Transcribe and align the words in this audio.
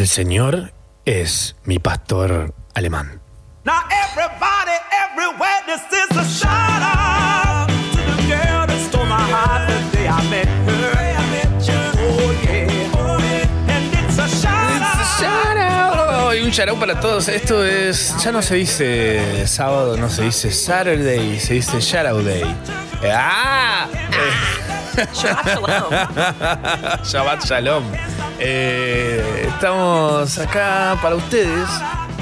El 0.00 0.08
Señor 0.08 0.72
es 1.04 1.56
mi 1.64 1.78
pastor 1.78 2.54
alemán. 2.72 3.20
Now 3.66 3.82
everybody, 4.08 4.72
everywhere, 5.12 5.60
this 5.66 5.82
is 5.92 6.16
a 6.16 6.24
shout 6.24 6.80
out 6.80 7.68
to 7.68 7.98
the 7.98 8.22
girl 8.26 8.66
that 8.66 8.80
stole 8.88 9.04
my 9.04 9.20
heart 9.20 9.68
the 9.68 9.98
day 9.98 10.08
I 10.08 10.22
met 10.30 10.48
her. 10.48 10.92
Oh 11.98 12.32
yeah, 12.42 12.96
oh 12.96 13.18
yeah, 13.20 13.74
and 13.74 13.92
it's 13.92 14.18
a 14.18 14.26
shout 14.26 14.80
out. 14.80 15.20
Shout 15.20 15.58
out. 15.58 16.34
Y 16.34 16.44
un 16.44 16.50
shout 16.50 16.70
out 16.70 16.80
para 16.80 16.98
todos. 16.98 17.28
Esto 17.28 17.62
es. 17.62 18.16
Ya 18.24 18.32
no 18.32 18.40
se 18.40 18.54
dice 18.54 19.46
sábado, 19.46 19.98
no 19.98 20.08
se 20.08 20.22
dice 20.22 20.50
Saturday, 20.50 21.38
se 21.38 21.52
dice 21.52 21.78
shout 21.78 22.06
out 22.06 22.24
day. 22.24 22.40
Eh, 23.02 23.12
¡Ah! 23.14 23.86
Shabbat 25.12 25.44
shalom. 25.44 25.92
Shabbat 27.04 27.44
Shalom. 27.44 28.19
Eh, 28.42 29.44
estamos 29.48 30.38
acá 30.38 30.96
para 31.02 31.14
ustedes, 31.14 31.68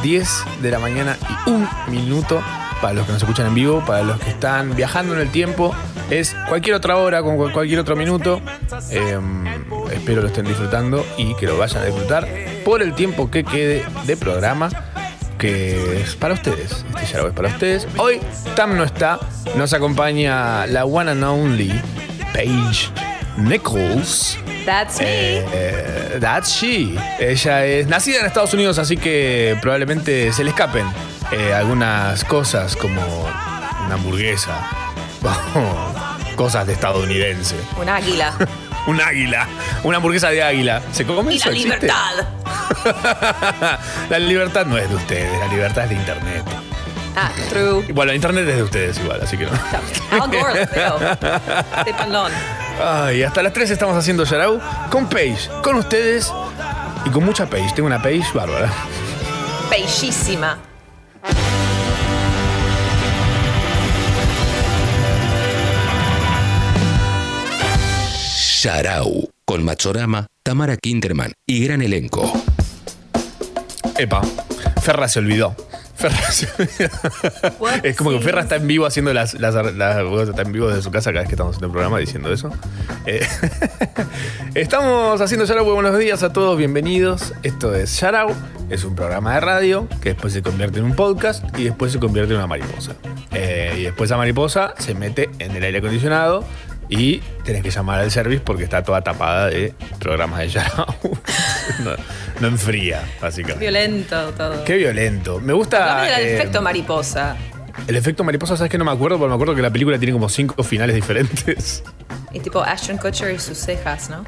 10 0.03 0.29
de 0.61 0.71
la 0.71 0.79
mañana 0.79 1.17
y 1.47 1.51
un 1.51 1.69
minuto. 1.89 2.43
Para 2.83 2.95
los 2.95 3.07
que 3.07 3.13
nos 3.13 3.23
escuchan 3.23 3.47
en 3.49 3.55
vivo, 3.55 3.83
para 3.85 4.03
los 4.03 4.21
que 4.21 4.31
están 4.31 4.77
viajando 4.77 5.15
en 5.15 5.21
el 5.21 5.31
tiempo, 5.31 5.75
es 6.11 6.37
cualquier 6.49 6.77
otra 6.77 6.97
hora, 6.97 7.23
con 7.23 7.37
cual- 7.37 7.53
cualquier 7.53 7.81
otro 7.81 7.97
minuto. 7.97 8.41
Eh, 8.91 9.19
espero 9.93 10.23
lo 10.23 10.29
estén 10.29 10.45
disfrutando 10.47 11.05
y 11.17 11.35
que 11.35 11.47
lo 11.47 11.57
vayan 11.59 11.83
a 11.83 11.87
disfrutar 11.87 12.29
por 12.65 12.83
el 12.83 12.95
tiempo 12.95 13.31
que 13.31 13.43
quede 13.45 13.85
de 14.05 14.17
programa 14.17 14.69
que 15.39 16.01
es 16.03 16.15
para 16.17 16.35
ustedes. 16.35 16.85
Este 17.01 17.15
ya 17.15 17.21
es 17.27 17.33
para 17.33 17.49
ustedes. 17.49 17.87
Hoy 17.97 18.21
Tam 18.57 18.77
no 18.77 18.85
está, 18.85 19.19
nos 19.57 19.73
acompaña 19.73 20.67
la 20.67 20.85
one 20.85 21.11
and 21.13 21.23
only 21.25 21.81
Paige 22.33 22.91
Nichols. 23.37 24.37
That's 24.65 24.99
me. 25.01 25.07
Eh, 25.07 26.19
that's 26.21 26.51
she. 26.51 26.95
Ella 27.19 27.65
es 27.65 27.87
nacida 27.87 28.21
en 28.21 28.27
Estados 28.27 28.53
Unidos, 28.55 28.79
así 28.79 28.97
que 28.97 29.57
probablemente 29.63 30.33
se 30.33 30.45
le 30.45 30.51
escapen 30.51 30.87
eh, 31.33 31.53
algunas 31.55 32.25
cosas 32.25 32.77
como 32.77 33.01
una 33.87 33.95
hamburguesa 33.95 34.53
cosas 36.37 36.67
de 36.67 36.75
estadounidense. 36.75 37.57
Un 37.81 37.89
águila. 37.89 38.35
Un 38.87 38.99
águila, 39.03 39.47
una 39.83 39.99
hamburguesa 39.99 40.31
de 40.31 40.43
águila. 40.43 40.81
¿Se 40.93 41.05
come 41.05 41.35
Y 41.35 41.37
eso? 41.37 41.51
la 41.51 41.57
¿Existe? 41.57 41.77
libertad. 41.77 42.27
la 44.09 44.19
libertad 44.19 44.65
no 44.65 44.79
es 44.79 44.89
de 44.89 44.97
ustedes, 44.97 45.39
la 45.41 45.47
libertad 45.49 45.85
es 45.85 45.91
de 45.91 45.97
internet. 45.97 46.43
Ah, 47.15 47.31
true. 47.51 47.85
Bueno, 47.93 48.15
internet 48.15 48.49
es 48.49 48.57
de 48.57 48.63
ustedes 48.63 48.99
igual, 48.99 49.21
así 49.23 49.37
que 49.37 49.45
no. 49.45 49.51
Al 50.11 50.31
Gore. 50.31 50.61
De 51.85 51.93
palón. 51.93 52.33
Ay, 52.81 53.25
hasta 53.25 53.43
las 53.43 53.53
3 53.53 53.71
estamos 53.71 53.97
haciendo 53.97 54.25
Yarau 54.25 54.61
con 54.91 55.09
Paige, 55.09 55.49
con 55.63 55.77
ustedes 55.77 56.33
y 57.05 57.11
con 57.11 57.25
mucha 57.25 57.47
Paige. 57.47 57.73
Tengo 57.75 57.87
una 57.87 58.01
Paige 58.01 58.29
bárbara. 58.33 58.73
Bellísima. 59.71 60.59
Sharau, 68.61 69.29
con 69.45 69.65
Machorama, 69.65 70.27
Tamara 70.43 70.77
Kinderman 70.77 71.33
y 71.47 71.65
gran 71.65 71.83
elenco. 71.83 72.33
Epa, 73.97 74.23
Ferra 74.83 75.09
se 75.09 75.19
olvidó. 75.19 75.55
Ferra 75.99 76.31
se. 76.31 76.47
Es 77.83 77.97
como 77.97 78.11
que 78.11 78.21
Ferra 78.21 78.43
está 78.43 78.57
en 78.57 78.67
vivo 78.69 78.87
haciendo 78.87 79.13
las, 79.13 79.35
las, 79.35 79.55
las- 79.55 80.29
está 80.29 80.43
en 80.43 80.53
vivo 80.53 80.69
desde 80.69 80.83
su 80.83 80.91
casa 80.91 81.11
cada 81.11 81.21
vez 81.23 81.29
que 81.29 81.35
estamos 81.35 81.57
haciendo 81.57 81.67
el 81.67 81.73
programa 81.73 81.99
diciendo 81.99 82.33
eso. 82.33 82.51
Eh, 83.07 83.27
estamos 84.55 85.21
haciendo 85.21 85.45
Yarau. 85.45 85.65
Buenos 85.73 85.99
días 85.99 86.23
a 86.23 86.33
todos, 86.33 86.57
bienvenidos. 86.57 87.35
Esto 87.43 87.75
es 87.75 87.99
Yarau, 88.01 88.31
es 88.71 88.85
un 88.85 88.95
programa 88.95 89.35
de 89.35 89.41
radio 89.41 89.89
que 90.01 90.11
después 90.11 90.33
se 90.33 90.43
convierte 90.43 90.79
en 90.79 90.85
un 90.85 90.95
podcast 90.95 91.45
y 91.59 91.65
después 91.65 91.93
se 91.93 91.99
convierte 91.99 92.33
en 92.33 92.39
una 92.39 92.47
mariposa. 92.47 92.93
Eh, 93.33 93.75
y 93.79 93.83
después 93.83 94.09
esa 94.11 94.17
mariposa 94.17 94.75
se 94.79 94.95
mete 94.95 95.29
en 95.39 95.55
el 95.57 95.63
aire 95.65 95.79
acondicionado 95.79 96.45
y 96.89 97.19
tenés 97.45 97.63
que 97.63 97.71
llamar 97.71 98.01
al 98.01 98.11
service 98.11 98.41
porque 98.45 98.65
está 98.65 98.83
toda 98.83 99.03
tapada 99.03 99.47
de 99.49 99.75
programas 99.99 100.41
de 100.41 100.49
Yarau. 100.49 100.87
no, 101.85 101.91
no 102.41 102.49
enfría, 102.49 103.03
básicamente. 103.21 103.61
Violento 103.61 104.33
todo. 104.33 104.65
Qué 104.65 104.77
violento. 104.77 105.41
Me 105.41 105.53
gusta. 105.53 105.79
Dame 105.79 106.15
el 106.15 106.23
eh, 106.27 106.37
efecto 106.37 106.63
mariposa. 106.63 107.37
El 107.87 107.97
efecto 107.97 108.25
mariposa, 108.25 108.57
¿sabes 108.57 108.71
que 108.71 108.79
no 108.79 108.85
me 108.85 108.91
acuerdo? 108.91 109.19
Porque 109.19 109.29
me 109.29 109.35
acuerdo 109.35 109.55
que 109.55 109.63
la 109.63 109.71
película 109.71 109.99
tiene 109.99 110.13
como 110.13 110.29
cinco 110.29 110.63
finales 110.63 110.97
diferentes. 110.97 111.85
Y 112.33 112.41
tipo 112.41 112.61
Ashton 112.61 112.99
Kutcher 112.99 113.33
y 113.35 113.39
sus 113.39 113.57
cejas, 113.59 114.11
¿no? 114.11 114.25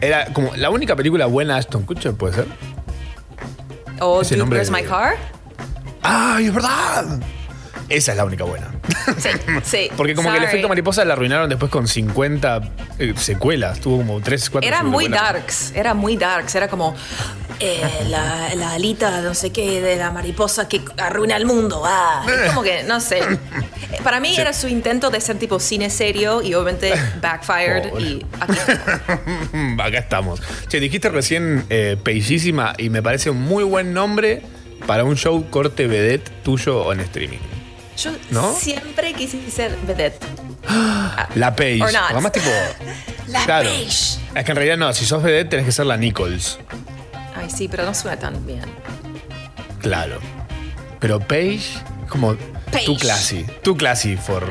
Era 0.00 0.26
como 0.32 0.54
la 0.56 0.70
única 0.70 0.94
película 0.96 1.26
buena 1.26 1.54
de 1.54 1.60
Ashton 1.60 1.82
Kutcher, 1.84 2.14
¿puede 2.14 2.34
ser? 2.34 2.46
O 4.00 4.22
Ese 4.22 4.36
Dude, 4.36 4.50
Where's 4.50 4.70
de- 4.70 4.82
My 4.82 4.82
Car? 4.82 5.16
¡Ay, 6.02 6.46
es 6.46 6.54
verdad! 6.54 7.20
Esa 7.90 8.12
es 8.12 8.16
la 8.16 8.24
única 8.24 8.44
buena. 8.44 8.70
Sí, 9.18 9.28
sí. 9.64 9.90
Porque 9.96 10.14
como 10.14 10.30
que 10.30 10.38
el 10.38 10.44
efecto 10.44 10.68
mariposa 10.68 11.04
la 11.04 11.14
arruinaron 11.14 11.48
después 11.48 11.70
con 11.70 11.88
50 11.88 12.60
eh, 12.98 13.14
secuelas. 13.16 13.80
Tuvo 13.80 13.98
como 13.98 14.20
3, 14.20 14.50
4 14.50 14.66
Era 14.66 14.82
muy 14.82 15.08
darks, 15.08 15.72
era 15.74 15.94
muy 15.94 16.16
darks, 16.16 16.54
era 16.54 16.68
como 16.68 16.94
eh, 17.58 17.82
la, 18.08 18.54
la 18.54 18.72
alita, 18.72 19.20
no 19.20 19.34
sé 19.34 19.50
qué, 19.50 19.80
de 19.80 19.96
la 19.96 20.10
mariposa 20.10 20.68
que 20.68 20.80
arruina 20.96 21.36
el 21.36 21.44
mundo. 21.44 21.82
Ah, 21.84 22.24
es 22.26 22.50
como 22.50 22.62
que, 22.62 22.84
no 22.84 23.00
sé. 23.00 23.20
Para 24.04 24.20
mí 24.20 24.34
era 24.36 24.52
su 24.52 24.68
intento 24.68 25.10
de 25.10 25.20
ser 25.20 25.38
tipo 25.38 25.58
cine 25.58 25.90
serio 25.90 26.40
y 26.40 26.54
obviamente 26.54 26.94
backfired 27.20 27.90
Pobre. 27.90 28.02
y 28.02 28.26
aquí 28.38 28.58
estamos. 28.58 29.80
Acá 29.80 29.98
estamos. 29.98 30.42
Che, 30.68 30.80
dijiste 30.80 31.08
recién 31.08 31.64
eh, 31.68 31.96
Peillísima 32.02 32.74
y 32.78 32.90
me 32.90 33.02
parece 33.02 33.30
un 33.30 33.42
muy 33.42 33.64
buen 33.64 33.92
nombre 33.92 34.42
para 34.86 35.04
un 35.04 35.16
show 35.16 35.50
corte 35.50 35.86
vedette 35.86 36.30
tuyo 36.42 36.82
o 36.82 36.92
en 36.92 37.00
streaming. 37.00 37.59
Yo 38.02 38.12
¿No? 38.30 38.52
siempre 38.54 39.12
quise 39.14 39.50
ser 39.50 39.76
vedette. 39.86 40.24
La 41.34 41.54
Paige. 41.54 41.82
Or 41.82 41.92
not. 41.92 42.10
Además, 42.10 42.32
tipo. 42.32 42.50
La 43.28 43.44
claro. 43.44 43.68
Paige. 43.68 44.18
Es 44.34 44.44
que 44.44 44.50
en 44.52 44.56
realidad 44.56 44.76
no, 44.76 44.92
si 44.92 45.04
sos 45.06 45.22
vedette 45.22 45.50
tenés 45.50 45.66
que 45.66 45.72
ser 45.72 45.86
la 45.86 45.96
Nichols. 45.96 46.58
Ay, 47.36 47.48
sí, 47.50 47.68
pero 47.68 47.84
no 47.84 47.94
suena 47.94 48.18
tan 48.18 48.44
bien. 48.46 48.62
Claro. 49.80 50.18
Pero 50.98 51.18
Paige, 51.20 51.78
como 52.08 52.36
tu 52.84 52.96
classy. 52.96 53.44
Tu 53.62 53.76
classy 53.76 54.16
for, 54.16 54.48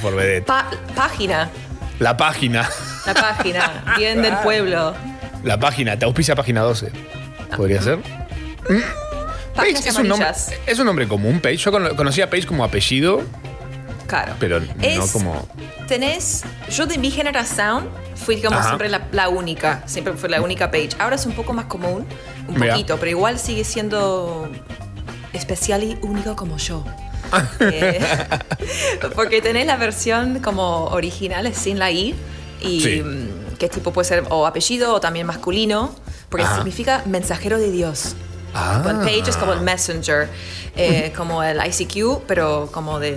for 0.00 0.14
vedette. 0.14 0.46
Pa- 0.46 0.70
página, 0.94 1.50
La 1.98 2.16
página. 2.16 2.68
la 3.06 3.14
página, 3.14 3.94
bien 3.96 4.22
del 4.22 4.36
pueblo. 4.42 4.94
La 5.44 5.58
página, 5.58 5.98
te 5.98 6.04
auspicia 6.04 6.34
página 6.36 6.60
12. 6.62 6.90
¿Podría 7.56 7.82
ser? 7.82 7.98
Páginas 9.54 9.86
es 9.86 9.96
un, 9.96 10.08
nombre, 10.08 10.28
es 10.66 10.78
un 10.78 10.86
nombre 10.86 11.06
común, 11.08 11.40
Paige. 11.40 11.58
Yo 11.64 11.72
cono- 11.72 11.94
conocí 11.94 12.20
a 12.22 12.30
Paige 12.30 12.46
como 12.46 12.64
apellido, 12.64 13.22
Claro. 14.06 14.34
pero 14.38 14.60
no 14.60 14.66
Es- 14.82 15.10
como. 15.12 15.46
Tenés, 15.88 16.42
yo 16.70 16.86
de 16.86 16.96
mi 16.98 17.10
generación 17.10 17.88
fui 18.14 18.40
como 18.40 18.56
Ajá. 18.56 18.68
siempre 18.68 18.88
la, 18.88 19.08
la 19.12 19.28
única, 19.28 19.82
siempre 19.86 20.14
fue 20.14 20.28
la 20.30 20.40
única 20.40 20.70
page. 20.70 20.90
Ahora 20.98 21.16
es 21.16 21.26
un 21.26 21.32
poco 21.32 21.52
más 21.52 21.66
común, 21.66 22.06
un 22.48 22.54
Mira. 22.58 22.72
poquito, 22.74 22.96
pero 22.98 23.10
igual 23.10 23.38
sigue 23.38 23.64
siendo 23.64 24.48
especial 25.32 25.82
y 25.82 25.98
único 26.02 26.34
como 26.36 26.56
yo. 26.56 26.84
Eh, 27.60 28.00
porque 29.14 29.40
tenés 29.42 29.66
la 29.66 29.76
versión 29.76 30.40
como 30.40 30.84
original 30.86 31.52
sin 31.54 31.78
la 31.78 31.90
I 31.90 32.14
y 32.60 32.80
Sí. 32.80 33.02
que 33.58 33.68
tipo 33.68 33.92
puede 33.92 34.06
ser 34.08 34.24
o 34.30 34.46
apellido 34.46 34.94
o 34.94 35.00
también 35.00 35.26
masculino, 35.26 35.94
porque 36.28 36.44
Ajá. 36.44 36.56
significa 36.56 37.02
mensajero 37.06 37.58
de 37.58 37.70
Dios. 37.70 38.14
Ah. 38.54 38.82
Es 39.26 39.36
como 39.36 39.52
el 39.52 39.60
messenger, 39.60 40.28
eh, 40.76 41.12
como 41.16 41.42
el 41.42 41.58
ICQ, 41.64 42.22
pero 42.26 42.68
como 42.72 42.98
de 42.98 43.16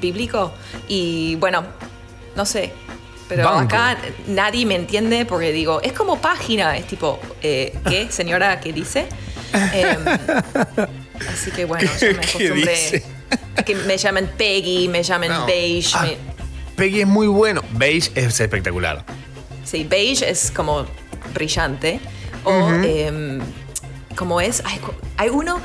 bíblico. 0.00 0.52
Y 0.88 1.36
bueno, 1.36 1.64
no 2.36 2.46
sé. 2.46 2.72
Pero 3.28 3.44
Banco. 3.44 3.60
acá 3.76 3.98
nadie 4.26 4.66
me 4.66 4.74
entiende 4.74 5.24
porque 5.24 5.52
digo, 5.52 5.80
es 5.80 5.92
como 5.92 6.20
página, 6.20 6.76
es 6.76 6.86
tipo, 6.86 7.18
eh, 7.42 7.78
¿qué 7.88 8.10
señora 8.10 8.60
qué 8.60 8.72
dice? 8.72 9.06
Em, 9.74 10.04
así 11.30 11.50
que 11.50 11.66
bueno, 11.66 11.88
yo 12.00 12.06
me 12.08 12.14
¿Qué 12.14 12.18
acostumbré 12.18 13.04
a 13.56 13.62
que 13.62 13.74
me 13.74 13.98
llamen 13.98 14.30
Peggy, 14.36 14.88
me 14.88 15.02
llamen 15.02 15.30
No. 15.30 15.46
Beige. 15.46 15.90
Ah, 15.94 16.04
me- 16.04 16.16
Peggy 16.76 17.02
es 17.02 17.06
muy 17.06 17.26
bueno. 17.26 17.62
Beige 17.72 18.10
es 18.14 18.40
espectacular. 18.40 19.04
Sí, 19.64 19.84
beige 19.84 20.28
es 20.28 20.50
como 20.50 20.86
brillante. 21.34 22.00
O 22.44 22.50
em, 22.82 23.40
como 24.16 24.40
es, 24.40 24.62
hay, 25.16 25.28
uno, 25.28 25.60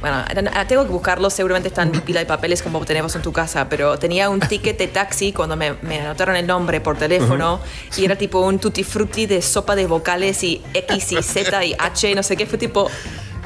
bueno, 0.00 0.16
ahora 0.16 0.66
tengo 0.66 0.84
que 0.84 0.90
buscarlo, 0.90 1.30
seguramente 1.30 1.68
está 1.68 1.82
en 1.82 1.90
mi 1.90 1.98
pila 2.00 2.20
de 2.20 2.26
papeles 2.26 2.62
como 2.62 2.84
tenemos 2.84 3.14
en 3.16 3.22
tu 3.22 3.32
casa, 3.32 3.68
pero 3.68 3.98
tenía 3.98 4.28
un 4.30 4.40
ticket 4.40 4.78
de 4.78 4.88
taxi 4.88 5.32
cuando 5.32 5.56
me, 5.56 5.74
me 5.82 6.00
anotaron 6.00 6.36
el 6.36 6.46
nombre 6.46 6.80
por 6.80 6.96
teléfono 6.98 7.60
y 7.96 8.04
era 8.04 8.16
tipo 8.16 8.40
un 8.40 8.58
tutti 8.58 8.84
frutti 8.84 9.26
de 9.26 9.42
sopa 9.42 9.74
de 9.74 9.86
vocales 9.86 10.42
y 10.44 10.62
X 10.74 11.12
y 11.12 11.22
Z 11.22 11.64
y 11.64 11.74
H, 11.78 12.14
no 12.14 12.22
sé 12.22 12.36
qué, 12.36 12.46
fue 12.46 12.58
tipo, 12.58 12.90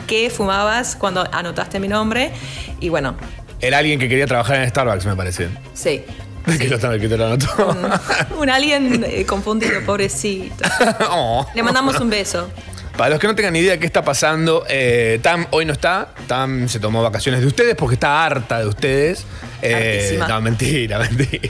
¿qué 0.06 0.30
fumabas 0.30 0.96
cuando 0.96 1.24
anotaste 1.32 1.78
mi 1.80 1.88
nombre? 1.88 2.32
Y 2.80 2.88
bueno, 2.88 3.16
Era 3.60 3.78
alguien 3.78 3.98
que 3.98 4.08
quería 4.08 4.26
trabajar 4.26 4.56
en 4.56 4.68
Starbucks, 4.70 5.06
me 5.06 5.16
parece. 5.16 5.48
sí. 5.74 6.02
Que, 6.58 6.68
lo, 6.68 6.78
que 6.78 7.06
te 7.06 7.16
lo 7.18 7.26
anotó. 7.26 7.76
Un 8.38 8.48
alien 8.48 9.04
eh, 9.06 9.26
confundido, 9.26 9.82
pobrecito. 9.84 10.64
Oh. 11.10 11.46
Le 11.54 11.62
mandamos 11.62 12.00
un 12.00 12.08
beso. 12.08 12.48
Para 13.00 13.08
los 13.12 13.18
que 13.18 13.28
no 13.28 13.34
tengan 13.34 13.54
ni 13.54 13.60
idea 13.60 13.72
de 13.72 13.78
qué 13.78 13.86
está 13.86 14.04
pasando, 14.04 14.66
eh, 14.68 15.20
Tam 15.22 15.46
hoy 15.52 15.64
no 15.64 15.72
está. 15.72 16.08
Tam 16.26 16.68
se 16.68 16.80
tomó 16.80 17.02
vacaciones 17.02 17.40
de 17.40 17.46
ustedes 17.46 17.74
porque 17.74 17.94
está 17.94 18.26
harta 18.26 18.58
de 18.58 18.66
ustedes. 18.66 19.24
Eh, 19.62 20.20
no, 20.28 20.40
mentira, 20.42 20.98
mentira. 21.10 21.48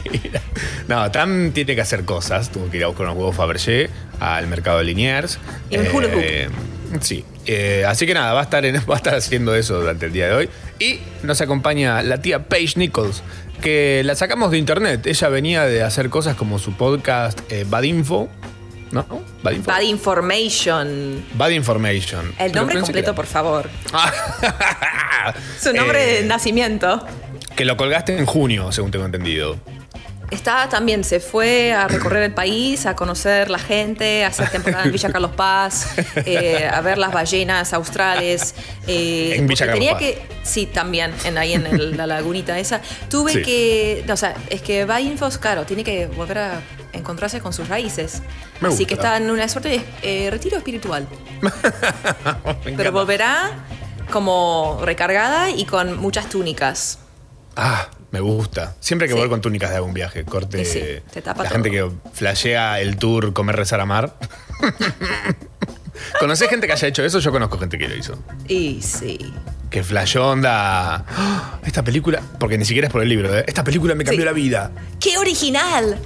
No, 0.87 1.11
Tam 1.11 1.50
tiene 1.50 1.75
que 1.75 1.81
hacer 1.81 2.05
cosas. 2.05 2.52
Tuvo 2.52 2.70
que 2.70 2.76
ir 2.76 2.85
a 2.85 2.87
buscar 2.87 3.06
unos 3.06 3.19
huevos 3.19 3.35
Fabergé 3.35 3.91
al 4.20 4.47
mercado 4.47 4.79
de 4.79 4.85
Liniers. 4.85 5.41
Y 5.70 5.79
hula 5.79 6.06
hoop. 6.14 7.02
Sí. 7.02 7.25
Eh, 7.47 7.85
así 7.85 8.06
que 8.06 8.14
nada, 8.14 8.32
va 8.32 8.38
a, 8.38 8.44
estar 8.44 8.64
en- 8.64 8.76
va 8.88 8.94
a 8.94 8.99
estar 8.99 9.17
haciendo 9.17 9.52
eso 9.56 9.81
durante 9.81 10.06
el 10.06 10.12
día 10.12 10.29
de 10.29 10.35
hoy. 10.35 10.49
Y 10.79 11.00
nos 11.25 11.41
acompaña 11.41 12.00
la 12.05 12.23
tía 12.23 12.44
Paige 12.44 12.79
Nichols, 12.79 13.25
que 13.61 14.02
la 14.05 14.14
sacamos 14.14 14.52
de 14.52 14.58
internet. 14.58 15.05
Ella 15.05 15.29
venía 15.29 15.64
de 15.64 15.82
hacer 15.82 16.11
cosas 16.11 16.37
como 16.37 16.61
su 16.61 16.75
podcast 16.76 17.41
eh, 17.50 17.64
Bad 17.69 17.82
Info. 17.82 18.29
¿No? 18.92 19.06
Bad 19.42 19.52
Info. 19.52 19.70
Bad 19.70 19.81
Information. 19.82 21.25
Bad 21.34 21.50
Information. 21.50 22.32
El 22.38 22.52
nombre 22.52 22.81
completo, 22.81 23.14
por 23.14 23.26
favor. 23.26 23.69
Su 25.60 25.72
nombre 25.72 26.19
Eh, 26.19 26.22
de 26.22 26.28
nacimiento. 26.28 27.04
Que 27.56 27.64
lo 27.64 27.76
colgaste 27.76 28.16
en 28.16 28.26
junio, 28.26 28.72
según 28.72 28.90
tengo 28.90 29.04
entendido. 29.04 29.56
Está 30.31 30.69
también, 30.69 31.02
se 31.02 31.19
fue 31.19 31.72
a 31.72 31.88
recorrer 31.88 32.22
el 32.22 32.32
país, 32.32 32.87
a 32.87 32.94
conocer 32.94 33.50
la 33.50 33.58
gente, 33.58 34.25
a 34.25 34.28
hacer 34.28 34.48
temporada 34.48 34.84
en 34.84 34.92
Villa 34.92 35.08
Carlos 35.12 35.32
Paz, 35.32 35.88
eh, 36.25 36.69
a 36.72 36.81
ver 36.82 36.98
las 36.98 37.12
ballenas 37.12 37.72
australes. 37.72 38.54
eh, 38.87 39.34
En 39.37 39.48
Villa 39.48 39.66
Carlos 39.66 39.75
tenía 39.81 39.92
Paz. 39.94 40.00
que, 40.02 40.22
sí, 40.44 40.66
también, 40.66 41.12
en, 41.25 41.37
ahí 41.37 41.54
en 41.54 41.66
el- 41.66 41.96
la 41.96 42.06
lagunita 42.06 42.56
esa. 42.60 42.81
Tuve 43.08 43.32
Sí. 43.32 43.42
que, 43.42 44.04
o 44.08 44.16
sea, 44.16 44.34
es 44.50 44.62
que 44.62 44.84
va 44.84 45.00
Infos, 45.00 45.37
claro, 45.37 45.64
tiene 45.64 45.82
que 45.82 46.06
volver 46.06 46.38
a 46.38 46.60
encontrarse 46.92 47.40
con 47.40 47.52
sus 47.52 47.69
raíces. 47.69 48.22
Me 48.60 48.69
Así 48.69 48.78
gusta. 48.78 48.87
que 48.88 48.94
está 48.94 49.16
en 49.16 49.31
una 49.31 49.48
suerte 49.48 49.69
de 49.69 49.84
eh, 50.02 50.31
retiro 50.31 50.56
espiritual. 50.56 51.06
Pero 52.76 52.92
volverá 52.92 53.50
como 54.10 54.81
recargada 54.84 55.50
y 55.50 55.64
con 55.64 55.96
muchas 55.98 56.28
túnicas. 56.28 56.98
Ah, 57.56 57.88
me 58.10 58.20
gusta. 58.20 58.75
Siempre 58.81 59.06
que 59.08 59.14
Sí. 59.14 59.20
voy 59.20 59.28
con 59.28 59.40
túnicas 59.40 59.70
de 59.70 59.76
algún 59.76 59.94
viaje, 59.94 60.25
corte. 60.25 60.64
Sí, 60.64 60.81
te 61.12 61.22
tapa 61.22 61.42
la 61.44 61.48
todo. 61.48 61.62
gente 61.62 61.70
que 61.70 61.90
flashea 62.12 62.81
el 62.81 62.96
tour 62.96 63.32
comer, 63.32 63.56
rezar, 63.56 63.81
amar. 63.81 64.16
¿Conocés 66.19 66.48
gente 66.48 66.66
que 66.66 66.72
haya 66.72 66.88
hecho 66.88 67.04
eso? 67.04 67.19
Yo 67.19 67.31
conozco 67.31 67.58
gente 67.58 67.78
que 67.78 67.88
lo 67.88 67.94
hizo. 67.94 68.19
Y 68.48 68.81
sí. 68.82 69.19
Que 69.70 69.82
flasheó 69.84 70.28
onda. 70.31 71.04
"Ah, 71.08 71.58
Esta 71.64 71.82
película. 71.84 72.20
Porque 72.38 72.58
ni 72.58 72.64
siquiera 72.64 72.88
es 72.88 72.92
por 72.92 73.02
el 73.02 73.08
libro, 73.08 73.37
¿eh? 73.37 73.44
Esta 73.46 73.62
película 73.62 73.94
me 73.94 74.04
cambió 74.04 74.22
Sí. 74.22 74.26
la 74.26 74.32
vida. 74.32 74.70
¡Qué 74.98 75.19
original! 75.19 75.98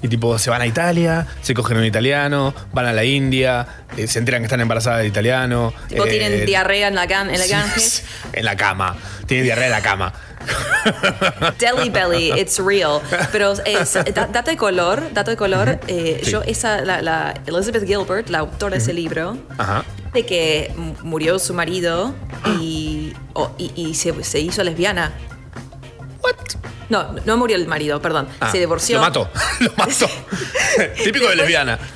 Y 0.00 0.08
tipo, 0.08 0.38
se 0.38 0.48
van 0.50 0.60
a 0.62 0.66
Italia, 0.66 1.26
se 1.42 1.54
cogen 1.54 1.76
un 1.78 1.84
italiano, 1.84 2.54
van 2.72 2.86
a 2.86 2.92
la 2.92 3.02
India, 3.04 3.66
eh, 3.96 4.06
se 4.06 4.20
enteran 4.20 4.42
que 4.42 4.46
están 4.46 4.60
embarazadas 4.60 5.00
de 5.00 5.08
italiano. 5.08 5.72
Tipo, 5.88 6.04
eh, 6.06 6.08
tienen 6.10 6.46
diarrea 6.46 6.86
en 6.88 6.94
la, 6.94 7.06
gan- 7.08 7.30
en 7.32 7.38
la 7.38 7.46
Ganges. 7.48 8.04
En 8.32 8.44
la 8.44 8.56
cama. 8.56 8.96
Tienen 9.26 9.44
diarrea 9.44 9.66
en 9.66 9.72
la 9.72 9.82
cama. 9.82 10.12
Deli 11.58 11.90
Belly, 11.90 12.32
it's 12.40 12.58
real. 12.58 13.00
Pero 13.32 13.52
es, 13.64 13.94
da- 14.14 14.26
dato 14.26 14.50
de 14.50 14.56
color, 14.56 15.02
dato 15.12 15.30
de 15.32 15.36
color, 15.36 15.80
eh, 15.88 16.20
Sí. 16.22 16.30
yo, 16.30 16.42
esa, 16.42 16.80
la, 16.82 17.02
la 17.02 17.34
Elizabeth 17.46 17.84
Gilbert, 17.86 18.28
la 18.28 18.38
autora 18.38 18.76
de 18.76 18.78
ese 18.82 18.92
libro, 18.92 19.36
Ajá. 19.58 19.84
de 20.12 20.24
que 20.24 20.72
murió 21.02 21.38
su 21.40 21.54
marido 21.54 22.14
y, 22.60 23.14
o- 23.34 23.50
y, 23.58 23.72
y 23.74 23.94
se, 23.94 24.22
se 24.22 24.38
hizo 24.40 24.62
lesbiana. 24.62 25.12
What? 26.22 26.34
No, 26.88 27.12
no 27.24 27.36
murió 27.36 27.56
el 27.56 27.66
marido, 27.66 28.00
perdón. 28.02 28.28
Ah, 28.40 28.50
se 28.50 28.58
divorció. 28.58 28.96
Lo 28.96 29.02
mató. 29.02 29.30
Lo 29.60 29.72
mató. 29.76 30.06
Típico 31.04 31.28
de 31.28 31.36
lesbiana. 31.36 31.78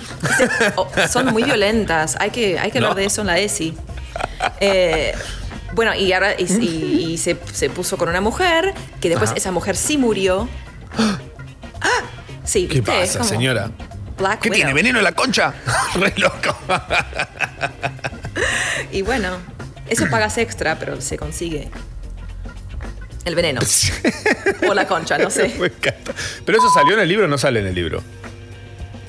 Oh, 0.76 0.88
son 1.10 1.26
muy 1.32 1.42
violentas. 1.42 2.16
Hay 2.20 2.30
que, 2.30 2.56
hay 2.58 2.70
que 2.70 2.78
hablar 2.78 2.94
de 2.94 3.04
eso 3.06 3.22
en 3.22 3.26
la 3.26 3.38
ESI. 3.40 3.76
Eh, 4.60 5.12
bueno, 5.72 5.94
y 5.96 6.12
ahora 6.12 6.34
y, 6.38 6.44
y- 6.44 7.12
y 7.14 7.18
se, 7.18 7.36
se 7.52 7.68
puso 7.70 7.96
con 7.98 8.08
una 8.08 8.20
mujer, 8.20 8.72
que 9.00 9.08
después 9.08 9.30
Ajá. 9.30 9.38
esa 9.38 9.50
mujer 9.50 9.76
sí 9.76 9.98
murió. 9.98 10.48
Sí, 12.44 12.66
¿Qué 12.66 12.80
¿viste? 12.80 12.92
Pasa, 13.00 13.22
señora? 13.24 13.70
Black 14.18 14.40
¿Qué 14.40 14.48
Widow. 14.50 14.56
tiene? 14.56 14.74
¿Veneno 14.74 14.98
en 14.98 15.04
la 15.04 15.12
concha? 15.12 15.54
Re 15.94 16.12
loco. 16.16 16.56
Y 18.90 19.02
bueno, 19.02 19.36
eso 19.88 20.06
pagas 20.10 20.36
extra, 20.38 20.76
pero 20.78 21.00
se 21.00 21.16
consigue. 21.16 21.70
El 23.24 23.34
veneno. 23.34 23.60
o 24.68 24.74
la 24.74 24.86
concha, 24.86 25.16
no 25.18 25.30
sé. 25.30 25.54
Me 25.58 25.66
encanta. 25.66 26.12
Pero 26.44 26.58
eso 26.58 26.68
salió 26.70 26.94
en 26.94 27.00
el 27.00 27.08
libro 27.08 27.26
o 27.26 27.28
no 27.28 27.38
sale 27.38 27.60
en 27.60 27.66
el 27.66 27.74
libro. 27.74 28.02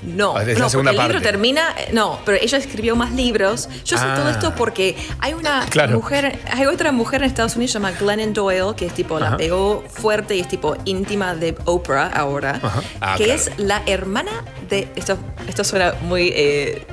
No, 0.03 0.35
Ah, 0.35 0.43
no 0.43 0.67
porque 0.69 0.89
el 0.89 0.95
libro 0.97 1.13
parte. 1.13 1.19
termina. 1.21 1.73
eh, 1.77 1.89
No, 1.93 2.19
pero 2.25 2.37
ella 2.41 2.57
escribió 2.57 2.93
más 2.97 3.13
libros. 3.13 3.69
Yo 3.85 3.97
sé 3.97 4.03
Ah. 4.05 4.15
todo 4.17 4.29
esto 4.29 4.53
porque 4.53 4.97
hay 5.19 5.33
una 5.33 5.65
Claro. 5.69 5.93
mujer, 5.95 6.37
hay 6.51 6.65
otra 6.65 6.91
mujer 6.91 7.21
en 7.21 7.27
Estados 7.29 7.55
Unidos 7.55 7.71
llamada 7.73 7.97
Glennon 7.97 8.33
Doyle, 8.33 8.75
que 8.75 8.85
es 8.85 8.93
tipo, 8.93 9.15
Ajá. 9.15 9.29
la 9.31 9.37
pegó 9.37 9.81
fuerte 9.89 10.35
y 10.35 10.41
es 10.41 10.47
tipo 10.49 10.75
íntima 10.83 11.35
de 11.35 11.55
Oprah 11.63 12.07
ahora. 12.07 12.59
Ah, 12.99 13.15
que 13.17 13.23
claro. 13.23 13.39
es 13.39 13.51
la 13.57 13.81
hermana 13.85 14.31
de. 14.69 14.89
Esto, 14.97 15.17
esto 15.47 15.63
suena 15.63 15.93
muy. 16.01 16.33
eh, 16.35 16.85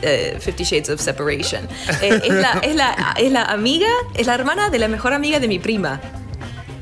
eh, 0.00 0.38
Fifty 0.40 0.64
Shades 0.64 0.88
of 0.88 1.00
Separation. 1.02 1.68
Eh, 2.00 2.22
es, 2.24 2.32
la, 2.32 2.52
es, 2.62 2.74
la, 2.74 3.14
es 3.18 3.30
la 3.30 3.42
amiga, 3.44 3.88
es 4.16 4.26
la 4.26 4.34
hermana 4.34 4.70
de 4.70 4.78
la 4.78 4.88
mejor 4.88 5.12
amiga 5.12 5.38
de 5.40 5.46
mi 5.48 5.58
prima. 5.58 6.00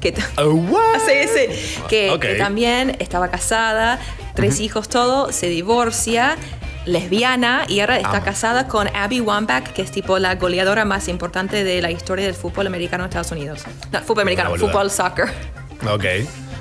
Que 0.00 0.14
Oh, 0.36 0.50
what? 0.54 0.98
Sí, 1.06 1.28
sí. 1.28 1.78
Que, 1.88 2.34
también 2.38 2.96
estaba 3.00 3.28
casada, 3.28 3.98
tres 4.34 4.60
hijos, 4.60 4.88
todo, 4.88 5.32
se 5.32 5.48
divorcia, 5.48 6.36
lesbiana 6.86 7.64
y 7.68 7.80
ahora 7.80 7.98
está 7.98 8.22
casada 8.22 8.66
con 8.68 8.88
Abby 8.96 9.20
Wambach, 9.20 9.68
que 9.72 9.82
es 9.82 9.90
tipo 9.90 10.18
la 10.18 10.36
goleadora 10.36 10.84
más 10.84 11.08
importante 11.08 11.64
de 11.64 11.82
la 11.82 11.90
historia 11.90 12.24
del 12.26 12.34
fútbol 12.34 12.66
americano 12.66 13.04
en 13.04 13.08
Estados 13.08 13.32
Unidos. 13.32 13.62
No, 13.92 14.00
fútbol 14.00 14.22
americano, 14.22 14.54
fútbol 14.56 14.90
soccer. 14.90 15.26
Ok. 15.90 16.04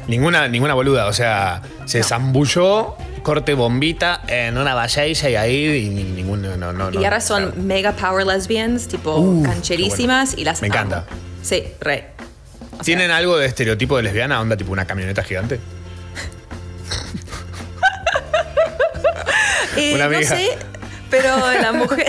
Ninguna, 0.08 0.48
ninguna 0.48 0.74
boluda. 0.74 1.08
O 1.08 1.14
sea, 1.14 1.62
se 1.86 2.02
zambulló, 2.04 2.96
corte 3.24 3.54
bombita 3.54 4.22
en 4.28 4.58
una 4.58 4.74
valla 4.74 5.06
y 5.06 5.16
ahí 5.36 5.66
y 5.86 5.90
ni- 5.90 6.04
ningún. 6.04 6.42
No, 6.42 6.56
no, 6.56 6.72
no, 6.72 7.00
y 7.00 7.04
ahora 7.04 7.20
son 7.20 7.48
claro. 7.48 7.62
mega 7.62 7.92
power 7.94 8.26
lesbians, 8.26 8.88
tipo 8.88 9.18
Uh, 9.18 9.44
cancherísimas 9.44 10.38
y 10.38 10.44
las 10.46 10.62
Me 10.62 10.68
amo. 10.68 10.76
encanta. 10.76 11.06
Sí, 11.42 11.64
re. 11.82 12.12
O 12.80 12.84
sea, 12.84 12.84
¿Tienen 12.84 13.12
algo 13.12 13.38
de 13.38 13.48
estereotipo 13.48 13.98
de 13.98 14.04
lesbiana? 14.04 14.40
¿Onda 14.40 14.56
tipo 14.56 14.72
una 14.72 14.86
camioneta 14.86 15.24
gigante? 15.24 15.56
eh, 19.78 19.94
una 19.96 20.08
no 20.08 20.16
amiga. 20.16 20.30
sé, 20.36 20.50
pero 21.10 21.38
la 21.62 21.72
mujer... 21.72 22.08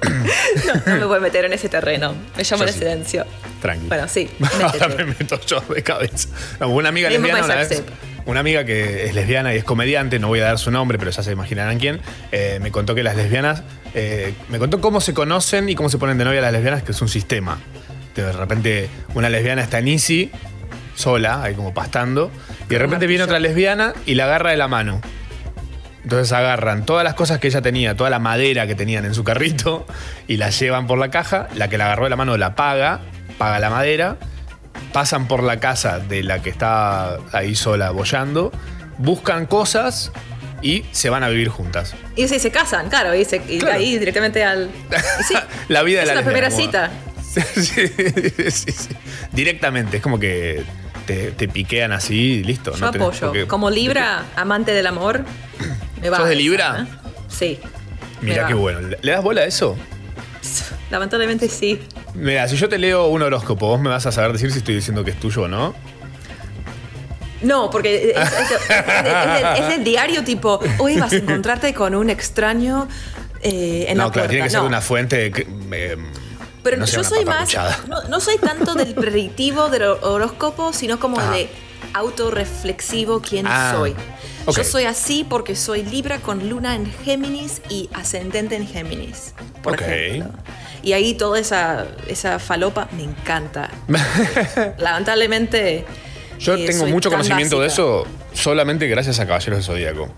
no, 0.04 0.74
no 0.86 0.96
me 1.00 1.04
voy 1.04 1.16
a 1.18 1.20
meter 1.20 1.44
en 1.44 1.52
ese 1.52 1.68
terreno. 1.68 2.14
Me 2.36 2.44
llamo 2.44 2.62
el 2.64 2.72
sí. 2.72 2.78
silencio. 2.78 3.26
Tranqui. 3.60 3.86
Bueno, 3.88 4.06
sí, 4.08 4.30
Ahora 4.62 4.88
me 4.88 5.04
meto 5.06 5.40
yo 5.46 5.60
de 5.60 5.82
cabeza. 5.82 6.28
No, 6.60 6.68
una 6.68 6.88
amiga 6.90 7.10
lesbiana 7.10 7.44
una 7.44 7.56
vez. 7.56 7.82
Una 8.26 8.40
amiga 8.40 8.64
que 8.64 9.06
es 9.06 9.14
lesbiana 9.14 9.54
y 9.54 9.58
es 9.58 9.64
comediante, 9.64 10.18
no 10.18 10.28
voy 10.28 10.40
a 10.40 10.44
dar 10.44 10.58
su 10.58 10.70
nombre, 10.70 10.98
pero 10.98 11.10
ya 11.10 11.22
se 11.22 11.32
imaginarán 11.32 11.78
quién. 11.78 12.00
eh, 12.30 12.58
me 12.60 12.70
contó 12.70 12.94
que 12.94 13.02
las 13.02 13.16
lesbianas. 13.16 13.62
eh, 13.94 14.34
me 14.50 14.58
contó 14.58 14.80
cómo 14.82 15.00
se 15.00 15.14
conocen 15.14 15.68
y 15.70 15.74
cómo 15.74 15.88
se 15.88 15.96
ponen 15.98 16.18
de 16.18 16.24
novia 16.26 16.40
las 16.42 16.52
lesbianas, 16.52 16.82
que 16.82 16.92
es 16.92 17.00
un 17.00 17.08
sistema. 17.08 17.58
De 18.24 18.32
repente, 18.32 18.88
una 19.14 19.28
lesbiana 19.28 19.62
está 19.62 19.78
en 19.78 19.88
Easy, 19.88 20.30
sola, 20.94 21.42
ahí 21.42 21.54
como 21.54 21.72
pastando, 21.74 22.30
y 22.66 22.74
de 22.74 22.78
repente 22.78 23.06
viene 23.06 23.24
otra 23.24 23.38
lesbiana 23.38 23.94
y 24.06 24.14
la 24.14 24.24
agarra 24.24 24.50
de 24.50 24.56
la 24.56 24.68
mano. 24.68 25.00
Entonces 26.02 26.32
agarran 26.32 26.86
todas 26.86 27.04
las 27.04 27.14
cosas 27.14 27.38
que 27.38 27.48
ella 27.48 27.60
tenía, 27.60 27.94
toda 27.96 28.08
la 28.08 28.18
madera 28.18 28.66
que 28.66 28.74
tenían 28.74 29.04
en 29.04 29.14
su 29.14 29.24
carrito 29.24 29.86
y 30.26 30.38
la 30.38 30.48
llevan 30.50 30.86
por 30.86 30.98
la 30.98 31.10
caja. 31.10 31.48
La 31.54 31.68
que 31.68 31.76
la 31.76 31.84
agarró 31.86 32.04
de 32.04 32.10
la 32.10 32.16
mano 32.16 32.36
la 32.38 32.54
paga, 32.54 33.00
paga 33.36 33.58
la 33.58 33.68
madera, 33.68 34.16
pasan 34.92 35.28
por 35.28 35.42
la 35.42 35.60
casa 35.60 35.98
de 35.98 36.22
la 36.22 36.40
que 36.40 36.48
está 36.48 37.18
ahí 37.32 37.54
sola 37.54 37.90
bollando, 37.90 38.52
buscan 38.96 39.44
cosas 39.44 40.10
y 40.62 40.84
se 40.92 41.10
van 41.10 41.22
a 41.24 41.28
vivir 41.28 41.48
juntas. 41.50 41.94
Y 42.16 42.26
sí, 42.26 42.38
se 42.38 42.50
casan, 42.50 42.88
claro, 42.88 43.14
y, 43.14 43.24
se, 43.26 43.42
y 43.46 43.58
Claro. 43.58 43.76
ahí 43.76 43.98
directamente 43.98 44.42
al. 44.44 44.70
y 45.20 45.22
sí, 45.24 45.34
la 45.68 45.82
vida 45.82 45.98
de 45.98 46.04
es 46.04 46.08
la 46.08 46.14
la 46.16 46.22
primera 46.22 46.50
cita. 46.50 46.90
Como- 47.42 47.54
Sí, 47.64 47.88
sí, 47.88 48.50
sí, 48.50 48.72
sí. 48.72 48.88
Directamente, 49.32 49.98
es 49.98 50.02
como 50.02 50.18
que 50.18 50.64
te, 51.06 51.30
te 51.32 51.48
piquean 51.48 51.92
así 51.92 52.14
y 52.14 52.44
listo. 52.44 52.72
Yo 52.74 52.78
no 52.86 52.90
tenés 52.90 53.22
apoyo. 53.22 53.48
Como 53.48 53.70
Libra, 53.70 54.24
amante 54.36 54.72
del 54.72 54.86
amor, 54.86 55.24
me 56.02 56.10
va. 56.10 56.18
¿Sos 56.18 56.26
de 56.28 56.34
esa, 56.34 56.42
Libra? 56.42 56.86
¿eh? 56.88 57.08
Sí. 57.28 57.58
me 58.20 58.30
Mira 58.30 58.42
va. 58.42 58.48
qué 58.48 58.54
bueno. 58.54 58.80
¿Le 58.80 58.98
le 59.00 59.12
das 59.12 59.22
bola 59.22 59.42
a 59.42 59.44
eso? 59.44 59.76
Lamentablemente 60.90 61.48
sí. 61.48 61.80
Mira, 62.14 62.48
si 62.48 62.56
yo 62.56 62.68
te 62.68 62.78
leo 62.78 63.06
un 63.08 63.22
horóscopo, 63.22 63.66
vos 63.68 63.80
me 63.80 63.88
vas 63.90 64.06
a 64.06 64.12
saber 64.12 64.32
decir 64.32 64.50
si 64.52 64.58
estoy 64.58 64.74
diciendo 64.76 65.04
que 65.04 65.10
es 65.12 65.20
tuyo 65.20 65.42
o 65.42 65.48
no. 65.48 65.74
No, 67.42 67.70
porque 67.70 68.10
es, 68.10 68.16
es- 68.16 68.32
es- 68.32 68.60
es 68.70 69.34
del- 69.34 69.62
es 69.62 69.68
del 69.68 69.84
diario 69.92 70.24
tipo, 70.24 70.58
hoy 70.78 70.98
vas 70.98 71.12
a 71.12 71.16
encontrarte 71.16 71.72
con 71.72 71.94
un 71.94 72.10
extraño 72.10 72.88
eh, 73.42 73.86
en 73.88 73.96
no, 73.98 74.06
la 74.06 74.10
claro, 74.10 74.12
puerta. 74.12 74.28
tiene 74.30 74.44
que 74.44 74.50
ser 74.50 74.60
No. 74.60 74.66
una 74.66 74.80
fuente. 74.80 75.30
que, 75.30 75.46
eh, 75.70 75.96
Pero 76.62 76.76
no 76.76 76.86
yo 76.86 77.04
soy 77.04 77.24
más. 77.24 77.54
No, 77.88 78.02
no 78.08 78.20
soy 78.20 78.36
tanto 78.38 78.74
del 78.74 78.94
predictivo 78.94 79.68
del 79.70 79.82
hor- 79.82 79.98
horóscopo, 80.02 80.72
sino 80.72 80.98
como 81.00 81.18
Ajá. 81.20 81.32
de 81.32 81.48
autorreflexivo 81.94 83.20
quién 83.20 83.46
Ah, 83.48 83.74
soy. 83.76 83.94
Yo 84.54 84.64
soy 84.64 84.84
así 84.84 85.24
porque 85.28 85.54
soy 85.54 85.82
Libra 85.84 86.18
con 86.20 86.48
luna 86.48 86.74
en 86.74 86.90
Géminis 87.04 87.60
y 87.68 87.90
ascendente 87.92 88.56
en 88.56 88.66
Géminis, 88.66 89.34
por 89.62 89.74
Ok. 89.74 89.82
ejemplo. 89.82 90.30
Y 90.82 90.92
ahí 90.94 91.12
toda 91.14 91.38
esa, 91.38 91.86
esa 92.06 92.38
falopa 92.38 92.88
me 92.92 93.02
encanta. 93.04 93.68
Lamentablemente. 94.78 95.84
Yo 96.38 96.54
eh, 96.54 96.66
tengo 96.66 96.86
mucho 96.86 97.10
conocimiento 97.10 97.60
de 97.60 97.66
eso 97.66 98.06
solamente 98.32 98.86
gracias 98.86 99.18
a 99.20 99.26
Caballeros 99.26 99.58
del 99.58 99.64
Zodíaco. 99.64 100.08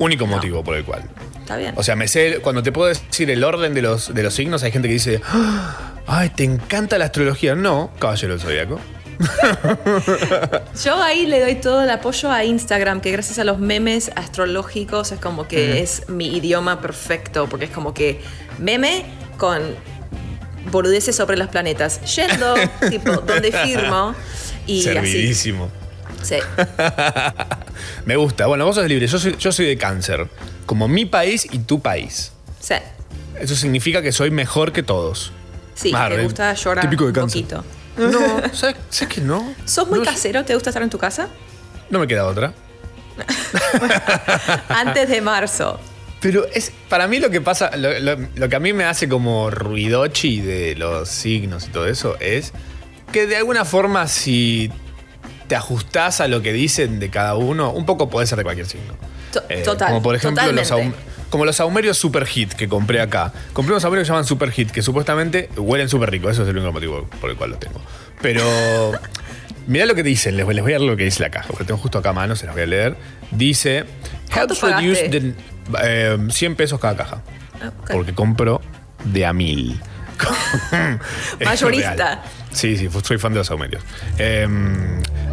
Único 0.00 0.26
motivo 0.26 0.64
por 0.64 0.76
el 0.76 0.84
cual. 0.84 1.02
Está 1.40 1.56
bien. 1.56 1.74
O 1.76 1.82
sea, 1.82 1.94
me 1.94 2.08
sé, 2.08 2.40
cuando 2.42 2.62
te 2.62 2.72
puedo 2.72 2.88
decir 2.88 3.30
el 3.30 3.44
orden 3.44 3.74
de 3.74 3.82
los, 3.82 4.12
de 4.12 4.22
los 4.22 4.34
signos, 4.34 4.62
hay 4.62 4.72
gente 4.72 4.88
que 4.88 4.94
dice, 4.94 5.20
"Ah, 5.26 5.92
ay, 6.06 6.30
te 6.30 6.42
encanta 6.44 6.98
la 6.98 7.04
astrología. 7.06 7.54
No, 7.54 7.90
Caballero 7.98 8.32
del 8.32 8.40
Zodíaco. 8.40 8.80
Yo 10.82 11.02
ahí 11.02 11.26
le 11.26 11.40
doy 11.40 11.56
todo 11.56 11.82
el 11.82 11.90
apoyo 11.90 12.30
a 12.30 12.44
Instagram, 12.44 13.00
que 13.00 13.10
gracias 13.12 13.38
a 13.38 13.44
los 13.44 13.58
memes 13.58 14.10
astrológicos 14.16 15.12
es 15.12 15.20
como 15.20 15.46
que 15.46 15.82
es 15.82 16.08
mi 16.08 16.34
idioma 16.36 16.80
perfecto, 16.80 17.46
porque 17.48 17.66
es 17.66 17.70
como 17.70 17.92
que 17.92 18.20
meme 18.58 19.04
con 19.36 19.60
boludeces 20.70 21.14
sobre 21.16 21.36
los 21.36 21.48
planetas. 21.48 22.00
Yendo, 22.16 22.54
tipo, 22.90 23.12
donde 23.12 23.52
firmo. 23.52 24.14
Y 24.66 24.82
así. 25.00 25.34
Sí. 26.22 26.36
Me 28.04 28.16
gusta. 28.16 28.46
Bueno, 28.46 28.64
vos 28.66 28.74
sos 28.76 28.86
libre. 28.86 29.06
Yo 29.06 29.18
soy, 29.18 29.36
yo 29.38 29.52
soy 29.52 29.66
de 29.66 29.76
cáncer. 29.78 30.28
Como 30.66 30.88
mi 30.88 31.06
país 31.06 31.46
y 31.50 31.58
tu 31.60 31.80
país. 31.80 32.32
Sí. 32.60 32.74
Eso 33.38 33.56
significa 33.56 34.02
que 34.02 34.12
soy 34.12 34.30
mejor 34.30 34.72
que 34.72 34.82
todos. 34.82 35.32
Sí, 35.74 35.92
Ah, 35.94 36.08
te 36.10 36.16
re- 36.16 36.24
gusta 36.24 36.52
llorar 36.54 36.84
típico 36.84 37.04
de 37.04 37.08
un 37.10 37.14
cáncer. 37.14 37.42
poquito. 37.42 37.64
No, 37.96 38.18
¿sabes, 38.54 38.76
sabes 38.90 39.14
que 39.14 39.20
no? 39.20 39.54
¿Sos 39.64 39.88
muy 39.88 39.98
No, 40.00 40.04
casero? 40.04 40.44
¿Te 40.44 40.54
gusta 40.54 40.70
estar 40.70 40.82
en 40.82 40.90
tu 40.90 40.98
casa? 40.98 41.28
No 41.90 41.98
me 41.98 42.06
queda 42.06 42.26
otra. 42.26 42.52
Antes 44.68 45.08
de 45.08 45.20
marzo. 45.20 45.78
Pero 46.20 46.46
es 46.52 46.70
para 46.88 47.08
mí 47.08 47.18
lo 47.18 47.30
que 47.30 47.40
pasa, 47.40 47.74
lo, 47.76 47.98
lo- 47.98 48.28
lo 48.34 48.48
que 48.48 48.56
a 48.56 48.60
mí 48.60 48.72
me 48.72 48.84
hace 48.84 49.08
como 49.08 49.50
ruidochi 49.50 50.40
de 50.40 50.74
los 50.76 51.08
signos 51.08 51.66
y 51.66 51.70
todo 51.70 51.86
eso 51.86 52.16
es 52.20 52.52
que 53.10 53.26
de 53.26 53.36
alguna 53.36 53.64
forma 53.64 54.06
si 54.06 54.70
te 55.50 55.56
ajustás 55.56 56.20
a 56.20 56.28
lo 56.28 56.42
que 56.42 56.52
dicen 56.52 57.00
de 57.00 57.10
cada 57.10 57.34
uno, 57.34 57.72
un 57.72 57.84
poco 57.84 58.08
puede 58.08 58.24
ser 58.24 58.38
de 58.38 58.44
cualquier 58.44 58.68
signo. 58.68 58.94
To- 59.32 59.42
total, 59.64 59.88
Como 59.88 60.00
por 60.00 60.14
ejemplo 60.14 60.52
los, 60.52 60.68
totalmente. 60.68 60.96
como 61.28 61.44
los 61.44 61.58
aumerios 61.58 61.98
super 61.98 62.24
hit 62.24 62.52
que 62.52 62.68
compré 62.68 63.00
acá. 63.00 63.32
Compré 63.52 63.72
unos 63.72 63.84
aumerios 63.84 64.04
que 64.04 64.06
se 64.06 64.12
llaman 64.12 64.24
super 64.26 64.52
hit, 64.52 64.70
que 64.70 64.80
supuestamente 64.80 65.50
huelen 65.56 65.88
súper 65.88 66.08
rico. 66.12 66.30
Eso 66.30 66.44
es 66.44 66.48
el 66.48 66.56
único 66.56 66.72
motivo 66.72 67.08
por 67.20 67.30
el 67.30 67.36
cual 67.36 67.50
los 67.50 67.58
tengo. 67.58 67.80
Pero 68.22 68.44
mirá 69.66 69.86
lo 69.86 69.96
que 69.96 70.04
dicen, 70.04 70.36
les 70.36 70.46
voy, 70.46 70.54
les 70.54 70.62
voy 70.62 70.72
a 70.72 70.78
leer 70.78 70.88
lo 70.88 70.96
que 70.96 71.02
dice 71.02 71.20
la 71.20 71.30
caja, 71.30 71.48
porque 71.48 71.64
tengo 71.64 71.80
justo 71.80 71.98
acá 71.98 72.10
a 72.10 72.12
mano, 72.12 72.36
se 72.36 72.46
las 72.46 72.54
voy 72.54 72.62
a 72.62 72.66
leer. 72.66 72.96
Dice, 73.32 73.86
¿Cuánto 74.32 74.54
helps 74.54 74.62
reduce 74.62 75.08
the- 75.08 75.34
eh, 75.82 76.16
100 76.30 76.54
pesos 76.54 76.78
cada 76.78 76.96
caja. 76.96 77.22
Ah. 77.60 77.72
Porque 77.90 78.14
compro 78.14 78.60
de 79.04 79.26
a 79.26 79.32
mil. 79.32 79.80
Mayorista. 81.44 82.22
Sí, 82.52 82.76
sí, 82.76 82.88
soy 83.02 83.18
fan 83.18 83.32
de 83.32 83.38
los 83.38 83.50
aumerios. 83.50 83.82
Eh, 84.18 84.46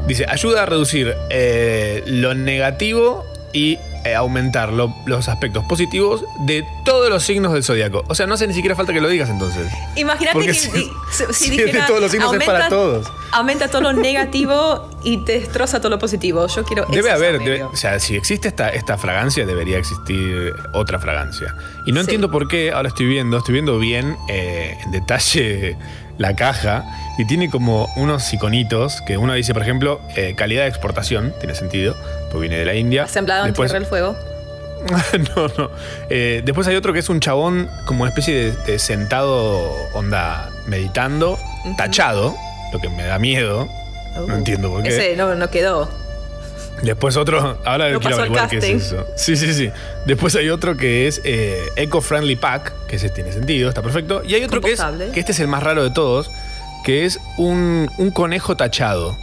dice, 0.08 0.26
ayuda 0.30 0.64
a 0.64 0.66
reducir 0.66 1.14
eh, 1.30 2.04
lo 2.08 2.34
negativo 2.36 3.26
y 3.54 3.78
eh, 4.06 4.14
aumentar 4.16 4.72
lo- 4.72 4.96
los 5.06 5.28
aspectos 5.28 5.66
positivos 5.66 6.24
de 6.46 6.64
todos 6.86 7.10
los 7.10 7.24
signos 7.24 7.52
del 7.54 7.64
zodiaco. 7.64 8.04
O 8.08 8.16
sea, 8.16 8.26
no 8.28 8.36
hace 8.36 8.48
ni 8.48 8.54
siquiera 8.54 8.76
falta 8.76 8.94
que 8.94 9.02
lo 9.02 9.10
digas 9.10 9.30
entonces. 9.30 9.68
Imagínate 9.96 10.34
Porque 10.34 10.48
que 10.50 10.54
si- 10.54 10.72
di- 10.72 10.90
si, 11.12 11.24
si 11.34 11.34
si 11.34 11.52
es 11.52 11.58
de 11.58 11.66
dijera, 11.66 11.88
todos 11.88 12.02
los 12.02 12.12
signos, 12.12 12.34
es 12.34 12.44
para 12.46 12.70
todos. 12.70 13.08
Aumenta 13.32 13.68
todo 13.68 13.82
lo 13.82 13.94
negativo 13.94 14.90
y 15.04 15.26
te 15.26 15.40
destroza 15.40 15.80
todo 15.80 15.90
lo 15.90 16.00
positivo. 16.00 16.48
Yo 16.48 16.64
quiero 16.64 16.86
Debe 16.90 17.12
haber, 17.12 17.64
o 17.64 17.76
sea, 17.76 18.00
si 18.00 18.16
existe 18.16 18.48
esta, 18.48 18.70
esta 18.70 18.98
fragancia, 18.98 19.46
debería 19.46 19.78
existir 19.80 20.54
otra 20.74 21.00
fragancia. 21.00 21.56
Y 21.86 21.92
no 21.92 21.98
Sí. 22.00 22.06
entiendo 22.06 22.32
por 22.32 22.48
qué, 22.48 22.72
ahora 22.72 22.90
estoy 22.90 23.08
viendo, 23.08 23.38
estoy 23.40 23.54
viendo 23.54 23.78
bien 23.80 24.16
eh, 24.30 24.78
en 24.86 24.92
detalle 24.92 25.76
la 26.18 26.36
caja 26.36 26.86
y 27.18 27.26
tiene 27.26 27.50
como 27.50 27.88
unos 27.96 28.32
iconitos 28.34 29.02
que 29.02 29.18
uno 29.18 29.34
dice, 29.34 29.54
por 29.54 29.62
ejemplo, 29.64 30.02
eh, 30.16 30.34
calidad 30.36 30.64
de 30.64 30.70
exportación, 30.70 31.34
tiene 31.40 31.56
sentido, 31.56 31.96
porque 32.32 32.48
viene 32.48 32.58
de 32.58 32.66
la 32.66 32.74
India. 32.76 33.04
Asemblado 33.04 33.46
en 33.46 33.54
Tierra 33.54 33.74
del 33.74 33.86
Fuego. 33.86 34.16
no, 35.36 35.48
no. 35.58 35.72
Eh, 36.10 36.42
después 36.46 36.68
hay 36.68 36.76
otro 36.76 36.94
que 36.94 37.00
es 37.00 37.10
un 37.10 37.20
chabón 37.20 37.70
como 37.86 38.04
una 38.04 38.10
especie 38.10 38.34
de, 38.36 38.52
de 38.72 38.80
sentado, 38.80 39.72
onda, 39.94 40.50
meditando, 40.68 41.38
tachado, 41.78 42.36
lo 42.72 42.80
que 42.80 42.90
me 42.90 43.04
da 43.04 43.20
miedo. 43.20 43.66
No 43.66 43.78
Uh, 44.18 44.32
entiendo 44.32 44.72
por 44.72 44.82
qué. 44.82 44.90
Ese 44.90 45.16
no, 45.16 45.36
no 45.36 45.50
quedó. 45.52 45.90
Después 46.84 47.18
otro, 47.18 47.60
ahora 47.66 47.90
No 47.90 48.00
quiero 48.00 48.18
averiguar 48.18 48.48
qué 48.50 48.58
es 48.58 48.64
eso. 48.64 49.04
Sí, 49.16 49.36
sí, 49.36 49.52
sí. 49.54 49.72
Después 50.06 50.36
hay 50.36 50.50
otro 50.50 50.78
que 50.78 51.08
es 51.08 51.22
eh, 51.24 51.66
Eco-Friendly 51.76 52.36
Pack, 52.36 52.72
que 52.88 52.98
ese 52.98 53.10
tiene 53.10 53.32
sentido, 53.32 53.70
está 53.70 53.82
perfecto. 53.82 54.22
Y 54.24 54.36
hay 54.36 54.44
otro 54.44 54.62
que 54.62 54.74
es, 54.74 54.82
que 55.14 55.20
este 55.20 55.32
es 55.32 55.40
el 55.40 55.48
más 55.48 55.64
raro 55.64 55.84
de 55.84 55.90
todos, 55.90 56.30
que 56.84 57.06
es 57.06 57.20
un, 57.38 57.90
un 57.98 58.12
conejo 58.12 58.56
tachado. 58.56 59.18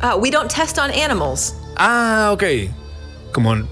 Ah, 0.00 0.14
we 0.16 0.30
don't 0.30 0.52
test 0.52 0.78
on 0.78 0.90
animals. 0.92 1.54
Ah, 1.76 2.30
ok. 2.32 2.44
Como 3.32 3.56
no, 3.56 3.66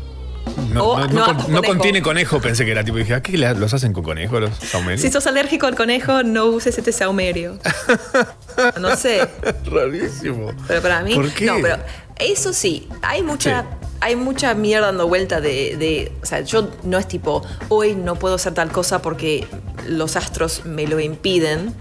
Oh, 0.78 0.98
no- 0.98 1.06
no 1.06 1.12
no, 1.12 1.24
con- 1.24 1.34
conejo. 1.36 1.50
no 1.50 1.62
contiene 1.62 2.02
conejo, 2.02 2.40
pensé 2.40 2.64
que 2.64 2.72
era 2.72 2.82
tipo. 2.82 2.96
Dije, 2.98 3.14
¿a 3.14 3.22
qué 3.22 3.36
le- 3.38 3.54
los 3.54 3.72
hacen 3.72 3.92
con 3.92 4.02
conejo 4.02 4.40
los 4.40 4.50
saumerios? 4.56 5.00
Si 5.00 5.10
sos 5.10 5.26
alérgico 5.28 5.66
al 5.66 5.76
conejo, 5.76 6.22
no 6.24 6.46
uses 6.46 6.76
este 6.76 6.92
saumerio. 6.92 7.58
No 8.80 8.94
sé, 8.96 9.26
Rarísimo. 9.64 10.52
pero 10.68 10.82
para 10.82 11.02
mí. 11.02 11.14
¿Por 11.14 11.30
qué? 11.30 11.46
No, 11.46 11.56
pero 11.62 11.76
eso 12.20 12.52
sí, 12.52 12.88
hay 13.02 13.22
mucha. 13.22 13.62
Sí. 13.62 13.68
Hay 14.02 14.16
mucha 14.16 14.54
mierda 14.54 14.86
dando 14.86 15.06
vuelta 15.08 15.42
de, 15.42 15.76
de- 15.76 16.12
O 16.22 16.24
sea, 16.26 16.40
yo 16.40 16.70
no 16.84 16.96
es 16.96 17.06
tipo, 17.06 17.42
hoy 17.68 17.94
no 17.94 18.14
puedo 18.16 18.36
hacer 18.36 18.54
tal 18.54 18.72
cosa 18.72 19.02
porque 19.02 19.46
los 19.86 20.16
astros 20.16 20.64
me 20.64 20.86
lo 20.86 20.98
impiden. 21.00 21.74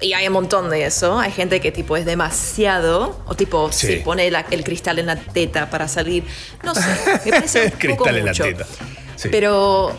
Y 0.00 0.14
hay 0.14 0.26
un 0.26 0.32
montón 0.32 0.70
de 0.70 0.86
eso. 0.86 1.18
Hay 1.18 1.30
gente 1.30 1.60
que 1.60 1.70
tipo 1.70 1.98
es 1.98 2.06
demasiado. 2.06 3.20
O 3.26 3.34
tipo, 3.34 3.70
Sí. 3.70 3.86
se 3.88 3.96
pone 3.98 4.30
la- 4.30 4.46
el 4.50 4.64
cristal 4.64 4.98
en 4.98 5.06
la 5.06 5.16
teta 5.16 5.68
para 5.68 5.86
salir. 5.86 6.24
No 6.64 6.74
sé. 6.74 6.80
Me 7.26 7.30
parece 7.30 7.64
un 7.64 7.70
poco 7.72 7.78
Cristal 8.04 8.16
en 8.16 8.24
la 8.24 8.32
teta. 8.32 8.66
Sí. 9.16 9.28
Pero. 9.30 9.92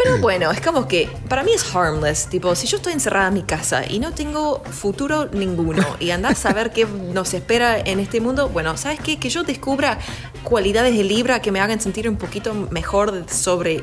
Pero 0.00 0.18
bueno, 0.18 0.50
es 0.52 0.60
como 0.60 0.86
que 0.86 1.10
para 1.28 1.42
mí 1.42 1.50
es 1.52 1.74
harmless. 1.74 2.28
Tipo, 2.28 2.54
si 2.54 2.66
yo 2.68 2.76
estoy 2.76 2.92
encerrada 2.92 3.28
en 3.28 3.34
mi 3.34 3.42
casa 3.42 3.82
y 3.86 3.98
no 3.98 4.12
tengo 4.12 4.62
futuro 4.64 5.26
ninguno 5.32 5.84
y 5.98 6.10
andar 6.10 6.32
a 6.32 6.34
saber 6.36 6.70
qué 6.72 6.86
nos 6.86 7.34
espera 7.34 7.78
en 7.78 7.98
este 7.98 8.20
mundo, 8.20 8.48
bueno, 8.48 8.76
¿sabes 8.76 9.00
qué? 9.00 9.18
Que 9.18 9.28
yo 9.28 9.42
descubra 9.42 9.98
cualidades 10.44 10.96
de 10.96 11.02
Libra 11.04 11.42
que 11.42 11.50
me 11.50 11.60
hagan 11.60 11.80
sentir 11.80 12.08
un 12.08 12.16
poquito 12.16 12.54
mejor 12.70 13.24
sobre 13.28 13.82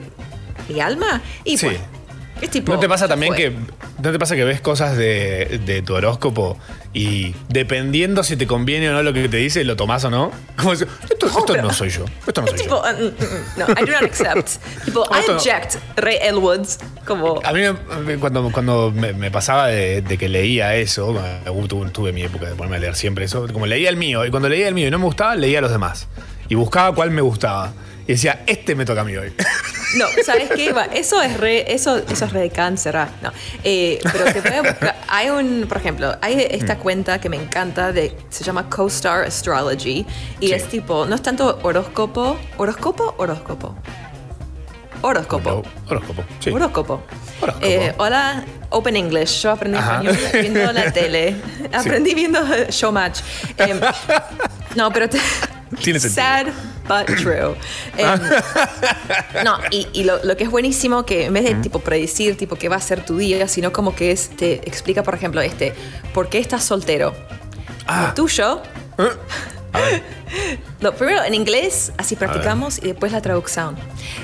mi 0.69 0.79
alma. 0.79 1.22
Y 1.43 1.57
Sí. 1.57 1.65
bueno, 1.67 1.81
es 2.42 2.50
tipo. 2.50 2.74
¿No 2.74 2.80
te 2.80 2.89
pasa 2.89 3.08
también 3.08 3.34
fue. 3.34 3.44
que 3.44 3.56
no 4.04 4.12
te 4.12 4.20
pasa 4.20 4.36
que 4.36 4.44
ves 4.44 4.62
cosas 4.62 4.98
de, 4.98 5.62
de 5.65 5.82
tu 5.82 5.94
horóscopo 5.96 6.58
y 6.94 7.34
dependiendo 7.50 8.24
si 8.24 8.36
te 8.36 8.46
conviene 8.46 8.89
o 8.89 8.94
no 8.94 9.04
lo 9.04 9.13
que 9.13 9.27
te 9.30 9.38
dice, 9.38 9.63
lo 9.63 9.75
tomás 9.75 10.04
o 10.04 10.10
no? 10.10 10.32
Como 10.58 10.74
esto, 10.74 10.86
esto 11.10 11.44
pero- 11.48 11.63
no 11.63 11.74
soy 11.74 11.89
yo. 11.89 12.06
Esto 12.27 12.42
no 12.42 12.48
soy 12.48 12.58
tipo, 12.58 12.75
yo. 12.75 12.82
uh, 12.82 13.04
mm, 13.04 13.08
mm, 13.08 13.60
no, 13.60 13.65
I 13.70 13.86
do 13.86 13.92
not 13.92 14.04
accept. 14.04 14.50
tipo, 14.86 15.06
I 15.06 15.30
object, 15.32 15.75
Ray 15.98 16.18
Elwoods. 16.22 16.80
Como. 17.06 17.39
A 17.44 17.54
mí 17.54 17.62
cuando, 18.20 18.51
cuando 18.51 18.92
me, 18.92 19.13
me 19.13 19.32
pasaba 19.32 19.68
de, 19.68 20.01
de 20.01 20.18
que 20.18 20.27
leía 20.30 20.75
eso, 20.75 21.15
tuve, 21.68 21.89
tuve 21.92 22.12
mi 22.12 22.24
época 22.24 22.48
de 22.48 22.56
ponerme 22.56 22.77
a 22.77 22.80
leer 22.80 22.96
siempre 22.96 23.25
eso, 23.25 23.48
como 23.51 23.65
leía 23.65 23.89
el 23.89 23.98
mío, 23.98 24.25
y 24.25 24.30
cuando 24.32 24.50
leía 24.50 24.68
el 24.68 24.74
mío 24.74 24.88
y 24.88 24.92
no 24.92 25.00
me 25.00 25.06
gustaba, 25.06 25.36
leía 25.36 25.62
los 25.62 25.72
demás. 25.72 26.08
Y 26.50 26.56
buscaba 26.56 26.94
cuál 26.94 27.12
me 27.12 27.22
gustaba. 27.22 27.74
Y 28.08 28.12
decía, 28.14 28.44
este 28.46 28.76
me 28.76 28.86
toca 28.86 29.02
a 29.02 29.04
mí 29.04 29.16
hoy. 29.16 29.34
No, 29.98 30.08
¿sabes 30.26 30.50
qué? 30.54 30.74
Eso 30.94 31.22
es 31.22 31.38
re, 31.38 31.72
eso, 31.74 31.96
eso 31.98 32.26
es 32.26 32.34
re 32.34 32.42
de 32.42 32.50
cáncer. 32.50 32.98
ah, 32.98 33.08
No. 33.22 33.32
Eh, 33.64 33.98
pero 34.12 34.26
te 34.26 34.42
puede 34.42 34.60
buscar. 34.62 34.96
Hay 35.08 35.30
un, 35.30 35.68
por 35.70 35.78
ejemplo, 35.78 36.18
hay 36.22 36.36
Mm. 36.36 36.40
esta 36.56 36.78
cuenta 36.80 37.22
que 37.22 37.30
me 37.30 37.38
encanta 37.38 37.94
de, 37.94 38.14
se 38.30 38.44
llama 38.44 38.70
CoStar 38.70 39.24
Astrology. 39.24 40.06
Y 40.42 40.48
Sí. 40.48 40.54
es 40.54 40.68
tipo, 40.68 41.06
no 41.06 41.16
es 41.16 41.22
tanto 41.22 41.60
horóscopo. 41.64 42.38
¿Horóscopo? 42.58 43.16
Horóscopo. 43.18 43.74
Horóscopo. 45.02 45.64
Horóscopo. 45.88 46.24
Sí. 46.40 46.50
Horóscopo. 46.50 47.02
Horóscopo. 47.42 47.66
Eh, 47.66 47.94
hola, 47.98 48.44
Open 48.72 48.98
English. 48.98 49.44
Yo 49.44 49.52
aprendí 49.52 49.78
español 49.78 50.18
viendo 50.34 50.74
la 50.74 50.92
tele. 50.94 51.36
Aprendí 51.72 52.14
viendo 52.16 52.40
Showmatch. 52.70 53.22
Em, 53.58 53.80
no, 54.76 54.92
pero 54.92 55.08
te- 55.08 55.20
Tiene 55.82 56.00
sentido. 56.00 56.24
Sad 56.24 56.48
but 56.88 57.08
true. 57.17 57.55
Em, 57.98 58.20
no, 59.44 59.58
y, 59.72 59.88
y 59.94 60.03
lo, 60.03 60.24
lo 60.24 60.38
que 60.38 60.44
es 60.46 60.51
buenísimo 60.51 61.05
que 61.05 61.25
en 61.25 61.34
vez 61.34 61.44
de 61.46 61.55
tipo 61.55 61.79
predecir 61.79 62.38
tipo 62.38 62.55
qué 62.55 62.70
va 62.70 62.75
a 62.77 62.82
ser 62.82 63.03
tu 63.05 63.17
día, 63.17 63.48
sino 63.48 63.72
como 63.74 63.96
que 63.96 64.12
es, 64.12 64.29
te 64.29 64.55
explica, 64.67 65.03
por 65.03 65.15
ejemplo, 65.15 65.41
este, 65.41 65.74
¿por 66.13 66.29
qué 66.29 66.39
estás 66.39 66.63
soltero? 66.63 67.13
Ah. 67.88 68.08
Lo 68.08 68.13
tuyo. 68.13 68.62
A 69.74 69.79
ver, 69.79 70.01
Lo 70.79 70.94
primero 70.96 71.24
en 71.24 71.34
inglés, 71.34 71.91
así 71.98 72.15
practicamos, 72.15 72.77
y 72.79 72.88
después 72.88 73.12
la 73.12 73.22
traducción. 73.22 73.75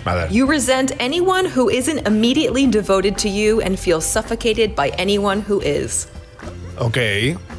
a 0.06 0.16
ver. 0.16 0.30
You 0.32 0.46
resent 0.48 0.94
anyone 1.00 1.50
who 1.56 1.70
isn't 1.70 2.08
immediately 2.08 2.68
devoted 2.68 3.16
to 3.18 3.28
you 3.30 3.62
and 3.62 3.78
feel 3.78 4.02
suffocated 4.02 4.76
by 4.76 4.92
anyone 4.98 5.44
who 5.48 5.62
is. 5.62 6.08
Ok. 6.84 6.98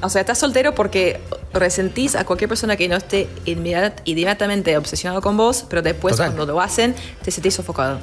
O 0.02 0.08
sea, 0.08 0.20
estás 0.22 0.38
soltero 0.38 0.74
porque 0.74 1.20
resentís 1.54 2.16
a 2.16 2.24
cualquier 2.24 2.48
persona 2.48 2.76
que 2.76 2.88
no 2.88 2.96
esté 2.96 3.28
inmediat- 3.46 4.00
inmediatamente 4.04 4.76
obsesionado 4.76 5.22
con 5.22 5.36
vos, 5.36 5.64
pero 5.70 5.80
después 5.80 6.16
Total. 6.16 6.32
cuando 6.32 6.52
lo 6.52 6.60
hacen, 6.60 6.94
te 7.22 7.30
sentís 7.30 7.54
sofocado. 7.54 8.00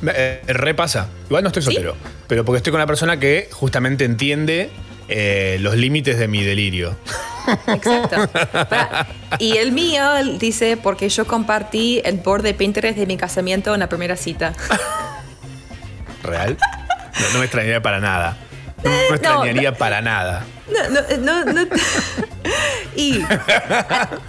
Me- 0.00 0.12
eh, 0.16 0.40
repasa. 0.46 1.08
Igual 1.26 1.42
no 1.42 1.48
estoy 1.48 1.62
¿Sí? 1.62 1.66
soltero. 1.72 1.94
Pero 2.26 2.44
porque 2.46 2.56
estoy 2.58 2.70
con 2.70 2.78
una 2.78 2.86
persona 2.86 3.20
que 3.20 3.50
justamente 3.52 4.04
entiende 4.06 4.70
eh, 5.08 5.58
los 5.60 5.76
límites 5.76 6.18
de 6.18 6.26
mi 6.26 6.42
delirio. 6.42 6.96
Exacto. 7.68 8.16
Y 9.38 9.58
el 9.58 9.72
mío 9.72 10.02
dice, 10.38 10.76
porque 10.78 11.08
yo 11.10 11.26
compartí 11.26 12.00
el 12.04 12.16
board 12.16 12.42
de 12.42 12.54
Pinterest 12.54 12.96
de 12.96 13.04
mi 13.06 13.16
casamiento 13.18 13.74
en 13.74 13.80
la 13.80 13.88
primera 13.90 14.16
cita. 14.16 14.54
¿Real? 16.22 16.56
No, 17.20 17.32
no 17.34 17.38
me 17.40 17.44
extrañaría 17.44 17.82
para 17.82 18.00
nada. 18.00 18.36
No 18.86 18.92
me 18.92 19.16
extrañaría 19.16 19.72
para 19.76 20.00
nada. 20.00 20.44
No, 20.68 20.90
no, 21.18 21.44
no, 21.44 21.52
no. 21.52 21.66
Y 22.96 23.18
I, 23.18 23.26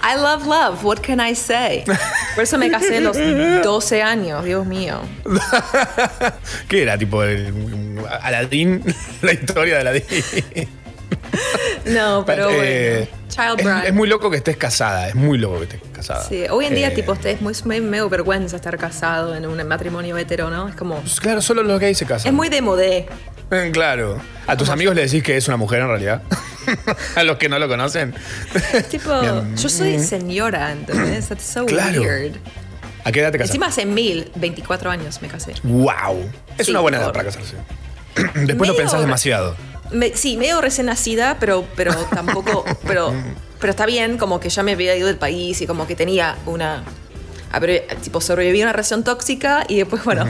I 0.04 0.16
love 0.18 0.46
love, 0.46 0.84
what 0.84 1.00
can 1.02 1.20
I 1.22 1.34
say? 1.34 1.86
Por 2.36 2.44
eso 2.44 2.58
me 2.58 2.70
casé 2.70 2.98
a 2.98 3.02
los 3.02 3.16
12 3.16 4.02
años, 4.02 4.44
Dios 4.44 4.66
mío. 4.66 5.02
¿Qué 6.68 6.82
era? 6.82 6.98
Tipo 6.98 7.24
el 7.24 7.54
Aladín, 8.22 8.84
la 9.22 9.32
historia 9.32 9.76
de 9.76 9.82
Aladín. 9.82 10.70
No, 11.86 12.24
pero 12.26 12.50
Eh, 12.52 13.08
bueno. 13.10 13.28
Child 13.30 13.60
es, 13.60 13.66
bride. 13.66 13.88
es 13.88 13.94
muy 13.94 14.08
loco 14.10 14.30
que 14.30 14.38
estés 14.38 14.58
casada, 14.58 15.08
es 15.10 15.16
muy 15.16 15.38
loco 15.38 15.58
que 15.60 15.64
estés 15.66 15.82
casada. 15.94 16.24
Sí, 16.28 16.44
hoy 16.50 16.66
en 16.66 16.76
día, 16.76 16.88
Eh, 16.90 16.92
tipo, 16.96 17.14
es 17.14 17.42
muy, 17.42 17.54
muy 17.66 17.82
medio 17.82 18.10
vergüenza 18.10 18.56
estar 18.56 18.78
casado 18.78 19.36
en 19.36 19.46
un 19.46 19.66
matrimonio 19.68 20.18
hetero, 20.18 20.50
¿no? 20.50 20.68
Es 20.68 20.76
como. 20.76 21.02
Claro, 21.22 21.42
solo 21.42 21.64
los 21.64 21.80
gays 21.80 21.98
se 21.98 22.06
casan. 22.06 22.28
Es 22.28 22.34
muy 22.34 22.50
de 22.50 22.62
modé. 22.62 23.08
Eh, 23.52 23.70
Claro. 23.72 24.20
¿A 24.48 24.58
tus 24.58 24.70
amigos 24.70 24.96
le 24.96 25.04
decís 25.04 25.24
que 25.24 25.38
es 25.38 25.48
una 25.48 25.56
mujer 25.58 25.82
en 25.82 25.88
realidad? 25.88 26.22
a 27.16 27.24
los 27.24 27.38
que 27.38 27.48
no 27.48 27.60
lo 27.60 27.68
conocen. 27.70 28.14
Tipo, 28.90 29.12
yo 29.56 29.70
soy 29.70 30.00
señora, 30.00 30.72
¿entendés? 30.72 31.28
That's 31.30 31.44
so 31.44 31.66
Claro. 31.66 32.02
weird. 32.02 32.36
¿A 33.06 33.12
qué 33.14 33.22
edad 33.22 33.32
te 33.32 33.38
casaste? 33.38 33.52
Encima 33.56 33.68
hace 33.68 33.86
mil, 33.86 34.30
24 34.36 34.90
años 34.92 35.22
me 35.22 35.30
casé. 35.30 35.54
¡Wow! 35.64 36.30
Es 36.58 36.66
Sí, 36.66 36.72
una 36.72 36.82
buena 36.82 36.98
edad 36.98 37.14
para 37.14 37.24
casarse. 37.26 37.56
Después 38.46 38.70
lo 38.70 38.76
pensás 38.76 39.00
demasiado. 39.00 39.56
Me- 39.91 40.15
sí, 40.15 40.38
medio 40.38 40.62
recién 40.62 40.88
nacida, 40.88 41.38
pero, 41.39 41.65
pero 41.75 41.94
tampoco. 42.13 42.63
pero, 42.86 43.13
pero 43.60 43.72
está 43.72 43.86
bien, 43.86 44.17
como 44.17 44.39
que 44.39 44.50
ya 44.50 44.63
me 44.63 44.74
había 44.74 44.96
ido 44.96 45.08
del 45.08 45.17
país 45.17 45.62
y 45.62 45.67
como 45.67 45.88
que 45.88 45.96
tenía 45.96 46.38
una. 46.46 46.84
a 47.51 47.60
ver, 47.60 47.88
tipo, 48.01 48.22
sobreviví 48.22 48.62
a 48.62 48.65
una 48.65 48.74
relación 48.74 49.03
tóxica 49.03 49.65
y 49.67 49.77
después, 49.77 50.03
bueno. 50.03 50.25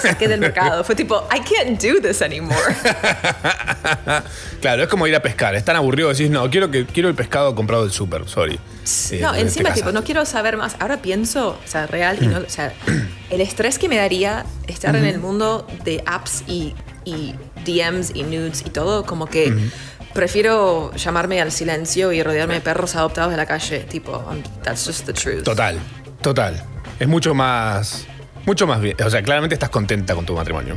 saqué 0.00 0.28
del 0.28 0.40
mercado. 0.40 0.84
Fue 0.84 0.94
tipo, 0.94 1.26
I 1.34 1.40
can't 1.40 1.82
do 1.82 2.00
this 2.00 2.22
anymore. 2.22 2.56
claro, 4.60 4.82
es 4.82 4.88
como 4.88 5.06
ir 5.06 5.16
a 5.16 5.20
pescar. 5.20 5.54
Es 5.54 5.64
tan 5.64 5.76
aburrido 5.76 6.10
decís, 6.10 6.30
no, 6.30 6.48
quiero, 6.50 6.70
que, 6.70 6.86
quiero 6.86 7.08
el 7.08 7.14
pescado 7.14 7.54
comprado 7.54 7.84
del 7.84 7.92
súper, 7.92 8.28
sorry. 8.28 8.58
Eh, 9.10 9.18
no, 9.20 9.32
te 9.32 9.40
encima, 9.40 9.72
tipo, 9.72 9.92
no 9.92 10.04
quiero 10.04 10.24
saber 10.26 10.56
más. 10.56 10.76
Ahora 10.78 10.98
pienso, 10.98 11.58
o 11.64 11.68
sea, 11.68 11.86
real, 11.86 12.18
y 12.20 12.26
no, 12.26 12.38
o 12.38 12.48
sea, 12.48 12.72
el 13.30 13.40
estrés 13.40 13.78
que 13.78 13.88
me 13.88 13.96
daría 13.96 14.44
estar 14.66 14.94
en 14.94 15.04
el 15.04 15.18
mundo 15.18 15.66
de 15.84 16.02
apps 16.06 16.42
y, 16.46 16.74
y 17.04 17.34
DMs 17.64 18.12
y 18.14 18.22
nudes 18.22 18.62
y 18.66 18.70
todo, 18.70 19.04
como 19.04 19.26
que 19.26 19.70
prefiero 20.12 20.94
llamarme 20.94 21.40
al 21.40 21.52
silencio 21.52 22.12
y 22.12 22.22
rodearme 22.22 22.54
de 22.54 22.60
perros 22.60 22.94
adoptados 22.94 23.30
de 23.30 23.36
la 23.36 23.46
calle. 23.46 23.80
Tipo, 23.80 24.18
um, 24.18 24.42
that's 24.62 24.86
just 24.86 25.06
the 25.06 25.12
truth. 25.12 25.42
Total, 25.42 25.78
total. 26.22 26.62
Es 26.98 27.08
mucho 27.08 27.34
más. 27.34 28.06
Mucho 28.46 28.66
más 28.66 28.80
bien. 28.80 28.96
O 29.04 29.10
sea, 29.10 29.22
claramente 29.22 29.54
estás 29.54 29.70
contenta 29.70 30.14
con 30.14 30.24
tu 30.24 30.34
matrimonio. 30.34 30.76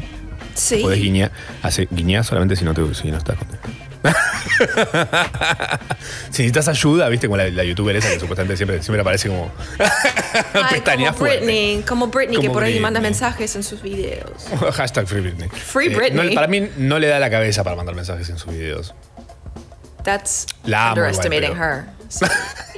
Sí. 0.56 0.80
Podés 0.82 1.00
guiñar. 1.00 1.32
Hace, 1.62 1.88
guiñar 1.92 2.24
solamente 2.24 2.56
si 2.56 2.66
no, 2.66 2.74
te, 2.74 2.94
si 2.96 3.12
no 3.12 3.18
estás 3.18 3.38
contenta. 3.38 3.70
si 6.32 6.44
necesitas 6.44 6.68
ayuda, 6.68 7.10
viste, 7.10 7.28
como 7.28 7.38
la, 7.38 7.50
la 7.50 7.64
youtuber 7.64 7.96
esa 7.96 8.10
que 8.10 8.20
supuestamente 8.20 8.58
siempre, 8.58 8.82
siempre 8.82 9.02
aparece 9.02 9.30
como. 9.30 9.52
Ay, 10.54 10.64
pestañas 10.72 11.16
como. 11.16 11.30
Britney, 11.30 11.84
como 11.88 12.08
Britney, 12.08 12.40
que 12.40 12.50
por 12.50 12.64
ahí 12.64 12.80
manda 12.80 13.00
Britney. 13.00 13.12
mensajes 13.12 13.56
en 13.56 13.64
sus 13.64 13.82
videos. 13.82 14.48
Hashtag 14.74 15.08
Free 15.08 15.22
Britney. 15.22 15.50
Free 15.50 15.88
Eh, 15.88 15.96
Britney. 15.96 16.30
no- 16.30 16.36
para 16.36 16.48
mí 16.48 16.70
no 16.78 17.00
le 17.00 17.08
da 17.08 17.20
la 17.20 17.30
cabeza 17.30 17.64
para 17.64 17.76
mandar 17.76 17.96
mensajes 17.96 18.30
en 18.30 18.38
sus 18.38 18.52
videos. 18.54 18.94
That's 20.04 20.46
La 20.64 20.92
amo 20.92 21.02
underestimating 21.02 21.56
her. 21.58 21.86
Sí. 22.10 22.24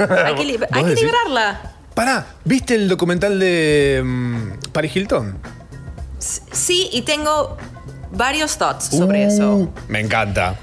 hay 0.10 0.34
que, 0.34 0.44
li- 0.44 0.58
liberarla. 0.58 1.62
Pará, 1.94 2.26
¿viste 2.46 2.74
el 2.74 2.90
documental 2.90 3.40
de 3.40 4.02
mm, 4.04 4.54
Paris 4.72 4.96
Hilton? 4.96 5.38
Sí, 6.18 6.90
y 6.92 7.04
tengo 7.04 7.56
varios 8.12 8.58
thoughts 8.58 8.86
sobre 8.86 9.26
Uh, 9.26 9.30
eso. 9.30 9.74
Me 9.88 10.00
encanta. 10.00 10.56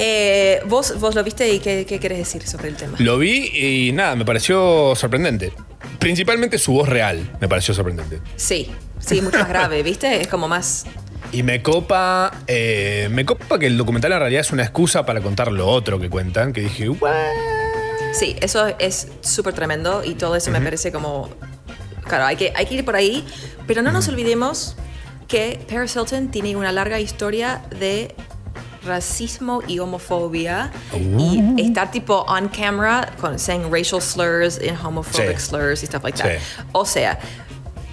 Eh, 0.00 0.60
¿vos, 0.66 0.98
¿Vos 1.00 1.16
lo 1.16 1.24
viste 1.24 1.52
y 1.52 1.58
qué, 1.58 1.84
qué 1.84 1.98
querés 1.98 2.18
decir 2.18 2.46
sobre 2.46 2.68
el 2.68 2.76
tema? 2.76 2.96
Lo 3.00 3.18
vi 3.18 3.50
y 3.52 3.90
nada, 3.90 4.14
me 4.14 4.24
pareció 4.24 4.94
sorprendente. 4.94 5.52
Principalmente 5.98 6.56
su 6.58 6.72
voz 6.72 6.88
real 6.88 7.36
me 7.40 7.48
pareció 7.48 7.74
sorprendente. 7.74 8.20
Sí, 8.36 8.70
sí, 9.00 9.20
mucho 9.20 9.40
más 9.40 9.48
grave, 9.48 9.82
¿viste? 9.82 10.20
Es 10.20 10.28
como 10.28 10.46
más... 10.46 10.86
Y 11.32 11.42
me 11.42 11.62
copa, 11.62 12.32
eh, 12.46 13.08
me 13.10 13.26
copa 13.26 13.58
que 13.58 13.66
el 13.66 13.76
documental 13.76 14.12
en 14.12 14.20
realidad 14.20 14.40
es 14.42 14.52
una 14.52 14.62
excusa 14.62 15.04
para 15.04 15.20
contar 15.20 15.50
lo 15.50 15.66
otro 15.66 15.98
que 15.98 16.08
cuentan, 16.08 16.52
que 16.52 16.60
dije, 16.60 16.88
¿what? 16.88 17.12
Sí, 18.12 18.36
eso 18.40 18.68
es 18.78 19.08
súper 19.20 19.52
tremendo 19.52 20.04
y 20.04 20.14
todo 20.14 20.36
eso 20.36 20.52
me 20.52 20.60
parece 20.60 20.92
como... 20.92 21.28
Claro, 22.06 22.24
hay 22.24 22.36
que, 22.36 22.52
hay 22.54 22.66
que 22.66 22.76
ir 22.76 22.84
por 22.84 22.94
ahí, 22.94 23.24
pero 23.66 23.82
no 23.82 23.90
nos 23.90 24.06
olvidemos 24.06 24.76
que 25.26 25.60
Paris 25.68 25.96
Hilton 25.96 26.30
tiene 26.30 26.54
una 26.54 26.70
larga 26.70 27.00
historia 27.00 27.62
de 27.78 28.14
racismo 28.84 29.62
y 29.66 29.78
homofobia 29.80 30.70
y 31.18 31.60
estar 31.62 31.90
tipo 31.90 32.24
on 32.28 32.48
camera 32.48 33.10
con 33.20 33.38
saying 33.38 33.70
racial 33.72 34.00
slurs 34.00 34.58
and 34.58 34.78
homophobic 34.82 35.38
Sí. 35.38 35.46
slurs 35.50 35.82
y 35.82 35.86
stuff 35.86 36.02
like 36.04 36.16
that. 36.18 36.30
Sí. 36.38 36.62
O 36.72 36.84
sea, 36.84 37.18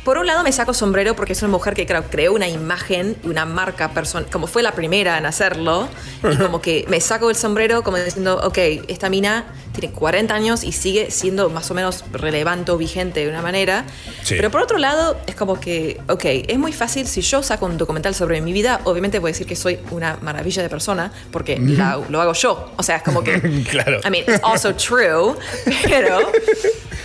por 0.04 0.20
un 0.20 0.28
lado 0.28 0.44
me 0.44 0.52
saco 0.52 0.74
sombrero 0.74 1.16
porque 1.16 1.34
es 1.34 1.42
una 1.42 1.52
mujer 1.52 1.74
que 1.74 1.86
claro, 1.88 2.06
creó 2.12 2.34
una 2.34 2.48
imagen 2.48 3.18
una 3.24 3.46
marca 3.46 3.90
personal, 3.90 4.28
como 4.32 4.46
fue 4.46 4.62
la 4.62 4.72
primera 4.74 5.18
en 5.18 5.26
hacerlo, 5.26 5.88
y 6.32 6.36
como 6.38 6.62
que 6.62 6.86
me 6.90 7.02
saco 7.02 7.30
el 7.32 7.36
sombrero 7.36 7.84
como 7.84 7.98
diciendo, 7.98 8.40
ok, 8.44 8.58
esta 8.88 9.10
mina 9.10 9.46
tiene 9.76 9.94
40 9.94 10.34
años 10.34 10.64
y 10.64 10.72
sigue 10.72 11.12
siendo 11.12 11.50
más 11.50 11.70
o 11.70 11.74
menos 11.74 12.04
relevante 12.12 12.72
o 12.72 12.78
vigente 12.78 13.20
de 13.22 13.30
una 13.30 13.42
manera. 13.42 13.86
Sí. 14.24 14.36
Pero 14.36 14.50
por 14.52 14.62
otro 14.62 14.78
lado, 14.78 15.18
es 15.28 15.36
como 15.36 15.60
que, 15.60 16.00
ok, 16.08 16.24
es 16.26 16.58
muy 16.58 16.74
fácil, 16.74 17.08
si 17.08 17.22
yo 17.22 17.44
saco 17.44 17.66
un 17.66 17.78
documental 17.78 18.16
sobre 18.16 18.42
mi 18.42 18.54
vida, 18.54 18.82
obviamente 18.86 19.20
voy 19.20 19.30
a 19.30 19.34
decir 19.34 19.48
que 19.48 19.56
soy 19.56 19.80
una 19.92 20.18
maravilla 20.22 20.62
de 20.64 20.70
persona 20.70 21.12
porque 21.32 21.58
la- 21.60 22.00
lo 22.10 22.22
hago 22.22 22.34
yo. 22.34 22.72
O 22.78 22.84
sea, 22.84 22.98
es 22.98 23.04
como 23.04 23.24
que... 23.24 23.36
Claro. 23.70 24.00
I 24.06 24.10
mean, 24.10 24.24
it's 24.28 24.40
also 24.44 24.74
true, 24.76 25.36
pero... 25.84 26.20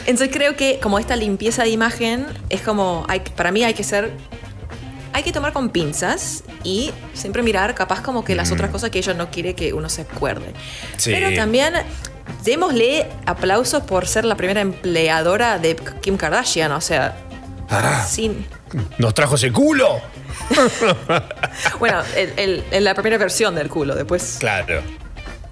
Entonces 0.06 0.30
creo 0.34 0.56
que 0.56 0.78
como 0.80 0.98
esta 0.98 1.14
limpieza 1.16 1.62
de 1.62 1.68
imagen 1.70 2.26
es 2.48 2.60
como, 2.62 3.04
hay, 3.08 3.20
para 3.20 3.52
mí 3.52 3.62
hay 3.64 3.74
que 3.74 3.84
ser, 3.84 4.12
hay 5.12 5.22
que 5.22 5.32
tomar 5.32 5.52
con 5.52 5.68
pinzas 5.70 6.42
y 6.64 6.92
siempre 7.14 7.42
mirar 7.42 7.74
capaz 7.74 8.00
como 8.02 8.24
que 8.24 8.34
las 8.34 8.50
otras 8.52 8.70
cosas 8.70 8.90
que 8.90 8.98
ella 8.98 9.14
no 9.14 9.30
quiere 9.30 9.54
que 9.54 9.72
uno 9.72 9.88
se 9.88 10.02
acuerde. 10.02 10.52
Sí. 10.96 11.10
Pero 11.12 11.34
también 11.34 11.74
démosle 12.44 13.06
aplausos 13.26 13.82
por 13.82 14.06
ser 14.06 14.24
la 14.24 14.34
primera 14.36 14.60
empleadora 14.60 15.58
de 15.58 15.76
Kim 16.00 16.16
Kardashian, 16.16 16.72
o 16.72 16.80
sea, 16.80 17.16
Ah, 17.70 18.04
sin... 18.08 18.46
nos 18.98 19.14
trajo 19.14 19.36
ese 19.36 19.52
culo. 19.52 20.00
Bueno, 21.78 22.02
el- 22.16 22.32
el- 22.36 22.64
el- 22.70 22.84
la 22.84 22.94
primera 22.94 23.18
versión 23.18 23.54
del 23.54 23.68
culo, 23.68 23.94
después... 23.94 24.36
Claro. 24.40 24.82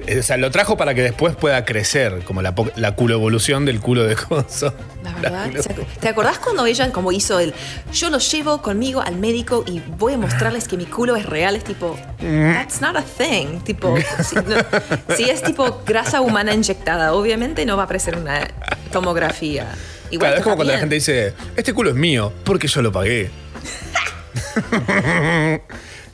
Eh, 0.06 0.20
O 0.20 0.22
sea, 0.22 0.36
lo 0.36 0.50
trajo 0.50 0.76
para 0.76 0.94
que 0.94 1.02
después 1.02 1.34
pueda 1.36 1.64
crecer, 1.64 2.22
como 2.24 2.40
la, 2.40 2.54
la 2.76 2.94
culo 2.94 3.14
evolución 3.14 3.64
del 3.64 3.80
culo 3.80 4.04
de 4.04 4.14
coso. 4.16 4.72
La 5.02 5.12
verdad, 5.14 5.50
¿se 5.60 5.70
acu- 5.74 5.86
¿te 6.00 6.08
acordás 6.08 6.38
cuando 6.38 6.66
ella 6.66 6.90
como 6.92 7.10
hizo 7.12 7.38
el 7.40 7.54
yo 7.92 8.10
los 8.10 8.30
llevo 8.30 8.62
conmigo 8.62 9.00
al 9.00 9.16
médico 9.16 9.64
y 9.66 9.80
voy 9.96 10.14
a 10.14 10.18
mostrarles 10.18 10.68
que 10.68 10.76
mi 10.76 10.86
culo 10.86 11.16
es 11.16 11.26
real? 11.26 11.56
Es 11.56 11.64
tipo, 11.64 11.98
that's 12.20 12.80
not 12.80 12.96
a 12.96 13.02
thing. 13.02 13.60
Tipo, 13.64 13.96
si, 14.22 14.36
no- 14.36 14.42
si 15.16 15.30
es 15.30 15.42
tipo 15.42 15.82
grasa 15.86 16.20
humana 16.20 16.52
inyectada, 16.54 17.12
obviamente 17.14 17.64
no 17.66 17.76
va 17.76 17.82
a 17.82 17.84
aparecer 17.86 18.16
una 18.16 18.46
tomografía. 18.92 19.66
Igual 20.10 20.30
Claro, 20.30 20.36
es 20.38 20.42
como 20.44 20.56
cuando 20.56 20.72
la 20.72 20.78
gente 20.80 20.94
dice, 20.94 21.34
este 21.56 21.72
culo 21.72 21.90
es 21.90 21.96
mío, 21.96 22.32
porque 22.44 22.68
yo 22.68 22.82
lo 22.82 22.92
pagué. 22.92 23.30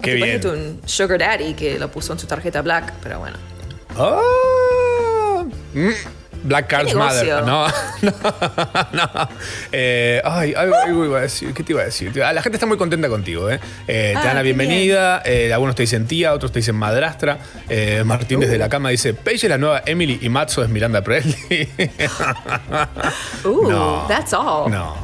Qué 0.02 0.14
bien. 0.14 0.46
un 0.46 0.80
sugar 0.84 1.18
daddy 1.18 1.54
que 1.54 1.78
lo 1.78 1.90
puso 1.90 2.12
en 2.12 2.18
su 2.18 2.26
tarjeta 2.26 2.60
black, 2.62 2.92
pero 3.02 3.18
bueno. 3.20 3.38
Ah, 3.96 5.44
mm, 5.74 5.90
Black 6.44 6.68
Card's. 6.68 6.94
Mother. 6.94 7.42
No, 7.44 7.66
no, 7.68 7.70
no. 8.92 9.28
Eh, 9.72 10.20
ay, 10.24 10.52
algo, 10.54 10.74
algo 10.76 11.04
iba 11.06 11.18
a 11.18 11.22
decir. 11.22 11.52
¿Qué 11.54 11.62
te 11.62 11.72
iba 11.72 11.82
a 11.82 11.86
decir? 11.86 12.14
La 12.16 12.42
gente 12.42 12.56
está 12.56 12.66
muy 12.66 12.76
contenta 12.76 13.08
contigo, 13.08 13.50
¿eh? 13.50 13.60
Eh, 13.88 14.10
te 14.12 14.18
Ah, 14.18 14.24
dan 14.24 14.34
la 14.36 14.42
bienvenida. 14.42 15.22
eh, 15.24 15.52
algunos 15.52 15.74
te 15.74 15.82
dicen 15.84 16.06
tía, 16.06 16.34
otros 16.34 16.52
te 16.52 16.58
dicen 16.58 16.76
madrastra. 16.76 17.38
Martín 18.04 18.40
desde 18.40 18.58
la 18.58 18.68
cama 18.68 18.90
dice: 18.90 19.14
Paige 19.14 19.46
es 19.46 19.50
la 19.50 19.58
nueva 19.58 19.82
Emily 19.86 20.18
y 20.20 20.28
Matzo 20.28 20.62
es 20.62 20.68
Miranda 20.68 21.02
Presley. 21.02 21.68
Ooh, 23.44 23.70
No. 23.70 24.04
that's 24.08 24.32
all. 24.34 24.70
no, 24.70 24.94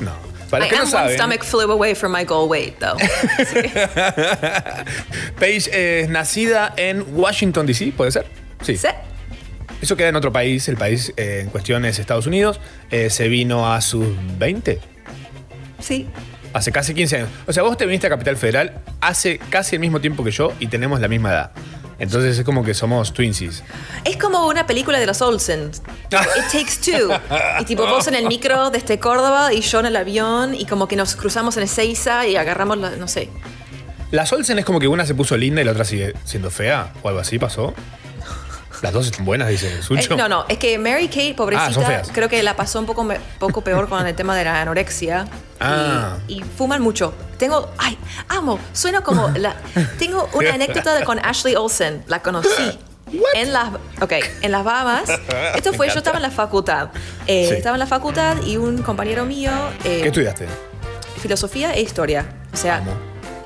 no. 0.00 0.31
Para 0.52 0.68
que 0.68 0.76
no 0.76 0.86
saben, 0.86 1.14
stomach 1.16 1.42
flew 1.44 1.70
away 1.72 1.94
from 1.94 2.12
my 2.12 2.24
goal 2.24 2.48
weight, 2.48 2.78
though. 2.78 2.96
Paige 5.40 6.00
es 6.02 6.08
nacida 6.08 6.72
en 6.76 7.04
Washington, 7.14 7.66
D.C., 7.66 7.92
¿puede 7.96 8.10
ser? 8.12 8.26
Sí. 8.62 8.76
Sí. 8.76 8.88
Eso 9.80 9.96
queda 9.96 10.08
en 10.08 10.16
otro 10.16 10.32
país, 10.32 10.68
el 10.68 10.76
país 10.76 11.12
eh, 11.16 11.40
en 11.42 11.48
cuestión 11.50 11.84
es 11.84 11.98
Estados 11.98 12.26
Unidos. 12.26 12.60
Eh, 12.90 13.10
se 13.10 13.28
vino 13.28 13.72
a 13.72 13.80
sus 13.80 14.06
20, 14.38 14.78
Sí. 15.80 16.06
hace 16.52 16.70
casi 16.70 16.94
15 16.94 17.16
años. 17.16 17.28
O 17.48 17.52
sea, 17.52 17.64
vos 17.64 17.76
te 17.76 17.84
viniste 17.86 18.06
a 18.06 18.10
Capital 18.10 18.36
Federal 18.36 18.80
hace 19.00 19.38
casi 19.50 19.74
el 19.74 19.80
mismo 19.80 20.00
tiempo 20.00 20.22
que 20.22 20.30
yo 20.30 20.52
y 20.60 20.68
tenemos 20.68 21.00
la 21.00 21.08
misma 21.08 21.30
edad. 21.32 21.50
Entonces 22.02 22.36
es 22.36 22.44
como 22.44 22.64
que 22.64 22.74
somos 22.74 23.12
twinsies. 23.14 23.62
Es 24.04 24.16
como 24.16 24.48
una 24.48 24.66
película 24.66 24.98
de 24.98 25.06
los 25.06 25.22
Olsen. 25.22 25.70
It 26.10 26.44
takes 26.50 26.74
two. 26.84 27.14
Y 27.60 27.64
tipo 27.64 27.86
vos 27.86 28.08
en 28.08 28.16
el 28.16 28.26
micro 28.26 28.70
desde 28.70 28.98
Córdoba 28.98 29.52
y 29.52 29.60
yo 29.60 29.78
en 29.78 29.86
el 29.86 29.94
avión 29.94 30.52
y 30.52 30.66
como 30.66 30.88
que 30.88 30.96
nos 30.96 31.14
cruzamos 31.14 31.56
en 31.58 31.62
Ezeiza 31.62 32.26
y 32.26 32.34
agarramos 32.34 32.78
la, 32.78 32.96
no 32.96 33.06
sé. 33.06 33.28
Las 34.10 34.32
Olsen 34.32 34.58
es 34.58 34.64
como 34.64 34.80
que 34.80 34.88
una 34.88 35.06
se 35.06 35.14
puso 35.14 35.36
linda 35.36 35.62
y 35.62 35.64
la 35.64 35.70
otra 35.70 35.84
sigue 35.84 36.12
siendo 36.24 36.50
fea 36.50 36.92
o 37.04 37.08
algo 37.08 37.20
así 37.20 37.38
pasó. 37.38 37.72
Las 38.82 38.92
dos 38.92 39.06
están 39.06 39.24
buenas, 39.24 39.48
dice 39.48 39.78
Eh, 39.78 39.82
Sucho. 39.82 40.16
no, 40.16 40.28
no, 40.28 40.44
es 40.48 40.58
que 40.58 40.76
Mary 40.78 41.06
Kate, 41.08 41.30
Ah, 41.32 41.36
pobrecita, 41.36 42.02
creo 42.12 42.28
que 42.28 42.42
la 42.42 42.56
pasó 42.56 42.80
un 42.80 42.86
poco, 42.86 43.04
me- 43.04 43.18
poco 43.38 43.62
peor 43.62 43.88
con 43.88 44.04
el 44.06 44.14
tema 44.14 44.36
de 44.36 44.44
la 44.44 44.60
anorexia. 44.60 45.26
Ah. 45.60 46.16
Y, 46.26 46.40
y 46.40 46.42
fuman 46.42 46.82
mucho. 46.82 47.14
Tengo, 47.38 47.70
ay, 47.78 47.96
amo, 48.28 48.58
suena 48.72 49.00
como 49.02 49.28
la. 49.36 49.54
Tengo 49.98 50.28
una 50.34 50.54
anécdota 50.54 50.94
de- 50.94 51.04
con 51.04 51.18
Ashley 51.24 51.54
Olsen, 51.54 52.02
la 52.08 52.20
conocí. 52.22 52.78
En 53.34 53.52
las, 53.52 53.68
ok, 54.00 54.12
en 54.40 54.50
las 54.52 54.64
Bahamas. 54.64 55.04
Esto 55.54 55.72
fue, 55.74 55.88
yo 55.92 55.98
estaba 55.98 56.16
en 56.16 56.22
la 56.22 56.30
facultad. 56.30 56.88
Eh, 57.26 57.46
Sí. 57.48 57.54
Estaba 57.54 57.76
en 57.76 57.80
la 57.80 57.86
facultad 57.86 58.42
y 58.44 58.56
un 58.56 58.82
compañero 58.82 59.24
mío. 59.24 59.50
eh, 59.84 60.00
¿Qué 60.02 60.08
estudiaste? 60.08 60.46
filosofía 61.20 61.72
e 61.74 61.82
historia. 61.82 62.24
O 62.52 62.56
sea, 62.56 62.78
Amo. 62.78 62.92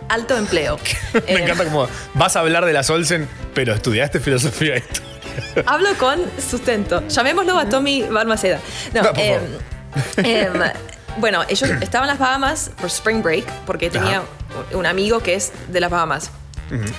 alto 0.09 0.37
empleo. 0.37 0.79
Me 1.15 1.21
Eh, 1.35 1.43
encanta 1.43 1.65
como 1.65 1.89
vas 2.15 2.37
a 2.37 2.41
hablar 2.41 2.65
de 2.65 2.73
las 2.73 2.89
Olsen, 2.89 3.29
pero 3.55 3.75
estudiaste 3.75 4.19
filosofía 4.21 4.75
y 4.77 4.79
esto. 4.79 5.01
Hablo 5.67 5.89
con 5.99 6.21
sustento. 6.39 7.07
Llamémoslo 7.09 7.59
a 7.59 7.69
Tommy 7.69 8.03
Balmaceda. 8.03 8.61
No, 8.95 9.03
No, 9.03 9.11
em, 9.17 9.41
em, 10.19 10.53
bueno, 11.19 11.43
ellos 11.49 11.71
estaban 11.81 12.09
en 12.09 12.13
las 12.13 12.19
Bahamas 12.19 12.71
por 12.77 12.87
Spring 12.87 13.23
Break 13.23 13.45
porque 13.65 13.91
tenía 13.91 14.23
un 14.73 14.87
amigo 14.87 15.21
que 15.21 15.35
es 15.35 15.53
de 15.69 15.81
las 15.81 15.91
Bahamas. 15.91 16.31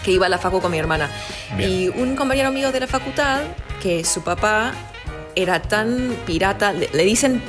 que 0.03 0.11
iba 0.11 0.27
a 0.27 0.29
la 0.29 0.37
facu 0.37 0.61
con 0.61 0.71
mi 0.71 0.79
hermana. 0.79 1.09
Bien. 1.57 1.69
Y 1.69 1.89
un 1.89 2.15
compañero 2.15 2.51
mío 2.51 2.71
de 2.71 2.79
la 2.79 2.87
facultad, 2.87 3.41
que 3.81 4.05
su 4.05 4.23
papá 4.23 4.71
era 5.35 5.61
tan 5.61 6.15
pirata, 6.25 6.71
le, 6.71 6.89
le 6.93 7.03
dicen 7.03 7.41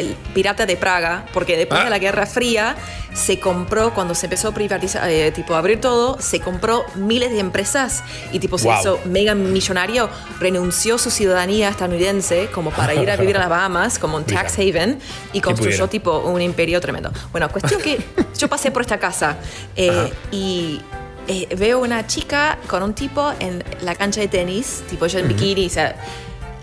el 0.00 0.14
pirata 0.34 0.66
de 0.66 0.76
Praga, 0.76 1.26
porque 1.32 1.56
después 1.56 1.80
Ah. 1.80 1.84
de 1.84 1.90
la 1.90 1.98
Guerra 1.98 2.26
Fría 2.26 2.76
se 3.12 3.38
compró, 3.38 3.94
cuando 3.94 4.14
se 4.14 4.26
empezó 4.26 4.48
a 4.48 4.54
privatizar, 4.54 5.08
eh, 5.08 5.30
tipo 5.30 5.54
a 5.54 5.58
abrir 5.58 5.80
todo, 5.80 6.20
se 6.20 6.40
compró 6.40 6.84
miles 6.96 7.30
de 7.30 7.38
empresas 7.38 8.02
y 8.32 8.40
tipo 8.40 8.58
se 8.58 8.66
Wow. 8.68 8.80
hizo 8.80 9.00
mega 9.04 9.34
millonario, 9.36 10.08
renunció 10.40 10.98
su 10.98 11.10
ciudadanía 11.10 11.68
estadounidense 11.68 12.48
como 12.52 12.70
para 12.72 12.92
ir 12.94 13.08
a 13.10 13.16
vivir 13.16 13.36
a 13.36 13.40
las 13.40 13.48
Bahamas 13.56 13.98
como 14.00 14.16
un 14.16 14.24
tax 14.24 14.58
haven 14.58 14.98
y 15.32 15.40
construyó 15.40 15.88
tipo 15.88 16.18
un 16.20 16.42
imperio 16.42 16.80
tremendo. 16.80 17.12
Bueno, 17.30 17.48
cuestión 17.50 17.80
que 17.80 17.98
yo 18.38 18.48
pasé 18.48 18.70
por 18.72 18.82
esta 18.82 18.98
casa 18.98 19.36
eh, 19.76 20.12
y 20.32 20.80
eh, 21.28 21.48
veo 21.56 21.78
una 21.78 22.06
chica 22.08 22.58
con 22.66 22.82
un 22.82 22.94
tipo 22.94 23.32
en 23.38 23.62
la 23.82 23.94
cancha 23.94 24.20
de 24.20 24.28
tenis, 24.28 24.82
tipo 24.90 25.06
yo 25.06 25.20
en 25.20 25.28
bikini, 25.28 25.66
o 25.66 25.70
sea, 25.70 25.94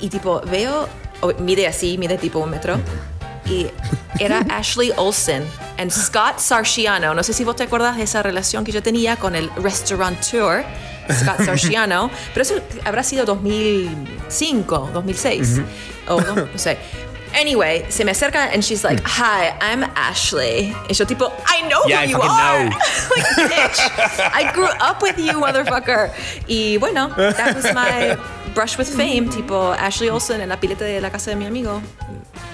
y 0.01 0.09
tipo 0.09 0.41
veo, 0.51 0.87
o- 1.21 1.33
mide 1.39 1.65
así, 1.65 1.97
mide 1.97 2.17
tipo 2.17 2.39
un 2.39 2.49
metro. 2.49 2.77
Y 3.45 3.67
era 4.19 4.39
Ashley 4.49 4.91
Olsen 4.97 5.45
y 5.77 5.89
Scott 5.89 6.39
Sarciano. 6.39 7.13
No 7.13 7.23
sé 7.23 7.33
si 7.33 7.43
vos 7.43 7.55
te 7.55 7.63
acuerdas 7.63 7.97
de 7.97 8.03
esa 8.03 8.21
relación 8.23 8.63
que 8.63 8.71
yo 8.71 8.81
tenía 8.83 9.15
con 9.17 9.35
el 9.35 9.49
restaurateur 9.55 10.63
Scott 11.11 11.41
Sarciano, 11.45 12.09
pero 12.33 12.43
eso 12.43 12.55
habrá 12.85 13.03
sido 13.03 13.25
2005, 13.25 14.91
2006, 14.93 15.61
o 16.07 16.21
no, 16.21 16.35
no 16.35 16.57
sé. 16.57 16.77
Anyway, 17.33 17.85
se 17.89 18.03
me 18.03 18.11
acerca 18.11 18.51
and 18.51 18.61
she's 18.61 18.83
like, 18.83 19.01
"Hi, 19.05 19.53
I'm 19.61 19.85
Ashley." 19.95 20.75
Y 20.89 20.93
yo 20.93 21.05
tipo, 21.05 21.31
"I 21.47 21.61
know 21.67 21.81
Yeah, 21.87 22.01
who 22.01 22.07
I 22.07 22.11
you 22.11 22.21
are." 22.21 22.63
like, 23.15 23.49
bitch, 23.49 23.79
I 24.33 24.51
grew 24.53 24.67
up 24.81 25.01
with 25.01 25.17
you, 25.17 25.39
motherfucker. 25.39 26.11
Y 26.47 26.77
bueno, 26.77 27.07
that 27.15 27.55
was 27.55 27.73
my 27.73 28.17
brush 28.53 28.77
with 28.77 28.89
fame, 28.89 29.29
tipo 29.29 29.71
Ashley 29.73 30.09
Olsen 30.09 30.41
en 30.41 30.49
la 30.49 30.57
pileta 30.57 30.83
de 30.83 30.99
la 30.99 31.09
casa 31.09 31.29
de 31.29 31.37
mi 31.37 31.45
amigo, 31.45 31.81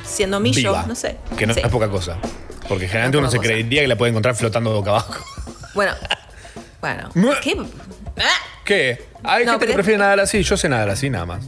siendo 0.07 0.39
mi 0.39 0.51
Viva. 0.51 0.81
yo, 0.81 0.87
no 0.87 0.95
sé. 0.95 1.17
Que 1.37 1.45
no 1.45 1.53
Sí. 1.53 1.61
es 1.63 1.67
poca 1.69 1.89
cosa. 1.89 2.17
Porque 2.67 2.87
generalmente 2.87 3.17
No 3.17 3.21
uno 3.21 3.31
se 3.31 3.37
cosa. 3.37 3.47
creería 3.49 3.81
que 3.81 3.87
la 3.87 3.95
puede 3.95 4.09
encontrar 4.09 4.35
flotando 4.35 4.71
boca 4.73 4.89
abajo. 4.91 5.23
Bueno, 5.73 5.93
bueno. 6.81 7.09
¿Qué? 7.41 7.55
¿Qué? 8.65 9.05
Hay 9.23 9.45
No, 9.45 9.51
gente 9.53 9.67
que 9.67 9.73
prefiere 9.73 9.99
nadar 9.99 10.19
así. 10.19 10.41
Yo 10.43 10.57
sé 10.57 10.67
nadar 10.69 10.89
así 10.89 11.09
nada 11.09 11.25
más. 11.25 11.45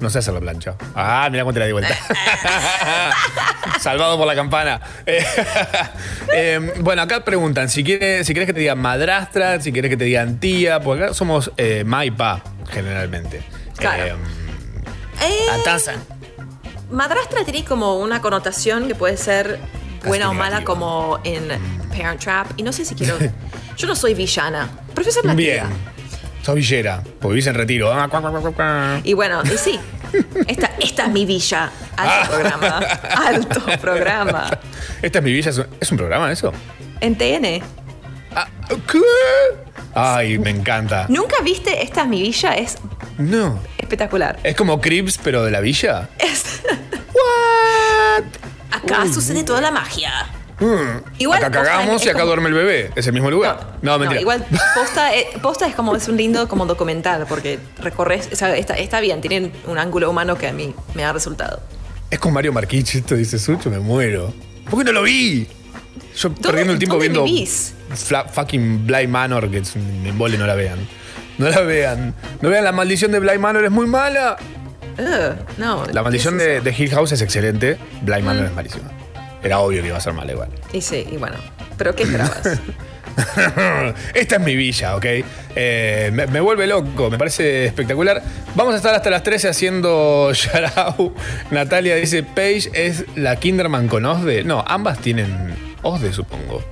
No 0.00 0.10
sé 0.10 0.18
hacer 0.18 0.34
la 0.34 0.40
plancha. 0.40 0.74
Ah, 0.96 1.28
mira 1.30 1.44
te 1.52 1.60
la 1.60 1.66
di 1.66 1.72
vuelta. 1.72 1.94
Salvado 3.80 4.16
por 4.18 4.26
la 4.26 4.34
campana. 4.34 4.80
Eh, 5.06 5.24
eh, 6.34 6.72
bueno, 6.80 7.02
acá 7.02 7.24
preguntan 7.24 7.68
si 7.68 7.84
quieres, 7.84 8.26
si 8.26 8.32
quieres 8.32 8.46
que 8.48 8.52
te 8.52 8.60
digan 8.60 8.78
madrastra, 8.80 9.60
si 9.60 9.72
quieres 9.72 9.90
que 9.90 9.96
te 9.96 10.04
digan 10.04 10.40
tía, 10.40 10.80
porque 10.80 11.04
acá 11.04 11.14
somos 11.14 11.52
eh, 11.56 11.84
ma 11.86 12.04
y 12.04 12.10
pa, 12.10 12.42
generalmente. 12.70 13.42
Claro. 13.76 14.04
Eh, 14.06 14.16
Eh. 15.20 15.46
Madrastra 16.92 17.44
tiene 17.44 17.64
como 17.64 17.96
una 17.98 18.20
connotación 18.20 18.86
que 18.86 18.94
puede 18.94 19.16
ser 19.16 19.58
buena 20.04 20.30
o 20.30 20.34
mala, 20.34 20.64
como 20.64 21.18
en 21.24 21.48
Parent 21.90 22.20
Trap. 22.20 22.52
Y 22.56 22.62
no 22.62 22.72
sé 22.72 22.84
si 22.84 22.94
quiero. 22.94 23.16
Yo 23.76 23.86
no 23.86 23.96
soy 23.96 24.14
villana. 24.14 24.68
La 25.24 25.34
Bien. 25.34 25.64
Sos 26.42 26.56
villera, 26.56 27.02
porque 27.20 27.34
vivís 27.34 27.46
en 27.46 27.54
retiro. 27.54 27.92
Ah. 27.92 29.00
Y 29.04 29.14
bueno, 29.14 29.42
y 29.44 29.56
sí. 29.56 29.78
Esta, 30.46 30.72
esta 30.80 31.04
es 31.04 31.08
mi 31.10 31.24
villa. 31.24 31.70
Alto 31.96 32.32
programa. 32.32 32.78
Alto 33.16 33.60
programa. 33.80 34.50
Esta 35.02 35.18
es 35.18 35.24
mi 35.24 35.32
villa. 35.32 35.50
¿Es 35.50 35.58
un, 35.58 35.66
¿es 35.80 35.90
un 35.90 35.98
programa 35.98 36.30
eso? 36.30 36.52
En 37.00 37.16
TN. 37.16 37.62
Ah, 38.34 38.46
¿Qué? 38.90 39.00
Ay, 39.94 40.38
me 40.38 40.50
encanta. 40.50 41.06
¿Nunca 41.08 41.36
viste 41.44 41.82
Esta 41.82 42.02
es 42.02 42.08
mi 42.08 42.22
villa? 42.22 42.54
Es 42.56 42.76
No. 43.18 43.58
espectacular. 43.78 44.38
Es 44.42 44.56
como 44.56 44.80
Crips, 44.80 45.18
pero 45.22 45.44
de 45.44 45.50
la 45.50 45.60
villa. 45.60 46.08
Es- 46.18 46.62
What? 47.14 48.24
acá 48.70 49.04
sucede 49.12 49.44
toda 49.44 49.60
la 49.60 49.70
magia. 49.70 50.10
Igual 51.18 51.42
acá 51.42 51.50
cagamos 51.64 52.04
y 52.06 52.08
acá 52.08 52.20
como- 52.20 52.26
duerme 52.26 52.48
el 52.48 52.54
bebé. 52.54 52.90
¿Es 52.94 53.06
el 53.06 53.12
mismo 53.12 53.30
lugar? 53.30 53.78
No, 53.82 53.98
mentira. 53.98 54.20
igual 54.20 54.46
posta, 54.76 55.14
eh, 55.14 55.26
posta 55.42 55.66
es 55.66 55.74
como 55.74 55.94
es 55.96 56.06
un 56.08 56.16
lindo 56.16 56.46
como 56.48 56.66
documental 56.66 57.26
porque 57.28 57.58
recorres, 57.80 58.28
o 58.32 58.36
sea, 58.36 58.54
está, 58.56 58.74
está 58.74 59.00
bien, 59.00 59.20
tienen 59.20 59.52
un 59.66 59.78
ángulo 59.78 60.08
humano 60.08 60.36
que 60.38 60.46
a 60.46 60.52
mí 60.52 60.72
me 60.94 61.04
ha 61.04 61.12
resultado. 61.12 61.60
Es 62.10 62.18
con 62.20 62.32
Mario 62.32 62.52
Marquich, 62.52 62.94
esto 62.94 63.16
dice 63.16 63.38
Sucho, 63.40 63.70
me 63.70 63.78
muero. 63.80 64.32
¿Por 64.70 64.78
qué 64.78 64.84
no 64.84 64.92
lo 64.92 65.02
vi? 65.02 65.48
Yo 66.16 66.32
perdiendo 66.34 66.72
el 66.72 66.78
tiempo 66.78 66.98
viendo 66.98 67.24
vivís? 67.24 67.74
Fla- 67.94 68.28
fucking 68.28 68.86
Bly 68.86 69.06
Manor, 69.06 69.50
que 69.50 69.58
es 69.58 69.74
un 69.76 70.04
embole, 70.06 70.36
no 70.38 70.46
la 70.46 70.54
vean. 70.54 70.78
No 71.38 71.48
la 71.48 71.60
vean. 71.60 72.14
No 72.40 72.50
vean, 72.50 72.64
la 72.64 72.72
maldición 72.72 73.12
de 73.12 73.18
Bly 73.18 73.38
Manor 73.38 73.64
es 73.64 73.70
muy 73.70 73.86
mala. 73.86 74.36
No. 75.56 75.86
La 75.92 76.02
maldición 76.02 76.36
¿qué 76.38 76.60
de, 76.60 76.74
Hill 76.76 76.90
House 76.90 77.12
es 77.12 77.22
excelente. 77.22 77.78
Bly 78.02 78.22
Manor 78.22 78.46
es 78.46 78.52
malísima. 78.54 78.90
Era 79.42 79.58
obvio 79.60 79.80
que 79.82 79.88
iba 79.88 79.96
a 79.96 80.00
ser 80.00 80.12
mala 80.12 80.32
igual. 80.32 80.48
Y 80.72 80.80
sí, 80.80 81.06
y 81.10 81.16
bueno. 81.16 81.36
¿Pero 81.76 81.94
qué 81.96 82.04
esperabas? 82.04 82.58
Esta 84.14 84.36
es 84.36 84.40
mi 84.40 84.54
villa, 84.56 84.96
¿ok? 84.96 85.04
Eh, 85.56 86.10
me, 86.12 86.26
me 86.28 86.40
vuelve 86.40 86.66
loco, 86.66 87.10
me 87.10 87.18
parece 87.18 87.66
espectacular. 87.66 88.22
Vamos 88.54 88.74
a 88.74 88.76
estar 88.76 88.94
hasta 88.94 89.10
las 89.10 89.22
13 89.22 89.48
haciendo 89.48 90.30
Yarao. 90.54 91.14
Natalia 91.50 91.96
dice, 91.96 92.22
Paige 92.22 92.70
es 92.74 93.04
la 93.16 93.36
Kinderman 93.36 93.88
con 93.88 94.04
Osde. 94.06 94.44
No, 94.44 94.64
ambas 94.66 94.98
tienen 94.98 95.54
Osde, 95.82 96.12
supongo. 96.12 96.62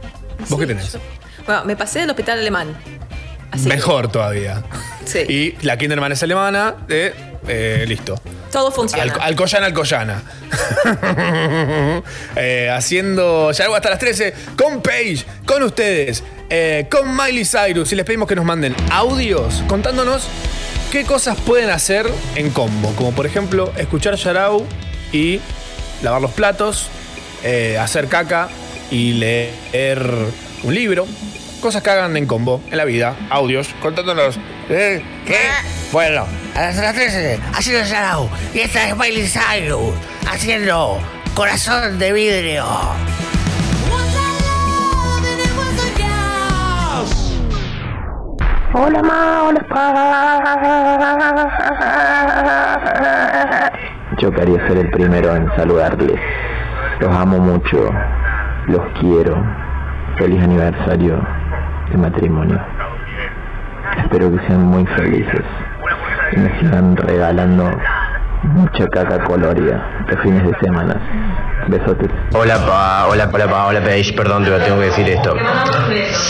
¿Vos 0.49 0.59
qué 0.61 0.66
tenés? 0.66 0.92
yo- 0.92 1.01
Bueno, 1.46 1.64
me 1.64 1.77
pasé 1.77 2.01
del 2.01 2.11
hospital 2.11 2.38
alemán. 2.38 2.77
Así 3.51 3.64
que 3.64 3.68
Mejor 3.75 4.11
todavía. 4.11 4.62
Sí. 5.05 5.20
Y 5.29 5.66
la 5.66 5.77
Kinderman 5.77 6.12
es 6.12 6.23
alemana, 6.23 6.75
eh, 6.88 7.12
eh, 7.49 7.85
listo. 7.88 8.20
todo 8.53 8.70
funciona. 8.70 9.03
Al, 9.14 9.20
Alcoyana, 9.20 9.66
Alcoyana. 9.66 10.23
Eh, 12.37 12.70
haciendo 12.73 13.51
ya 13.53 13.64
algo 13.64 13.77
hasta 13.77 13.90
las 13.90 13.99
13 13.99 14.35
con 14.57 14.81
Paige, 14.83 15.25
con 15.44 15.62
ustedes, 15.62 16.23
eh, 16.49 16.87
con 16.90 17.14
Miley 17.16 17.44
Cyrus. 17.44 17.90
Y 17.92 17.96
les 17.96 18.05
pedimos 18.05 18.29
que 18.29 18.37
nos 18.37 18.44
manden 18.44 18.75
audios 18.90 19.62
contándonos 19.66 20.29
qué 20.92 21.05
cosas 21.05 21.37
pueden 21.40 21.70
hacer 21.70 22.07
en 22.37 22.51
combo. 22.51 22.92
Como 22.94 23.12
por 23.12 23.27
ejemplo, 23.27 23.73
escuchar 23.77 24.14
Yarao 24.14 24.64
y 25.12 25.40
lavar 26.03 26.20
los 26.23 26.31
platos, 26.33 26.88
eh, 27.42 27.79
hacer 27.79 28.07
caca 28.09 28.49
y 28.90 29.14
leer 29.14 30.03
un 30.62 30.74
libro. 30.74 31.07
Cosas 31.61 31.83
que 31.83 31.90
hagan 31.90 32.16
en 32.16 32.26
combo 32.26 32.62
en 32.70 32.76
la 32.79 32.85
vida. 32.85 33.14
Audios 33.29 33.68
contándonos. 33.83 34.38
¿Eh? 34.68 35.03
¿Qué? 35.26 35.38
Bueno, 35.92 36.26
a 36.55 36.61
las 36.61 36.94
13 36.94 37.40
haciendo 37.53 37.85
Yarao 37.87 38.31
y 38.55 38.61
esta 38.61 38.88
es 38.88 38.96
Miley 38.96 39.26
Cyrus 39.26 39.94
haciendo 40.31 40.98
Corazón 41.35 41.98
de 41.98 42.12
Vidrio. 42.12 42.64
Hola 48.72 49.03
ma, 49.03 49.42
hola 49.42 49.61
pa. 49.68 49.90
Yo 54.18 54.31
quería 54.31 54.68
ser 54.68 54.79
el 54.79 54.90
primero 54.90 55.35
en 55.35 55.48
saludarles. 55.57 56.20
Los 57.00 57.16
amo 57.16 57.38
mucho, 57.38 57.90
los 58.66 58.81
quiero. 59.01 59.37
Feliz 60.18 60.42
aniversario 60.42 61.18
de 61.90 61.96
matrimonio. 61.96 62.61
Espero 63.99 64.31
que 64.31 64.46
sean 64.46 64.62
muy 64.62 64.87
felices 64.87 65.44
y 66.33 66.38
me 66.38 66.61
sigan 66.61 66.96
regalando 66.96 67.70
mucha 68.42 68.87
caca 68.88 69.23
colorida 69.25 70.05
de 70.09 70.16
fines 70.18 70.44
de 70.44 70.55
semana. 70.61 70.96
Besotes. 71.68 72.11
Hola 72.35 72.57
pa, 72.66 73.07
hola 73.09 73.29
hola 73.33 73.46
pa, 73.46 73.66
hola 73.66 73.81
Paige, 73.81 74.12
perdón, 74.14 74.42
pero 74.44 74.59
tengo 74.59 74.79
que 74.79 74.87
decir 74.87 75.09
esto. 75.09 75.35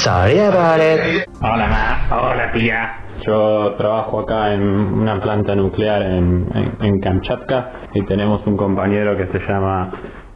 Sorry 0.03 0.41
about 0.41 0.81
it. 0.81 1.29
Hola 1.41 1.67
ma, 1.69 2.17
hola 2.17 2.53
tía. 2.53 2.97
Yo 3.27 3.75
trabajo 3.77 4.21
acá 4.21 4.55
en 4.55 4.63
una 4.63 5.21
planta 5.21 5.55
nuclear 5.55 6.03
en, 6.03 6.49
en, 6.55 6.77
en 6.81 7.01
Kamchatka 7.01 7.71
y 7.93 8.03
tenemos 8.07 8.41
un 8.47 8.57
compañero 8.57 9.17
que 9.17 9.27
se 9.27 9.39
llama 9.47 9.91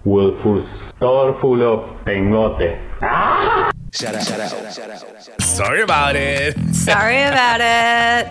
Wilfus 0.05 0.65
Torfulo 1.01 1.99
Pengote. 2.05 2.79
Sorry 5.39 5.83
about 5.83 6.17
it. 6.17 6.57
Sorry 6.75 7.23
about 7.23 7.61
it. 7.61 8.27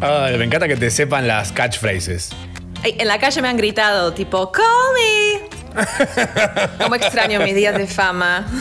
Ay, 0.00 0.36
me 0.38 0.44
encanta 0.44 0.68
que 0.68 0.76
te 0.76 0.90
sepan 0.90 1.26
las 1.26 1.52
catchphrases. 1.52 2.30
Ay, 2.84 2.96
En 2.98 3.08
la 3.08 3.18
calle 3.18 3.42
me 3.42 3.48
han 3.48 3.56
gritado, 3.56 4.12
tipo, 4.12 4.52
call 4.52 4.64
me. 4.94 5.48
Como 6.78 6.94
extraño 6.94 7.40
mis 7.40 7.54
días 7.54 7.76
de 7.76 7.86
fama. 7.86 8.46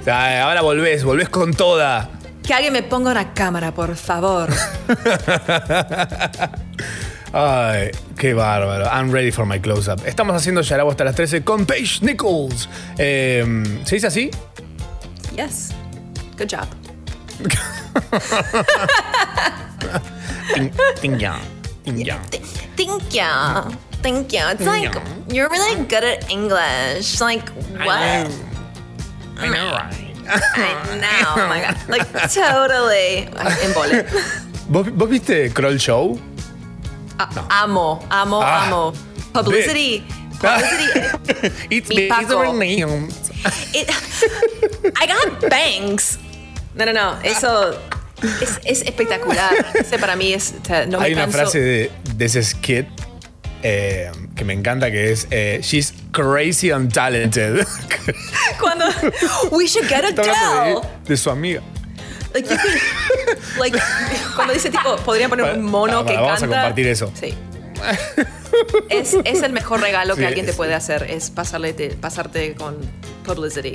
O 0.00 0.04
sea, 0.04 0.44
ahora 0.44 0.62
volvés, 0.62 1.04
volvés 1.04 1.28
con 1.28 1.52
toda. 1.52 2.08
Que 2.42 2.54
alguien 2.54 2.72
me 2.72 2.82
ponga 2.82 3.10
una 3.10 3.34
cámara, 3.34 3.72
por 3.74 3.94
favor. 3.94 4.48
Ay, 7.38 7.90
qué 8.16 8.32
bárbaro. 8.32 8.86
I'm 8.90 9.10
ready 9.12 9.30
for 9.30 9.44
my 9.44 9.58
close-up. 9.60 10.00
Estamos 10.06 10.34
haciendo 10.34 10.62
Yarabo 10.62 10.90
hasta 10.90 11.04
las 11.04 11.14
13 11.14 11.44
con 11.44 11.66
Paige 11.66 12.00
Nichols. 12.00 12.66
Eh, 12.96 13.44
¿Se 13.84 13.96
dice 13.96 14.06
así? 14.06 14.30
Yes. 15.36 15.74
Good 16.38 16.48
job. 16.48 16.66
Ting- 21.02 21.18
yang, 21.20 21.40
ting 21.84 21.98
yang. 22.06 22.20
Thank 22.76 23.12
you. 23.12 23.76
Thank 24.02 24.32
you. 24.32 24.40
It's 24.48 24.64
like 24.64 24.94
you're 25.28 25.50
really 25.50 25.84
good 25.84 26.04
at 26.04 26.30
English. 26.30 27.20
Like 27.20 27.48
what? 27.84 28.32
I 29.36 29.48
know, 29.52 29.72
right? 29.76 29.92
I 30.56 30.96
know. 30.96 31.34
Oh 31.36 31.48
my 31.48 31.60
god. 31.60 31.76
Like 31.88 32.06
totally. 32.32 33.28
En 33.62 33.72
vole. 33.74 34.06
¿Vos, 34.68 34.88
vos 34.90 35.08
viste 35.10 35.50
Kroll 35.52 35.78
Show? 35.78 36.18
Amo, 37.18 38.00
amo, 38.10 38.40
Ah, 38.42 38.66
amo. 38.66 38.92
Publicity. 39.32 40.04
Publicity. 40.40 41.50
It's 41.70 41.88
Mi 41.88 42.08
it's 42.08 42.28
name. 42.54 43.08
It, 43.72 43.88
I 45.00 45.06
got 45.06 45.50
bangs. 45.50 46.18
No, 46.74 46.84
no, 46.84 46.92
no. 46.92 47.18
Eso 47.22 47.78
es, 48.42 48.60
es 48.64 48.82
espectacular. 48.82 49.52
Ese 49.74 49.98
para 49.98 50.16
mí 50.16 50.32
es. 50.34 50.54
No 50.88 50.98
me 50.98 51.06
Hay 51.06 51.12
una 51.14 51.22
canso. 51.22 51.38
frase 51.38 51.60
de, 51.60 51.90
de 52.16 52.24
ese 52.24 52.42
skit 52.42 52.86
eh, 53.62 54.10
que 54.34 54.44
me 54.44 54.52
encanta 54.52 54.90
que 54.90 55.12
es 55.12 55.26
eh, 55.30 55.60
She's 55.62 55.94
crazy 56.12 56.70
and 56.70 56.92
talented. 56.92 57.66
Cuando. 58.60 58.86
We 59.52 59.66
should 59.66 59.88
get 59.88 60.04
hablando 60.04 60.22
Adele. 60.32 60.80
de, 61.04 61.08
de 61.08 61.16
su 61.16 61.30
amiga. 61.30 61.62
Like, 62.34 62.48
you 62.48 62.56
could- 62.56 63.58
like, 63.58 63.78
cuando 64.34 64.52
dice 64.54 64.70
tipo, 64.70 64.96
podrían 64.98 65.30
poner 65.30 65.56
un 65.58 65.64
mono 65.64 66.04
Para- 66.04 66.16
que 66.16 66.22
vamos 66.22 66.36
a 66.38 66.40
canta. 66.40 66.56
compartir 66.56 66.86
eso. 66.88 67.10
Sí. 67.18 67.34
Es, 68.88 69.14
es 69.24 69.42
el 69.42 69.52
mejor 69.52 69.80
regalo 69.80 70.14
Sí, 70.14 70.20
que 70.20 70.26
alguien 70.26 70.46
te 70.46 70.52
puede 70.54 70.72
hacer, 70.74 71.02
es 71.10 71.30
pasarle 71.30 71.72
te- 71.74 71.90
pasarte 71.94 72.54
con 72.54 72.76
publicity. 73.24 73.74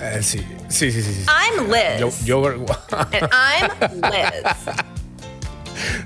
Eh, 0.00 0.18
sí, 0.20 0.44
sí, 0.68 0.90
sí, 0.90 1.00
sí. 1.02 1.12
sí. 1.14 1.24
I'm 1.28 1.66
Liz. 1.70 2.00
Yo- 2.00 2.12
yo- 2.24 2.46
And 2.90 3.30
I'm 3.32 4.00
Liz. 4.02 4.42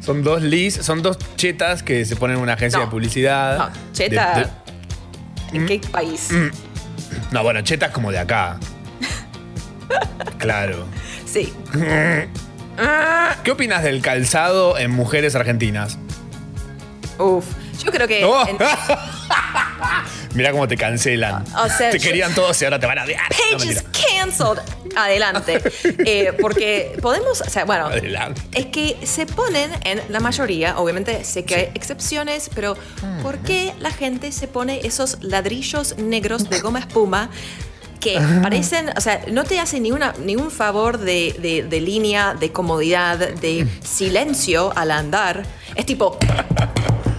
son 0.05 0.23
dos 0.23 0.43
Liz, 0.43 0.75
son 0.83 1.03
dos 1.03 1.17
chetas 1.37 1.83
que 1.83 2.05
se 2.05 2.15
ponen 2.17 2.37
en 2.37 2.43
una 2.43 2.55
agencia 2.55 2.79
No. 2.81 2.87
de 2.87 2.91
publicidad. 2.91 3.59
No, 3.59 3.71
cheta. 3.93 4.35
De- 4.35 4.45
de- 4.45 5.59
¿En 5.59 5.67
qué 5.67 5.81
país? 5.91 6.29
no, 7.31 7.43
bueno, 7.43 7.63
chetas 7.63 7.91
como 7.91 8.11
de 8.13 8.19
acá. 8.19 8.59
Claro. 10.39 10.87
Sí. 11.31 11.53
¿Qué 13.45 13.51
opinas 13.51 13.83
del 13.83 14.01
calzado 14.03 14.79
en 14.79 14.91
mujeres 14.91 15.35
argentinas? 15.35 15.99
Uf. 17.19 17.45
Yo 17.85 17.91
creo 17.91 18.07
que. 18.09 18.25
Oh. 18.25 18.47
en- 18.47 18.57
Mirá 20.35 20.53
cómo 20.53 20.69
te 20.69 20.77
cancelan. 20.77 21.45
O 21.57 21.69
sea, 21.69 21.91
te 21.91 21.99
yo- 21.99 22.05
querían 22.09 22.35
todos 22.35 22.61
y 22.61 22.65
ahora 22.65 22.79
te 22.79 22.87
van 22.87 22.99
a 22.99 23.05
odiar. 23.05 23.23
No, 23.23 23.59
Page 23.59 23.69
is 23.71 23.83
mentira. 23.83 24.09
canceled. 24.19 24.63
Adelante. 24.97 25.63
Eh, 26.05 26.33
porque 26.41 26.97
podemos, 27.01 27.41
o 27.41 27.49
sea, 27.51 27.65
bueno, 27.65 27.87
Adelante. 27.87 28.41
es 28.53 28.67
que 28.67 28.97
se 29.05 29.27
ponen 29.27 29.71
en 29.85 30.01
la 30.09 30.19
mayoría, 30.21 30.79
obviamente 30.79 31.25
sé 31.25 31.45
que 31.45 31.55
hay 31.55 31.69
excepciones, 31.75 32.51
pero 32.55 32.77
¿por 33.23 33.39
qué 33.39 33.73
la 33.79 33.91
gente 33.91 34.33
se 34.33 34.49
pone 34.49 34.81
esos 34.85 35.19
ladrillos 35.23 35.97
negros 35.99 36.49
de 36.51 36.61
goma 36.61 36.81
espuma? 36.81 37.31
Que 38.01 38.19
parecen, 38.43 38.91
o 38.97 39.01
sea, 39.01 39.21
no 39.31 39.45
te 39.45 39.61
hacen 39.61 39.83
ni, 39.83 39.93
una, 39.93 40.15
ni 40.25 40.35
un 40.37 40.51
favor 40.51 40.99
de, 40.99 41.37
de- 41.39 41.63
de 41.63 41.81
línea, 41.81 42.35
de 42.35 42.51
comodidad, 42.51 43.19
de 43.19 43.69
silencio 43.85 44.73
al 44.77 44.91
andar. 44.91 45.45
Es 45.75 45.87
tipo, 45.87 46.17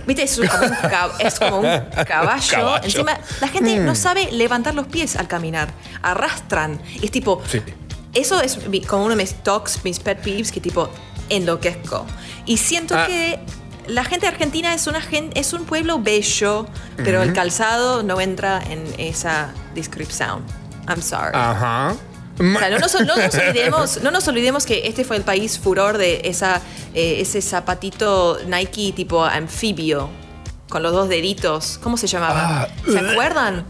¿Viste? 0.08 0.24
Es 0.24 0.36
como 0.38 0.66
un, 0.66 0.72
cab- 0.74 1.12
es 1.20 1.40
como 1.40 1.58
un 1.60 1.64
caballo. 2.08 2.44
Caballo. 2.52 2.84
Encima, 2.84 3.18
la 3.40 3.48
gente 3.48 3.78
no 3.78 3.94
sabe 3.96 4.32
levantar 4.32 4.74
los 4.74 4.88
pies 4.88 5.16
al 5.16 5.28
caminar. 5.28 5.70
Arrastran. 6.02 6.82
Y 7.02 7.06
es 7.06 7.12
tipo. 7.12 7.42
Sí. 7.48 7.62
Eso 8.14 8.42
es 8.42 8.68
mi- 8.68 8.82
como 8.82 9.06
uno 9.06 9.16
de 9.16 9.22
mis 9.24 9.36
talks, 9.36 9.84
mis 9.86 10.00
pet 10.00 10.20
peeves, 10.20 10.52
que 10.52 10.60
tipo 10.60 10.90
enloquezco. 11.30 12.06
Y 12.46 12.58
siento 12.58 12.96
Ah. 12.98 13.06
que 13.08 13.40
la 13.88 14.04
gente 14.04 14.28
argentina 14.28 14.74
es, 14.74 14.88
una 14.88 15.00
gen- 15.02 15.30
es 15.36 15.54
un 15.54 15.64
pueblo 15.66 16.00
bello, 16.00 16.66
pero 16.98 17.22
el 17.22 17.32
calzado 17.34 18.04
no 18.04 18.20
entra 18.20 18.62
en 18.70 18.84
esa 18.98 19.54
descripción. 19.76 20.44
I'm 20.92 21.02
sorry. 21.02 21.32
Ajá. 21.34 21.96
O 22.40 22.60
sea, 22.60 22.70
no 22.70 22.80
nos, 22.80 22.94
no 23.02 23.16
nos 23.16 23.36
olvidemos, 23.36 24.02
no 24.02 24.10
nos 24.12 24.28
olvidemos 24.28 24.66
que 24.66 24.88
este 24.88 25.04
fue 25.04 25.18
el 25.18 25.24
país 25.24 25.60
furor 25.60 25.98
de 25.98 26.22
esa, 26.24 26.60
eh, 26.94 27.18
ese 27.20 27.42
zapatito 27.42 28.40
Nike 28.48 28.94
tipo 28.96 29.24
anfibio, 29.24 30.10
con 30.70 30.82
los 30.82 30.92
dos 30.94 31.08
deditos. 31.10 31.78
¿Cómo 31.84 31.98
se 31.98 32.08
llamaba? 32.08 32.64
Ah, 32.64 32.68
¿Se 32.90 32.98
acuerdan? 32.98 33.66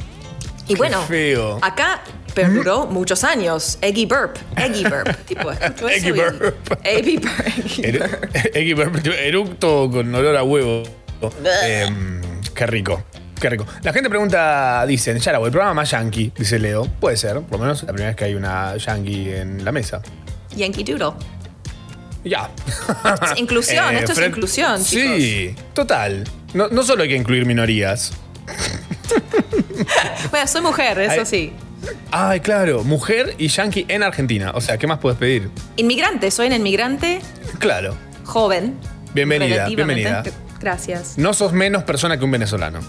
Y 0.68 0.76
bueno, 0.76 1.02
feo. 1.02 1.60
acá 1.62 2.02
perduró 2.34 2.86
muchos 2.86 3.24
años. 3.26 3.78
Eggy 3.82 4.06
Burp, 4.06 4.38
Eggy 4.56 4.84
Burp. 4.86 5.16
tipo, 5.26 5.52
Eggy 5.90 6.08
y- 6.08 6.12
Burp. 6.12 6.42
Eggy 6.84 7.18
Burp. 7.18 7.56
Eggy 7.58 7.92
Burp. 7.98 8.36
Eggy 8.56 8.74
Burp, 8.74 9.06
eructo 9.06 9.90
con 9.92 10.16
olor 10.16 10.38
a 10.38 10.44
huevo. 10.44 10.84
Em, 11.64 12.22
qué 12.56 12.66
rico. 12.68 13.04
Qué 13.42 13.50
rico. 13.50 13.66
La 13.82 13.92
gente 13.92 14.08
pregunta, 14.08 14.86
dicen, 14.86 15.18
ya 15.18 15.32
el 15.32 15.40
programa 15.50 15.74
más 15.74 15.90
yankee, 15.90 16.32
dice 16.38 16.60
Leo. 16.60 16.86
Puede 16.86 17.18
ser, 17.18 17.42
por 17.42 17.54
lo 17.54 17.66
menos 17.66 17.82
la 17.82 17.88
primera 17.92 18.10
vez 18.10 18.16
que 18.16 18.26
hay 18.26 18.36
una 18.36 18.78
yankee 18.78 19.32
en 19.32 19.66
la 19.66 19.72
mesa. 19.72 20.00
Yankee 20.56 20.84
Doodle. 20.84 21.14
Ya. 22.24 22.52
Es 23.24 23.40
inclusión, 23.40 23.96
esto 23.96 24.12
es 24.12 24.28
inclusión, 24.28 24.84
Sí, 24.84 25.56
total. 25.74 26.24
No, 26.54 26.68
no 26.68 26.84
solo 26.84 27.02
hay 27.02 27.10
que 27.10 27.16
incluir 27.16 27.46
minorías. 27.48 28.14
Bueno, 30.30 30.48
soy 30.48 30.62
mujer, 30.62 31.00
eso 31.00 31.22
Ay. 31.22 31.26
sí. 31.26 31.54
Ay, 32.12 32.40
claro, 32.40 32.84
mujer 32.84 33.36
y 33.40 33.48
yankee 33.48 33.86
en 33.90 34.04
Argentina. 34.04 34.52
O 34.54 34.62
sea, 34.62 34.78
¿qué 34.78 34.86
más 34.88 35.00
puedes 35.00 35.18
pedir? 35.18 35.50
Inmigrante, 35.78 36.30
soy 36.32 36.48
un 36.48 36.54
inmigrante 36.54 37.22
Claro. 37.60 37.98
joven. 38.24 38.78
Bienvenida, 39.14 39.66
bienvenida. 39.68 40.24
Gracias. 40.60 41.18
No 41.18 41.34
sos 41.34 41.52
menos 41.54 41.84
persona 41.84 42.18
que 42.18 42.24
un 42.24 42.32
venezolano. 42.32 42.80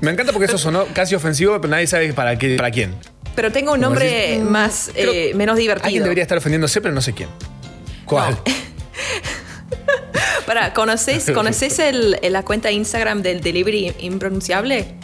Me 0.00 0.10
encanta 0.10 0.32
porque 0.32 0.46
eso 0.46 0.58
sonó 0.58 0.86
casi 0.92 1.14
ofensivo, 1.14 1.60
pero 1.60 1.70
nadie 1.70 1.86
sabe 1.86 2.12
para, 2.12 2.36
qué, 2.36 2.56
para 2.56 2.70
quién. 2.70 2.94
Pero 3.36 3.52
tengo 3.52 3.72
un 3.72 3.78
Como 3.80 3.90
nombre 3.90 4.10
decís, 4.10 4.44
mm, 4.44 4.48
más, 4.50 4.90
eh, 4.94 5.32
menos 5.34 5.56
divertido. 5.56 5.86
Alguien 5.86 6.02
debería 6.02 6.22
estar 6.22 6.38
ofendiéndose, 6.38 6.80
pero 6.80 6.92
no 6.94 7.00
sé 7.00 7.12
quién. 7.12 7.28
¿Cuál? 8.04 8.36
Para, 10.46 10.74
¿conoces, 10.74 11.30
¿conoces 11.34 11.78
el- 11.78 12.18
la 12.30 12.42
cuenta 12.42 12.70
Instagram 12.70 13.22
del 13.22 13.40
Delivery 13.40 13.94
Impronunciable? 14.00 14.94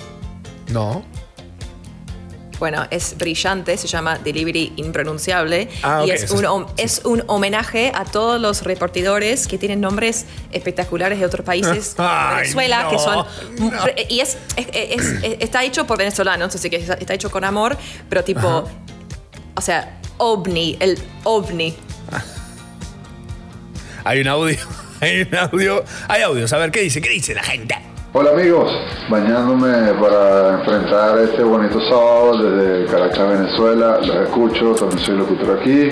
No. 0.72 1.04
Bueno, 2.58 2.86
es 2.90 3.16
brillante, 3.16 3.76
se 3.76 3.86
llama 3.86 4.18
Delivery 4.18 4.72
Impronunciable. 4.76 5.68
Ah, 5.82 6.02
y 6.06 6.10
es 6.10 6.30
un, 6.30 6.66
es- 6.76 7.02
un 7.04 7.22
homenaje 7.28 7.92
a 7.94 8.04
todos 8.04 8.40
los 8.40 8.62
repartidores 8.62 9.46
que 9.46 9.58
tienen 9.58 9.80
nombres 9.80 10.26
espectaculares 10.50 11.20
de 11.20 11.26
otros 11.26 11.44
países, 11.46 11.94
Ay, 11.98 12.40
Venezuela, 12.42 12.82
no, 12.84 12.90
que 12.90 12.98
son. 12.98 13.26
no. 13.60 13.70
Y 14.08 14.20
es, 14.20 14.36
es- 14.56 14.66
es- 14.72 15.06
es- 15.22 15.36
está 15.40 15.62
hecho 15.64 15.86
por 15.86 15.98
venezolanos, 15.98 16.54
así 16.54 16.68
que 16.68 16.76
está, 16.76 16.94
está 16.94 17.14
hecho 17.14 17.30
con 17.30 17.44
amor, 17.44 17.76
pero 18.08 18.24
tipo. 18.24 18.68
O 19.54 19.60
sea, 19.60 19.98
ovni, 20.18 20.76
el 20.80 20.98
ovni. 21.24 21.74
Hay 24.04 24.20
un 24.20 24.28
audio. 24.28 24.56
Hay 25.00 25.22
un 25.22 25.34
audio. 25.36 25.84
Hay 26.08 26.22
audios. 26.22 26.52
A 26.52 26.58
ver, 26.58 26.70
¿qué 26.72 26.80
dice? 26.80 27.00
¿Qué 27.00 27.10
dice 27.10 27.34
la 27.34 27.42
gente? 27.42 27.76
Hola 28.14 28.30
amigos, 28.30 28.70
bañándome 29.10 29.92
para 30.00 30.58
enfrentar 30.60 31.18
este 31.18 31.42
bonito 31.42 31.78
sábado 31.90 32.42
desde 32.42 32.90
Caracas, 32.90 33.28
Venezuela. 33.38 33.98
Los 34.00 34.16
escucho, 34.28 34.74
también 34.74 34.98
soy 35.04 35.16
locutor 35.18 35.60
aquí. 35.60 35.90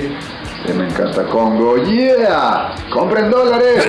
Y 0.69 0.73
me 0.73 0.89
encanta 0.89 1.25
Congo. 1.27 1.77
¡Yeah! 1.85 2.75
¡Compren 2.91 3.31
dólares! 3.31 3.87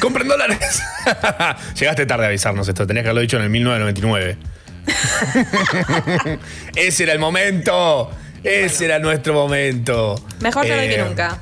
¡Compren 0.00 0.28
dólares! 0.28 0.82
Llegaste 1.80 2.04
tarde 2.06 2.24
a 2.24 2.28
avisarnos 2.28 2.68
esto. 2.68 2.86
Tenías 2.86 3.04
que 3.04 3.08
haberlo 3.08 3.22
dicho 3.22 3.38
en 3.38 3.44
el 3.44 3.50
1999. 3.50 4.36
Ese 6.76 7.04
era 7.04 7.12
el 7.14 7.18
momento. 7.18 8.10
Ese 8.44 8.84
era 8.84 8.98
nuestro 8.98 9.32
momento. 9.32 10.16
Mejor 10.40 10.66
tarde 10.66 10.88
que 10.88 10.94
Eh, 10.96 11.04
nunca. 11.08 11.38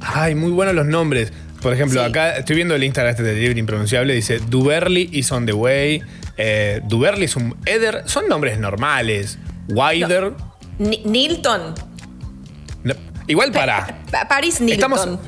Ay, 0.00 0.34
muy 0.36 0.52
buenos 0.52 0.74
los 0.74 0.86
nombres. 0.86 1.32
Por 1.66 1.74
ejemplo, 1.74 2.00
Sí. 2.00 2.08
acá 2.08 2.36
estoy 2.36 2.54
viendo 2.54 2.76
el 2.76 2.84
Instagram 2.84 3.10
este 3.10 3.24
de 3.24 3.34
Libre 3.34 3.58
Impronunciable. 3.58 4.14
Dice 4.14 4.38
Duberly 4.38 5.10
is 5.12 5.32
on 5.32 5.46
the 5.46 5.52
way. 5.52 6.00
Eh, 6.36 6.80
Duberly 6.84 7.24
es 7.24 7.34
un 7.34 7.56
Eder. 7.66 8.04
Son 8.06 8.28
nombres 8.28 8.56
normales. 8.60 9.36
Wider. 9.66 10.32
Ni- 10.78 11.02
Nilton. 11.04 11.74
No, 12.84 12.94
Igual 13.26 13.50
para. 13.50 13.98
Pa- 14.12 14.28
Paris 14.28 14.60
Nilton. 14.60 14.92
Estamos, 14.92 15.18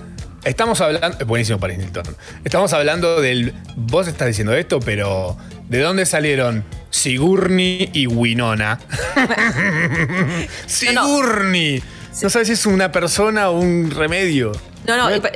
estamos 0.45 0.81
hablando. 0.81 1.27
Buenísimo 1.27 1.59
Paris 1.59 1.79
Nilton. 1.79 2.05
Estamos 2.45 2.73
hablando 2.73 3.21
del. 3.21 3.53
Vos 3.75 4.07
estás 4.07 4.29
diciendo 4.29 4.55
esto, 4.55 4.79
pero. 4.79 5.37
¿De 5.69 5.81
dónde 5.81 6.07
salieron 6.07 6.63
Sigourney 6.91 7.91
y 7.93 8.07
Winona? 8.07 8.79
Sigourney. 10.67 11.79
No 11.81 11.98
sabes 12.31 12.49
si 12.49 12.55
es 12.55 12.67
una 12.67 12.91
persona 12.93 13.51
o 13.51 13.59
un 13.59 13.91
remedio. 13.91 14.53
No, 14.87 14.97
no. 14.97 15.05
Vuelta. 15.09 15.31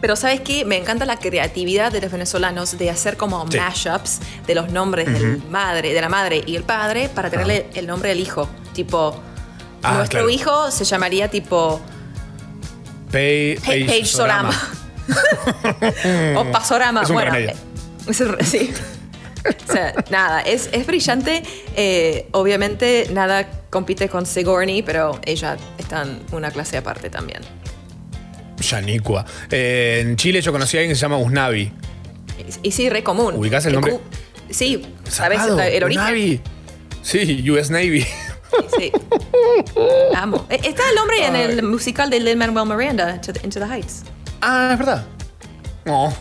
Pero 0.00 0.14
¿sabes 0.16 0.40
qué? 0.40 0.64
Me 0.64 0.76
encanta 0.76 1.04
la 1.06 1.18
creatividad 1.18 1.90
de 1.92 2.00
los 2.00 2.10
venezolanos 2.12 2.78
de 2.78 2.88
hacer 2.90 3.16
como 3.16 3.46
Sí. 3.50 3.58
mashups 3.58 4.20
de 4.46 4.54
los 4.54 4.70
nombres 4.70 5.12
del 5.12 5.42
madre, 5.50 5.92
de 5.92 6.00
la 6.00 6.08
madre 6.08 6.42
y 6.46 6.54
el 6.56 6.62
padre 6.62 7.08
para 7.08 7.30
tenerle 7.30 7.66
el 7.74 7.86
nombre 7.86 8.10
del 8.10 8.20
hijo. 8.20 8.48
Tipo, 8.74 9.20
Ah, 9.82 9.94
nuestro 9.94 10.20
claro. 10.20 10.30
hijo 10.30 10.70
se 10.70 10.84
llamaría 10.84 11.28
tipo 11.28 11.80
Page, 13.12 13.58
Pa- 13.60 13.72
Page 13.86 14.04
Sorama. 14.06 14.50
o 16.36 16.44
Pasorama. 16.52 17.02
Es 17.02 17.08
un 17.10 17.14
bueno, 17.14 17.30
remedio. 17.32 17.54
es 18.08 18.22
sí. 18.48 18.72
O 19.68 19.72
sea, 19.72 19.94
nada, 20.10 20.40
es, 20.42 20.68
es 20.72 20.86
brillante. 20.86 21.42
Eh, 21.76 22.28
obviamente 22.32 23.08
nada 23.12 23.48
compite 23.70 24.08
con 24.08 24.26
Sigourney, 24.26 24.82
pero 24.82 25.20
ella 25.24 25.56
está 25.78 26.02
en 26.02 26.20
una 26.32 26.50
clase 26.50 26.76
aparte 26.76 27.10
también. 27.10 27.40
Yanicua. 28.58 29.24
Eh, 29.50 30.00
en 30.02 30.16
Chile 30.16 30.40
yo 30.40 30.52
conocí 30.52 30.76
a 30.76 30.80
alguien 30.80 30.90
que 30.92 30.96
se 30.96 31.02
llama 31.02 31.18
Usnavi. 31.18 31.72
Y, 32.62 32.68
y 32.68 32.70
sí, 32.72 32.88
re 32.88 33.02
común. 33.02 33.34
¿Ubicás 33.36 33.64
el 33.66 33.74
nombre? 33.74 33.98
Sí, 34.50 34.82
¿sabes 35.08 35.40
el 35.42 35.84
origen? 35.84 36.02
Usnavi. 36.02 36.40
Sí, 37.02 37.48
US 37.50 37.70
Navy. 37.70 38.04
Sí. 38.78 38.90
Amo. 40.14 40.46
Eh, 40.50 40.60
Está 40.64 40.82
el 40.88 40.94
nombre 40.96 41.26
en 41.26 41.36
el 41.36 41.62
musical 41.62 42.10
de 42.10 42.18
Lin-Manuel 42.20 42.66
Miranda, 42.66 43.14
Into 43.14 43.32
the, 43.32 43.40
Into 43.44 43.60
the 43.60 43.66
Heights. 43.66 44.02
Ah, 44.40 44.70
es 44.72 44.78
verdad. 44.78 45.04
No. 45.84 46.12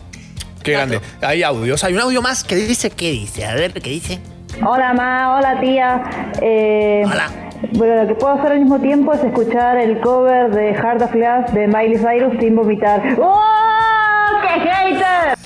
Qué 0.67 0.73
grande. 0.73 0.99
Hay 1.21 1.43
audios. 1.43 1.81
Hay 1.85 1.93
un 1.93 2.01
audio 2.01 2.21
más 2.21 2.43
que 2.43 2.55
dice. 2.55 2.89
¿Qué 2.89 3.11
dice? 3.11 3.45
A 3.45 3.55
ver, 3.55 3.71
¿qué 3.73 3.89
dice? 3.89 4.19
Hola 4.65 4.93
ma, 4.93 5.37
hola 5.37 5.61
tía. 5.61 6.03
Eh, 6.41 7.03
Hola. 7.05 7.29
Bueno, 7.71 8.03
lo 8.03 8.07
que 8.09 8.15
puedo 8.15 8.33
hacer 8.33 8.51
al 8.51 8.59
mismo 8.59 8.77
tiempo 8.79 9.13
es 9.13 9.23
escuchar 9.23 9.77
el 9.77 10.01
cover 10.01 10.51
de 10.51 10.73
Heart 10.73 11.01
of 11.03 11.13
Glass 11.13 11.53
de 11.53 11.67
Miley 11.67 11.97
Cyrus 11.97 12.33
sin 12.39 12.55
vomitar. 12.55 13.01
¡Oh! 13.17 13.41
¡Qué 14.41 14.59
hater! 14.69 15.37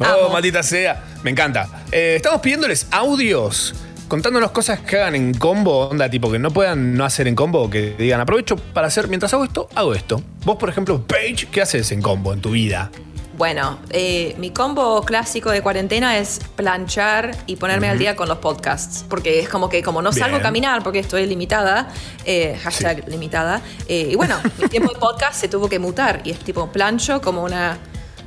oh, 0.00 0.30
maldita 0.32 0.62
sea. 0.62 1.02
Me 1.22 1.30
encanta. 1.30 1.68
Eh, 1.92 2.14
estamos 2.16 2.40
pidiéndoles 2.40 2.86
audios. 2.90 3.74
Contándonos 4.10 4.50
cosas 4.50 4.80
que 4.80 4.96
hagan 4.96 5.14
en 5.14 5.32
combo, 5.34 5.86
onda, 5.88 6.10
tipo 6.10 6.32
que 6.32 6.40
no 6.40 6.50
puedan 6.50 6.94
no 6.96 7.04
hacer 7.04 7.28
en 7.28 7.36
combo, 7.36 7.70
que 7.70 7.94
digan, 7.96 8.20
aprovecho 8.20 8.56
para 8.56 8.88
hacer, 8.88 9.06
mientras 9.06 9.32
hago 9.34 9.44
esto, 9.44 9.68
hago 9.76 9.94
esto. 9.94 10.20
Vos, 10.44 10.56
por 10.56 10.68
ejemplo, 10.68 11.00
Paige, 11.06 11.46
¿qué 11.46 11.62
haces 11.62 11.92
en 11.92 12.02
combo 12.02 12.32
en 12.32 12.40
tu 12.40 12.50
vida? 12.50 12.90
Bueno, 13.38 13.78
eh, 13.90 14.34
mi 14.36 14.50
combo 14.50 15.00
clásico 15.02 15.52
de 15.52 15.62
cuarentena 15.62 16.18
es 16.18 16.40
planchar 16.56 17.36
y 17.46 17.54
ponerme 17.54 17.88
al 17.88 18.00
día 18.00 18.16
con 18.16 18.28
los 18.28 18.38
podcasts. 18.38 19.04
Porque 19.08 19.38
es 19.38 19.48
como 19.48 19.68
que 19.68 19.80
como 19.80 20.02
no 20.02 20.10
salgo 20.10 20.30
Bien. 20.30 20.40
a 20.40 20.42
caminar 20.42 20.82
porque 20.82 20.98
estoy 20.98 21.26
limitada, 21.26 21.88
eh, 22.24 22.58
hashtag 22.64 23.08
limitada, 23.08 23.62
eh, 23.86 24.08
y 24.10 24.16
bueno, 24.16 24.34
mi 24.58 24.66
tiempo 24.66 24.92
de 24.92 24.98
podcast 24.98 25.40
se 25.40 25.46
tuvo 25.46 25.68
que 25.68 25.78
mutar. 25.78 26.20
Y 26.24 26.30
es 26.30 26.40
tipo 26.40 26.66
plancho 26.72 27.20
como 27.20 27.44
una 27.44 27.78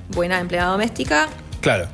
buena 0.07 0.39
empleada 0.39 0.71
doméstica 0.71 1.27
Claro. 1.59 1.89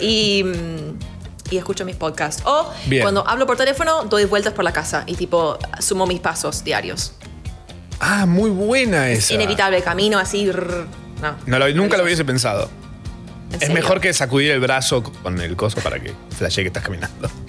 y, 0.00 0.42
mm, 0.42 1.15
y 1.50 1.58
escucho 1.58 1.84
mis 1.84 1.96
podcasts. 1.96 2.42
O 2.46 2.72
Bien. 2.86 3.02
cuando 3.02 3.26
hablo 3.28 3.46
por 3.46 3.56
teléfono, 3.56 4.04
doy 4.04 4.24
vueltas 4.24 4.52
por 4.52 4.64
la 4.64 4.72
casa 4.72 5.04
y 5.06 5.14
tipo 5.14 5.58
sumo 5.80 6.06
mis 6.06 6.20
pasos 6.20 6.64
diarios. 6.64 7.12
Ah, 8.00 8.26
muy 8.26 8.50
buena 8.50 9.10
esa. 9.10 9.34
Inevitable, 9.34 9.82
camino 9.82 10.18
así. 10.18 10.50
rrr, 10.50 10.86
no. 11.22 11.34
No 11.46 11.58
lo- 11.58 11.68
nunca 11.74 11.96
lo 11.96 12.04
hubiese 12.04 12.24
pensado. 12.24 12.68
¿En 13.48 13.54
Es 13.54 13.60
serio? 13.60 13.74
mejor 13.76 14.00
que 14.00 14.12
sacudir 14.12 14.50
el 14.50 14.60
brazo 14.60 15.02
con 15.02 15.40
el 15.40 15.56
coso 15.56 15.80
para 15.80 15.98
que 16.00 16.12
flashee 16.36 16.62
que 16.62 16.68
estás 16.68 16.82
caminando. 16.82 17.30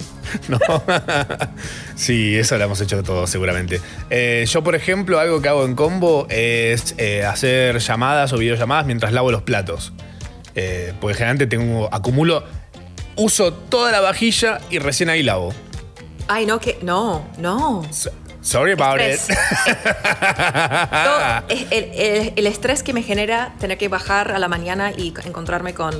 No. 0.46 0.58
sí, 1.96 2.36
eso 2.36 2.58
lo 2.58 2.64
hemos 2.64 2.78
hecho 2.82 3.02
todos 3.02 3.30
seguramente. 3.30 3.80
Eh, 4.10 4.44
yo, 4.48 4.62
por 4.62 4.74
ejemplo, 4.74 5.18
algo 5.18 5.40
que 5.40 5.48
hago 5.48 5.64
en 5.64 5.74
combo 5.74 6.26
es 6.28 6.94
eh, 6.98 7.24
hacer 7.24 7.78
llamadas 7.78 8.32
o 8.34 8.36
videollamadas 8.38 8.84
mientras 8.86 9.12
lavo 9.14 9.32
los 9.32 9.42
platos. 9.42 9.92
Eh, 10.54 10.92
porque 11.00 11.14
generalmente 11.14 11.46
tengo, 11.46 11.88
acumulo, 11.92 12.44
uso 13.18 13.52
toda 13.52 13.92
la 13.92 14.00
vajilla 14.00 14.58
y 14.70 14.78
recién 14.78 15.10
ahí 15.10 15.22
lavo. 15.22 15.52
Ay, 16.28 16.46
no, 16.46 16.58
que. 16.58 16.78
No, 16.82 17.26
no. 17.38 17.82
Sorry 18.40 18.72
about 18.72 18.98
Estrés. 19.00 19.36
it. 19.66 19.76
Todo- 20.90 21.42
el, 21.48 21.66
el- 21.92 22.32
el 22.36 22.46
estrés 22.46 22.82
que 22.82 22.92
me 22.92 23.02
genera 23.02 23.54
tener 23.58 23.76
que 23.78 23.88
bajar 23.88 24.32
a 24.32 24.38
la 24.38 24.48
mañana 24.48 24.92
y 24.92 25.12
encontrarme 25.24 25.74
con 25.74 25.92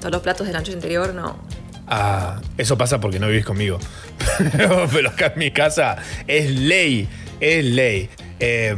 todos 0.00 0.12
los 0.12 0.22
platos 0.22 0.46
de 0.46 0.52
la 0.52 0.60
noche 0.60 0.72
anterior, 0.72 1.14
no. 1.14 1.36
Ah, 1.86 2.40
eso 2.56 2.76
pasa 2.76 3.00
porque 3.00 3.18
no 3.18 3.28
vivís 3.28 3.44
conmigo. 3.44 3.78
pero 4.92 5.10
acá 5.10 5.26
en 5.34 5.38
mi 5.38 5.50
casa 5.50 5.96
es 6.26 6.50
ley, 6.50 7.08
es 7.40 7.64
ley. 7.64 8.08
Eh, 8.40 8.76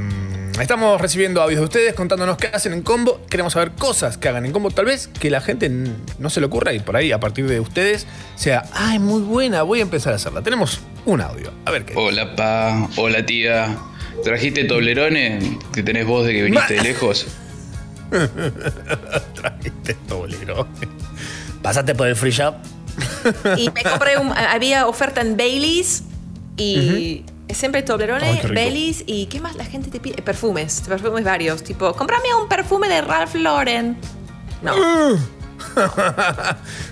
estamos 0.61 1.01
recibiendo 1.01 1.43
audios 1.43 1.61
de 1.61 1.65
ustedes 1.65 1.95
contándonos 1.95 2.37
qué 2.37 2.49
hacen 2.49 2.73
en 2.73 2.83
combo. 2.83 3.21
Queremos 3.29 3.53
saber 3.53 3.73
cosas 3.73 4.19
que 4.19 4.29
hagan 4.29 4.47
en 4.47 4.53
combo. 4.53 4.71
Tal 4.71 4.87
vez 4.87 5.09
que 5.09 5.31
la 5.31 5.41
gente 5.41 5.71
no 6.19 6.31
se 6.31 6.41
le 6.41 6.47
ocurra 6.47 6.73
y 6.73 6.81
por 6.81 6.97
ahí, 6.97 7.13
a 7.13 7.21
partir 7.21 7.47
de 7.47 7.61
ustedes, 7.61 8.07
sea, 8.37 8.65
ay, 8.73 8.99
muy 8.99 9.23
buena, 9.23 9.63
voy 9.63 9.81
a 9.81 9.83
empezar 9.83 10.13
a 10.13 10.17
hacerla. 10.17 10.43
Tenemos 10.43 10.81
un 11.07 11.21
audio. 11.21 11.53
A 11.65 11.71
ver 11.71 11.85
qué. 11.85 11.95
Hola 11.97 12.35
pa, 12.37 12.89
hola 12.97 13.25
tía. 13.25 13.77
¿Trajiste 14.25 14.65
toblerones? 14.65 15.45
Que 15.73 15.83
tenés 15.83 16.07
voz 16.07 16.27
de 16.27 16.33
que 16.33 16.43
viniste 16.43 16.75
de 16.75 16.83
lejos. 16.83 17.27
Trajiste 19.35 19.97
bolero. 20.09 20.67
Pásate 21.63 21.95
por 21.95 22.09
el 22.09 22.17
free 22.17 22.33
shop. 22.33 22.55
Y 23.57 23.71
me 23.71 23.83
compré 23.83 24.19
un. 24.19 24.33
Había 24.33 24.87
oferta 24.87 25.21
en 25.21 25.37
Baileys 25.37 26.05
y. 26.57 27.25
Siempre 27.55 27.83
Toblerone. 27.83 28.41
Baileys 28.55 29.05
y 29.07 29.27
¿qué 29.27 29.41
más 29.41 29.57
la 29.57 29.65
gente 29.65 29.91
te 29.91 30.01
pide? 30.01 30.23
Perfumes, 30.23 30.83
perfumes 30.87 31.25
varios. 31.25 31.63
Tipo, 31.63 31.93
cómprame 31.95 32.35
un 32.41 32.49
perfume 32.49 32.89
de 32.89 33.01
Ralph 33.03 33.35
Lauren. 33.35 33.97
No, 34.63 34.75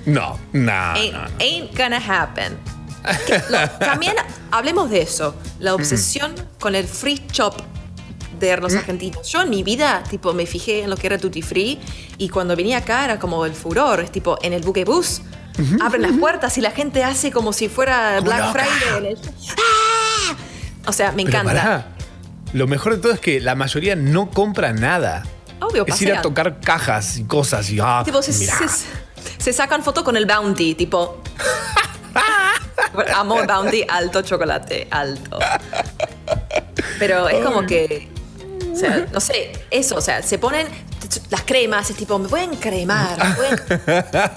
No, 0.06 0.38
no, 0.52 0.72
ain't, 0.94 1.12
no. 1.14 1.20
ain't 1.40 1.76
gonna 1.76 1.98
happen. 1.98 2.56
Lo- 3.50 3.68
también 3.78 4.14
hablemos 4.50 4.90
de 4.90 5.02
eso, 5.02 5.34
la 5.58 5.74
obsesión 5.74 6.34
con 6.60 6.74
el 6.74 6.86
free 6.86 7.20
shop 7.32 7.54
de 8.38 8.56
los 8.56 8.74
argentinos. 8.74 9.28
Yo 9.30 9.42
en 9.42 9.50
mi 9.50 9.62
vida, 9.62 10.02
tipo, 10.08 10.32
me 10.32 10.46
fijé 10.46 10.82
en 10.82 10.90
lo 10.90 10.96
que 10.96 11.06
era 11.08 11.18
Tutti 11.18 11.42
Free 11.42 11.78
y 12.18 12.28
cuando 12.28 12.54
venía 12.54 12.78
acá 12.78 13.04
era 13.04 13.18
como 13.18 13.44
el 13.46 13.52
furor, 13.54 14.00
es 14.00 14.12
tipo, 14.12 14.38
en 14.42 14.52
el 14.52 14.62
buquebús 14.62 15.22
abren 15.82 16.02
las 16.02 16.12
puertas 16.12 16.56
y 16.56 16.60
la 16.60 16.70
gente 16.70 17.02
hace 17.02 17.32
como 17.32 17.52
si 17.52 17.68
fuera 17.68 18.20
Black. 18.20 18.52
Friday. 18.52 19.16
¡Ah! 19.58 20.36
O 20.88 20.92
sea, 20.92 21.12
me 21.12 21.24
Pero 21.24 21.38
encanta. 21.38 21.52
pará, 21.62 21.86
lo 22.52 22.66
mejor 22.66 22.96
de 22.96 23.02
todo 23.02 23.12
es 23.12 23.20
que 23.20 23.40
la 23.40 23.54
mayoría 23.54 23.94
no 23.94 24.30
compra 24.30 24.72
nada. 24.72 25.22
Obvio, 25.60 25.84
es 25.86 26.00
ir 26.02 26.08
a 26.08 26.14
pasean. 26.16 26.22
tocar 26.22 26.60
cajas 26.60 27.16
y 27.18 27.24
cosas 27.24 27.68
y 27.70 27.78
ah, 27.80 28.02
Tipo, 28.04 28.22
se, 28.22 28.32
mirá. 28.32 28.56
se- 28.68 28.86
se 29.38 29.52
sacan 29.52 29.82
foto 29.82 30.02
con 30.04 30.16
el 30.16 30.24
Bounty, 30.26 30.74
tipo. 30.74 31.20
Amo 33.14 33.44
Bounty 33.46 33.84
alto 33.88 34.22
chocolate, 34.22 34.88
alto. 34.90 35.38
Pero 36.98 37.28
es 37.28 37.44
como 37.44 37.66
que. 37.66 38.08
O 38.72 38.76
sea, 38.76 39.06
no 39.12 39.20
sé, 39.20 39.52
eso, 39.70 39.96
o 39.96 40.00
sea, 40.00 40.22
se 40.22 40.38
ponen 40.38 40.68
las 41.30 41.42
cremas, 41.42 41.90
es 41.90 41.96
tipo, 41.96 42.18
me 42.18 42.28
pueden 42.28 42.54
cremar, 42.56 43.16
me 43.18 43.34
pueden- 43.34 43.56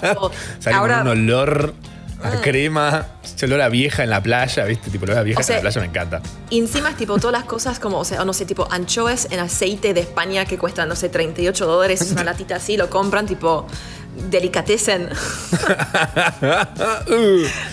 tipo, 0.00 0.30
Sale 0.58 0.76
con 0.78 0.90
un 0.92 1.08
olor. 1.08 1.74
A 2.22 2.40
crema, 2.40 3.06
ese 3.22 3.46
olor 3.46 3.60
a 3.60 3.68
vieja 3.68 4.02
en 4.04 4.10
la 4.10 4.22
playa, 4.22 4.64
¿viste? 4.64 4.90
Tipo, 4.90 5.04
olor 5.04 5.18
a 5.18 5.22
vieja 5.22 5.40
O 5.40 5.42
sea, 5.42 5.58
en 5.58 5.64
la 5.64 5.70
playa 5.70 5.80
me 5.80 5.88
encanta. 5.88 6.22
Y 6.50 6.58
encima 6.58 6.90
es 6.90 6.96
tipo 6.96 7.18
todas 7.18 7.32
las 7.32 7.44
cosas 7.44 7.78
como, 7.78 7.98
o 7.98 8.04
sea, 8.04 8.24
no 8.24 8.32
sé, 8.32 8.46
tipo 8.46 8.68
anchoas 8.70 9.28
en 9.30 9.40
aceite 9.40 9.94
de 9.94 10.00
España 10.00 10.44
que 10.44 10.58
cuestan, 10.58 10.88
no 10.88 10.96
sé, 10.96 11.08
38 11.08 11.66
dólares, 11.66 12.00
es 12.00 12.12
una 12.12 12.24
latita 12.32 12.56
así, 12.56 12.76
lo 12.76 12.88
compran 12.90 13.26
tipo 13.26 13.66
delicatessen. 14.30 15.08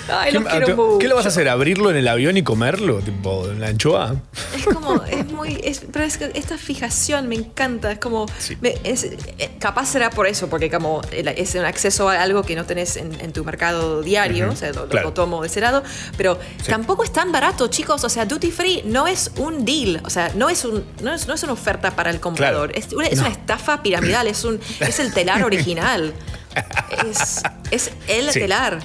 Ay, 0.09 0.31
¿Qué, 0.31 0.39
los 0.39 0.43
quiero 0.47 0.97
¿Qué 0.99 1.07
lo 1.07 1.15
vas 1.15 1.25
mucho. 1.25 1.29
a 1.29 1.31
hacer? 1.31 1.49
¿Abrirlo 1.49 1.89
en 1.91 1.97
el 1.97 2.07
avión 2.07 2.37
y 2.37 2.43
comerlo? 2.43 2.99
Tipo, 2.99 3.47
en 3.49 3.59
la 3.61 3.67
anchoa. 3.67 4.15
Es 4.55 4.65
como, 4.65 5.03
es 5.03 5.31
muy, 5.31 5.59
es- 5.63 5.81
pero 5.91 6.05
es 6.05 6.17
que 6.17 6.31
esta 6.33 6.57
fijación 6.57 7.27
me 7.27 7.35
encanta, 7.35 7.91
es 7.91 7.99
como, 7.99 8.25
me- 8.61 8.75
es, 8.83 9.03
eh, 9.03 9.51
capaz 9.59 9.87
será 9.87 10.09
por 10.09 10.27
eso, 10.27 10.47
porque 10.49 10.69
como 10.69 11.01
es 11.11 11.55
un 11.55 11.65
acceso 11.65 12.09
a 12.09 12.21
algo 12.21 12.43
que 12.43 12.55
no 12.55 12.65
tenés 12.65 12.97
en, 12.97 13.19
en 13.21 13.31
tu 13.33 13.43
mercado 13.45 14.01
diario, 14.01 14.45
Ujú, 14.45 14.53
o 14.53 14.57
sea, 14.57 14.69
lo, 14.71 14.81
lo 14.83 14.89
claro. 14.89 15.13
tomo 15.13 15.41
de 15.41 15.47
ese 15.47 15.61
lado, 15.61 15.83
pero 16.17 16.39
Sí. 16.63 16.69
tampoco 16.71 17.03
es 17.03 17.11
tan 17.13 17.31
barato, 17.31 17.67
chicos, 17.67 18.03
o 18.03 18.09
sea, 18.09 18.25
duty 18.25 18.51
free 18.51 18.81
no 18.85 19.07
es 19.07 19.31
un 19.37 19.65
deal, 19.65 20.01
o 20.05 20.09
sea, 20.09 20.31
no 20.35 20.49
es, 20.49 20.65
un, 20.65 20.83
no 21.01 21.13
es, 21.13 21.27
no 21.27 21.33
es 21.33 21.43
una 21.43 21.53
oferta 21.53 21.91
para 21.91 22.09
el 22.09 22.19
comprador, 22.19 22.71
Claro. 22.71 22.87
es, 22.87 22.93
una, 22.93 23.07
es 23.07 23.19
una 23.19 23.29
estafa 23.29 23.81
piramidal, 23.81 24.27
es, 24.27 24.43
un, 24.43 24.59
es 24.79 24.99
el 24.99 25.13
telar 25.13 25.43
original, 25.49 26.13
es, 27.09 27.41
es 27.71 27.91
el 28.07 28.31
Sí. 28.31 28.39
telar. 28.39 28.79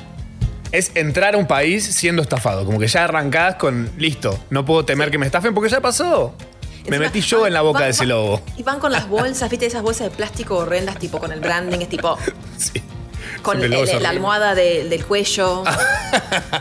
Es 0.73 0.91
entrar 0.95 1.35
a 1.35 1.39
un 1.39 1.47
país 1.47 1.85
siendo 1.85 2.21
estafado. 2.23 2.65
Como 2.65 2.79
que 2.81 2.87
ya 2.89 3.05
arrancás 3.05 3.55
con, 3.57 3.91
listo, 3.97 4.39
no 4.51 4.65
puedo 4.65 4.85
temer 4.85 5.11
que 5.11 5.19
me 5.19 5.27
estafen 5.27 5.55
porque 5.55 5.71
ya 5.71 5.81
pasó. 5.81 6.35
Me 6.87 6.97
Encima, 6.97 6.99
metí 7.07 7.21
yo 7.23 7.47
en 7.47 7.53
la 7.55 7.63
boca 7.63 7.85
de 7.85 7.91
ese 7.91 8.05
lobo. 8.07 8.43
Y 8.59 8.63
van 8.63 8.79
con 8.81 8.93
las 8.93 9.09
bolsas, 9.09 9.49
viste, 9.51 9.67
esas 9.67 9.83
bolsas 9.83 10.11
de 10.11 10.17
plástico 10.17 10.57
horrendas, 10.59 10.99
tipo 10.99 11.19
con 11.19 11.33
el 11.33 11.41
branding, 11.41 11.79
es 11.81 11.89
tipo. 11.89 12.19
Con 13.43 13.59
Siempre 13.59 13.83
el- 13.93 14.03
la 14.03 14.09
almohada 14.09 14.55
de- 14.55 14.85
del 14.89 15.05
cuello. 15.05 15.65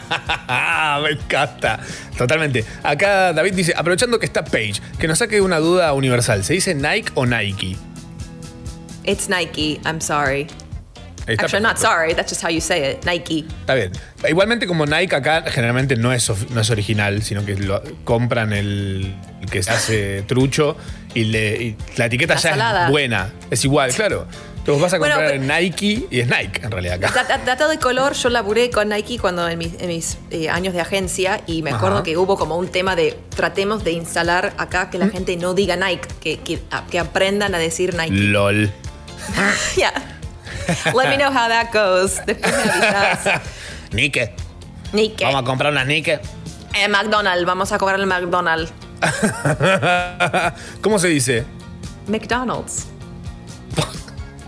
Ah, 0.47 0.99
me 1.01 1.12
encanta. 1.12 1.80
Totalmente. 2.18 2.66
Acá 2.84 3.32
David 3.34 3.54
dice, 3.54 3.74
aprovechando 3.76 4.20
que 4.20 4.26
está 4.26 4.43
Page, 4.43 4.76
que 4.99 5.08
nos 5.08 5.20
saque 5.20 5.39
una 5.41 5.60
duda 5.60 5.93
universal. 5.93 6.43
¿Se 6.43 6.54
dice 6.54 6.76
Nike 6.76 7.12
o 7.16 7.26
Nike? 7.26 7.78
It's 9.06 9.30
Nike, 9.30 9.80
I'm 9.86 10.01
sorry. 10.01 10.47
Está 11.28 11.45
Actually, 11.45 11.63
I'm 11.63 11.63
not 11.63 11.78
sorry, 11.78 12.13
that's 12.13 12.30
just 12.32 12.43
how 12.43 12.49
you 12.49 12.59
say 12.59 12.91
it. 12.93 13.05
Nike. 13.05 13.45
Está 13.61 13.76
bien. 13.76 13.91
Igualmente 14.28 14.67
como 14.67 14.86
Nike 14.86 15.15
acá 15.15 15.43
generalmente 15.49 15.95
no 15.95 16.11
es, 16.11 16.30
of- 16.30 16.49
no 16.51 16.59
es 16.61 16.69
original, 16.69 17.21
sino 17.24 17.45
que 17.45 17.55
lo, 17.55 17.82
compran 18.03 18.51
el, 18.53 19.15
el 19.41 19.49
que 19.49 19.63
se 19.63 19.71
hace 19.71 20.21
trucho 20.24 20.76
y, 21.13 21.24
le- 21.26 21.55
y 21.63 21.78
la 21.97 22.05
etiqueta 22.07 22.36
La 22.36 22.39
ya 22.41 22.49
salada. 22.51 22.86
es 22.86 22.91
buena. 22.91 23.32
Es 23.49 23.63
igual, 23.63 23.91
claro. 23.93 24.28
Entonces 24.57 24.82
vas 24.82 24.93
a 24.93 24.97
Bueno, 24.97 25.15
comprar 25.15 25.39
Nike 25.39 26.07
y 26.09 26.19
es 26.21 26.28
Nike 26.28 26.61
en 26.63 26.71
realidad 26.71 26.95
acá. 27.03 27.13
Dat- 27.13 27.28
dat- 27.28 27.43
Dato 27.45 27.67
de 27.67 27.78
color, 27.80 28.13
yo 28.13 28.30
laburé 28.30 28.69
con 28.69 28.88
Nike 28.89 29.17
cuando 29.19 29.47
en 29.49 29.57
mis, 29.57 29.74
en 29.80 29.88
mis, 29.89 30.17
eh, 30.32 30.49
años 30.49 30.74
de 30.74 30.80
agencia 30.82 31.41
y 31.47 31.61
me 31.63 31.71
acuerdo 31.71 31.97
Ajá. 31.97 32.03
que 32.03 32.15
hubo 32.17 32.38
como 32.38 32.57
un 32.57 32.67
tema 32.69 32.95
de 32.95 33.17
tratemos 33.36 33.84
de 33.84 33.91
instalar 33.91 34.53
acá 34.57 34.86
Mm. 34.86 34.89
que 34.89 34.97
la 34.99 35.07
gente 35.09 35.36
no 35.38 35.53
diga 35.53 35.76
Nike, 35.76 36.07
que, 36.21 36.39
que, 36.39 36.59
a- 36.71 36.86
que 36.88 36.97
aprendan 36.99 37.53
a 37.55 37.59
decir 37.59 37.93
Nike. 37.95 38.11
LOL. 38.13 38.71
Yeah. 39.78 39.93
Let 40.95 41.09
me 41.09 41.18
know 41.18 41.30
how 41.32 41.47
that 41.47 41.72
goes. 41.74 42.22
Después 42.26 42.53
me 42.53 42.72
avisas. 42.72 43.41
Nike. 43.91 44.32
Nike. 44.93 45.24
Vamos 45.26 45.41
a 45.41 45.45
comprar 45.45 45.72
unas 45.72 45.86
Nike. 45.88 46.20
Eh, 46.76 46.88
McDonald's, 46.88 47.45
vamos 47.45 47.72
a 47.72 47.78
cobrar 47.78 47.99
el 47.99 48.07
McDonald's. 48.07 48.72
¿Cómo 50.82 50.99
se 50.99 51.07
dice? 51.09 51.45
McDonald's. 52.07 52.88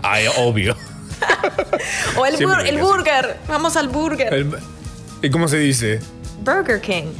Ay, 0.02 0.26
obvio. 0.38 0.76
O 2.16 2.26
el, 2.26 2.36
bur- 2.36 2.66
el 2.66 2.78
burger. 2.78 3.38
Vamos 3.48 3.76
al 3.76 3.88
burger. 3.88 4.32
El- 4.32 4.54
¿Y 5.22 5.30
cómo 5.30 5.48
se 5.48 5.58
dice? 5.58 6.00
Burger 6.40 6.80
King. 6.80 7.12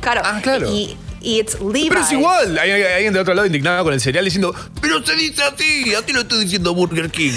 Claro. 0.00 0.22
Ah, 0.24 0.40
claro. 0.42 0.70
Y, 0.70 0.96
y 1.20 1.40
it's 1.40 1.60
Levi's. 1.60 1.88
Pero 1.88 2.00
es 2.02 2.12
igual. 2.12 2.58
Hay, 2.58 2.70
hay 2.70 2.82
alguien 2.84 3.12
de 3.12 3.20
otro 3.20 3.34
lado 3.34 3.46
indignado 3.46 3.82
con 3.84 3.92
el 3.92 4.00
cereal 4.00 4.24
diciendo, 4.24 4.54
pero 4.80 5.04
se 5.04 5.14
dice 5.16 5.42
así, 5.42 5.94
a 5.94 6.02
ti 6.02 6.12
lo 6.12 6.20
estoy 6.20 6.44
diciendo 6.44 6.74
Burger 6.74 7.10
King. 7.10 7.32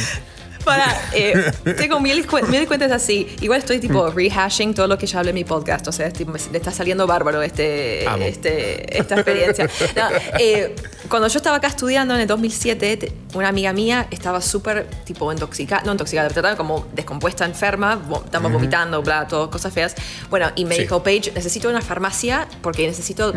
Para, 0.64 0.86
eh, 1.14 1.52
tengo 1.78 2.00
mil, 2.00 2.26
mil 2.50 2.68
cuentas 2.68 2.92
así. 2.92 3.28
Igual 3.42 3.60
estoy 3.60 3.80
tipo 3.80 4.10
Mm. 4.12 4.16
rehashing 4.16 4.74
todo 4.74 4.88
lo 4.88 4.98
que 4.98 5.06
ya 5.08 5.20
hablé 5.20 5.30
en 5.32 5.36
mi 5.36 5.44
podcast. 5.44 5.88
O 5.88 5.92
sea, 5.92 6.08
es 6.08 6.14
tipo, 6.14 6.32
me- 6.32 6.40
le 6.52 6.58
está 6.58 6.72
saliendo 6.72 7.06
bárbaro 7.08 7.42
este, 7.42 8.06
Amo. 8.08 8.24
este, 8.24 8.98
esta 8.98 9.16
experiencia. 9.16 9.70
No, 9.96 10.08
eh, 10.40 10.76
cuando 11.10 11.28
yo 11.28 11.38
estaba 11.38 11.58
acá 11.58 11.68
estudiando 11.68 12.14
en 12.16 12.22
el 12.22 12.28
2007, 12.28 12.98
te- 12.98 13.12
una 13.34 13.50
amiga 13.50 13.74
mía 13.74 14.08
estaba 14.12 14.42
súper 14.42 14.88
tipo 15.06 15.32
intoxicada, 15.32 15.84
no 15.86 15.92
intoxicada, 15.92 16.30
pero 16.34 16.56
como 16.58 16.88
descompuesta, 16.94 17.46
enferma, 17.46 18.02
estaba 18.26 18.46
Ujú. 18.48 18.54
vomitando, 18.56 19.02
bla, 19.02 19.28
todo, 19.28 19.50
cosas 19.50 19.74
feas. 19.74 19.96
Bueno, 20.30 20.52
y 20.56 20.66
me 20.66 20.76
Sí. 20.76 20.82
dijo, 20.84 21.04
Paige, 21.04 21.32
necesito 21.34 21.70
una 21.70 21.82
farmacia 21.82 22.48
porque 22.62 22.88
necesito 22.88 23.34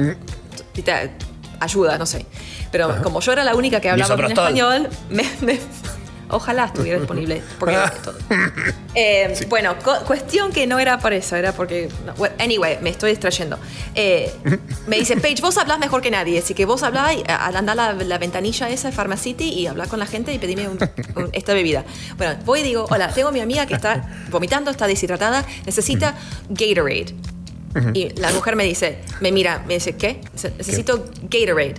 viste, 0.75 1.11
ayuda, 1.61 1.99
no 1.99 2.07
sé. 2.07 2.27
Pero 2.71 2.91
Ajá. 2.91 3.03
como 3.03 3.21
yo 3.21 3.33
era 3.33 3.45
la 3.45 3.55
única 3.55 3.81
que 3.81 3.89
hablaba 3.89 4.15
Misoprostol. 4.17 4.45
español, 4.45 4.89
me- 5.11 5.25
me- 5.41 5.59
ojalá 6.31 6.67
estuviera 6.67 6.99
disponible. 6.99 7.43
Porque 7.59 7.77
todo. 8.05 8.19
Eh, 8.95 9.35
Bueno, 9.49 9.77
cu- 9.79 10.05
cuestión 10.07 10.53
que 10.53 10.67
no 10.67 10.79
era 10.79 10.99
por 10.99 11.13
eso, 11.13 11.37
era 11.37 11.53
porque. 11.53 11.89
no, 12.05 12.15
bueno, 12.15 12.35
anyway, 12.39 12.79
me 12.83 12.91
estoy 12.91 13.11
distrayendo. 13.11 13.59
Eh, 13.95 14.33
me 14.87 14.97
dice, 14.99 15.17
Paige, 15.21 15.43
vos 15.43 15.57
hablás 15.59 15.79
mejor 15.79 16.03
que 16.03 16.11
nadie, 16.11 16.39
así 16.39 16.55
que 16.55 16.65
vos 16.65 16.83
hablá 16.83 17.09
andá 17.29 17.73
a 17.73 17.75
la, 17.75 17.93
la 17.93 18.19
ventanilla 18.19 18.69
esa 18.71 18.89
de 18.91 18.95
Pharmacity 18.97 19.49
y 19.49 19.67
hablá 19.67 19.87
con 19.87 19.99
la 19.99 20.07
gente 20.07 20.33
y 20.33 20.39
pedime 20.39 20.69
un- 20.69 20.79
un- 21.17 21.31
esta 21.33 21.55
bebida. 21.55 21.85
Bueno, 22.17 22.37
voy 22.45 22.61
y 22.61 22.63
digo, 22.63 22.87
hola, 22.91 23.09
tengo 23.13 23.29
a 23.29 23.33
mi 23.33 23.41
amiga 23.41 23.67
que 23.67 23.75
está 23.75 24.09
vomitando, 24.31 24.71
está 24.71 24.87
deshidratada, 24.87 25.45
necesita 25.65 26.15
Gatorade. 26.49 27.15
Y 27.93 28.09
la 28.19 28.31
mujer 28.33 28.57
me 28.57 28.65
dice, 28.65 29.01
me 29.21 29.31
mira, 29.33 29.63
me 29.67 29.75
dice, 29.75 29.97
¿qué? 29.97 30.23
Necesito 30.57 31.05
Gatorade. 31.25 31.75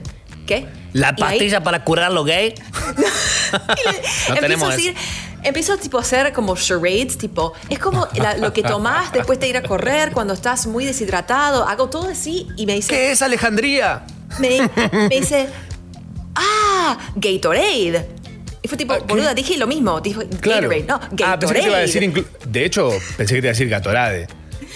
¿Qué? 0.47 0.65
La 0.93 1.15
pastilla 1.15 1.61
para 1.61 1.83
curar 1.83 2.11
lo 2.11 2.23
gay. 2.23 2.55
no 3.53 3.59
empiezo 3.75 4.35
tenemos 4.39 4.69
a 4.69 4.75
decir, 4.75 4.95
empiezo 5.43 5.77
tipo 5.77 5.97
a 5.97 6.01
hacer 6.01 6.33
como 6.33 6.55
charades, 6.55 7.17
tipo, 7.17 7.53
es 7.69 7.77
como 7.77 8.07
la- 8.15 8.37
lo 8.37 8.51
que 8.53 8.63
tomás 8.63 9.11
después 9.11 9.39
de 9.39 9.47
ir 9.49 9.57
a 9.57 9.61
correr 9.61 10.11
cuando 10.13 10.33
estás 10.33 10.65
muy 10.65 10.85
deshidratado, 10.85 11.67
hago 11.67 11.89
todo 11.89 12.09
así 12.09 12.47
y 12.57 12.65
me 12.65 12.73
dice, 12.73 12.89
¿Qué 12.89 13.11
es 13.11 13.21
Alejandría? 13.21 14.05
me, 14.39 14.59
me 14.91 15.19
dice, 15.19 15.47
ah, 16.35 16.97
Gatorade. 17.15 18.07
Y 18.61 18.67
fue 18.67 18.77
tipo, 18.77 18.97
boluda, 19.07 19.33
dije 19.33 19.57
lo 19.57 19.67
mismo, 19.67 20.01
dijo 20.01 20.21
Claro. 20.41 20.69
Gatorade, 20.69 20.83
no, 20.87 20.99
Gatorade. 21.11 21.25
Ah, 21.25 21.39
pensé 21.39 21.53
que 21.53 21.61
te 21.61 21.67
iba 21.67 21.77
a 21.77 21.81
decir 21.81 22.27
De 22.47 22.65
hecho, 22.65 22.89
pensé 23.17 23.35
que 23.35 23.41
te 23.41 23.47
iba 23.47 23.49
a 23.49 23.53
decir 23.53 23.69
Gatorade. 23.69 24.27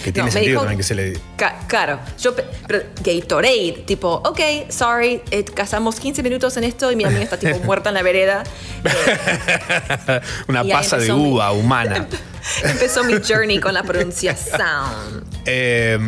Que 0.04 0.12
tiene 0.12 0.30
sentido 0.30 0.50
dijo- 0.52 0.60
también 0.62 0.78
que 0.78 0.82
se 0.84 0.94
le. 0.94 1.18
Ca- 1.36 1.60
claro, 1.68 2.00
yo, 2.20 2.34
pero 2.66 2.82
Gatorade, 3.02 3.84
tipo, 3.86 4.14
ok, 4.24 4.40
sorry, 4.70 5.20
eh, 5.30 5.44
casamos 5.44 6.00
15 6.00 6.22
minutos 6.22 6.56
en 6.56 6.64
esto 6.64 6.90
y 6.90 6.96
mi 6.96 7.04
amiga 7.04 7.22
está 7.22 7.38
tipo 7.38 7.58
muerta 7.64 7.90
en 7.90 7.94
la 7.94 8.02
vereda. 8.02 8.42
Una 10.48 10.64
pasa 10.64 10.96
de 10.98 11.12
mi- 11.12 11.20
uva 11.32 11.52
humana. 11.52 12.06
Empezó 12.64 13.04
mi 13.04 13.14
journey 13.26 13.58
con 13.60 13.72
la 13.74 13.82
pronunciación. 13.84 15.24
Eh, 15.44 15.98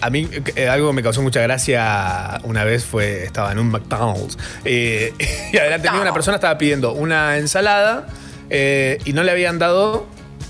a 0.00 0.10
mí 0.10 0.28
eh, 0.56 0.68
algo 0.68 0.88
que 0.88 0.94
me 0.94 1.02
causó 1.02 1.22
mucha 1.22 1.40
gracia 1.40 2.40
una 2.44 2.64
vez 2.64 2.84
fue, 2.84 3.24
estaba 3.24 3.52
en 3.52 3.58
un 3.60 3.68
McDonald's 3.70 4.36
eh, 4.64 5.12
y 5.52 5.56
adelante 5.56 5.88
una 5.90 6.12
persona 6.12 6.36
estaba 6.36 6.58
pidiendo 6.58 6.92
una 6.92 7.38
ensalada 7.38 8.06
eh, 8.50 8.98
y 9.04 9.12
no 9.12 9.22
le 9.22 9.30
habían 9.30 9.58
dado 9.58 10.06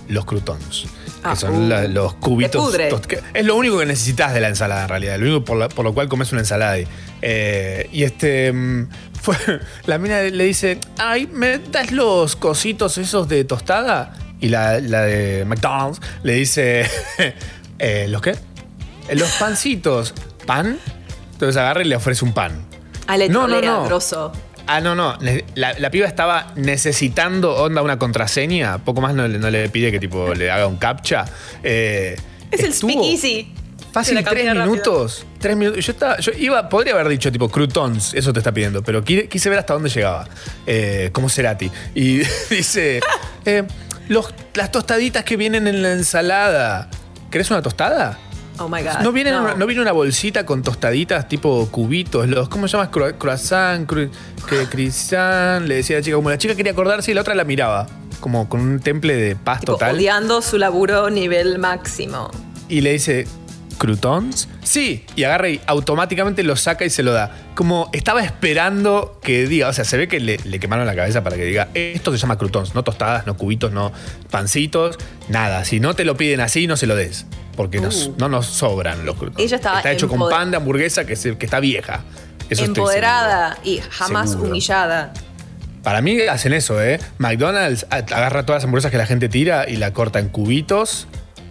los 0.09 0.25
croutons. 0.25 0.87
Que 1.25 1.31
Ah, 1.31 1.37
son 1.37 1.55
uh, 1.55 1.69
la- 1.69 1.89
los 1.89 2.15
cubitos. 2.15 2.77
que 3.09 3.19
es 3.33 3.45
lo 3.47 3.57
único 3.57 3.79
que 3.79 3.87
necesitas 3.87 4.35
de 4.35 4.41
la 4.41 4.49
ensalada 4.49 4.83
en 4.83 4.89
realidad. 4.91 5.19
Lo 5.19 5.25
único 5.27 5.45
por, 5.45 5.57
la- 5.57 5.69
por 5.71 5.83
lo 5.85 5.95
cual 5.95 6.07
comes 6.09 6.31
una 6.33 6.43
ensalada 6.43 6.73
ahí. 6.73 6.87
Eh, 7.23 7.89
y 7.93 8.03
este. 8.05 8.53
mm, 8.53 8.89
Fue, 9.23 9.35
la 9.87 9.97
mina 9.97 10.21
le 10.21 10.45
dice: 10.45 10.79
Ay, 10.99 11.27
¿me 11.33 11.59
das 11.59 11.93
los 11.93 12.37
cositos 12.37 12.99
esos 12.99 13.27
de 13.27 13.43
tostada? 13.45 14.13
Y 14.39 14.49
la, 14.51 14.79
la 14.81 15.01
de 15.01 15.47
McDonald's 15.47 15.99
le 16.23 16.35
dice: 16.35 16.85
"Eh, 17.79 18.07
¿Los 18.11 18.21
qué? 18.21 18.33
"Eh, 19.09 19.17
Los 19.17 19.31
pancitos. 19.37 20.13
¿Pan? 20.45 20.79
Entonces 21.33 21.57
agarra 21.57 21.81
y 21.81 21.87
le 21.87 21.97
ofrece 21.97 22.23
un 22.25 22.35
pan. 22.35 22.67
Ale, 23.07 23.31
No, 23.31 23.49
no, 23.49 23.63
no. 23.63 23.87
grosso. 23.87 24.31
Ah, 24.67 24.81
no, 24.81 24.95
no. 24.95 25.17
La, 25.55 25.79
la 25.79 25.91
piba 25.91 26.07
estaba 26.07 26.53
necesitando 26.57 27.55
onda 27.57 27.83
una 27.83 27.99
contraseña. 27.99 28.79
Poco 28.79 29.01
más 29.01 29.15
no, 29.15 29.29
le- 29.29 29.39
no 29.39 29.51
le 29.51 29.69
pide 29.69 29.91
que 29.93 30.01
tipo 30.01 30.33
le 30.35 30.51
haga 30.51 30.67
un 30.67 30.77
captcha. 30.77 31.25
Eh, 31.63 32.17
Es 32.51 32.61
el 32.63 32.73
speakeasy. 32.73 33.53
Fácil 33.93 34.25
tres 34.25 34.53
minutos. 34.55 35.25
Tres 35.39 35.57
minutos. 35.57 35.85
Yo 35.85 35.93
estaba. 35.93 36.19
Yo 36.19 36.33
iba, 36.37 36.69
podría 36.69 36.95
haber 36.95 37.09
dicho 37.09 37.31
tipo 37.31 37.49
croutons, 37.49 38.13
eso 38.15 38.33
te 38.33 38.41
está 38.41 38.53
pidiendo, 38.53 38.83
pero 38.83 39.05
qui- 39.05 39.29
quise 39.29 39.49
ver 39.51 39.59
hasta 39.61 39.75
dónde 39.75 39.89
llegaba. 39.91 40.27
Eh, 40.67 41.11
como 41.13 41.29
Cerati. 41.29 41.71
Y 41.95 42.19
dice. 42.51 43.01
eh, 43.45 43.63
los, 44.09 44.35
las 44.55 44.71
tostaditas 44.73 45.25
que 45.25 45.37
vienen 45.37 45.67
en 45.69 45.83
la 45.83 45.93
ensalada. 45.93 46.89
¿Querés 47.31 47.51
una 47.51 47.63
tostada? 47.63 48.19
Oh 48.59 48.69
my 48.69 48.83
god. 48.83 49.01
¿No 49.03 49.11
viene, 49.13 49.33
no. 49.33 49.43
Una, 49.43 49.55
¿No 49.55 49.67
viene 49.67 49.83
una 49.83 49.93
bolsita 49.93 50.47
con 50.47 50.63
tostaditas 50.63 51.29
tipo 51.29 51.69
cubitos? 51.71 52.29
Los, 52.29 52.49
¿Cómo 52.49 52.69
se 52.69 52.77
llama? 52.77 52.91
Cro- 52.91 53.17
Croissant, 53.19 53.89
cru- 53.89 54.11
que 54.49 54.67
croissant, 54.67 55.67
le 55.67 55.77
decía 55.77 55.97
a 55.97 55.99
la 56.01 56.05
chica. 56.05 56.17
Como 56.17 56.31
la 56.31 56.39
chica 56.39 56.55
quería 56.55 56.73
acordarse 56.73 57.11
y 57.11 57.15
la 57.15 57.23
otra 57.23 57.35
la 57.35 57.45
miraba. 57.45 57.87
Como 58.21 58.49
con 58.49 58.61
un 58.61 58.81
temple 58.81 59.17
de 59.17 59.35
paz 59.37 59.61
Tipo, 59.61 59.73
total. 59.73 59.97
odiando 59.97 60.41
su 60.41 60.57
laburo 60.59 61.11
nivel 61.11 61.59
máximo. 61.59 62.31
Y 62.69 62.81
le 62.81 62.93
dice, 62.93 63.27
¿croutons? 63.79 64.49
Sí. 64.63 65.05
Y 65.17 65.25
agarra 65.25 65.49
y 65.49 65.61
automáticamente 65.67 66.43
lo 66.45 66.57
saca 66.57 66.85
y 66.85 66.91
se 66.91 67.03
lo 67.03 67.13
da. 67.13 67.33
Como 67.57 67.91
estaba 67.93 68.23
esperando 68.25 69.19
que 69.23 69.47
diga, 69.47 69.69
o 69.69 69.73
sea, 69.73 69.85
se 69.85 69.97
ve 69.97 70.09
que 70.09 70.21
le, 70.21 70.39
le 70.45 70.59
quemaron 70.61 70.87
la 70.87 70.95
cabeza 70.95 71.23
para 71.25 71.37
que 71.37 71.45
diga, 71.45 71.69
esto 71.75 72.13
se 72.13 72.19
llama 72.19 72.39
croutons, 72.39 72.75
no 72.75 72.83
tostadas, 72.85 73.27
no 73.27 73.37
cubitos, 73.37 73.73
no 73.73 73.93
pancitos, 74.31 74.97
nada. 75.29 75.65
Si 75.65 75.81
no 75.81 75.95
te 75.95 76.05
lo 76.05 76.17
piden 76.17 76.41
así, 76.41 76.67
no 76.67 76.77
se 76.77 76.87
lo 76.87 76.95
des. 76.97 77.27
Porque 77.57 77.81
nos- 77.81 78.07
Uh. 78.09 78.15
no 78.19 78.29
nos 78.29 78.47
sobran 78.47 79.05
los 79.07 79.17
croutons. 79.17 79.41
Ella 79.41 79.57
estaba 79.57 79.79
está 79.79 79.93
hecho 79.93 80.09
con 80.09 80.19
empoder- 80.19 80.31
pan 80.31 80.51
de 80.51 80.57
hamburguesa 80.57 81.05
que, 81.05 81.17
se- 81.17 81.37
que 81.39 81.47
está 81.47 81.61
vieja. 81.61 82.01
Eso 82.51 82.65
estoy 82.65 82.67
Empoderada 82.67 83.57
y 83.65 83.81
jamás 83.91 84.31
Seguro. 84.31 84.51
humillada. 84.51 85.13
para 85.83 86.01
mí 86.01 86.19
hacen 86.23 86.55
eso, 86.55 86.83
¿eh? 86.83 86.99
McDonald's 87.19 87.87
a- 87.91 87.97
agarra 87.97 88.47
todas 88.47 88.61
las 88.61 88.65
hamburguesas 88.65 88.91
que 88.91 88.97
la 88.99 89.05
gente 89.07 89.29
tira 89.29 89.69
y 89.69 89.77
la 89.77 89.93
corta 89.93 90.19
en 90.19 90.29
cubitos, 90.31 91.07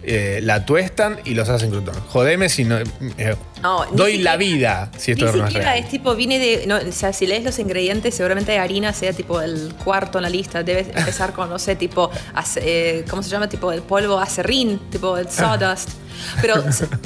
eh, 0.06 0.40
la 0.42 0.64
tuestan 0.66 1.18
y 1.24 1.34
los 1.34 1.48
hacen 1.48 1.70
croutons. 1.70 1.98
Jodeme 2.08 2.48
si 2.48 2.64
no. 2.64 2.78
eh, 2.78 3.36
No, 3.62 3.84
doy 3.92 4.12
siquiera- 4.12 4.30
la 4.32 4.36
vida 4.36 4.90
si 4.98 5.12
esto 5.12 5.26
Ni 5.26 5.32
no 5.32 5.38
es 5.38 5.50
siquiera 5.50 5.72
real. 5.72 5.84
es 5.84 5.90
tipo, 5.90 6.14
viene 6.14 6.38
de. 6.38 6.66
No, 6.66 6.76
o 6.76 6.92
sea, 6.92 7.12
si 7.12 7.26
lees 7.26 7.44
los 7.44 7.58
ingredientes, 7.58 8.14
seguramente 8.14 8.58
harina 8.58 8.92
sea 8.92 9.12
tipo 9.12 9.40
el 9.40 9.74
cuarto 9.84 10.18
en 10.18 10.22
la 10.22 10.28
lista. 10.30 10.62
Debe 10.62 10.80
empezar 10.94 11.32
con, 11.32 11.48
no 11.50 11.58
sé, 11.58 11.76
tipo. 11.76 12.10
ace- 12.34 12.60
eh, 12.62 13.04
¿Cómo 13.08 13.22
se 13.22 13.30
llama? 13.30 13.48
Tipo 13.48 13.72
el 13.72 13.82
polvo 13.82 14.18
acerrín, 14.18 14.78
tipo 14.90 15.16
el 15.18 15.28
sawdust. 15.30 15.88
Pero 16.40 16.62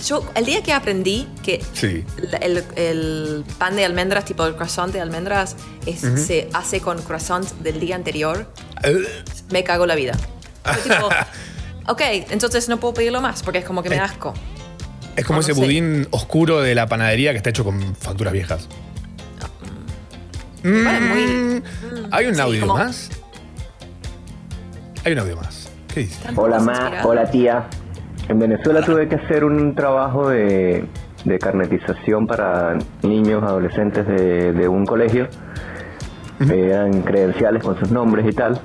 yo, 0.06 0.22
el 0.34 0.44
día 0.44 0.62
que 0.62 0.72
aprendí 0.72 1.26
que 1.42 1.62
Sí. 1.72 2.04
el, 2.42 2.62
el 2.76 3.44
pan 3.58 3.74
de 3.74 3.84
almendras, 3.86 4.24
tipo 4.26 4.44
el 4.44 4.54
croissant 4.54 4.92
de 4.92 5.00
almendras, 5.00 5.56
es- 5.86 6.04
Ujú. 6.04 6.16
se 6.18 6.48
hace 6.52 6.80
con 6.80 7.00
croissant 7.02 7.48
del 7.62 7.80
día 7.80 7.94
anterior, 7.96 8.52
Eh, 8.82 8.98
me 9.50 9.64
cago 9.64 9.86
la 9.86 9.94
vida. 9.94 10.12
Fue 10.62 10.76
tipo, 10.94 11.08
ok, 11.88 12.00
entonces 12.30 12.68
no 12.68 12.78
puedo 12.78 12.94
pedirlo 12.94 13.20
más 13.20 13.42
porque 13.42 13.58
es 13.58 13.64
como 13.64 13.82
que 13.82 13.90
me 13.90 13.96
da 13.96 14.04
asco. 14.04 14.34
Es 15.16 15.24
como 15.26 15.38
no 15.38 15.40
ese 15.40 15.52
budín 15.52 16.06
oscuro 16.12 16.60
de 16.60 16.74
la 16.74 16.86
panadería 16.86 17.32
que 17.32 17.38
está 17.38 17.50
hecho 17.50 17.64
con 17.64 17.94
facturas 17.96 18.32
viejas. 18.32 18.68
Es 20.62 20.70
muy- 20.70 21.60
Mm, 21.60 21.62
¿Hay 22.10 22.26
un 22.26 22.34
sí, 22.34 22.40
audio 22.40 22.60
como- 22.62 22.74
más? 22.78 23.10
Hay 25.04 25.12
un 25.12 25.18
audio 25.20 25.36
más. 25.36 25.70
¿Qué 25.92 26.00
dice? 26.00 26.28
Hola 26.36 26.58
ma, 26.60 26.92
hola 27.04 27.30
tía. 27.30 27.66
En 28.28 28.38
Venezuela 28.38 28.82
tuve 28.82 29.08
que 29.08 29.14
hacer 29.16 29.44
un 29.44 29.74
trabajo 29.74 30.28
de, 30.28 30.84
de 31.24 31.38
carnetización 31.38 32.26
para 32.26 32.76
niños, 33.02 33.42
adolescentes 33.42 34.06
de, 34.06 34.52
de 34.52 34.68
un 34.68 34.84
colegio. 34.84 35.28
Eran 36.40 37.02
credenciales 37.02 37.62
con 37.62 37.78
sus 37.78 37.90
nombres 37.90 38.26
y 38.28 38.32
tal. 38.32 38.60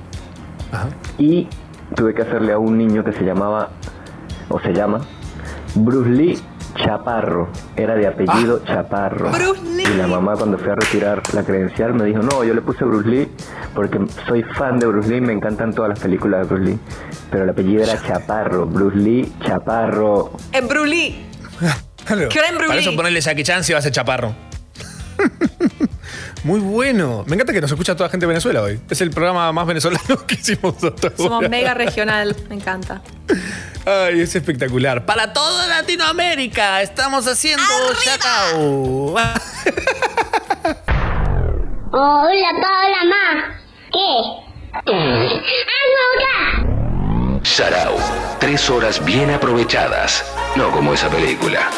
Y 1.18 1.48
tuve 1.94 2.14
que 2.14 2.22
hacerle 2.22 2.52
a 2.52 2.58
un 2.58 2.76
niño 2.76 3.04
que 3.04 3.12
se 3.12 3.24
llamaba, 3.24 3.70
o 4.48 4.60
se 4.60 4.72
llama, 4.72 5.00
Bruce 5.74 6.10
Lee 6.10 6.38
Chaparro. 6.76 7.48
Era 7.76 7.94
de 7.94 8.06
apellido 8.06 8.62
Chaparro. 8.64 9.30
Y 9.78 9.96
la 9.96 10.06
mamá 10.06 10.34
cuando 10.36 10.58
fui 10.58 10.70
a 10.70 10.74
retirar 10.74 11.22
la 11.34 11.42
credencial 11.44 11.94
me 11.94 12.04
dijo, 12.04 12.20
no, 12.20 12.42
yo 12.44 12.54
le 12.54 12.62
puse 12.62 12.84
Bruce 12.84 13.08
Lee 13.08 13.28
porque 13.74 13.98
soy 14.26 14.42
fan 14.42 14.78
de 14.78 14.86
Bruce 14.86 15.08
Lee, 15.08 15.20
me 15.20 15.32
encantan 15.32 15.72
todas 15.72 15.90
las 15.90 16.00
películas 16.00 16.42
de 16.42 16.54
Bruce 16.54 16.70
Lee. 16.70 16.78
Pero 17.30 17.44
el 17.44 17.50
apellido 17.50 17.82
era 17.82 18.00
Chaparro, 18.02 18.66
Bruce 18.66 18.96
Lee 18.96 19.32
Chaparro. 19.44 20.32
En 20.52 20.68
Brulí. 20.68 21.26
Claro. 22.04 22.28
Creme 22.28 22.58
brûlée. 22.58 22.68
Para 22.68 22.80
eso 22.80 22.94
ponerle 22.94 23.20
Jackie 23.20 23.44
Chan 23.44 23.64
si 23.64 23.72
va 23.72 23.78
a 23.78 23.82
ser 23.82 23.92
chaparro. 23.92 24.34
Muy 26.44 26.60
bueno. 26.60 27.24
Me 27.26 27.34
encanta 27.34 27.52
que 27.54 27.60
nos 27.60 27.70
escucha 27.70 27.94
toda 27.96 28.06
la 28.08 28.10
gente 28.10 28.24
de 28.26 28.28
Venezuela 28.28 28.60
hoy. 28.62 28.78
Es 28.90 29.00
el 29.00 29.10
programa 29.10 29.50
más 29.52 29.66
venezolano 29.66 30.04
que 30.26 30.34
hicimos 30.34 30.74
hasta 30.84 31.16
Somos 31.16 31.32
ahora. 31.32 31.48
mega 31.48 31.72
regional, 31.74 32.36
me 32.48 32.54
encanta. 32.56 33.00
Ay, 33.86 34.20
es 34.20 34.34
espectacular. 34.36 35.04
Para 35.06 35.32
toda 35.32 35.66
Latinoamérica 35.66 36.82
estamos 36.82 37.26
haciendo 37.26 37.64
Chacao. 38.02 39.14
Hola, 41.96 42.50
hola, 42.50 43.04
ma. 43.04 43.54
¿Qué? 43.92 44.08
Sarau. 47.42 47.94
Tres 48.40 48.68
horas 48.68 49.02
bien 49.04 49.30
aprovechadas. 49.30 50.24
No 50.56 50.70
como 50.72 50.92
esa 50.94 51.08
película. 51.08 51.70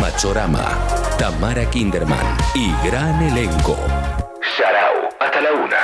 Machorama. 0.00 0.78
Tamara 1.18 1.68
Kinderman. 1.70 2.36
Y 2.54 2.72
gran 2.86 3.22
elenco. 3.22 3.76
Sarau. 4.56 5.08
Hasta 5.20 5.40
la 5.40 5.52
una. 5.52 5.76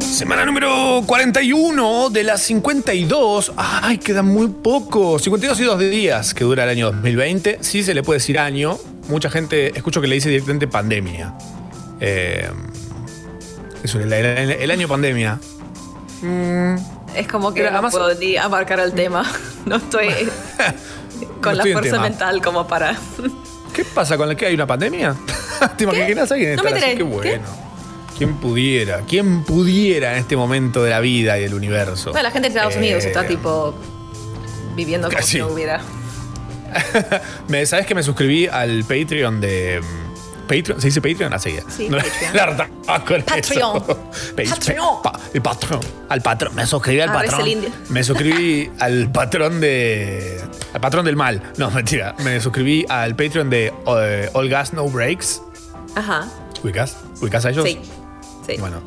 Semana 0.00 0.44
número 0.44 1.02
41 1.06 2.10
de 2.10 2.24
las 2.24 2.42
52. 2.42 3.52
Ay, 3.56 3.98
quedan 3.98 4.26
muy 4.26 4.48
poco. 4.48 5.18
52 5.18 5.60
y 5.60 5.64
2 5.64 5.78
de 5.78 5.88
días 5.90 6.34
que 6.34 6.44
dura 6.44 6.64
el 6.64 6.70
año 6.70 6.92
2020. 6.92 7.58
Sí 7.60 7.82
se 7.82 7.94
le 7.94 8.02
puede 8.02 8.18
decir 8.20 8.38
año. 8.38 8.78
Mucha 9.08 9.30
gente, 9.30 9.76
escucho 9.76 10.00
que 10.00 10.06
le 10.06 10.14
dice 10.14 10.28
directamente 10.28 10.68
pandemia. 10.68 11.34
Eh, 12.00 12.48
es 13.82 13.94
el, 13.94 14.12
el- 14.12 14.50
el 14.52 14.70
año 14.70 14.86
pandemia. 14.88 15.38
Mm, 16.22 16.76
Es 17.14 17.28
como 17.28 17.52
que 17.52 17.70
no 17.70 17.90
puedo 17.90 18.14
ni 18.14 18.36
abarcar 18.36 18.80
el 18.80 18.92
tema. 18.92 19.30
No 19.64 19.76
estoy 19.76 20.08
con 21.40 21.56
la 21.56 21.62
estoy 21.62 21.72
fuerza 21.72 22.00
mental 22.00 22.42
como 22.42 22.66
para. 22.66 22.96
¿Qué 23.72 23.84
pasa 23.84 24.16
con 24.16 24.26
la 24.28 24.34
que 24.34 24.46
hay 24.46 24.54
una 24.54 24.66
pandemia? 24.66 25.14
¿Te 25.78 25.84
imaginas 25.84 26.32
a 26.32 26.34
alguien 26.34 26.56
No 26.56 26.64
me 26.64 26.70
estar 26.70 26.88
así? 26.88 26.96
Qué 26.96 27.02
bueno. 27.04 27.44
¿Quién 28.18 28.34
pudiera? 28.38 29.02
¿Quién 29.08 29.44
pudiera 29.44 30.12
en 30.14 30.18
este 30.18 30.36
momento 30.36 30.82
de 30.82 30.90
la 30.90 30.98
vida 30.98 31.38
y 31.38 31.42
del 31.42 31.54
universo? 31.54 32.10
Bueno, 32.10 32.24
la 32.24 32.32
gente 32.32 32.48
de 32.48 32.54
Estados 32.56 32.74
Eh, 32.74 32.78
Unidos 32.78 33.04
está 33.04 33.24
tipo 33.24 33.72
viviendo 34.74 35.06
como 35.06 35.18
Casi. 35.18 35.30
si 35.30 35.38
no 35.38 35.46
hubiera. 35.48 35.80
¿Sabes 37.66 37.86
que 37.86 37.94
me 37.94 38.02
suscribí 38.02 38.48
al 38.48 38.82
Patreon 38.82 39.40
de. 39.40 39.80
Patreon, 40.56 40.80
¿Se 40.80 40.88
dice 40.88 41.00
Patreon? 41.00 41.32
Así 41.32 41.50
es. 41.50 41.64
Sí, 41.74 41.88
No, 41.88 41.96
Patreon. 41.98 42.34
la 42.58 42.68
ah, 42.88 43.04
con 43.04 43.22
Patreon. 43.22 43.76
eso. 43.76 44.10
Patreon. 44.36 45.02
pa- 45.02 45.20
el 45.32 45.42
patrón. 45.42 45.80
Al 46.08 46.20
patrón. 46.20 46.54
Me 46.54 46.66
suscribí 46.66 47.00
al 47.00 47.08
Ah, 47.10 47.12
patrón. 47.14 47.48
Me 47.88 48.04
suscribí 48.04 48.70
al 48.78 49.10
patrón 49.10 49.60
de. 49.60 50.40
Al 50.74 50.80
patrón 50.80 51.04
del 51.04 51.16
mal. 51.16 51.42
No, 51.56 51.70
mentira. 51.70 52.14
Me 52.24 52.40
suscribí 52.40 52.84
al 52.88 53.14
Patreon 53.16 53.48
de 53.50 53.72
eh, 53.86 54.30
All 54.32 54.48
Gas 54.48 54.72
No 54.72 54.88
Breaks. 54.88 55.42
Ajá. 55.94 56.28
¿Ubicas? 56.62 56.96
¿Ubicas 57.20 57.44
a 57.46 57.50
ellos? 57.50 57.64
Sí. 57.64 57.78
Sí. 58.46 58.56
Bueno, 58.58 58.82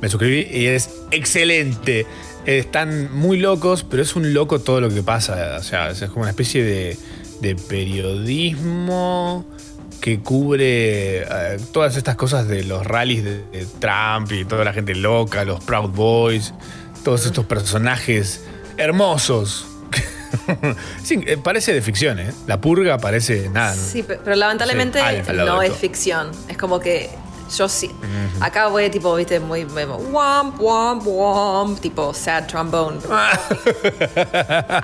me 0.00 0.08
suscribí 0.08 0.46
y 0.50 0.66
es 0.66 0.90
excelente. 1.10 2.06
Están 2.46 3.12
muy 3.14 3.38
locos, 3.38 3.84
pero 3.84 4.02
es 4.02 4.16
un 4.16 4.32
loco 4.32 4.60
todo 4.60 4.80
lo 4.80 4.88
que 4.88 5.02
pasa. 5.02 5.56
O 5.58 5.62
sea, 5.62 5.90
es 5.90 6.00
como 6.04 6.22
una 6.22 6.30
especie 6.30 6.62
de, 6.64 6.96
de 7.40 7.54
periodismo 7.56 9.44
que 10.00 10.20
cubre 10.20 11.22
eh, 11.22 11.58
todas 11.72 11.96
estas 11.96 12.16
cosas 12.16 12.46
de 12.48 12.64
los 12.64 12.86
rallies 12.86 13.24
de, 13.24 13.42
de 13.50 13.66
Trump 13.80 14.30
y 14.32 14.44
toda 14.44 14.64
la 14.64 14.72
gente 14.72 14.94
loca, 14.94 15.44
los 15.44 15.62
Proud 15.64 15.90
Boys, 15.90 16.54
todos 17.04 17.26
estos 17.26 17.44
personajes 17.46 18.44
hermosos. 18.76 19.66
sí, 21.02 21.20
eh, 21.26 21.36
parece 21.42 21.72
de 21.72 21.82
ficción, 21.82 22.18
¿eh? 22.18 22.32
La 22.46 22.60
purga 22.60 22.98
parece 22.98 23.48
nada. 23.48 23.74
Sí, 23.74 24.02
pe- 24.02 24.18
pero 24.22 24.36
lamentablemente 24.36 25.00
Sí, 25.00 25.32
no 25.32 25.62
es 25.62 25.74
ficción. 25.74 26.30
Es 26.48 26.56
como 26.56 26.78
que 26.80 27.08
yo 27.56 27.68
sí. 27.68 27.90
Acá 28.40 28.68
voy 28.68 28.90
tipo, 28.90 29.14
viste, 29.14 29.40
muy, 29.40 29.64
muy 29.64 29.84
womp, 29.84 30.60
womp, 30.60 31.06
womp, 31.06 31.80
tipo 31.80 32.12
sad 32.14 32.46
trombone. 32.46 32.98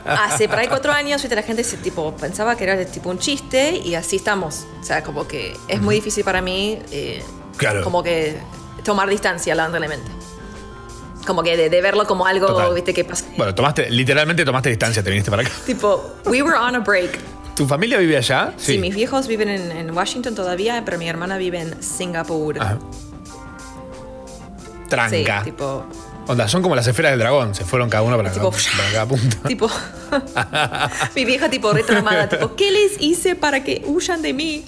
Hace 0.04 0.48
por 0.48 0.58
ahí 0.58 0.68
cuatro 0.68 0.92
años, 0.92 1.22
viste, 1.22 1.34
la 1.34 1.42
gente 1.42 1.64
se, 1.64 1.76
tipo, 1.78 2.14
pensaba 2.16 2.56
que 2.56 2.64
era 2.64 2.84
tipo 2.84 3.10
un 3.10 3.18
chiste 3.18 3.76
y 3.84 3.94
así 3.94 4.16
estamos. 4.16 4.66
O 4.80 4.84
sea, 4.84 5.02
como 5.02 5.26
que 5.26 5.56
es 5.68 5.80
muy 5.80 5.96
difícil 5.96 6.24
para 6.24 6.40
mí 6.42 6.78
eh, 6.90 7.22
Claro. 7.56 7.82
como 7.84 8.02
que 8.02 8.36
tomar 8.84 9.08
distancia, 9.08 9.54
lamentablemente. 9.54 10.10
Como 11.26 11.42
que 11.42 11.56
de, 11.56 11.70
de 11.70 11.80
verlo 11.80 12.06
como 12.06 12.26
algo, 12.26 12.48
Total. 12.48 12.74
viste, 12.74 12.92
que 12.92 13.04
pasa. 13.04 13.24
Bueno, 13.36 13.54
tomaste, 13.54 13.88
literalmente 13.90 14.44
tomaste 14.44 14.68
distancia, 14.68 15.02
te 15.02 15.10
viniste 15.10 15.30
para 15.30 15.42
acá. 15.42 15.50
Tipo, 15.64 16.04
we 16.26 16.42
were 16.42 16.56
on 16.56 16.74
a 16.74 16.80
break. 16.80 17.18
¿Tu 17.57 17.66
familia 17.66 17.98
vive 17.98 18.16
allá? 18.16 18.52
Sí, 18.57 18.78
mis 18.78 18.94
viejos 18.94 19.28
viven 19.28 19.48
en, 19.48 19.70
en 19.72 19.90
Washington 19.90 20.34
todavía, 20.34 20.82
pero 20.84 20.98
mi 20.98 21.09
hermana 21.09 21.38
vive 21.38 21.61
en 21.61 21.82
Singapur. 21.82 22.61
Ajá. 22.61 22.78
Tranca. 24.88 25.38
Sí, 25.44 25.50
tipo, 25.50 25.84
Onda, 26.26 26.48
son 26.48 26.62
como 26.62 26.74
las 26.74 26.86
esferas 26.86 27.12
del 27.12 27.18
dragón, 27.18 27.55
se 27.55 27.64
fueron 27.64 27.90
cada 27.90 28.02
uno 28.02 28.16
para, 28.16 28.32
Tipo, 28.32 28.50
cada, 28.50 28.76
para 28.76 28.92
cada 28.92 29.07
punto. 29.07 29.36
tipo, 29.46 29.70
mi 31.14 31.24
vieja 31.24 31.50
tipo 31.50 31.72
retraumada, 31.72 32.28
tipo, 32.28 32.57
¿qué 32.57 32.70
les 32.70 33.00
hice 33.00 33.36
para 33.36 33.62
que 33.62 33.82
huyan 33.86 34.22
de 34.22 34.32
mí? 34.32 34.64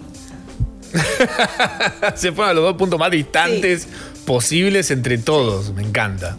se 2.14 2.32
fueron 2.32 2.51
a 2.51 2.55
los 2.55 2.64
dos 2.64 2.76
puntos 2.76 2.99
más 2.99 3.11
distantes 3.11 3.89
posibles 4.26 4.91
entre 4.91 5.18
todos. 5.18 5.72
Me 5.72 5.82
encanta. 5.82 6.37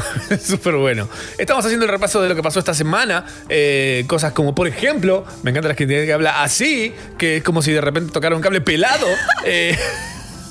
Súper 0.42 0.74
bueno. 0.76 1.08
Estamos 1.38 1.64
haciendo 1.64 1.84
el 1.86 1.90
repaso 1.90 2.20
de 2.22 2.28
lo 2.28 2.34
que 2.36 2.42
pasó 2.42 2.58
esta 2.58 2.74
semana. 2.74 3.24
Eh, 3.48 4.04
cosas 4.06 4.32
como, 4.32 4.54
por 4.54 4.66
ejemplo, 4.66 5.24
me 5.42 5.50
encanta 5.50 5.68
la 5.68 5.74
gente 5.74 6.04
que 6.06 6.12
habla 6.12 6.42
así, 6.42 6.94
que 7.18 7.38
es 7.38 7.42
como 7.42 7.62
si 7.62 7.72
de 7.72 7.80
repente 7.80 8.12
tocara 8.12 8.34
un 8.36 8.42
cable 8.42 8.60
pelado. 8.60 9.06
Eh, 9.44 9.76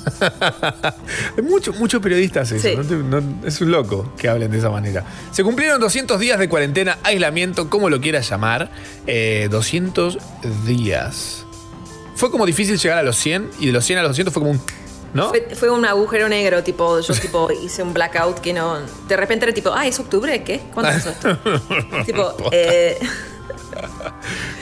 mucho, 1.42 1.72
muchos 1.74 2.00
periodistas 2.00 2.50
eso, 2.52 2.68
Sí. 2.68 2.76
¿no? 2.76 3.20
No- 3.20 3.46
es 3.46 3.60
un 3.60 3.70
loco 3.70 4.12
que 4.16 4.28
hablen 4.28 4.50
de 4.50 4.58
esa 4.58 4.70
manera. 4.70 5.04
Se 5.32 5.42
cumplieron 5.42 5.80
200 5.80 6.18
días 6.20 6.38
de 6.38 6.48
cuarentena, 6.48 6.98
aislamiento, 7.02 7.68
como 7.70 7.90
lo 7.90 8.00
quieras 8.00 8.28
llamar. 8.28 8.70
Eh, 9.06 9.48
200 9.50 10.18
días. 10.66 11.44
Fue 12.14 12.30
como 12.30 12.46
difícil 12.46 12.78
llegar 12.78 12.98
a 12.98 13.02
los 13.02 13.16
100 13.16 13.50
y 13.60 13.66
de 13.66 13.72
los 13.72 13.84
100 13.84 13.98
a 13.98 14.02
los 14.02 14.10
200 14.12 14.32
fue 14.32 14.40
como 14.42 14.52
un... 14.52 14.60
¿No? 15.16 15.30
Fue, 15.30 15.48
fue 15.54 15.70
un 15.70 15.84
agujero 15.84 16.28
negro, 16.28 16.62
tipo, 16.62 17.00
yo 17.00 17.14
tipo 17.14 17.50
hice 17.50 17.82
un 17.82 17.94
blackout 17.94 18.40
que 18.40 18.52
no. 18.52 18.78
De 19.08 19.16
repente 19.16 19.46
era 19.46 19.54
tipo, 19.54 19.72
ah, 19.72 19.86
es 19.86 19.98
octubre, 19.98 20.42
¿qué? 20.42 20.60
¿Cuándo 20.74 20.92
pasó 20.92 21.10
esto? 21.10 21.38
tipo, 22.06 22.34
eh, 22.52 22.98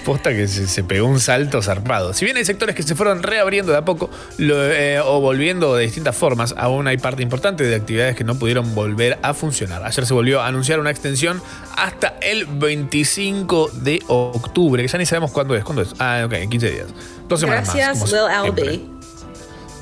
Posta 0.04 0.30
que 0.30 0.46
se, 0.48 0.66
se 0.66 0.84
pegó 0.84 1.06
un 1.06 1.18
salto 1.18 1.62
zarpado. 1.62 2.12
Si 2.12 2.24
bien 2.24 2.36
hay 2.36 2.44
sectores 2.44 2.74
que 2.74 2.82
se 2.82 2.94
fueron 2.94 3.22
reabriendo 3.22 3.72
de 3.72 3.78
a 3.78 3.84
poco 3.84 4.10
lo, 4.36 4.70
eh, 4.70 5.00
o 5.00 5.20
volviendo 5.20 5.74
de 5.74 5.84
distintas 5.84 6.14
formas, 6.14 6.54
aún 6.58 6.86
hay 6.86 6.98
parte 6.98 7.22
importante 7.22 7.64
de 7.64 7.74
actividades 7.74 8.14
que 8.14 8.24
no 8.24 8.34
pudieron 8.38 8.74
volver 8.74 9.18
a 9.22 9.32
funcionar. 9.32 9.82
Ayer 9.84 10.04
se 10.04 10.12
volvió 10.12 10.42
a 10.42 10.46
anunciar 10.46 10.78
una 10.78 10.90
extensión 10.90 11.40
hasta 11.76 12.18
el 12.20 12.44
25 12.46 13.70
de 13.72 14.02
octubre, 14.08 14.82
que 14.82 14.88
ya 14.88 14.98
ni 14.98 15.06
sabemos 15.06 15.30
cuándo 15.30 15.56
es. 15.56 15.64
¿Cuándo 15.64 15.82
es? 15.82 15.94
Ah, 15.98 16.22
ok, 16.26 16.32
en 16.34 16.50
15 16.50 16.70
días. 16.70 16.86
Dos 17.28 17.40
semanas 17.40 17.64
gracias, 17.64 18.00
más. 18.00 18.12
Lil 18.12 18.20
como 18.20 18.42
siempre. 18.42 18.93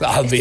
Albi. 0.05 0.39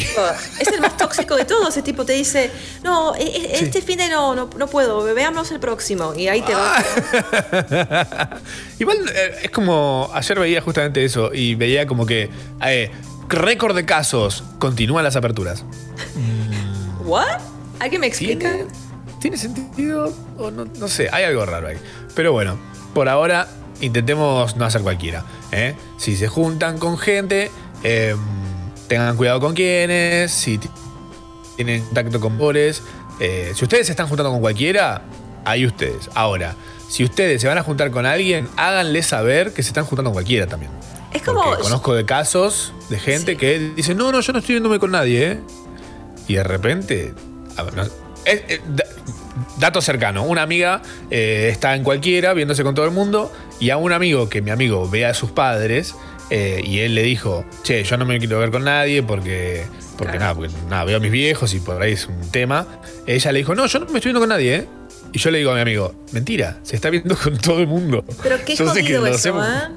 Es 0.60 0.68
el 0.74 0.82
más 0.82 0.98
tóxico 0.98 1.36
de 1.36 1.46
todos. 1.46 1.70
Ese 1.70 1.82
tipo 1.82 2.06
te 2.06 2.14
dice, 2.14 2.50
no, 2.84 3.16
e- 3.16 3.24
e- 3.24 3.64
este 3.64 3.82
fin 3.82 3.98
de 3.98 4.10
no, 4.10 4.36
no, 4.36 4.50
no 4.58 4.68
puedo, 4.68 5.04
veamos 5.14 5.52
el 5.52 5.60
próximo. 5.60 6.14
Y 6.16 6.28
ahí 6.28 6.42
te 6.42 6.54
va. 6.54 6.78
Igual 8.80 8.98
eh, 9.14 9.36
es 9.44 9.52
como. 9.52 10.10
Ayer 10.14 10.40
veía 10.40 10.62
justamente 10.62 11.04
eso 11.04 11.32
y 11.34 11.56
veía 11.56 11.86
como 11.88 12.06
que. 12.06 12.30
eh, 12.66 12.92
récord 13.30 13.76
de 13.76 13.86
casos. 13.86 14.44
Continúan 14.60 15.04
las 15.04 15.16
aperturas. 15.16 15.64
¿What? 17.06 17.40
¿Alguien 17.80 18.02
me 18.02 18.08
explica? 18.08 18.52
¿Tiene 19.20 19.38
sentido? 19.38 20.14
O 20.38 20.52
no, 20.52 20.66
no 20.66 20.88
sé, 20.88 21.10
hay 21.12 21.24
algo 21.24 21.46
raro 21.46 21.68
ahí. 21.68 21.78
Pero 22.16 22.32
bueno, 22.32 22.58
por 22.94 23.08
ahora 23.08 23.48
intentemos 23.80 24.56
no 24.58 24.66
hacer 24.66 24.82
cualquiera. 24.82 25.24
¿eh? 25.52 25.76
Si 25.98 26.16
se 26.16 26.28
juntan 26.28 26.78
con 26.78 26.98
gente, 26.98 27.50
eh, 27.84 28.16
tengan 28.92 29.16
cuidado 29.16 29.40
con 29.40 29.54
quiénes, 29.54 30.32
si 30.32 30.60
tienen 31.56 31.82
contacto 31.86 32.20
con 32.20 32.38
pobres. 32.38 32.84
eh, 33.22 33.54
si 33.56 33.64
ustedes 33.64 33.86
se 33.86 33.94
están 33.94 34.08
juntando 34.08 34.32
con 34.32 34.42
cualquiera, 34.42 35.04
ahí 35.46 35.66
ustedes. 35.66 36.10
Ahora, 36.14 36.56
si 36.90 37.06
ustedes 37.06 37.40
se 37.42 37.48
van 37.48 37.58
a 37.58 37.64
juntar 37.64 37.90
con 37.90 38.06
alguien, 38.06 38.50
háganle 38.58 39.02
saber 39.02 39.54
que 39.54 39.64
se 39.64 39.70
están 39.70 39.86
juntando 39.86 40.10
con 40.10 40.16
cualquiera 40.16 40.46
también. 40.48 40.72
Es 41.14 41.22
como. 41.22 41.42
Porque 41.42 41.64
conozco 41.64 41.94
de 41.96 42.04
casos 42.06 42.74
de 42.90 43.00
gente 43.00 43.38
que 43.38 43.60
dice, 43.78 43.96
no, 43.96 44.12
no, 44.12 44.20
yo 44.20 44.34
no 44.34 44.40
estoy 44.40 44.56
viéndome 44.56 44.78
con 44.80 44.92
nadie, 44.92 45.32
¿eh? 45.32 45.40
Y 46.28 46.34
de 46.36 46.44
repente. 46.44 47.14
a 47.56 47.64
ver, 47.64 47.74
no- 47.76 47.84
es- 48.26 48.44
es- 48.50 48.62
da- 48.76 48.84
dato 49.58 49.82
cercano, 49.82 50.24
una 50.24 50.42
amiga 50.42 50.82
eh, 51.10 51.48
está 51.50 51.76
en 51.76 51.84
cualquiera 51.84 52.34
viéndose 52.34 52.64
con 52.64 52.76
todo 52.76 52.86
el 52.86 52.92
mundo 52.92 53.32
y 53.60 53.70
a 53.70 53.78
un 53.78 53.94
amigo 53.94 54.28
que 54.30 54.42
mi 54.42 54.52
amigo 54.52 54.90
ve 54.90 55.06
a 55.06 55.14
sus 55.14 55.32
padres 55.32 55.96
eh, 56.32 56.62
y 56.66 56.80
él 56.80 56.96
le 56.96 57.04
dijo, 57.04 57.46
che, 57.64 57.84
yo 57.84 57.98
no 57.98 58.06
me 58.06 58.18
quiero 58.18 58.40
ver 58.40 58.50
con 58.52 58.64
nadie 58.64 59.04
porque, 59.04 59.66
porque 59.98 60.18
nada, 60.18 60.34
porque 60.34 60.52
nada, 60.70 60.86
veo 60.86 60.98
a 60.98 61.00
mis 61.00 61.12
viejos 61.12 61.54
y 61.54 61.60
por 61.60 61.80
ahí 61.82 61.94
es 61.94 62.08
un 62.08 62.32
tema. 62.32 62.66
Ella 63.06 63.32
le 63.32 63.40
dijo, 63.40 63.54
no, 63.54 63.66
yo 63.68 63.80
no 63.80 63.86
me 63.88 64.00
estoy 64.00 64.10
viendo 64.10 64.22
con 64.22 64.30
nadie, 64.30 64.56
¿eh? 64.56 64.68
Y 65.14 65.20
yo 65.20 65.30
le 65.30 65.40
digo 65.40 65.52
a 65.52 65.56
mi 65.56 65.62
amigo, 65.62 65.94
mentira, 66.14 66.58
se 66.64 66.76
está 66.78 66.90
viendo 66.90 67.16
con 67.18 67.38
todo 67.38 67.60
el 67.60 67.68
mundo. 67.68 68.04
Pero 68.24 68.38
qué 68.46 68.56
Yo 68.56 68.74
sé 68.74 68.84
que 68.84 68.96
eso, 68.96 69.06
hacemos- 69.06 69.46
¿eh? 69.46 69.70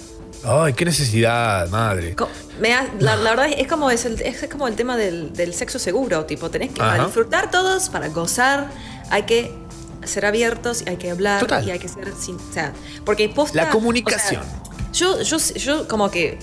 Ay, 0.47 0.75
qué 0.75 0.85
necesidad, 0.85 1.69
madre. 1.71 2.15
Me 2.61 2.73
ha- 2.75 2.87
la, 3.01 3.17
la 3.17 3.31
verdad 3.31 3.47
es 3.57 3.67
como, 3.67 3.91
es 3.91 4.05
el, 4.05 4.21
es 4.21 4.47
como 4.51 4.69
el 4.69 4.75
tema 4.77 4.97
del, 4.97 5.33
del 5.33 5.55
sexo 5.55 5.79
seguro, 5.79 6.25
tipo, 6.27 6.51
tenés 6.51 6.69
que 6.71 6.77
para 6.77 7.03
disfrutar 7.05 7.51
todos, 7.51 7.89
para 7.89 8.09
gozar, 8.11 8.69
hay 9.11 9.23
que 9.23 9.53
ser 10.05 10.27
abiertos, 10.27 10.83
y 10.87 10.91
hay 10.91 10.99
que 10.99 11.11
hablar 11.11 11.41
Total. 11.41 11.67
y 11.67 11.71
hay 11.71 11.79
que 11.79 11.89
ser 11.89 12.13
sin, 12.21 12.37
o 12.37 12.53
sea, 12.53 12.75
porque 13.07 13.29
posta, 13.31 13.57
La 13.65 13.71
comunicación. 13.71 14.43
o 14.43 14.45
sea, 14.45 14.63
yo, 14.95 15.20
yo, 15.22 15.36
yo 15.38 15.86
como 15.88 16.11
que 16.11 16.38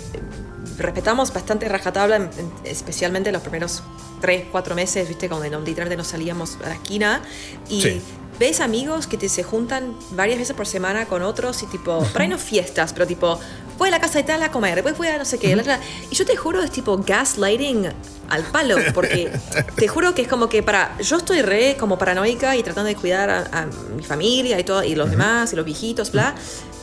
respetamos 0.78 1.34
bastante 1.34 1.68
rajatabla, 1.68 2.18
en- 2.18 2.24
en- 2.38 2.52
especialmente 2.66 3.32
los 3.32 3.42
primeros 3.42 3.82
tres, 4.20 4.46
cuatro 4.52 4.76
meses, 4.76 5.08
viste, 5.08 5.28
cuando 5.30 5.50
no, 5.50 5.60
literalmente 5.66 5.98
nos 5.98 6.08
salíamos 6.08 6.58
a 6.64 6.70
la 6.70 6.76
esquina 6.76 7.22
y 7.70 7.82
Sí. 7.82 8.02
ves 8.40 8.60
amigos 8.62 9.08
que 9.08 9.18
te 9.18 9.30
se 9.30 9.44
juntan 9.44 9.96
varias 10.12 10.38
veces 10.40 10.56
por 10.56 10.68
semana 10.68 11.06
con 11.06 11.22
otros 11.24 11.62
y 11.64 11.66
tipo, 11.68 12.04
para 12.14 12.24
ahí 12.24 12.30
no 12.30 12.38
fiestas, 12.38 12.94
pero 12.94 13.08
tipo, 13.08 13.40
voy 13.78 13.88
a 13.90 13.92
la 13.92 14.00
casa 14.00 14.20
de 14.20 14.24
tal 14.24 14.44
a 14.44 14.52
comer, 14.52 14.76
después 14.76 14.98
voy 14.98 15.08
a 15.08 15.18
no 15.18 15.26
sé 15.26 15.40
qué. 15.40 15.56
la, 15.56 15.64
la. 15.64 15.80
Y 16.12 16.16
yo 16.16 16.26
te 16.26 16.36
juro, 16.36 16.62
es 16.62 16.70
tipo 16.72 16.98
gaslighting 16.98 17.88
al 18.30 18.44
palo, 18.44 18.78
porque 18.94 19.32
te 19.76 19.88
juro 19.88 20.14
que 20.16 20.22
es 20.24 20.28
como 20.28 20.48
que 20.50 20.62
para, 20.64 20.98
yo 21.02 21.18
estoy 21.18 21.42
re 21.42 21.76
como 21.80 21.98
paranoica 21.98 22.56
y 22.56 22.64
tratando 22.64 22.88
de 22.88 22.96
cuidar 22.96 23.30
a, 23.30 23.40
a 23.52 23.66
mi 23.96 24.04
familia 24.04 24.60
y 24.60 24.64
todo, 24.64 24.84
y 24.84 24.96
los 24.96 25.10
demás, 25.10 25.52
y 25.54 25.56
los 25.56 25.66
viejitos, 25.66 26.12
bla. 26.12 26.34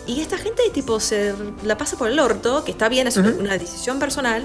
Y 0.08 0.20
esta 0.20 0.36
gente 0.38 0.62
tipo 0.74 0.98
se 0.98 1.34
la 1.62 1.78
pasa 1.78 1.96
por 1.96 2.10
el 2.10 2.18
orto, 2.18 2.64
que 2.64 2.72
está 2.72 2.88
bien, 2.88 3.06
es 3.06 3.16
una- 3.16 3.30
una 3.30 3.56
decisión 3.58 3.98
personal, 4.00 4.44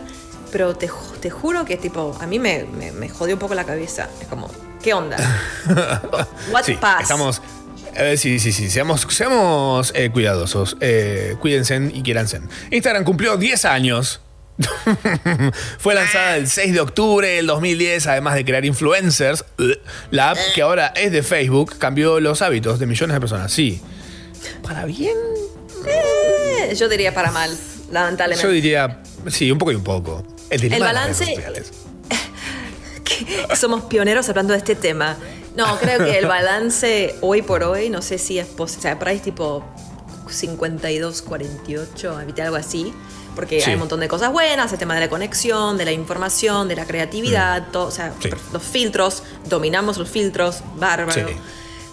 pero 0.52 0.76
te, 0.76 0.90
te 1.22 1.30
juro 1.32 1.66
que 1.66 1.78
tipo, 1.78 2.16
a 2.22 2.28
mí 2.28 2.38
me, 2.38 2.66
me, 2.66 2.92
me 2.92 3.10
jodió 3.10 3.34
un 3.36 3.40
poco 3.40 3.56
la 3.56 3.64
cabeza. 3.64 4.08
Es 4.22 4.28
como, 4.28 4.50
¿qué 4.84 4.94
onda? 4.94 5.18
What 6.52 6.64
sí, 6.66 6.74
pass? 6.76 7.04
estamos. 7.04 7.42
eh, 7.96 8.18
sí, 8.18 8.38
sí, 8.40 8.52
sí, 8.52 8.70
seamos, 8.70 9.08
seamos 9.10 9.92
eh, 9.96 10.10
cuidadosos. 10.12 10.78
Eh, 10.82 11.38
cuídense 11.40 11.90
y 11.94 12.04
quiéranse. 12.04 12.42
Instagram 12.70 13.04
cumplió 13.06 13.38
10 13.38 13.66
años. 13.66 14.20
Fue 15.80 15.96
lanzada 15.96 16.38
el 16.38 16.48
6 16.48 16.74
de 16.74 16.80
octubre 16.82 17.28
del 17.28 17.48
2010, 17.48 18.06
además 18.08 18.36
de 18.36 18.46
crear 18.46 18.66
influencers. 18.66 19.46
La 20.12 20.32
app 20.32 20.38
que 20.54 20.62
ahora 20.62 20.88
es 20.96 21.12
de 21.12 21.24
Facebook 21.24 21.78
cambió 21.80 22.20
los 22.20 22.42
hábitos 22.42 22.80
de 22.80 22.86
millones 22.86 23.16
de 23.16 23.20
personas. 23.20 23.52
Sí. 23.52 23.82
¿Para 24.62 24.86
bien? 24.86 25.16
Eh, 25.88 26.76
yo 26.76 26.90
diría 26.90 27.14
para 27.14 27.32
mal, 27.32 27.56
lamentablemente. 27.92 28.48
Yo 28.48 28.52
diría, 28.54 29.02
sí, 29.28 29.52
un 29.52 29.58
poco 29.58 29.72
y 29.72 29.76
un 29.76 29.84
poco. 29.84 30.24
El, 30.50 30.72
El 30.74 30.80
balance-. 30.82 31.36
Somos 33.56 33.84
pioneros 33.86 34.28
hablando 34.30 34.54
de 34.54 34.60
este 34.60 34.76
tema. 34.76 35.18
No, 35.56 35.78
creo 35.78 36.00
que 36.04 36.18
el 36.18 36.26
balance 36.26 37.16
hoy 37.22 37.42
por 37.42 37.64
hoy, 37.64 37.90
no 37.90 38.02
sé 38.02 38.18
si 38.18 38.40
es 38.40 38.48
posible. 38.48 38.80
O 38.80 38.82
sea, 38.82 39.00
por 39.00 39.08
ahí 39.10 39.18
es 39.18 39.22
tipo 39.22 39.64
52, 40.30 41.22
48, 41.22 42.18
¿viste? 42.26 42.42
algo 42.42 42.56
así. 42.56 42.94
Porque 43.36 43.60
Sí. 43.62 43.70
hay 43.70 43.74
un 43.74 43.80
montón 43.80 44.00
de 44.00 44.08
cosas 44.08 44.32
buenas, 44.32 44.72
el 44.74 44.80
tema 44.80 44.94
de 44.94 45.00
la 45.02 45.10
conexión, 45.10 45.78
de 45.78 45.86
la 45.86 45.92
información, 45.92 46.68
de 46.68 46.76
la 46.76 46.86
creatividad, 46.86 47.68
todo, 47.72 47.88
o 47.88 47.92
sea, 47.92 48.10
Mm. 48.10 48.22
Sí. 48.22 48.30
los 48.52 48.64
filtros, 48.64 49.24
dominamos 49.46 49.98
los 49.98 50.10
filtros, 50.10 50.62
bárbaro. 50.76 51.28
Sí. 51.28 51.34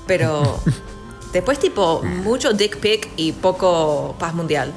Pero 0.06 0.60
después 1.32 1.58
tipo 1.58 2.02
mucho 2.02 2.52
dick 2.52 2.76
pic 2.78 3.08
y 3.16 3.32
poco 3.32 4.16
paz 4.18 4.34
mundial. 4.34 4.72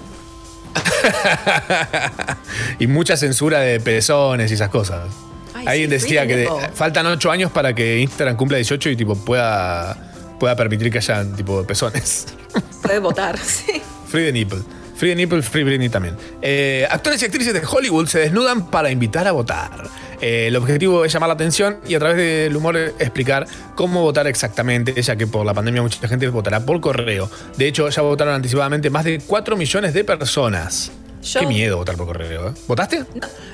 y 2.79 2.87
mucha 2.87 3.17
censura 3.17 3.59
de 3.59 3.79
pezones 3.79 4.51
y 4.51 4.55
esas 4.55 4.69
cosas. 4.69 5.09
Ay, 5.53 5.67
Alguien 5.67 5.89
sí, 5.89 5.93
decía 5.95 6.27
que 6.27 6.35
de- 6.37 6.49
faltan 6.73 7.05
8 7.05 7.31
años 7.31 7.51
para 7.51 7.73
que 7.73 7.99
Instagram 7.99 8.35
cumpla 8.35 8.57
18 8.57 8.89
y 8.89 8.95
tipo 8.95 9.15
pueda, 9.15 10.35
pueda 10.39 10.55
permitir 10.55 10.91
que 10.91 10.97
haya 10.97 11.23
tipo 11.35 11.63
pezones. 11.63 12.27
Puede 12.81 12.99
votar, 12.99 13.37
sí. 13.43 13.81
Free 14.07 14.25
the 14.25 14.31
nipple. 14.33 14.59
Free 14.95 15.11
the 15.11 15.15
nipple, 15.15 15.41
free 15.41 15.63
Britney 15.63 15.89
también. 15.89 16.17
Eh, 16.41 16.85
actores 16.89 17.21
y 17.21 17.25
actrices 17.25 17.53
de 17.53 17.61
Hollywood 17.65 18.07
se 18.07 18.19
desnudan 18.19 18.69
para 18.69 18.91
invitar 18.91 19.27
a 19.27 19.31
votar. 19.31 19.83
Eh, 20.23 20.47
el 20.47 20.55
objetivo 20.55 21.03
es 21.03 21.11
llamar 21.11 21.27
la 21.27 21.33
atención 21.33 21.79
y 21.85 21.95
a 21.95 21.99
través 21.99 22.15
del 22.15 22.55
humor 22.55 22.77
explicar 22.77 23.45
cómo 23.75 24.01
votar 24.01 24.25
exactamente, 24.27 25.01
ya 25.01 25.17
que 25.17 25.27
por 25.27 25.45
la 25.45 25.53
pandemia 25.53 25.81
mucha 25.81 26.07
gente 26.07 26.27
votará 26.29 26.61
por 26.65 26.79
correo. 26.79 27.29
De 27.57 27.67
hecho, 27.67 27.89
ya 27.89 28.01
votaron 28.01 28.33
anticipadamente 28.33 28.89
más 28.89 29.03
de 29.03 29.19
4 29.19 29.57
millones 29.57 29.93
de 29.93 30.03
personas. 30.05 30.91
Yo- 31.23 31.41
Qué 31.41 31.45
miedo 31.47 31.75
votar 31.77 31.97
por 31.97 32.07
correo, 32.07 32.49
¿eh? 32.49 32.53
¿Votaste? 32.67 33.03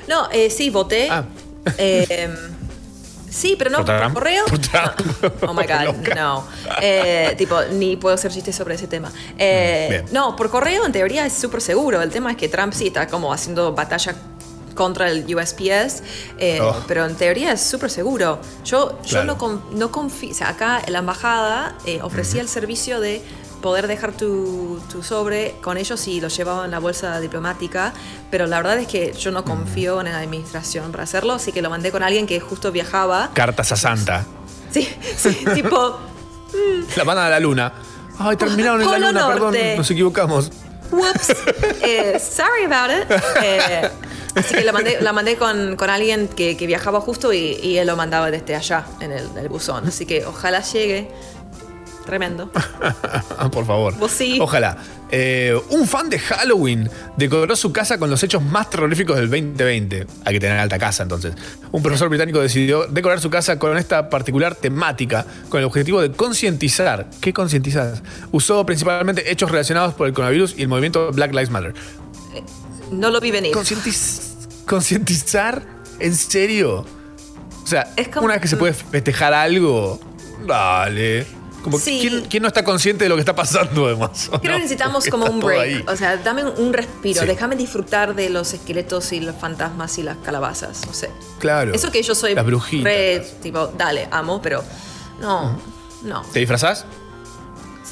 No, 0.08 0.30
eh, 0.32 0.50
sí, 0.52 0.70
voté. 0.70 1.08
Ah. 1.10 1.24
Eh, 1.78 2.30
sí, 3.30 3.56
pero 3.58 3.72
no 3.72 3.84
¿Por 3.84 4.14
correo. 4.14 4.46
Oh 5.48 5.54
my 5.54 5.64
God, 5.66 5.96
no. 6.16 6.46
Eh, 6.82 7.34
tipo, 7.38 7.62
ni 7.74 7.96
puedo 7.96 8.14
hacer 8.14 8.32
chistes 8.32 8.56
sobre 8.56 8.76
ese 8.76 8.86
tema. 8.88 9.12
Eh, 9.40 9.88
Bien. 9.90 10.06
no, 10.12 10.36
por 10.36 10.50
correo 10.52 10.86
en 10.86 10.92
teoría 10.92 11.26
es 11.26 11.34
súper 11.34 11.62
seguro. 11.62 12.02
El 12.02 12.12
tema 12.12 12.32
es 12.32 12.38
que 12.38 12.48
Trump 12.48 12.74
sí 12.74 12.88
está 12.88 13.08
como 13.08 13.34
haciendo 13.34 13.74
batalla 13.74 14.16
contra 14.80 15.10
el 15.12 15.26
USPS, 15.36 16.02
eh, 16.38 16.60
Oh. 16.62 16.74
pero 16.88 17.06
en 17.06 17.16
teoría 17.16 17.52
es 17.52 17.62
súper 17.62 17.90
seguro. 17.92 18.40
Yo, 18.64 18.98
yo 19.04 19.26
no, 19.26 19.36
no 19.72 19.92
confío, 19.92 20.32
o 20.32 20.34
sea, 20.34 20.48
acá 20.50 20.82
la 20.88 21.00
embajada 21.00 21.76
eh, 21.86 22.00
ofrecía 22.02 22.40
el 22.42 22.48
servicio 22.48 23.02
de 23.02 23.22
poder 23.62 23.88
dejar 23.88 24.14
tu, 24.14 24.80
tu 24.90 25.04
sobre 25.04 25.56
con 25.62 25.76
ellos 25.78 26.08
y 26.08 26.22
lo 26.22 26.30
llevaba 26.30 26.64
en 26.64 26.72
la 26.72 26.80
bolsa 26.80 27.20
diplomática, 27.20 27.92
pero 28.32 28.48
la 28.48 28.56
verdad 28.62 28.78
es 28.80 28.88
que 28.88 29.12
yo 29.12 29.32
no 29.32 29.44
confío 29.44 30.00
en 30.00 30.06
la 30.14 30.18
administración 30.20 30.92
para 30.92 31.04
hacerlo, 31.04 31.34
así 31.34 31.52
que 31.52 31.62
lo 31.62 31.70
mandé 31.70 31.92
con 31.92 32.02
alguien 32.02 32.26
que 32.26 32.40
justo 32.40 32.72
viajaba 32.72 33.32
Cartas 33.34 33.74
a 33.74 33.76
Santa. 33.76 34.26
Sí, 34.72 34.88
sí, 35.18 35.44
tipo, 35.54 35.98
La 36.96 37.04
mandan 37.04 37.26
a 37.26 37.30
la 37.32 37.40
luna. 37.42 37.74
Ay, 38.18 38.38
terminaron 38.38 38.82
en 38.82 38.92
la 38.92 38.98
luna, 39.12 39.28
perdón, 39.28 39.56
nos 39.76 39.92
equivocamos. 39.92 40.50
Whoops. 40.92 41.30
Eh, 41.84 42.18
sorry 42.20 42.64
about 42.66 42.90
it. 42.90 43.06
Eh, 43.44 43.90
así 44.40 44.56
que 44.56 44.64
la 44.64 44.72
mandé, 44.72 44.98
la 45.02 45.14
mandé 45.14 45.36
con, 45.36 45.76
con 45.76 45.90
alguien 45.90 46.28
que, 46.28 46.58
que 46.58 46.68
viajaba 46.68 47.02
justo 47.02 47.34
y, 47.34 47.60
y 47.62 47.78
él 47.78 47.88
lo 47.88 47.96
mandaba 47.96 48.32
desde 48.32 48.56
allá, 48.56 48.86
en 49.00 49.12
el, 49.12 49.28
el 49.38 49.50
buzón. 49.50 49.88
Así 49.88 50.06
que 50.06 50.26
ojalá 50.26 50.62
llegue. 50.62 51.10
Tremendo. 52.06 52.50
Por 53.52 53.68
favor. 53.68 53.96
Vos 53.98 54.12
sí. 54.12 54.40
Ojalá. 54.42 54.78
Eh, 55.12 55.60
un 55.70 55.88
fan 55.88 56.10
de 56.10 56.18
Halloween 56.18 56.90
decoró 57.18 57.56
su 57.56 57.72
casa 57.72 58.00
con 58.00 58.10
los 58.10 58.24
hechos 58.24 58.42
más 58.42 58.70
terroríficos 58.70 59.16
del 59.16 59.30
2020. 59.30 60.08
Hay 60.26 60.34
que 60.34 60.40
tener 60.40 60.58
alta 60.58 60.80
casa 60.80 61.04
entonces. 61.04 61.36
Un 61.72 61.84
profesor 61.84 62.10
británico 62.10 62.40
decidió 62.40 62.86
decorar 62.88 63.20
su 63.20 63.30
casa 63.30 63.60
con 63.60 63.78
esta 63.78 64.10
particular 64.10 64.56
temática 64.56 65.24
con 65.50 65.60
el 65.60 65.66
objetivo 65.66 66.02
de 66.02 66.12
concientizar. 66.12 67.08
¿Qué 67.22 67.32
concientizar? 67.32 68.02
Usó 68.32 68.66
principalmente 68.66 69.32
hechos 69.32 69.52
relacionados 69.52 69.94
por 69.94 70.08
el 70.08 70.14
coronavirus 70.14 70.56
y 70.58 70.64
el 70.64 70.68
movimiento 70.68 71.12
Black 71.12 71.32
Lives 71.32 71.52
Matter. 71.52 71.74
No 72.92 73.12
lo 73.12 73.20
vi 73.20 73.30
venir. 73.30 73.54
¿Concientizar? 74.70 75.64
¿En 76.00 76.16
serio? 76.16 76.86
O 77.64 77.68
sea, 77.68 77.92
una 78.22 78.34
vez 78.34 78.42
que 78.42 78.48
se 78.48 78.56
puede 78.56 78.74
festejar 78.74 79.34
algo, 79.34 80.00
dale. 80.46 81.26
Como, 81.64 81.78
Sí. 81.78 81.98
¿quién, 82.00 82.26
quién 82.30 82.44
no 82.44 82.48
está 82.48 82.64
consciente 82.64 83.04
de 83.04 83.10
lo 83.10 83.16
que 83.16 83.22
está 83.22 83.36
pasando 83.36 83.88
además? 83.88 84.30
Creo 84.42 84.42
que 84.42 84.50
necesitamos 84.62 85.06
como 85.08 85.26
un 85.26 85.40
break. 85.42 85.60
ahí. 85.62 85.84
O 85.88 85.96
sea, 85.96 86.18
dame 86.18 86.46
un, 86.46 86.72
respiro. 86.72 87.22
Sí. 87.22 87.28
Déjame 87.28 87.56
disfrutar 87.56 88.16
de 88.16 88.30
los 88.30 88.54
esqueletos 88.54 89.12
y 89.12 89.20
los 89.20 89.36
fantasmas 89.36 89.98
y 89.98 90.04
las 90.04 90.18
calabazas. 90.18 90.86
No 90.86 90.94
sé. 90.94 91.10
Claro. 91.40 91.74
Eso 91.74 91.92
que 91.92 92.02
yo 92.04 92.14
soy 92.16 92.36
Las 92.36 92.46
brujitas. 92.46 92.84
re, 92.86 93.26
tipo, 93.42 93.68
dale, 93.76 94.08
amo, 94.12 94.40
pero 94.42 94.64
no, 95.20 95.60
no. 96.04 96.22
¿Te 96.32 96.40
disfrazás? 96.40 96.86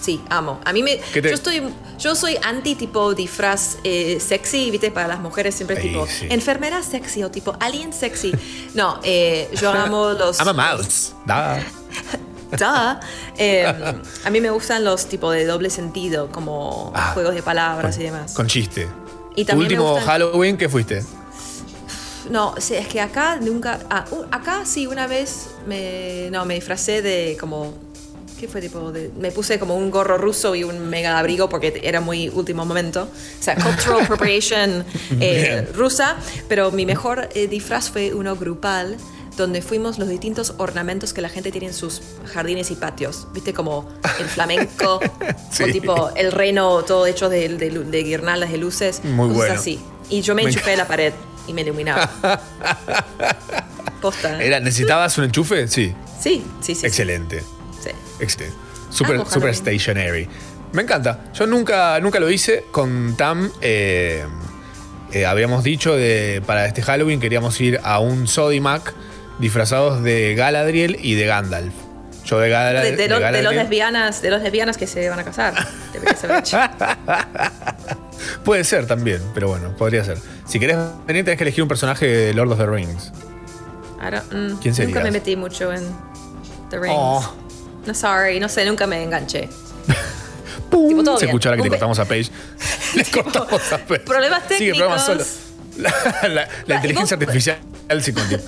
Sí, 0.07 0.21
amo. 0.29 0.61
A 0.63 0.71
mí 0.71 0.83
me. 0.83 0.99
¿Qué 1.13 1.21
te- 1.21 1.27
Yo 1.27 1.35
estoy. 1.35 1.61
Yo 1.99 2.15
soy 2.15 2.37
anti 2.41 2.75
tipo 2.75 3.13
disfraz 3.13 3.75
eh, 3.83 4.21
sexy, 4.25 4.71
viste, 4.71 4.89
para 4.89 5.09
las 5.09 5.19
mujeres 5.19 5.53
siempre 5.53 5.75
Ey, 5.75 5.89
tipo 5.89 6.07
sí. 6.07 6.27
enfermera 6.29 6.81
sexy 6.81 7.23
o 7.23 7.29
tipo 7.29 7.57
alien 7.59 7.91
sexy. 7.91 8.31
No, 8.73 9.01
eh, 9.03 9.49
yo 9.59 9.69
amo 9.69 10.11
los. 10.17 10.39
I'm 10.39 10.47
a 10.47 10.53
mouse. 10.53 11.11
Da. 11.25 11.59
Duh. 12.51 13.05
Eh, 13.37 13.65
a 14.23 14.29
mí 14.29 14.39
me 14.39 14.49
gustan 14.49 14.85
los 14.85 15.07
tipo 15.07 15.29
de 15.31 15.45
doble 15.45 15.69
sentido, 15.69 16.31
como 16.31 16.93
Ah, 16.95 17.11
juegos 17.13 17.35
de 17.35 17.43
palabras 17.43 17.97
y 17.97 18.03
demás. 18.03 18.33
Con 18.33 18.47
chiste. 18.47 18.87
Y 19.35 19.43
también 19.43 19.69
Último 19.73 19.91
gustan- 19.91 20.05
Halloween, 20.05 20.55
¿qué 20.57 20.69
fuiste? 20.69 21.03
No, 22.29 22.55
es 22.55 22.87
que 22.87 23.01
acá 23.01 23.39
nunca. 23.41 23.79
ah, 23.89 24.05
acá 24.31 24.63
sí, 24.65 24.87
una 24.87 25.05
vez 25.07 25.49
me. 25.65 26.29
No, 26.31 26.45
me 26.45 26.53
disfracé 26.55 27.01
de 27.01 27.35
como. 27.37 27.73
¿Qué 28.39 28.47
fue 28.47 28.61
tipo? 28.61 28.91
De, 28.91 29.09
me 29.19 29.31
puse 29.31 29.57
como 29.57 29.75
un 29.75 29.89
gorro 29.89 30.17
ruso 30.17 30.53
y 30.53 30.63
un 30.63 30.89
mega 30.89 31.17
abrigo 31.17 31.49
porque 31.49 31.79
era 31.83 32.01
muy 32.01 32.29
último 32.29 32.65
momento. 32.65 33.03
O 33.39 33.43
sea, 33.43 33.55
cultural 33.55 34.01
appropriation 34.03 34.85
eh, 35.19 35.67
rusa. 35.73 36.17
Pero 36.47 36.71
mi 36.71 36.85
mejor 36.85 37.29
eh, 37.33 37.47
disfraz 37.47 37.89
fue 37.89 38.13
uno 38.13 38.35
grupal 38.35 38.97
donde 39.37 39.61
fuimos 39.61 39.99
los 39.99 40.07
distintos 40.07 40.53
ornamentos 40.57 41.13
que 41.13 41.21
la 41.21 41.29
gente 41.29 41.51
tiene 41.51 41.67
en 41.67 41.73
sus 41.73 42.01
jardines 42.31 42.69
y 42.71 42.75
patios. 42.75 43.27
¿Viste? 43.33 43.53
Como 43.53 43.89
el 44.19 44.25
flamenco 44.27 44.99
Sí. 45.51 45.63
o 45.63 45.67
tipo 45.67 46.11
el 46.15 46.31
reno 46.31 46.83
todo 46.83 47.05
hecho 47.07 47.29
de, 47.29 47.49
de 47.49 47.69
de 47.71 48.03
guirnaldas 48.03 48.51
de 48.51 48.57
luces. 48.57 49.03
Muy 49.03 49.29
cosas 49.29 49.37
bueno. 49.37 49.53
así. 49.55 49.79
Y 50.09 50.21
yo 50.21 50.35
me, 50.35 50.43
Me 50.43 50.49
enchufé 50.49 50.73
a 50.73 50.77
la 50.77 50.87
pared 50.87 51.13
y 51.47 51.53
me 51.53 51.61
iluminaba. 51.61 52.09
Posta. 54.01 54.43
Era, 54.43 54.59
¿Necesitabas 54.59 55.17
un 55.17 55.25
enchufe? 55.25 55.67
Sí. 55.67 55.93
Sí, 56.19 56.43
sí, 56.61 56.75
sí. 56.75 56.85
Excelente. 56.85 57.41
Sí. 57.41 57.45
Excelente. 58.19 58.55
Super, 58.89 59.15
Amo 59.15 59.29
super 59.29 59.53
stationary. 59.55 60.27
Me 60.73 60.81
encanta. 60.83 61.25
Yo 61.33 61.45
nunca, 61.47 61.99
nunca 61.99 62.19
lo 62.19 62.29
hice. 62.29 62.65
Con 62.71 63.15
Tam 63.17 63.51
eh, 63.61 64.23
eh, 65.11 65.25
habíamos 65.25 65.63
dicho 65.63 65.95
de 65.95 66.41
para 66.45 66.65
este 66.65 66.81
Halloween 66.81 67.19
queríamos 67.19 67.59
ir 67.61 67.79
a 67.83 67.99
un 67.99 68.27
Sodimac 68.27 68.93
disfrazados 69.39 70.03
de 70.03 70.35
Galadriel 70.35 70.97
y 71.01 71.15
de 71.15 71.25
Gandalf. 71.25 71.73
Yo 72.25 72.39
de, 72.39 72.49
Gala- 72.49 72.81
De, 72.81 72.91
de 72.91 72.97
de 72.97 73.07
lo- 73.07 73.15
de 73.15 73.21
los 73.21 73.21
Galadriel. 73.21 73.55
lesbianas, 73.55 74.21
de 74.21 74.29
los 74.31 74.41
lesbianas 74.41 74.77
que 74.77 74.85
se 74.87 75.07
van 75.09 75.19
a 75.19 75.23
casar. 75.23 75.53
Puede 78.43 78.63
ser 78.63 78.87
también, 78.87 79.21
pero 79.33 79.47
bueno, 79.49 79.75
podría 79.77 80.03
ser. 80.03 80.17
Si 80.45 80.59
querés 80.59 80.77
venir, 81.05 81.23
tenés 81.23 81.37
que 81.37 81.43
elegir 81.43 81.61
un 81.63 81.67
personaje 81.69 82.05
de 82.05 82.33
Lord 82.33 82.51
of 82.51 82.57
the 82.57 82.65
Rings. 82.65 83.11
I 83.99 84.11
don't- 84.11 84.23
mm, 84.31 84.57
¿Quién 84.59 84.73
Nunca 84.73 84.73
serías? 84.75 85.03
me 85.03 85.11
metí 85.11 85.35
mucho 85.35 85.71
en 85.71 85.83
The 86.69 86.79
Rings. 86.79 86.95
Oh. 86.97 87.33
No, 87.87 87.93
sorry, 87.95 88.39
no 88.39 88.49
sé, 88.49 88.65
nunca 88.65 88.85
me 88.85 89.01
enganché. 89.01 89.49
¡Pum! 90.69 90.89
Tipo, 90.89 91.03
todo 91.03 91.17
Se 91.17 91.25
bien. 91.25 91.29
escuchó 91.29 91.49
ahora 91.49 91.55
que 91.57 91.61
Un 91.61 91.65
be- 91.69 91.69
cortamos 91.71 91.99
a 91.99 92.05
Paige. 92.05 92.29
Le 92.95 93.05
cortamos 93.05 93.71
a 93.71 93.77
Paige. 93.77 94.03
Problemas 94.03 94.43
Sigue 94.49 94.71
el 94.71 94.75
programa 94.77 94.99
solo. 94.99 95.23
técnicos. 95.23 95.47
La, 95.77 96.27
la- 96.29 96.47
la 96.65 96.75
inteligencia 96.75 97.15
artificial 97.17 97.57
sí 98.01 98.11
contiene. 98.13 98.43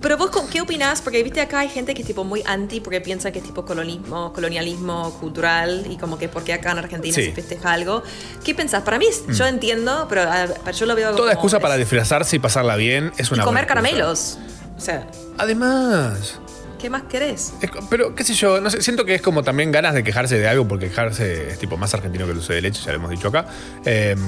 Pero 0.00 0.16
vos, 0.16 0.30
¿con- 0.30 0.48
¿qué 0.48 0.60
opinás? 0.60 1.00
Porque 1.00 1.22
viste 1.22 1.40
acá 1.40 1.60
hay 1.60 1.68
gente 1.68 1.94
que 1.94 2.00
es 2.02 2.06
tipo 2.08 2.24
muy 2.24 2.42
anti 2.46 2.80
porque 2.80 3.00
piensa 3.00 3.30
que 3.30 3.38
es 3.38 3.44
tipo 3.44 3.64
colonialismo, 3.64 4.32
colonialismo 4.32 5.12
cultural 5.20 5.86
y 5.88 5.96
como 5.96 6.18
que 6.18 6.28
porque 6.28 6.52
acá 6.52 6.72
en 6.72 6.78
Argentina 6.78 7.14
Sí. 7.14 7.26
se 7.26 7.32
festeja 7.32 7.72
algo. 7.72 8.02
¿Qué 8.42 8.54
pensás? 8.54 8.82
Para 8.82 8.98
mí, 8.98 9.06
yo 9.28 9.46
entiendo, 9.46 10.06
pero 10.08 10.22
a- 10.22 10.48
pero 10.64 10.76
yo 10.76 10.86
lo 10.86 10.96
veo 10.96 11.10
Toda 11.10 11.18
como 11.18 11.30
excusa 11.32 11.60
para 11.60 11.74
es- 11.74 11.80
disfrazarse 11.80 12.34
y 12.36 12.38
pasarla 12.40 12.74
bien 12.74 13.12
es 13.18 13.30
y 13.30 13.34
una 13.34 13.44
comer 13.44 13.66
buena 13.66 13.88
excusa. 13.90 13.98
caramelos. 13.98 14.38
O 14.76 14.80
sea, 14.80 15.06
Además, 15.38 16.40
¿qué 16.82 16.90
más 16.90 17.04
querés? 17.04 17.54
es 17.62 17.70
pero 17.88 18.14
qué 18.14 18.24
sé 18.24 18.34
yo, 18.34 18.60
no 18.60 18.68
sé, 18.68 18.82
siento 18.82 19.04
que 19.06 19.14
es 19.14 19.22
como 19.22 19.42
también 19.42 19.70
ganas 19.72 19.94
de 19.94 20.02
quejarse 20.04 20.38
de 20.38 20.46
algo, 20.48 20.66
porque 20.68 20.88
quejarse 20.88 21.50
es 21.52 21.58
tipo 21.58 21.76
más 21.78 21.94
argentino 21.94 22.24
que 22.26 22.32
el 22.32 22.36
dulce 22.38 22.52
de 22.52 22.60
leche, 22.60 22.82
ya 22.84 22.90
lo 22.90 22.96
hemos 22.98 23.10
dicho 23.10 23.28
acá. 23.28 23.46
Em, 23.84 24.18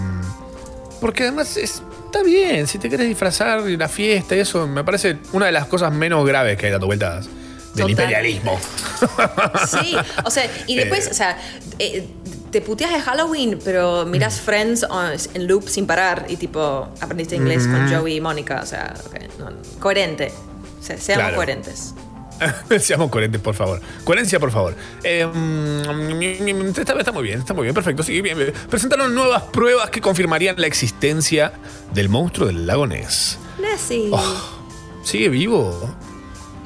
porque 1.00 1.24
además 1.24 1.56
es- 1.58 1.82
está 2.06 2.22
bien, 2.22 2.66
si 2.66 2.78
te 2.78 2.88
querés 2.88 3.08
disfrazar 3.08 3.68
y 3.68 3.76
la 3.76 3.88
fiesta 3.88 4.36
y 4.36 4.38
eso, 4.38 4.66
me 4.66 4.84
parece 4.84 5.18
una 5.32 5.46
de 5.46 5.52
las 5.52 5.66
cosas 5.66 5.92
menos 5.92 6.24
graves 6.26 6.56
que 6.56 6.66
hay 6.66 6.72
dando 6.72 6.86
vueltas 6.86 7.26
del 7.74 7.88
Total. 7.88 7.90
imperialismo. 7.90 8.58
Sí, 9.68 9.96
o 10.24 10.30
sea, 10.30 10.48
y 10.68 10.76
después, 10.76 11.08
Eh. 11.08 11.10
o 11.10 11.14
sea, 11.14 11.36
eh, 11.80 12.06
te 12.52 12.60
puteas 12.60 12.92
de 12.92 13.00
Halloween, 13.00 13.58
pero 13.64 14.06
miras 14.06 14.36
Mm. 14.40 14.44
Friends 14.44 14.84
on- 14.88 15.10
en 15.34 15.46
loop 15.48 15.68
sin 15.68 15.86
parar 15.86 16.26
y 16.28 16.36
tipo, 16.36 16.88
aprendiste 17.00 17.34
inglés 17.34 17.64
con 17.66 17.84
Mm. 17.86 17.92
Joey 17.98 18.16
y 18.16 18.20
Mónica, 18.20 18.60
o 18.62 18.66
sea, 18.66 18.94
ok, 19.06 19.16
no, 19.40 19.50
coherente. 19.80 20.32
O 20.80 20.82
sea, 20.86 20.96
seamos 20.98 21.22
Claro. 21.24 21.36
coherentes. 21.36 21.94
Seamos 22.80 23.10
coherentes, 23.10 23.40
por 23.40 23.54
favor. 23.54 23.80
Coherencia, 24.04 24.38
por 24.40 24.50
favor. 24.50 24.74
Eh, 25.02 25.26
está, 26.76 26.92
está 26.98 27.12
muy 27.12 27.22
bien, 27.22 27.38
está 27.40 27.54
muy 27.54 27.64
bien, 27.64 27.74
perfecto. 27.74 28.02
Sí, 28.02 28.20
bien, 28.20 28.36
bien. 28.38 28.52
Presentaron 28.68 29.14
nuevas 29.14 29.42
pruebas 29.44 29.90
que 29.90 30.00
confirmarían 30.00 30.56
la 30.58 30.66
existencia 30.66 31.52
del 31.92 32.08
monstruo 32.08 32.46
del 32.48 32.66
lago 32.66 32.86
Ness. 32.86 33.38
Nessie. 33.60 34.10
¿Sigue 35.02 35.28
vivo? 35.28 35.94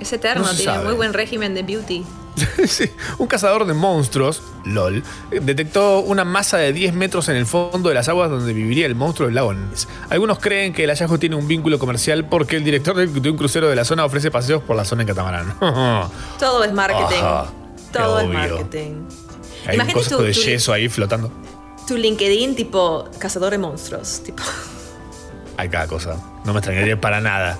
es 0.00 0.12
eterno, 0.12 0.44
Oh, 0.44 0.46
no 0.46 0.54
tiene 0.56 0.72
sabe. 0.72 0.84
muy 0.84 0.94
buen 0.94 1.12
régimen 1.12 1.54
de 1.54 1.62
beauty. 1.64 2.04
Sí, 2.66 2.90
un 3.18 3.26
cazador 3.26 3.66
de 3.66 3.74
monstruos, 3.74 4.42
LOL, 4.64 5.02
detectó 5.30 6.00
una 6.00 6.24
masa 6.24 6.58
de 6.58 6.72
10 6.72 6.94
metros 6.94 7.28
en 7.28 7.36
el 7.36 7.46
fondo 7.46 7.88
de 7.88 7.94
las 7.94 8.08
aguas 8.08 8.30
donde 8.30 8.52
viviría 8.52 8.86
el 8.86 8.94
monstruo 8.94 9.26
del 9.26 9.34
lago 9.34 9.54
Ness. 9.54 9.88
Algunos 10.10 10.38
creen 10.38 10.72
que 10.72 10.84
el 10.84 10.90
hallazgo 10.90 11.18
tiene 11.18 11.36
un 11.36 11.46
vínculo 11.48 11.78
comercial 11.78 12.26
porque 12.28 12.56
el 12.56 12.64
director 12.64 12.96
de 12.96 13.30
un 13.30 13.36
crucero 13.36 13.68
de 13.68 13.76
la 13.76 13.84
zona 13.84 14.04
ofrece 14.04 14.30
paseos 14.30 14.62
por 14.62 14.76
la 14.76 14.84
zona 14.84 15.02
en 15.02 15.08
catamarán. 15.08 15.54
Todo 16.38 16.64
es 16.64 16.72
marketing. 16.72 17.22
Todo 17.92 18.20
es 18.20 18.28
marketing. 18.28 19.02
Hay 19.66 19.74
Imagínate 19.74 20.08
tu- 20.08 20.22
de 20.22 20.32
tu- 20.32 20.40
yeso 20.40 20.72
ahí 20.72 20.88
flotando. 20.88 21.30
Tu 21.86 21.96
LinkedIn 21.96 22.54
tipo 22.54 23.08
cazador 23.18 23.50
de 23.50 23.58
monstruos, 23.58 24.22
tipo. 24.22 24.42
Hay 25.56 25.68
cada 25.68 25.86
cosa. 25.86 26.16
No 26.44 26.52
me 26.52 26.58
extrañaría 26.60 27.00
para 27.00 27.20
nada. 27.20 27.58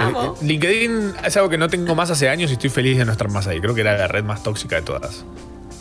Eh, 0.00 0.30
LinkedIn 0.42 1.12
es 1.24 1.36
algo 1.36 1.48
que 1.48 1.58
no 1.58 1.68
tengo 1.68 1.94
más 1.94 2.10
hace 2.10 2.28
años 2.28 2.50
y 2.50 2.54
estoy 2.54 2.70
feliz 2.70 2.98
de 2.98 3.04
no 3.04 3.12
estar 3.12 3.28
más 3.28 3.46
ahí. 3.46 3.60
Creo 3.60 3.74
que 3.74 3.80
era 3.82 3.96
la 3.96 4.08
red 4.08 4.24
más 4.24 4.42
tóxica 4.42 4.76
de 4.76 4.82
todas. 4.82 5.24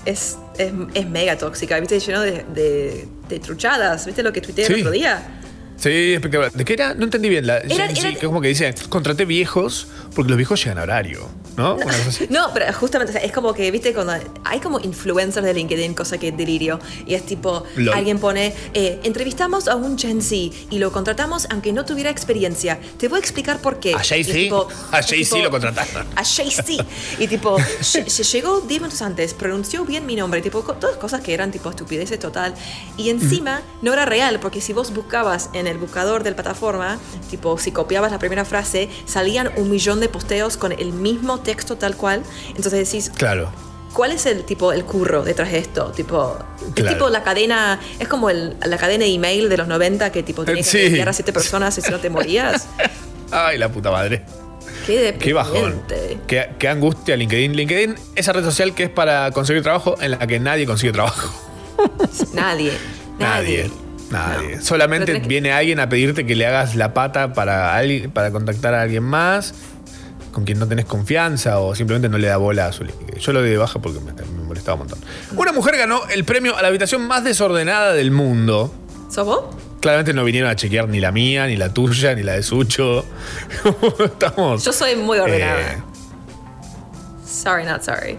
Es, 0.06 0.38
es, 0.58 0.72
es 0.94 1.10
mega 1.10 1.38
tóxica, 1.38 1.80
¿viste? 1.80 2.00
Lleno 2.00 2.22
de, 2.22 2.44
de, 2.54 3.08
de 3.28 3.40
truchadas. 3.40 4.06
¿Viste 4.06 4.22
lo 4.24 4.32
que 4.32 4.42
tuiteé 4.42 4.66
el 4.68 4.74
Sí. 4.76 4.80
otro 4.82 4.92
día? 4.92 5.42
Sí, 5.78 6.14
espectacular. 6.14 6.52
¿De 6.52 6.66
qué 6.66 6.74
era? 6.74 6.94
No 6.94 7.04
entendí 7.06 7.30
bien. 7.30 7.46
La, 7.48 7.58
Era- 7.58 7.94
sí, 7.94 8.08
era- 8.08 8.20
como 8.22 8.42
que 8.42 8.48
dice, 8.48 8.74
contraté 8.90 9.26
viejos 9.26 9.88
porque 10.16 10.30
los 10.30 10.38
viejos 10.38 10.60
llegan 10.64 10.80
a 10.80 10.84
horario. 10.84 11.28
¿No? 11.58 11.78
Así. 12.08 12.28
No, 12.30 12.50
pero 12.54 12.66
justamente, 12.74 13.12
o 13.12 13.14
sea, 13.14 13.24
es 13.26 13.32
como 13.32 13.54
que, 13.54 13.70
viste, 13.72 13.94
cuando 13.94 14.14
hay 14.44 14.60
como 14.60 14.78
influencers 14.80 15.46
de 15.46 15.54
LinkedIn, 15.54 15.94
cosa 15.94 16.18
que 16.18 16.32
delirio, 16.34 16.80
y 17.06 17.14
es 17.14 17.26
tipo, 17.26 17.64
Lol. 17.78 17.94
alguien 17.94 18.20
pone, 18.20 18.54
eh, 18.74 19.00
entrevistamos 19.04 19.70
a 19.70 19.76
un 19.76 19.98
Gen 19.98 20.22
Z 20.22 20.36
y 20.70 20.80
lo 20.80 20.92
contratamos 20.92 21.48
aunque 21.50 21.72
no 21.72 21.86
tuviera 21.86 22.10
experiencia. 22.10 22.78
Te 22.98 23.08
voy 23.08 23.18
a 23.18 23.20
explicar 23.22 23.60
por 23.62 23.80
qué. 23.80 23.94
A 23.96 24.02
es 24.02 24.10
Jay-Z. 24.10 24.54
A 24.92 25.00
es 25.00 25.06
Jay-Z 25.08 25.38
lo 25.44 25.50
contrataron. 25.52 26.06
A 26.18 26.24
Jay-Z. 26.26 26.86
Y 27.20 27.28
tipo, 27.28 27.58
se 27.82 28.24
llegó 28.24 28.60
10 28.62 28.82
minutos 28.82 29.02
antes, 29.02 29.34
pronunció 29.34 29.86
bien 29.86 30.06
mi 30.06 30.16
nombre, 30.18 30.42
tipo, 30.42 30.62
todas 30.62 30.98
cosas 30.98 31.22
que 31.22 31.34
eran 31.34 31.52
tipo 31.52 31.70
estupideces 31.70 32.20
total. 32.20 32.54
Y 32.98 33.10
encima 33.10 33.62
no 33.82 33.94
era 33.94 34.06
real, 34.06 34.40
porque 34.42 34.60
si 34.60 34.74
vos 34.74 34.94
buscabas 34.94 35.50
en 35.54 35.65
el 35.68 35.78
buscador 35.78 36.24
de 36.24 36.30
la 36.32 36.36
plataforma, 36.36 36.98
tipo, 37.30 37.58
si 37.58 37.72
copiabas 37.72 38.12
la 38.12 38.20
primera 38.20 38.46
frase, 38.46 38.90
salían 39.06 39.52
un 39.58 39.70
millón 39.70 40.00
de 40.00 40.10
posteos 40.10 40.58
con 40.58 40.72
el 40.72 40.92
mismo 40.94 41.40
texto 41.40 41.78
tal 41.78 41.96
cual. 41.96 42.24
Entonces 42.50 42.74
decís, 42.90 43.12
Claro. 43.16 43.50
¿Cuál 43.94 44.12
es 44.12 44.26
el 44.26 44.44
tipo, 44.44 44.74
el 44.74 44.84
curro 44.84 45.24
detrás 45.24 45.52
de 45.54 45.58
esto? 45.58 45.86
Tipo, 45.96 46.38
es 46.68 46.74
Claro. 46.74 46.94
tipo 46.98 47.10
la 47.10 47.24
cadena, 47.24 47.80
es 47.98 48.10
como 48.10 48.30
el- 48.30 48.58
la 48.66 48.78
cadena 48.78 49.06
de 49.06 49.14
email 49.14 49.48
de 49.48 49.56
los 49.56 49.70
90 49.70 50.12
que 50.12 50.22
tipo 50.22 50.44
tenías 50.44 50.68
Sí. 50.68 50.80
que 50.80 50.88
enviar 50.88 51.08
a 51.08 51.14
siete 51.14 51.32
personas 51.32 51.78
y 51.78 51.82
si 51.82 51.90
no 51.92 52.00
te 52.02 52.10
morías. 52.10 52.68
Ay, 53.32 53.58
la 53.58 53.70
puta 53.70 53.92
madre. 53.92 54.26
Qué 54.86 55.16
Qué 55.18 55.32
bajón. 55.32 55.82
Qué, 56.28 56.50
qué 56.60 56.68
angustia 56.68 57.16
LinkedIn. 57.16 57.56
LinkedIn, 57.56 57.96
esa 58.16 58.34
red 58.34 58.44
social 58.44 58.76
que 58.76 58.84
es 58.84 58.90
para 58.90 59.32
conseguir 59.32 59.64
trabajo 59.64 59.96
en 60.02 60.12
la 60.12 60.20
que 60.28 60.40
nadie 60.42 60.66
consigue 60.66 60.92
trabajo. 60.92 61.34
Nadie. 62.34 62.74
Nadie. 63.18 63.70
Nadie. 63.70 63.72
Solamente 64.62 65.08
tenés 65.08 65.22
que- 65.24 65.28
viene 65.28 65.52
alguien 65.52 65.80
a 65.80 65.90
pedirte 65.90 66.26
que 66.26 66.36
le 66.36 66.46
hagas 66.46 66.76
la 66.76 66.94
pata 66.94 67.34
para, 67.34 67.76
alguien, 67.76 68.12
para 68.12 68.32
contactar 68.32 68.74
a 68.74 68.82
alguien 68.84 69.04
más 69.04 69.54
con 70.32 70.44
quien 70.44 70.60
no 70.60 70.68
tenés 70.68 70.86
confianza 70.86 71.60
o 71.60 71.74
simplemente 71.76 72.10
no 72.10 72.18
le 72.18 72.28
da 72.28 72.38
bola 72.38 72.68
a 72.68 72.72
su. 72.74 72.84
Yo 73.20 73.32
lo 73.32 73.42
di 73.42 73.50
de 73.52 73.58
baja 73.58 73.80
porque 73.80 74.00
me, 74.02 74.12
me 74.12 74.44
molestaba 74.44 74.74
un 74.76 74.80
montón. 74.80 75.00
Una 75.38 75.52
mujer 75.54 75.78
ganó 75.78 76.02
el 76.10 76.24
premio 76.26 76.56
a 76.58 76.62
la 76.62 76.68
habitación 76.68 77.08
más 77.08 77.24
desordenada 77.24 77.94
del 77.94 78.12
mundo. 78.12 78.74
¿Sos 79.10 79.26
vos? 79.26 79.56
Claramente 79.80 80.14
no 80.14 80.24
vinieron 80.24 80.50
a 80.50 80.56
chequear 80.56 80.90
ni 80.90 81.00
la 81.00 81.12
mía, 81.12 81.48
ni 81.48 81.56
la 81.56 81.70
tuya, 81.74 82.16
ni 82.16 82.24
la 82.24 82.34
de 82.34 82.44
Sucho. 82.44 83.06
Estamos. 84.04 84.64
Yo 84.66 84.74
soy 84.74 84.96
muy 84.98 85.20
ordenada. 85.20 85.62
eh, 85.74 85.78
Sorry, 87.26 87.64
not 87.66 87.82
sorry. 87.84 88.18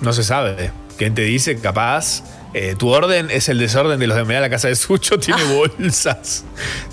no 0.00 0.12
se 0.12 0.22
sabe. 0.22 0.70
¿Quién 0.96 1.14
te 1.14 1.22
dice? 1.22 1.56
Capaz. 1.58 2.22
Eh, 2.54 2.74
tu 2.78 2.88
orden 2.88 3.30
es 3.30 3.48
el 3.48 3.58
desorden 3.58 3.98
de 3.98 4.06
los 4.06 4.16
de 4.28 4.40
la 4.40 4.50
casa 4.50 4.68
de 4.68 4.76
Sucho. 4.76 5.18
Tiene 5.18 5.42
bolsas. 5.44 6.44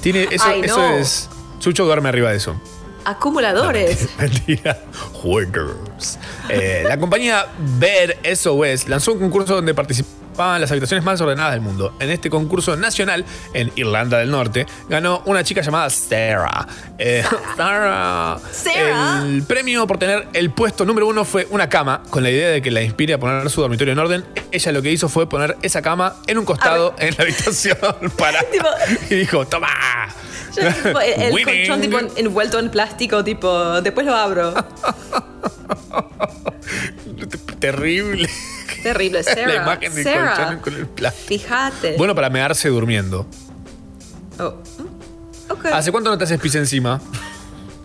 Tiene. 0.01 0.27
Eso, 0.31 0.45
Ay, 0.47 0.61
eso 0.63 0.77
no. 0.77 0.97
es. 0.97 1.29
Sucho 1.59 1.85
duerme 1.85 2.09
arriba 2.09 2.31
de 2.31 2.37
eso. 2.37 2.59
Acumuladores. 3.05 4.07
Mentira. 4.19 4.81
Hoarders. 5.21 6.19
Eh, 6.49 6.83
la 6.87 6.97
compañía 6.99 7.47
Bed 7.79 8.11
SOS 8.35 8.87
lanzó 8.87 9.13
un 9.13 9.19
concurso 9.19 9.55
donde 9.55 9.73
participaban 10.39 10.61
las 10.61 10.71
habitaciones 10.71 11.03
más 11.03 11.19
ordenadas 11.19 11.51
del 11.51 11.61
mundo. 11.61 11.93
En 11.99 12.09
este 12.09 12.29
concurso 12.29 12.77
nacional 12.77 13.25
en 13.53 13.71
Irlanda 13.75 14.19
del 14.19 14.31
Norte 14.31 14.65
ganó 14.87 15.21
una 15.25 15.43
chica 15.43 15.61
llamada 15.61 15.89
Sarah. 15.89 16.65
Eh, 16.97 17.23
Sarah. 17.57 18.39
Sarah. 18.51 19.23
El 19.25 19.43
premio 19.43 19.85
por 19.85 19.97
tener 19.97 20.29
el 20.31 20.51
puesto 20.51 20.85
número 20.85 21.07
uno 21.07 21.25
fue 21.25 21.45
una 21.49 21.67
cama, 21.67 22.03
con 22.09 22.23
la 22.23 22.29
idea 22.29 22.49
de 22.49 22.61
que 22.61 22.71
la 22.71 22.81
inspire 22.81 23.15
a 23.15 23.19
poner 23.19 23.49
su 23.49 23.59
dormitorio 23.59 23.91
en 23.91 23.99
orden. 23.99 24.25
Ella 24.51 24.71
lo 24.71 24.81
que 24.81 24.91
hizo 24.91 25.09
fue 25.09 25.27
poner 25.27 25.57
esa 25.61 25.81
cama 25.81 26.15
en 26.25 26.37
un 26.37 26.45
costado 26.45 26.95
en 26.99 27.13
la 27.17 27.23
habitación 27.23 27.77
para. 28.17 28.39
y 29.09 29.15
dijo: 29.15 29.45
¡Toma! 29.45 29.67
Yo, 30.55 30.71
tipo, 30.71 30.99
el 31.01 31.37
el 31.37 31.45
colchón 31.45 31.81
tipo 31.81 31.99
envuelto 32.15 32.59
en 32.59 32.69
plástico, 32.71 33.23
tipo, 33.25 33.81
después 33.81 34.05
lo 34.05 34.15
abro. 34.15 34.53
Terrible. 37.59 38.29
Terrible, 38.83 39.23
Sarah. 39.23 39.47
la 39.47 39.55
imagen 39.55 39.95
del 39.95 40.03
Sarah, 40.03 40.35
colchón 40.35 40.59
con 40.59 40.75
el 40.75 40.87
plástico. 40.87 41.27
Fíjate. 41.27 41.97
Bueno, 41.97 42.15
para 42.15 42.29
mearse 42.29 42.69
durmiendo. 42.69 43.25
Oh, 44.39 44.51
mm, 44.77 45.51
ok. 45.51 45.65
¿Hace 45.65 45.91
cuánto 45.91 46.09
no 46.09 46.17
te 46.17 46.23
haces 46.23 46.39
pis 46.39 46.55
encima? 46.55 47.01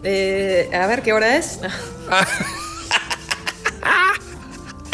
Eh, 0.03 0.70
a 0.72 0.87
ver 0.87 1.03
qué 1.03 1.12
hora 1.12 1.37
es. 1.37 1.59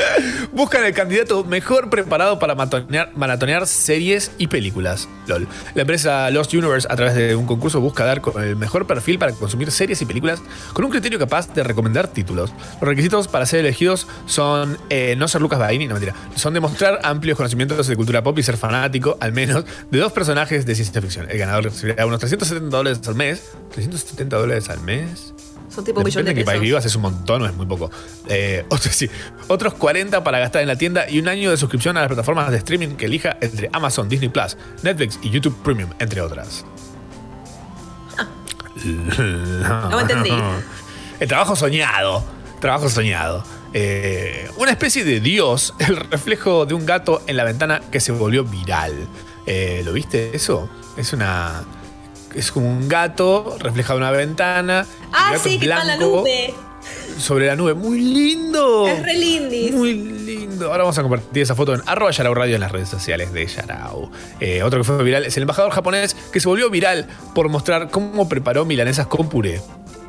Buscan 0.53 0.85
el 0.85 0.95
candidato 0.95 1.45
mejor 1.45 1.91
preparado 1.91 2.39
para 2.39 2.55
maratonear, 2.55 3.67
series 3.67 4.33
y 4.39 4.49
películas. 4.49 5.09
LOL. 5.27 5.47
La 5.75 5.83
empresa 5.83 6.31
Lost 6.31 6.53
Universe, 6.55 6.87
a 6.91 6.97
través 6.97 7.15
de 7.15 7.37
un 7.37 7.47
concurso, 7.47 7.81
busca 7.81 8.05
dar 8.05 8.23
el 8.37 8.57
mejor 8.57 8.87
perfil 8.87 9.19
para 9.19 9.33
consumir 9.33 9.71
series 9.71 10.01
y 10.03 10.07
películas 10.07 10.43
con 10.73 10.85
un 10.85 10.91
criterio 10.91 11.19
capaz 11.19 11.53
de 11.55 11.63
recomendar 11.63 12.09
títulos. 12.09 12.53
Los 12.81 12.89
requisitos 12.89 13.29
para 13.29 13.47
ser 13.47 13.61
elegidos 13.61 14.07
son 14.27 14.79
eh, 14.91 15.15
no 15.17 15.29
ser 15.29 15.41
Lucas 15.41 15.59
Baini, 15.59 15.87
no 15.87 15.95
mentira. 15.95 16.15
Son 16.35 16.55
demostrar 16.55 17.01
amplios 17.03 17.37
conocimientos 17.37 17.87
de 17.87 17.97
cultura 17.97 18.23
pop 18.23 18.39
y 18.39 18.43
ser 18.43 18.57
fanático, 18.57 19.17
al 19.21 19.33
menos, 19.33 19.65
de 19.91 19.99
dos 19.99 20.13
personajes 20.13 20.67
de 20.67 20.75
ciencia 20.75 21.01
ficción. 21.01 21.31
El 21.31 21.39
ganador 21.39 21.65
recibirá 21.65 22.07
unos 22.07 22.21
370 22.21 22.77
dólares 22.77 23.01
al 23.07 23.15
mes. 23.15 23.53
¿370 23.75 24.29
dólares 24.29 24.69
al 24.69 24.81
mes? 24.81 25.35
Son 25.71 25.85
tipo 25.85 26.01
un 26.01 26.05
millón 26.05 26.25
de 26.25 26.33
en 26.33 26.37
qué 26.37 26.45
país 26.45 26.55
pesos. 26.57 26.63
vivas, 26.63 26.85
es 26.85 26.97
un 26.97 27.03
montón 27.03 27.43
o 27.43 27.47
es 27.47 27.55
muy 27.55 27.67
poco. 27.67 27.91
Eh, 28.29 28.65
otros, 28.71 28.95
sí, 28.95 29.09
otros 29.49 29.75
40 29.75 30.23
para 30.25 30.39
gastar 30.39 30.63
en 30.63 30.69
la 30.69 30.77
tienda 30.77 31.09
y 31.09 31.19
un 31.19 31.29
año 31.29 31.51
de 31.51 31.57
suscripción 31.57 31.97
a 31.97 32.01
las 32.01 32.09
plataformas 32.09 32.51
de 32.51 32.59
streaming 32.59 32.97
que 32.97 33.07
elija 33.07 33.37
entre 33.41 33.71
Amazon, 33.73 34.09
Disney 34.09 34.29
Plus, 34.29 34.57
Netflix 34.83 35.19
y 35.23 35.31
YouTube 35.31 35.57
Premium, 35.63 35.91
entre 35.99 36.21
otras. 36.21 36.65
No 38.85 40.01
entendí. 40.01 40.33
El 41.21 41.29
trabajo 41.29 41.55
soñado. 41.55 42.25
Trabajo 42.61 42.89
soñado. 42.89 43.45
Eh, 43.73 44.51
una 44.57 44.71
especie 44.73 45.05
de 45.05 45.21
dios, 45.21 45.75
el 45.79 45.97
reflejo 45.97 46.67
de 46.67 46.75
un 46.75 46.87
gato 46.87 47.23
en 47.27 47.37
la 47.37 47.45
ventana 47.45 47.81
que 47.93 48.01
se 48.01 48.11
volvió 48.11 48.43
viral. 48.45 48.95
Eh, 49.47 49.83
¿Lo 49.85 49.93
viste 49.93 50.35
eso? 50.35 50.69
Es 50.97 51.13
una. 51.13 51.63
Es 52.35 52.53
como 52.53 52.69
un 52.69 52.89
gato 52.89 53.57
reflejado 53.59 53.99
en 53.99 54.05
una 54.05 54.13
ventana. 54.13 54.87
Ah, 55.13 55.35
sí, 55.43 55.59
que 55.59 55.67
está 55.67 55.83
en 55.83 55.89
la 55.89 55.97
nube. 55.97 56.55
Sobre 57.19 57.47
la 57.47 57.57
nube. 57.57 57.75
Muy 57.75 58.01
lindo. 58.01 58.87
Es 58.87 59.03
re 59.03 59.15
lindis. 59.15 59.73
Muy 59.73 59.95
lindo. 59.95 60.67
Ahora 60.67 60.85
vamos 60.85 60.99
a 60.99 61.03
compartir 61.03 61.43
esa 61.43 61.55
foto 61.55 61.75
en 61.75 61.83
arroba 61.87 62.11
Yarao 62.11 62.35
Radio 62.35 62.55
en 62.55 62.61
las 62.61 62.73
redes 62.73 62.89
sociales 62.89 63.33
de 63.33 63.47
Yarao. 63.47 64.11
Eh, 64.41 64.63
otro 64.63 64.81
que 64.81 64.85
fue 64.85 65.03
viral 65.03 65.27
es 65.27 65.37
el 65.37 65.43
embajador 65.43 65.73
japonés 65.73 66.17
que 66.33 66.41
se 66.41 66.49
volvió 66.49 66.71
viral 66.71 67.07
por 67.35 67.49
mostrar 67.49 67.91
cómo 67.91 68.29
preparó 68.29 68.65
milanesas 68.65 69.07
con 69.07 69.29
puré. 69.29 69.61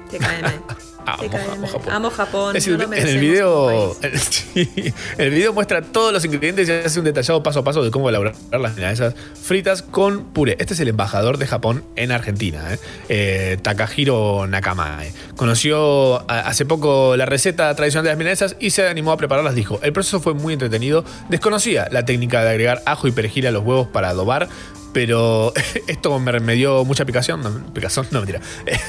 Te 0.09 0.17
caen. 0.17 0.45
Amo, 1.05 1.23
amo 1.53 1.67
Japón. 1.67 1.93
Amo 1.93 2.09
Japón. 2.09 2.55
Es 2.55 2.67
no 2.67 2.73
el- 2.75 2.79
lo 2.89 2.93
en 2.95 3.07
el 3.07 3.17
video, 3.19 3.95
sí, 4.29 4.93
el 5.17 5.29
video 5.31 5.53
muestra 5.53 5.81
todos 5.81 6.13
los 6.13 6.23
ingredientes 6.25 6.67
y 6.69 6.71
hace 6.71 6.99
un 6.99 7.05
detallado 7.05 7.41
paso 7.43 7.59
a 7.59 7.63
paso 7.63 7.83
de 7.83 7.91
cómo 7.91 8.09
elaborar 8.09 8.35
las 8.51 8.75
milanesas 8.75 9.13
fritas 9.41 9.81
con 9.81 10.25
puré. 10.25 10.55
Este 10.59 10.73
es 10.73 10.79
el 10.79 10.87
embajador 10.87 11.37
de 11.37 11.47
Japón 11.47 11.83
en 11.95 12.11
Argentina, 12.11 12.73
¿eh? 12.73 12.79
Eh, 13.09 13.57
Takahiro 13.61 14.47
Nakamae. 14.47 15.11
Conoció 15.35 16.29
hace 16.29 16.65
poco 16.65 17.15
la 17.17 17.25
receta 17.25 17.73
tradicional 17.75 18.03
de 18.05 18.09
las 18.11 18.17
milanesas 18.17 18.55
y 18.59 18.69
se 18.71 18.87
animó 18.87 19.11
a 19.11 19.17
prepararlas. 19.17 19.55
Dijo, 19.55 19.79
el 19.83 19.93
proceso 19.93 20.19
fue 20.19 20.33
muy 20.33 20.53
entretenido. 20.53 21.03
Desconocía 21.29 21.87
la 21.91 22.05
técnica 22.05 22.43
de 22.43 22.51
agregar 22.51 22.81
ajo 22.85 23.07
y 23.07 23.11
perejil 23.11 23.47
a 23.47 23.51
los 23.51 23.63
huevos 23.63 23.87
para 23.87 24.09
adobar. 24.09 24.47
Pero 24.93 25.53
esto 25.87 26.19
me, 26.19 26.39
me 26.39 26.53
dio 26.55 26.83
mucha 26.85 27.05
picación. 27.05 27.41
No, 27.41 27.73
picazón, 27.73 28.07
no 28.11 28.19
mentira. 28.19 28.41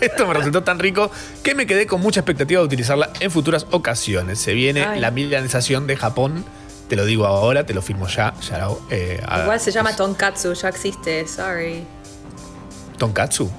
Esto 0.00 0.28
me 0.28 0.34
resultó 0.34 0.62
tan 0.62 0.78
rico 0.78 1.10
que 1.42 1.56
me 1.56 1.66
quedé 1.66 1.86
con 1.88 2.00
mucha 2.00 2.20
expectativa 2.20 2.60
de 2.60 2.66
utilizarla 2.66 3.10
en 3.18 3.32
futuras 3.32 3.66
ocasiones. 3.72 4.38
Se 4.38 4.54
viene 4.54 4.84
Ay. 4.84 5.00
la 5.00 5.10
milanización 5.10 5.88
de 5.88 5.96
Japón. 5.96 6.44
Te 6.88 6.94
lo 6.94 7.04
digo 7.04 7.26
ahora, 7.26 7.66
te 7.66 7.74
lo 7.74 7.82
firmo 7.82 8.06
ya. 8.06 8.32
Eh, 8.90 9.20
a- 9.26 9.42
Igual 9.42 9.58
se 9.58 9.72
llama 9.72 9.96
tonkatsu, 9.96 10.52
ya 10.54 10.68
existe, 10.68 11.26
sorry. 11.26 11.84
Tonkatsu. 12.98 13.50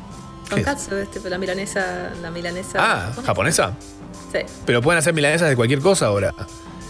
Tonkatsu 0.50 0.96
es 0.96 1.12
tipo 1.12 1.28
la 1.30 1.38
milanesa, 1.38 2.12
la 2.22 2.32
milanesa. 2.32 2.80
Ah, 2.82 3.12
japonesa. 3.26 3.74
Sí. 4.32 4.40
Pero 4.66 4.82
pueden 4.82 5.00
hacer 5.00 5.14
milanesas 5.14 5.50
de 5.50 5.56
cualquier 5.56 5.80
cosa 5.80 6.08
ahora. 6.08 6.34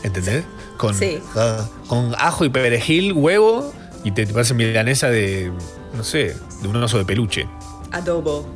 ¿Entendés? 0.04 0.46
Con, 0.78 0.94
Sí. 0.94 1.22
ah, 1.36 1.68
con 1.88 2.14
ajo 2.18 2.46
y 2.46 2.50
perejil, 2.50 3.14
huevo. 3.14 3.74
Y 4.04 4.12
te, 4.12 4.26
te 4.26 4.34
parece 4.34 4.54
milanesa 4.54 5.10
de, 5.10 5.52
no 5.94 6.04
sé, 6.04 6.36
de 6.62 6.68
un 6.68 6.76
oso 6.78 6.98
de 6.98 7.06
peluche. 7.06 7.48
Adobo. 7.92 8.48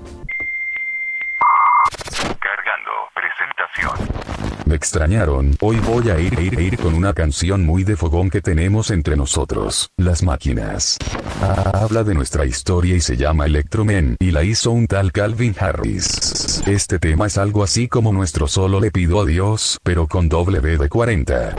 Cargando 2.40 2.92
presentación. 3.14 4.24
Me 4.66 4.76
extrañaron. 4.76 5.56
Hoy 5.62 5.78
voy 5.80 6.10
a 6.10 6.20
ir, 6.20 6.40
ir, 6.40 6.60
ir 6.60 6.78
con 6.78 6.94
una 6.94 7.14
canción 7.14 7.66
muy 7.66 7.84
de 7.84 7.98
fogón 7.98 8.30
que 8.30 8.42
tenemos 8.42 8.92
entre 8.92 9.16
nosotros, 9.18 9.90
las 9.98 10.24
máquinas. 10.24 10.98
Ah, 11.42 11.72
Habla 11.84 12.04
de 12.04 12.14
nuestra 12.14 12.46
historia 12.46 12.96
y 12.96 13.02
se 13.02 13.18
llama 13.18 13.46
Electromen 13.46 14.16
y 14.20 14.32
la 14.32 14.44
hizo 14.44 14.72
un 14.72 14.88
tal 14.88 15.12
Calvin 15.12 15.54
Harris. 15.60 16.64
Este 16.66 16.98
tema 17.00 17.28
es 17.28 17.38
algo 17.38 17.64
así 17.64 17.90
como 17.90 18.14
nuestro 18.14 18.48
solo 18.48 18.80
le 18.80 18.92
pido 18.92 19.22
a 19.22 19.26
Dios, 19.26 19.80
pero 19.84 20.08
con 20.08 20.30
doble 20.30 20.62
B 20.62 20.78
de 20.78 20.88
40. 20.88 21.56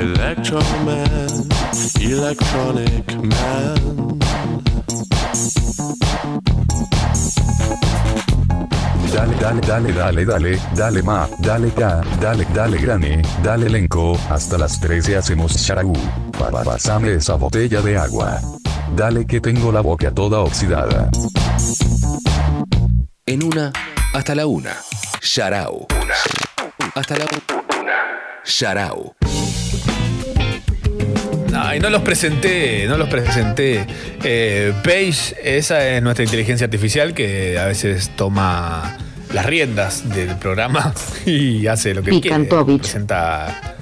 Electro 0.00 0.60
Man, 0.84 1.48
Electronic 2.00 3.14
Man. 3.16 4.18
Dale, 9.12 9.34
dale, 9.36 9.60
dale, 9.60 9.92
dale, 9.92 10.24
dale, 10.24 10.60
dale 10.74 11.02
ma, 11.02 11.28
dale 11.38 11.72
ya, 11.76 12.00
dale, 12.20 12.46
dale 12.52 12.78
grane, 12.78 13.22
dale 13.42 13.66
elenco, 13.66 14.16
hasta 14.30 14.56
las 14.56 14.80
13 14.80 15.16
hacemos 15.16 15.54
charagú. 15.66 15.92
Pa- 16.38 16.50
pa- 16.50 16.62
Pásame 16.64 17.14
esa 17.14 17.34
botella 17.34 17.82
de 17.82 17.98
agua. 17.98 18.40
Dale 18.96 19.26
que 19.26 19.40
tengo 19.40 19.70
la 19.72 19.80
boca 19.82 20.10
toda 20.12 20.40
oxidada. 20.40 21.10
En 23.26 23.42
una, 23.44 23.72
hasta 24.14 24.34
la 24.34 24.46
una. 24.46 24.74
Sharau. 25.20 25.86
Hasta 26.94 27.18
la 27.18 27.24
una. 27.24 27.94
Sharau. 28.44 29.14
Ay, 31.62 31.78
no 31.78 31.90
los 31.90 32.02
presenté, 32.02 32.86
no 32.88 32.96
los 32.96 33.08
presenté. 33.08 33.86
Eh, 34.22 34.72
Paige, 34.82 35.36
esa 35.42 35.86
es 35.86 36.02
nuestra 36.02 36.24
inteligencia 36.24 36.64
artificial 36.64 37.12
que 37.12 37.58
a 37.58 37.66
veces 37.66 38.10
toma 38.16 38.96
las 39.32 39.44
riendas 39.46 40.08
del 40.08 40.36
programa 40.36 40.94
y 41.26 41.66
hace 41.66 41.94
lo 41.94 42.02
que 42.02 42.10
quiere. 42.10 42.22
Picantovich. 42.22 42.80
Presenta 42.80 43.76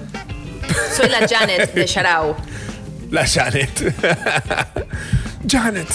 Soy 0.95 1.09
la 1.09 1.27
Janet 1.27 1.73
de 1.73 1.87
Sharau. 1.87 2.37
la 3.11 3.27
Janet. 3.27 3.95
Janet. 5.49 5.87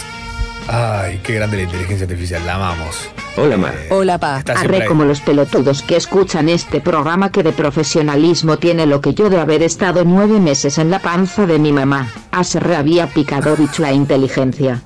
Ay, 0.68 1.20
qué 1.24 1.36
grande 1.36 1.57
la 1.57 1.64
inteligencia 1.64 2.05
artificial, 2.05 2.45
la 2.45 2.55
amamos. 2.55 3.09
Hola, 3.36 3.57
Mar. 3.57 3.74
Hola, 3.89 4.18
pa. 4.18 4.43
Arre 4.55 4.84
ahí. 4.84 4.88
como 4.88 5.03
los 5.03 5.22
pelotudos 5.22 5.82
que 5.82 5.97
escuchan 5.97 6.49
este 6.49 6.80
programa 6.82 7.32
que 7.32 7.43
de 7.43 7.51
profesionalismo 7.51 8.57
tiene 8.57 8.86
lo 8.86 9.01
que 9.01 9.14
yo 9.14 9.30
de 9.30 9.39
haber 9.39 9.64
estado 9.64 10.03
nueve 10.05 10.39
meses 10.39 10.78
en 10.78 10.89
la 10.91 10.99
panza 10.99 11.45
de 11.45 11.59
mi 11.59 11.74
mamá. 11.74 12.11
A 12.32 12.43
se 12.43 12.59
re 12.59 12.76
había 12.76 13.07
Picadovich 13.07 13.80
la 13.80 13.91
inteligencia. 13.91 14.82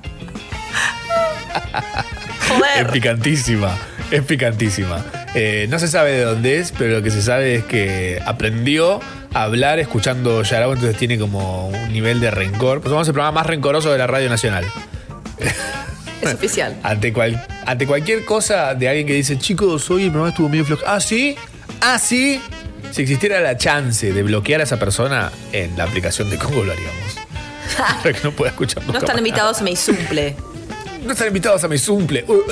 Es 2.76 2.88
picantísima, 2.88 3.76
es 4.10 4.22
picantísima. 4.22 5.04
Eh, 5.34 5.66
no 5.68 5.78
se 5.78 5.88
sabe 5.88 6.12
de 6.12 6.24
dónde 6.24 6.58
es, 6.58 6.72
pero 6.76 6.96
lo 6.96 7.02
que 7.02 7.10
se 7.10 7.22
sabe 7.22 7.56
es 7.56 7.64
que 7.64 8.20
aprendió 8.24 9.00
a 9.34 9.42
hablar 9.42 9.78
escuchando 9.78 10.42
Yarao, 10.42 10.72
entonces 10.72 10.96
tiene 10.96 11.18
como 11.18 11.68
un 11.68 11.92
nivel 11.92 12.20
de 12.20 12.30
rencor. 12.30 12.80
Pues 12.80 12.90
somos 12.90 13.06
el 13.06 13.14
programa 13.14 13.40
más 13.40 13.46
rencoroso 13.46 13.92
de 13.92 13.98
la 13.98 14.06
Radio 14.06 14.28
Nacional. 14.30 14.64
Es 16.22 16.34
oficial. 16.34 16.76
Ante, 16.82 17.12
cual- 17.12 17.46
ante 17.64 17.86
cualquier 17.86 18.24
cosa 18.24 18.74
de 18.74 18.88
alguien 18.88 19.06
que 19.06 19.14
dice, 19.14 19.38
chicos, 19.38 19.88
hoy 19.90 20.04
el 20.04 20.10
programa 20.10 20.30
estuvo 20.30 20.48
medio 20.48 20.64
flojo. 20.64 20.82
Ah, 20.86 20.98
sí, 21.00 21.36
ah, 21.80 21.98
sí. 21.98 22.40
Si 22.90 23.02
existiera 23.02 23.38
la 23.40 23.56
chance 23.56 24.12
de 24.12 24.22
bloquear 24.24 24.60
a 24.60 24.64
esa 24.64 24.78
persona 24.78 25.30
en 25.52 25.76
la 25.76 25.84
aplicación 25.84 26.28
de 26.28 26.36
Congo, 26.38 26.64
lo 26.64 26.72
haríamos. 26.72 27.18
Para 28.02 28.12
que 28.12 28.20
no 28.24 28.32
pueda 28.32 28.50
escuchar 28.50 28.82
No 28.86 28.98
están 28.98 29.18
invitados 29.18 29.60
a 29.60 29.64
mi 29.64 29.76
sumple. 29.76 30.34
No 31.04 31.12
están 31.12 31.28
invitados 31.28 31.62
a 31.62 31.68
mi 31.68 31.78
cumple. 31.78 32.24
Uh, 32.26 32.32
uh. 32.32 32.42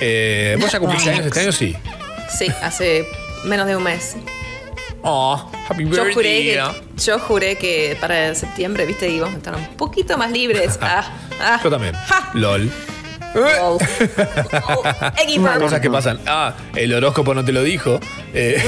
Eh, 0.00 0.56
¿Vos 0.60 0.70
ya 0.70 0.78
cumpliste 0.78 1.10
años 1.10 1.26
este 1.26 1.40
año? 1.40 1.52
Sí. 1.52 1.74
Sí, 2.38 2.46
hace 2.62 3.06
menos 3.44 3.66
de 3.66 3.76
un 3.76 3.82
mes. 3.82 4.16
Oh, 5.02 5.50
happy 5.68 5.84
Yo 5.84 5.90
birthday. 5.90 6.12
juré, 6.14 6.42
que, 6.42 6.62
yo 7.02 7.18
juré 7.18 7.56
que 7.56 7.96
para 8.00 8.34
septiembre, 8.34 8.84
viste, 8.86 9.06
digo, 9.06 9.26
estar 9.26 9.54
un 9.54 9.66
poquito 9.76 10.16
más 10.18 10.30
libres. 10.30 10.78
Ah, 10.92 11.04
ah. 11.40 11.60
Yo 11.62 11.70
también. 11.70 11.94
LOL. 12.34 12.70
Oh. 13.60 13.78
Cosas 15.60 15.80
que 15.80 15.90
pasan. 15.90 16.20
Ah, 16.26 16.54
el 16.74 16.92
horóscopo 16.92 17.34
no 17.34 17.44
te 17.44 17.52
lo 17.52 17.62
dijo. 17.62 18.00
Eh, 18.34 18.62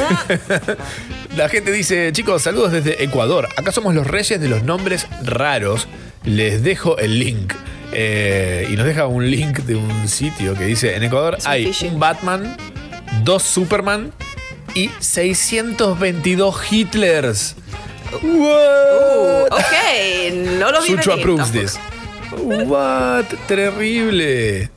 la 1.37 1.49
gente 1.49 1.73
dice, 1.73 2.13
chicos, 2.13 2.43
saludos 2.43 2.73
desde 2.73 3.03
Ecuador. 3.03 3.49
Acá 3.57 3.73
somos 3.73 3.95
los 3.95 4.07
reyes 4.07 4.41
de 4.41 4.49
los 4.49 4.63
nombres 4.63 5.07
raros. 5.23 5.89
Les 6.25 6.63
dejo 6.63 6.99
el 6.99 7.19
link. 7.19 7.55
Eh, 7.93 8.69
y 8.71 8.77
nos 8.77 8.87
deja 8.87 9.07
un 9.07 9.31
link 9.31 9.59
de 9.61 9.75
un 9.77 10.09
sitio 10.09 10.55
que 10.55 10.65
dice, 10.65 10.97
en 10.97 11.03
Ecuador 11.03 11.37
hay 11.45 11.71
un 11.91 12.01
Batman, 12.01 12.57
dos 13.23 13.43
Superman 13.43 14.13
y 14.75 14.91
622 14.99 16.73
Hitlers. 16.73 17.57
Uh, 18.23 19.47
ok, 19.51 20.35
no 20.59 20.71
lo 20.71 20.83
vi 20.83 20.89
Sucho 20.89 21.11
venir 21.11 21.23
approves 21.23 21.53
this. 21.53 21.81
What? 22.67 23.27
Terrible. 23.47 24.71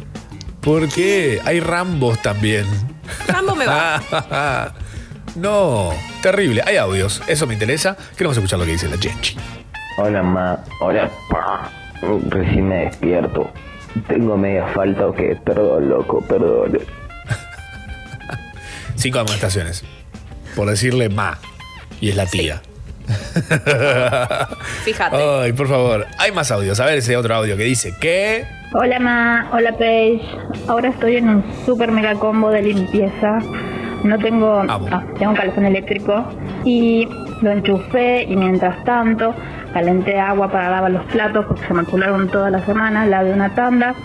¿Por 0.61 0.89
qué? 0.89 1.41
Hay 1.45 1.59
Rambos 1.59 2.21
también. 2.21 2.65
Rambo 3.27 3.55
me 3.55 3.65
va. 3.65 4.73
no, 5.35 5.91
terrible. 6.21 6.63
Hay 6.65 6.77
audios. 6.77 7.21
Eso 7.27 7.45
me 7.45 7.53
interesa. 7.53 7.95
Queremos 8.17 8.37
escuchar 8.37 8.59
lo 8.59 8.65
que 8.65 8.71
dice 8.71 8.87
la 8.87 8.97
Genchi. 8.97 9.37
Hola, 9.97 10.23
ma. 10.23 10.63
Hola, 10.81 11.09
pa. 11.29 11.69
Recién 12.29 12.67
me 12.67 12.85
despierto. 12.85 13.51
Tengo 14.07 14.37
media 14.37 14.67
falta 14.73 15.07
o 15.07 15.13
qué. 15.13 15.37
Perdón, 15.45 15.89
loco, 15.89 16.21
perdón. 16.21 16.79
Cinco 18.95 19.19
amonestaciones. 19.19 19.83
Por 20.55 20.69
decirle 20.69 21.09
ma. 21.09 21.37
Y 22.01 22.09
es 22.09 22.15
la 22.15 22.25
tía. 22.25 22.61
Fíjate. 24.83 25.15
Ay, 25.15 25.53
por 25.53 25.67
favor. 25.67 26.05
Hay 26.17 26.31
más 26.31 26.51
audios. 26.51 26.79
A 26.79 26.85
ver 26.85 26.97
ese 26.97 27.15
otro 27.15 27.35
audio 27.35 27.57
que 27.57 27.63
dice 27.63 27.93
que. 27.99 28.45
Hola 28.73 28.99
Ma, 28.99 29.49
hola 29.53 29.71
Paige. 29.73 30.21
Ahora 30.67 30.89
estoy 30.89 31.17
en 31.17 31.29
un 31.29 31.43
super 31.65 31.91
mega 31.91 32.15
combo 32.15 32.49
de 32.49 32.61
limpieza. 32.61 33.39
No 34.03 34.19
tengo, 34.19 34.63
ah, 34.67 35.03
tengo 35.17 35.31
un 35.31 35.37
calefón 35.37 35.65
eléctrico 35.65 36.25
y 36.63 37.07
lo 37.41 37.51
enchufé 37.51 38.23
y 38.23 38.35
mientras 38.35 38.83
tanto 38.83 39.33
calenté 39.73 40.19
agua 40.19 40.51
para 40.51 40.69
lavar 40.69 40.91
los 40.91 41.05
platos 41.05 41.45
porque 41.45 41.65
se 41.65 41.73
me 41.73 41.81
acumularon 41.81 42.29
toda 42.29 42.49
la 42.49 42.63
semana, 42.65 43.05
lavé 43.05 43.33
una 43.33 43.55
tanda. 43.55 43.95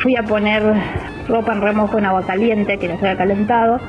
Fui 0.00 0.16
a 0.16 0.22
poner 0.22 0.62
ropa 1.28 1.52
en 1.52 1.60
remojo 1.60 1.98
en 1.98 2.06
agua 2.06 2.26
caliente 2.26 2.78
que 2.78 2.88
ya 2.88 2.98
se 2.98 3.06
había 3.06 3.18
calentado. 3.18 3.80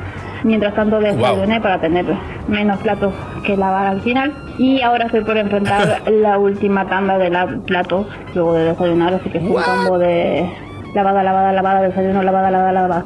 Mientras 0.43 0.73
tanto 0.75 0.99
desayuné 0.99 1.59
para 1.61 1.79
tener 1.79 2.05
menos 2.47 2.79
platos 2.79 3.13
que 3.45 3.57
lavar 3.57 3.87
al 3.87 4.01
final. 4.01 4.33
Y 4.57 4.81
ahora 4.81 5.05
estoy 5.05 5.23
por 5.23 5.37
enfrentar 5.37 6.03
la 6.11 6.37
última 6.37 6.87
tanda 6.87 7.17
de 7.17 7.29
la 7.29 7.47
platos 7.65 8.07
luego 8.33 8.53
de 8.53 8.65
desayunar, 8.65 9.13
así 9.13 9.29
que 9.29 9.39
es 9.39 9.43
un 9.43 9.53
combo 9.53 9.97
de 9.97 10.49
lavada, 10.93 11.23
lavada, 11.23 11.51
lavada, 11.51 11.81
desayuno, 11.81 12.23
lavada, 12.23 12.51
lavada, 12.51 12.71
lavada. 12.71 13.03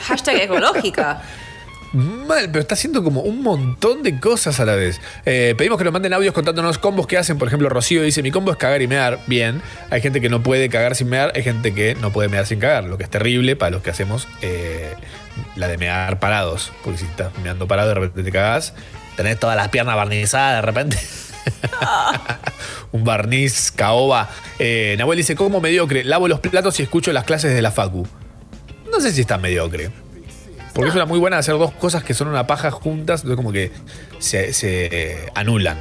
Hashtag 0.00 0.42
ecológica. 0.42 1.20
Mal, 1.92 2.50
pero 2.50 2.60
está 2.60 2.74
haciendo 2.74 3.02
como 3.02 3.22
un 3.22 3.42
montón 3.42 4.02
de 4.02 4.20
cosas 4.20 4.60
a 4.60 4.66
la 4.66 4.74
vez. 4.74 5.00
Eh, 5.24 5.54
pedimos 5.56 5.78
que 5.78 5.84
nos 5.84 5.92
manden 5.92 6.12
audios 6.12 6.34
contándonos 6.34 6.78
combos 6.78 7.06
que 7.06 7.16
hacen. 7.16 7.38
Por 7.38 7.48
ejemplo, 7.48 7.68
Rocío 7.68 8.02
dice: 8.02 8.22
Mi 8.22 8.30
combo 8.30 8.52
es 8.52 8.58
cagar 8.58 8.82
y 8.82 8.86
mear. 8.86 9.18
Bien. 9.26 9.62
Hay 9.90 10.02
gente 10.02 10.20
que 10.20 10.28
no 10.28 10.42
puede 10.42 10.68
cagar 10.68 10.94
sin 10.94 11.08
mear. 11.08 11.32
Hay 11.34 11.42
gente 11.42 11.72
que 11.72 11.94
no 11.94 12.12
puede 12.12 12.28
mear 12.28 12.46
sin 12.46 12.60
cagar. 12.60 12.84
Lo 12.84 12.98
que 12.98 13.04
es 13.04 13.10
terrible 13.10 13.56
para 13.56 13.70
los 13.70 13.82
que 13.82 13.90
hacemos 13.90 14.28
eh, 14.42 14.94
la 15.56 15.68
de 15.68 15.78
mear 15.78 16.18
parados. 16.20 16.72
Porque 16.84 16.98
si 16.98 17.06
estás 17.06 17.32
meando 17.42 17.66
parado, 17.66 17.88
de 17.88 17.94
repente 17.94 18.22
te 18.22 18.32
cagás. 18.32 18.74
Tenés 19.16 19.38
todas 19.38 19.56
las 19.56 19.68
piernas 19.68 19.96
barnizadas 19.96 20.56
de 20.56 20.62
repente. 20.62 20.98
un 22.92 23.04
barniz, 23.04 23.70
caoba. 23.70 24.28
Eh, 24.58 24.94
Nahuel 24.98 25.16
dice: 25.16 25.36
¿Cómo 25.36 25.62
mediocre? 25.62 26.04
Lavo 26.04 26.28
los 26.28 26.40
platos 26.40 26.78
y 26.80 26.82
escucho 26.82 27.14
las 27.14 27.24
clases 27.24 27.54
de 27.54 27.62
la 27.62 27.70
Facu. 27.70 28.06
No 28.92 29.00
sé 29.00 29.10
si 29.10 29.22
está 29.22 29.38
mediocre. 29.38 29.90
Porque 30.78 30.90
es 30.90 30.94
una 30.94 31.06
muy 31.06 31.18
buena 31.18 31.38
hacer 31.38 31.58
dos 31.58 31.72
cosas 31.72 32.04
que 32.04 32.14
son 32.14 32.28
una 32.28 32.46
paja 32.46 32.70
juntas, 32.70 33.22
entonces 33.22 33.36
como 33.36 33.50
que 33.50 33.72
se, 34.20 34.52
se, 34.52 35.28
anulan. 35.34 35.76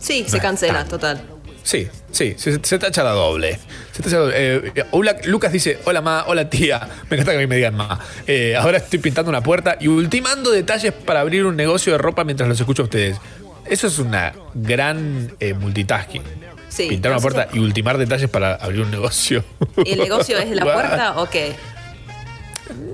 Sí, 0.00 0.24
se 0.28 0.38
cancela, 0.38 0.84
total. 0.84 1.20
Sí, 1.64 1.88
sí, 2.12 2.36
se, 2.38 2.60
se 2.62 2.78
tacha 2.78 3.02
la 3.02 3.10
doble. 3.10 3.58
Se 3.90 4.04
tacha 4.04 4.18
la 4.18 4.22
doble. 4.22 4.72
Eh, 4.76 4.84
Lucas 5.24 5.50
dice, 5.50 5.80
hola 5.84 6.00
ma, 6.00 6.26
hola 6.28 6.48
tía. 6.48 6.78
Me 7.10 7.16
encanta 7.16 7.32
que 7.32 7.38
a 7.38 7.40
mí 7.40 7.48
me 7.48 7.56
digan 7.56 7.74
ma. 7.74 7.98
Eh, 8.24 8.54
ahora 8.54 8.78
estoy 8.78 9.00
pintando 9.00 9.30
una 9.30 9.42
puerta 9.42 9.76
y 9.80 9.88
ultimando 9.88 10.52
detalles 10.52 10.92
para 10.92 11.22
abrir 11.22 11.44
un 11.44 11.56
negocio 11.56 11.90
de 11.90 11.98
ropa 11.98 12.22
mientras 12.22 12.48
los 12.48 12.60
escucho 12.60 12.82
a 12.82 12.84
ustedes. 12.84 13.16
Eso 13.64 13.88
es 13.88 13.98
una 13.98 14.32
gran 14.54 15.34
eh, 15.40 15.54
multitasking. 15.54 16.22
Sí. 16.68 16.86
Pintar 16.86 17.10
una 17.10 17.20
puerta 17.20 17.48
y 17.52 17.58
ultimar 17.58 17.98
detalles 17.98 18.30
para 18.30 18.54
abrir 18.54 18.82
un 18.82 18.92
negocio. 18.92 19.42
¿Y 19.84 19.94
el 19.94 19.98
negocio 19.98 20.38
es 20.38 20.50
la 20.50 20.62
puerta 20.72 21.20
o 21.20 21.28
qué? 21.28 21.56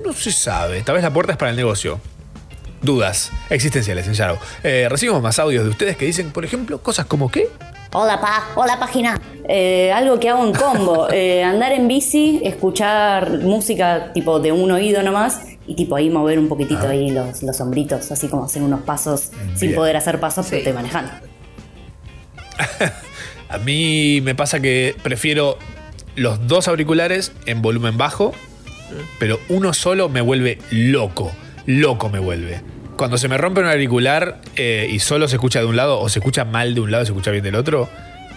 No 0.03 0.13
se 0.13 0.31
sabe. 0.31 0.81
Tal 0.81 0.95
vez 0.95 1.03
la 1.03 1.11
puerta 1.11 1.33
es 1.33 1.37
para 1.37 1.51
el 1.51 1.57
negocio. 1.57 1.99
Dudas 2.81 3.31
existenciales 3.49 4.07
en 4.07 4.13
Shadow. 4.13 4.37
Eh, 4.63 4.87
recibimos 4.89 5.21
más 5.21 5.39
audios 5.39 5.63
de 5.63 5.69
ustedes 5.69 5.97
que 5.97 6.05
dicen, 6.05 6.31
por 6.31 6.45
ejemplo, 6.45 6.79
cosas 6.81 7.05
como 7.05 7.29
¿qué? 7.29 7.49
Hola, 7.93 8.21
pa. 8.21 8.49
Hola, 8.55 8.77
página. 8.79 9.19
Eh, 9.47 9.91
algo 9.91 10.19
que 10.19 10.29
hago 10.29 10.45
en 10.45 10.53
combo. 10.53 11.09
eh, 11.11 11.43
andar 11.43 11.71
en 11.71 11.87
bici, 11.87 12.41
escuchar 12.43 13.39
música 13.39 14.11
tipo 14.13 14.39
de 14.39 14.51
un 14.51 14.69
oído 14.71 15.01
nomás 15.03 15.41
y 15.65 15.75
tipo 15.75 15.95
ahí 15.95 16.09
mover 16.09 16.39
un 16.39 16.47
poquitito 16.47 16.87
ahí 16.87 17.09
los, 17.09 17.43
los 17.43 17.59
hombritos, 17.59 18.11
así 18.11 18.27
como 18.27 18.45
hacer 18.45 18.61
unos 18.61 18.81
pasos 18.81 19.31
sin 19.55 19.69
Bien. 19.69 19.75
poder 19.75 19.97
hacer 19.97 20.19
pasos, 20.19 20.45
pero 20.49 20.59
estoy 20.59 20.73
manejando. 20.73 21.11
A 23.49 23.57
mí 23.59 24.21
me 24.21 24.35
pasa 24.35 24.59
que 24.59 24.95
prefiero 25.03 25.57
los 26.15 26.47
dos 26.47 26.67
auriculares 26.67 27.31
en 27.45 27.61
volumen 27.61 27.97
bajo, 27.97 28.33
pero 29.19 29.39
uno 29.49 29.73
solo 29.73 30.09
me 30.09 30.21
vuelve 30.21 30.59
loco. 30.71 31.31
Loco 31.65 32.09
me 32.09 32.19
vuelve. 32.19 32.61
Cuando 32.97 33.17
se 33.17 33.27
me 33.27 33.37
rompe 33.37 33.59
un 33.61 33.67
auricular 33.67 34.41
eh, 34.55 34.87
y 34.89 34.99
solo 34.99 35.27
se 35.27 35.35
escucha 35.35 35.59
de 35.59 35.65
un 35.65 35.75
lado 35.75 35.99
o 35.99 36.09
se 36.09 36.19
escucha 36.19 36.45
mal 36.45 36.73
de 36.73 36.81
un 36.81 36.91
lado 36.91 37.03
y 37.03 37.05
se 37.07 37.11
escucha 37.11 37.29
bien 37.31 37.43
del 37.43 37.55
otro, 37.55 37.89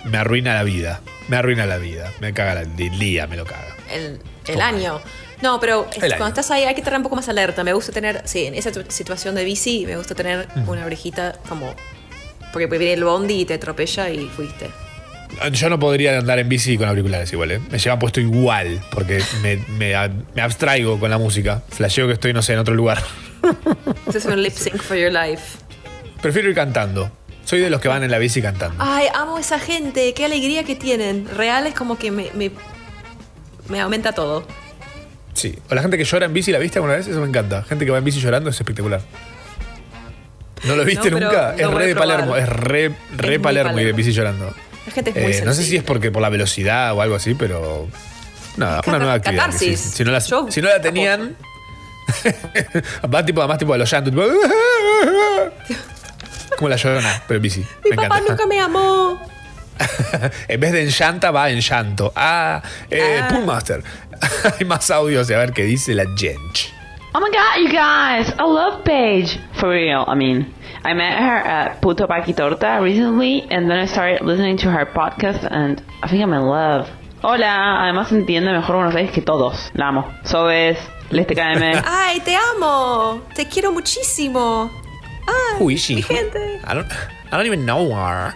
me 0.05 0.19
arruina 0.19 0.55
la 0.55 0.63
vida. 0.65 1.01
Me 1.29 1.37
arruina 1.37 1.65
la 1.67 1.79
vida. 1.79 2.13
Me 2.21 2.33
caga 2.35 2.61
el 2.61 2.77
día, 2.99 3.27
me 3.27 3.37
lo 3.37 3.45
caga. 3.45 3.75
El, 3.93 4.19
el 4.47 4.61
año. 4.61 5.01
No, 5.43 5.59
pero 5.61 5.87
es- 5.93 5.99
cuando 6.15 6.27
estás 6.29 6.51
ahí 6.51 6.65
hay 6.65 6.75
que 6.75 6.81
estar 6.81 6.95
un 6.95 7.03
poco 7.03 7.17
más 7.17 7.29
alerta. 7.29 7.65
Me 7.65 7.73
gusta 7.73 7.93
tener, 7.93 8.21
sí, 8.27 8.45
en 8.47 8.55
esa 8.55 8.71
tu- 8.73 8.85
situación 8.91 9.35
de 9.35 9.45
bici, 9.45 9.87
me 9.87 9.97
gusta 9.97 10.15
tener 10.15 10.47
Mm. 10.55 10.69
una 10.69 10.85
orejita 10.85 11.39
como. 11.49 11.75
Porque 12.53 12.67
venir 12.67 12.89
el 12.89 13.05
bondi 13.05 13.41
y 13.43 13.45
te 13.45 13.55
atropella 13.55 14.11
y 14.11 14.27
fuiste. 14.27 14.69
Yo 15.53 15.69
no 15.71 15.79
podría 15.79 16.19
andar 16.19 16.39
en 16.39 16.49
bici 16.49 16.77
con 16.77 16.89
auriculares 16.89 17.33
igual, 17.33 17.51
¿eh? 17.53 17.61
Me 17.71 17.79
llevan 17.79 17.99
puesto 17.99 18.21
igual, 18.21 18.81
porque 18.91 19.23
me, 19.43 19.59
me 19.79 19.95
abstraigo 20.43 20.99
con 21.01 21.11
la 21.11 21.19
música. 21.19 21.63
Flasheo 21.71 22.07
que 22.07 22.13
estoy, 22.15 22.33
no 22.33 22.43
sé, 22.43 22.53
en 22.55 22.59
otro 22.59 22.75
lugar. 22.75 23.03
Ese 24.09 24.19
es 24.19 24.25
un 24.27 24.43
lip 24.43 24.53
sync 24.53 24.77
for 24.83 24.97
your 24.97 25.13
life. 25.13 25.59
Prefiero 26.21 26.49
ir 26.51 26.55
cantando. 26.55 27.11
Soy 27.45 27.61
de 27.61 27.71
los 27.71 27.81
que 27.81 27.89
van 27.89 28.03
en 28.03 28.11
la 28.11 28.19
bici 28.19 28.43
cantando. 28.43 28.77
Ay, 28.79 29.07
amo 29.15 29.39
esa 29.39 29.59
gente, 29.59 30.13
qué 30.15 30.25
alegría 30.27 30.63
que 30.65 30.77
tienen. 30.77 31.27
Real 31.37 31.67
es 31.67 31.75
como 31.75 31.97
que 31.99 32.11
me, 32.11 32.31
me, 32.35 32.51
me 33.69 33.81
aumenta 33.81 34.13
todo. 34.13 34.47
Sí. 35.33 35.59
O 35.71 35.75
la 35.75 35.81
gente 35.83 35.97
que 35.97 36.05
llora 36.05 36.27
en 36.27 36.35
bici, 36.35 36.53
¿la 36.53 36.59
viste 36.59 36.79
alguna 36.79 36.95
vez? 36.97 37.09
Eso 37.09 37.21
me 37.21 37.27
encanta. 37.27 37.63
Gente 37.63 37.85
que 37.87 37.91
va 37.91 37.99
en 37.99 38.05
bici 38.05 38.21
llorando 38.21 38.51
es 38.51 38.57
espectacular. 38.61 39.01
¿No 40.65 40.77
lo 40.77 40.85
viste 40.85 41.11
No, 41.11 41.19
nunca? 41.19 41.55
es 41.57 41.69
re 41.71 41.87
de. 41.87 41.97
Palermo. 41.97 42.37
Es 42.37 42.49
re, 42.49 42.95
re 43.17 43.41
Palermo 43.41 43.73
y 43.73 43.85
de 43.85 43.93
Palermo. 43.93 43.97
bici 43.97 44.13
llorando. 44.13 44.55
La 44.87 44.93
gente 44.93 45.11
es 45.11 45.17
muy 45.17 45.33
Eh, 45.33 45.43
no 45.45 45.53
sé 45.53 45.65
si 45.65 45.77
es 45.77 45.83
porque 45.83 46.11
por 46.11 46.23
la 46.23 46.29
velocidad 46.29 46.95
o 46.95 47.03
algo 47.03 47.17
así, 47.17 47.35
pero. 47.35 47.89
Nada, 48.57 48.83
una 48.87 48.99
nueva 48.99 49.15
actividad. 49.15 49.51
sí. 49.53 49.77
Si, 49.77 50.05
no 50.05 50.11
la, 50.11 50.21
si 50.21 50.61
no 50.61 50.69
la 50.69 50.81
tenían. 50.81 51.37
va 53.15 53.25
tipo, 53.25 53.41
además, 53.41 53.59
tipo 53.59 53.73
de 53.73 53.79
los 53.79 53.91
llantos. 53.91 54.13
Tipo, 54.13 54.23
como 56.57 56.69
la 56.69 56.77
llorona, 56.77 57.23
pero 57.27 57.37
en 57.37 57.43
bici. 57.43 57.61
Mi 57.85 57.91
me 57.91 57.97
papá 57.97 58.07
encanta. 58.19 58.31
nunca 58.33 58.47
me 58.47 58.61
amó. 58.61 59.21
En 60.49 60.61
vez 60.61 60.73
de 60.73 60.83
en 60.83 60.91
llanta, 60.91 61.31
va 61.31 61.49
en 61.51 61.61
llanto. 61.61 62.13
Ah, 62.15 62.63
eh, 62.91 63.23
Poolmaster. 63.31 63.83
Hay 64.59 64.67
más 64.67 64.91
audios 64.91 65.31
y 65.31 65.33
a 65.33 65.39
ver 65.39 65.53
qué 65.53 65.65
dice 65.65 65.95
la 65.95 66.05
gente. 66.05 66.61
Oh 67.15 67.21
my 67.21 67.29
god, 67.31 67.63
you 67.63 67.69
guys! 67.71 68.29
I 68.39 68.43
love 68.43 68.83
Paige. 68.85 69.41
For 69.55 69.71
real, 69.71 70.05
I 70.07 70.15
mean, 70.15 70.53
I 70.83 70.95
met 70.95 71.19
her 71.19 71.37
at 71.37 71.81
Puto 71.83 72.07
Paquitorta 72.07 72.81
recently, 72.83 73.43
and 73.51 73.71
then 73.71 73.79
I 73.79 73.87
started 73.87 74.23
listening 74.23 74.57
to 74.59 74.71
her 74.71 74.87
podcast, 74.87 75.45
and 75.51 75.83
I 76.03 76.09
think 76.09 76.23
I'm 76.23 76.33
in 76.33 76.43
love. 76.47 76.89
Hola, 77.23 77.83
además 77.85 78.11
entiende 78.13 78.51
mejor 78.51 78.77
Buenos 78.77 78.95
Aires 78.95 79.13
que 79.13 79.21
todos. 79.21 79.71
La 79.75 79.89
amo. 79.89 80.11
Sobes, 80.25 80.79
les 81.11 81.27
TKM. 81.27 81.83
Ay, 81.85 82.21
te 82.21 82.35
amo. 82.35 83.21
Te 83.35 83.45
quiero 83.47 83.73
muchísimo. 83.73 84.71
Ay, 85.27 85.59
Who 85.59 85.69
is 85.71 85.81
she? 85.83 85.97
mi 85.97 86.03
gente. 86.03 86.61
I 86.67 86.75
don't, 86.75 86.91
I 87.31 87.37
don't 87.37 87.47
even 87.47 87.67
know 87.67 87.93
her. 87.95 88.35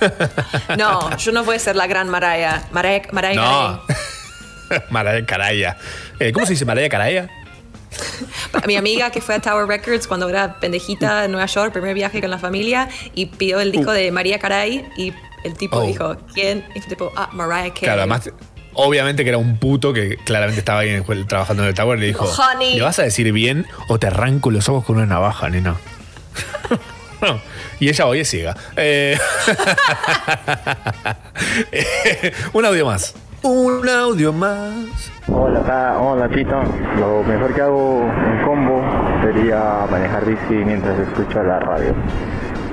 No, 0.76 1.14
yo 1.16 1.30
no 1.30 1.44
voy 1.44 1.56
a 1.56 1.58
ser 1.60 1.76
la 1.76 1.86
gran 1.86 2.08
Mariah. 2.08 2.62
Mariah, 2.72 3.02
Mariah 3.12 3.34
No. 3.36 3.80
Maraya 4.90 5.24
Caraya. 5.24 5.76
Eh, 6.18 6.32
¿Cómo 6.32 6.44
se 6.46 6.54
dice 6.54 6.64
Maraya 6.64 6.88
Caraya? 6.88 7.28
Mi 8.66 8.76
amiga 8.76 9.10
que 9.10 9.20
fue 9.20 9.34
a 9.34 9.40
Tower 9.40 9.66
Records 9.66 10.06
cuando 10.06 10.28
era 10.28 10.60
pendejita 10.60 11.24
en 11.24 11.32
Nueva 11.32 11.46
York, 11.46 11.72
primer 11.72 11.94
viaje 11.94 12.20
con 12.20 12.30
la 12.30 12.38
familia, 12.38 12.88
y 13.14 13.26
pidió 13.26 13.60
el 13.60 13.72
disco 13.72 13.92
de 13.92 14.10
María 14.12 14.38
Caray 14.38 14.86
y 14.96 15.12
el 15.44 15.54
tipo 15.54 15.78
Oh. 15.78 15.86
dijo, 15.86 16.16
¿quién? 16.34 16.64
Y 16.74 16.78
el 16.78 16.86
tipo, 16.86 17.12
ah, 17.16 17.28
Mariah 17.32 17.70
Carey. 17.70 17.80
Claro, 17.80 18.00
además, 18.02 18.30
obviamente 18.74 19.24
que 19.24 19.30
era 19.30 19.38
un 19.38 19.58
puto 19.58 19.92
que 19.92 20.16
claramente 20.24 20.60
estaba 20.60 20.80
ahí 20.80 20.90
en 20.90 21.04
el- 21.06 21.26
trabajando 21.26 21.62
en 21.64 21.70
el 21.70 21.74
Tower 21.74 21.98
y 21.98 22.02
le 22.02 22.06
dijo: 22.08 22.24
Honey. 22.24 22.76
¿Le 22.76 22.82
vas 22.82 22.98
a 22.98 23.02
decir 23.02 23.30
bien 23.32 23.66
o 23.88 23.98
te 23.98 24.06
arranco 24.06 24.50
los 24.50 24.68
ojos 24.68 24.84
con 24.84 24.96
una 24.96 25.06
navaja, 25.06 25.48
nena? 25.48 25.76
y 27.80 27.88
ella 27.88 28.06
hoy 28.06 28.20
es 28.20 28.30
ciega. 28.30 28.56
Eh, 28.76 29.18
un 32.52 32.64
audio 32.64 32.86
más. 32.86 33.14
Un 33.42 33.88
audio 33.88 34.32
más. 34.32 35.10
Hola, 35.28 35.60
ta- 35.62 35.98
hola 36.00 36.28
Tito. 36.28 36.62
Lo 36.98 37.22
mejor 37.22 37.54
que 37.54 37.60
hago 37.62 38.02
en 38.26 38.44
combo 38.44 38.82
sería 39.22 39.86
manejar 39.90 40.24
bici 40.24 40.54
mientras 40.64 40.98
escucho 40.98 41.42
la 41.42 41.60
radio. 41.60 41.94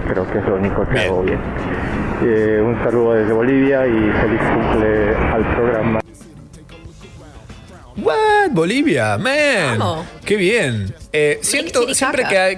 Creo 0.08 0.30
que 0.32 0.40
es 0.40 0.46
lo 0.46 0.56
único 0.56 0.88
que 0.88 1.00
hago 1.00 1.22
bien. 1.24 1.40
Eh, 2.24 2.62
un 2.64 2.78
saludo 2.84 3.14
desde 3.14 3.34
Bolivia 3.34 3.86
y 3.86 3.92
feliz 3.92 4.42
cumple 4.54 5.16
al 5.16 5.56
programa. 5.56 6.00
What? 7.98 8.52
Bolivia, 8.52 9.18
man. 9.18 9.78
Vamos. 9.78 10.06
Qué 10.26 10.36
bien. 10.36 10.94
Eh, 11.14 11.40
siento, 11.42 11.94
siempre 11.94 12.24
que, 12.28 12.38
hay- 12.38 12.58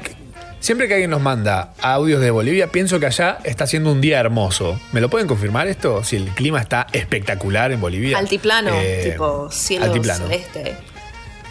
siempre 0.62 0.88
que 0.88 0.94
alguien 0.94 1.10
nos 1.12 1.20
manda 1.22 1.74
audios 1.82 2.22
de 2.22 2.32
Bolivia, 2.32 2.68
pienso 2.68 3.00
que 3.02 3.08
allá 3.08 3.40
está 3.44 3.66
haciendo 3.66 3.92
un 3.92 4.00
día 4.00 4.20
hermoso. 4.20 4.80
¿Me 4.94 5.02
lo 5.02 5.10
pueden 5.10 5.28
confirmar 5.28 5.68
esto? 5.68 6.04
Si 6.06 6.16
el 6.16 6.30
clima 6.30 6.62
está 6.62 6.88
espectacular 6.94 7.74
en 7.74 7.82
Bolivia. 7.82 8.18
Altiplano, 8.18 8.72
Eh, 8.74 9.10
tipo 9.12 9.52
cielo 9.52 9.86
altiplano. 9.88 10.28
celeste. 10.28 10.78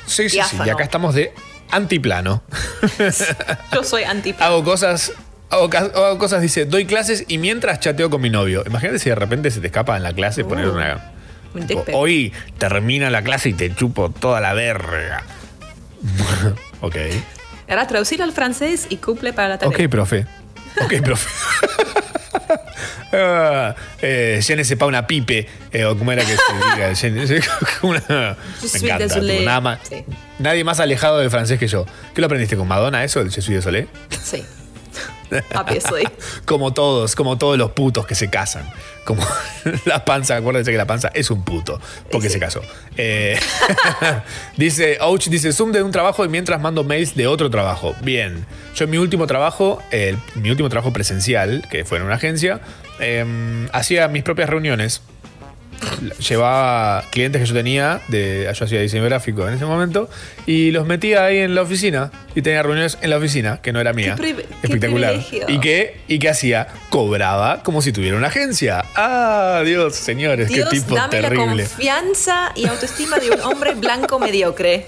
Sí, 0.06 0.28
sí, 0.30 0.38
sí. 0.48 0.56
Y 0.64 0.70
acá 0.70 0.82
estamos 0.84 1.14
de 1.14 1.32
antiplano. 1.70 2.42
Yo 3.72 3.84
soy 3.84 4.04
antiplano. 4.04 4.54
hago 4.54 4.64
cosas. 4.64 5.12
Hago, 5.50 5.68
cosas, 6.18 6.40
dice, 6.42 6.64
doy 6.64 6.86
clases 6.86 7.24
y 7.26 7.38
mientras 7.38 7.80
chateo 7.80 8.08
con 8.08 8.20
mi 8.20 8.30
novio. 8.30 8.62
Imagínate 8.66 9.00
si 9.00 9.08
de 9.08 9.16
repente 9.16 9.50
se 9.50 9.60
te 9.60 9.66
escapa 9.66 9.96
en 9.96 10.04
la 10.04 10.12
clase 10.12 10.44
poner 10.44 10.68
Uh, 10.68 10.72
una. 10.74 11.10
Un 11.54 11.66
tipo. 11.66 11.82
Hoy 11.92 12.32
termina 12.58 13.10
la 13.10 13.22
clase 13.22 13.48
y 13.48 13.54
te 13.54 13.74
chupo 13.74 14.10
toda 14.10 14.40
la 14.40 14.54
verga. 14.54 15.24
ok. 16.80 16.96
Era 17.70 17.86
traducir 17.86 18.20
al 18.22 18.32
francés 18.32 18.86
y 18.90 18.96
cumple 18.98 19.32
para 19.32 19.48
la 19.48 19.58
tarea. 19.58 19.74
Ok, 19.74 19.88
profe. 19.88 20.26
Ok, 20.84 21.00
profe. 21.04 21.28
Ah, 23.12 23.74
eh, 24.02 24.40
je 24.42 24.54
ne 24.56 24.64
sais 24.64 24.76
pas 24.78 24.86
una 24.86 25.06
pipe. 25.06 25.46
eh, 25.72 25.84
o 25.84 25.96
cómo 25.96 26.12
era 26.12 26.22
que 26.24 26.36
se 26.36 26.52
diga. 26.54 26.88
Je 26.94 27.26
sais- 27.26 27.48
una- 27.82 28.00
Je 28.00 28.78
me 28.80 28.88
encanta. 28.94 29.20
tipo, 29.20 29.42
nada 29.44 29.60
más, 29.60 29.78
Sí. 29.88 30.04
Nadie 30.38 30.64
más 30.64 30.80
alejado 30.80 31.18
del 31.18 31.30
francés 31.30 31.58
que 31.58 31.66
yo. 31.68 31.86
¿Qué 32.14 32.20
lo 32.20 32.26
aprendiste 32.26 32.56
con 32.56 32.66
Madonna 32.68 33.04
eso, 33.04 33.20
el 33.20 33.30
Je 33.30 33.40
suis 33.42 33.54
désolé? 33.56 33.88
Sí. 34.22 34.44
Obviously. 35.54 36.08
Como 36.44 36.72
todos, 36.72 37.14
como 37.14 37.38
todos 37.38 37.56
los 37.58 37.70
putos 37.72 38.06
que 38.06 38.14
se 38.14 38.28
casan. 38.30 38.68
Como 39.04 39.24
la 39.86 40.04
panza, 40.04 40.36
acuérdense 40.36 40.70
que 40.70 40.76
la 40.76 40.86
panza 40.86 41.10
es 41.14 41.30
un 41.30 41.44
puto, 41.44 41.80
porque 42.10 42.28
se 42.30 42.38
casó. 42.38 42.60
Eh, 42.96 43.38
dice, 44.56 44.98
Ouch, 45.00 45.26
dice, 45.28 45.52
Zoom 45.52 45.72
de 45.72 45.82
un 45.82 45.90
trabajo 45.90 46.24
y 46.24 46.28
mientras 46.28 46.60
mando 46.60 46.84
mails 46.84 47.14
de 47.14 47.26
otro 47.26 47.50
trabajo. 47.50 47.94
Bien. 48.02 48.44
Yo 48.74 48.84
en 48.84 48.90
mi 48.90 48.98
último 48.98 49.26
trabajo, 49.26 49.82
el- 49.90 50.18
mi 50.34 50.50
último 50.50 50.68
trabajo 50.68 50.92
presencial, 50.92 51.66
que 51.70 51.84
fue 51.84 51.98
en 51.98 52.04
una 52.04 52.14
agencia, 52.16 52.60
em, 52.98 53.68
hacía 53.72 54.08
mis 54.08 54.22
propias 54.22 54.48
reuniones. 54.50 55.02
Llevaba 56.28 57.04
clientes 57.10 57.40
que 57.40 57.46
yo 57.46 57.54
tenía, 57.54 58.00
de, 58.08 58.50
yo 58.54 58.64
hacía 58.64 58.80
diseño 58.80 59.04
gráfico 59.04 59.46
en 59.48 59.54
ese 59.54 59.64
momento, 59.64 60.08
y 60.46 60.70
los 60.70 60.86
metía 60.86 61.24
ahí 61.24 61.38
en 61.38 61.54
la 61.54 61.62
oficina, 61.62 62.10
y 62.34 62.42
tenía 62.42 62.62
reuniones 62.62 62.98
en 63.00 63.10
la 63.10 63.16
oficina, 63.16 63.60
que 63.62 63.72
no 63.72 63.80
era 63.80 63.92
mía. 63.92 64.16
qué 64.18 64.46
Espectacular. 64.62 65.16
¿Y 65.48 65.60
qué, 65.60 66.00
¿Y 66.08 66.18
qué 66.18 66.28
hacía? 66.28 66.68
Cobraba 66.90 67.62
como 67.62 67.82
si 67.82 67.92
tuviera 67.92 68.16
una 68.16 68.28
agencia. 68.28 68.84
Ah, 68.94 69.62
Dios, 69.64 69.96
señores, 69.96 70.48
Dios, 70.48 70.68
qué 70.68 70.80
tipo 70.80 70.94
dame 70.94 71.20
la 71.20 71.28
terrible. 71.28 71.64
confianza 71.64 72.52
y 72.54 72.66
autoestima 72.66 73.18
de 73.18 73.30
un 73.30 73.40
hombre 73.40 73.74
blanco 73.74 74.18
mediocre. 74.18 74.86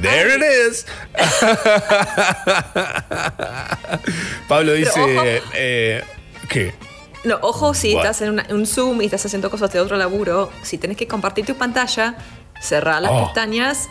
There 0.00 0.34
it 0.34 0.42
is. 0.42 0.86
Pablo 4.48 4.72
dice, 4.72 5.40
eh, 5.54 6.02
¿qué? 6.48 6.72
No, 7.24 7.38
ojo, 7.42 7.72
si 7.74 7.94
What? 7.94 8.02
estás 8.04 8.22
en 8.22 8.30
una- 8.30 8.46
un 8.50 8.66
Zoom 8.66 9.00
y 9.02 9.04
estás 9.04 9.24
haciendo 9.26 9.48
cosas 9.50 9.72
de 9.72 9.78
otro 9.80 9.96
laburo, 9.96 10.50
si 10.62 10.76
tenés 10.78 10.96
que 10.96 11.06
compartir 11.06 11.46
tu 11.46 11.54
pantalla, 11.56 12.16
cerrar 12.60 13.00
las 13.02 13.12
Oh. 13.12 13.24
pestañas 13.26 13.88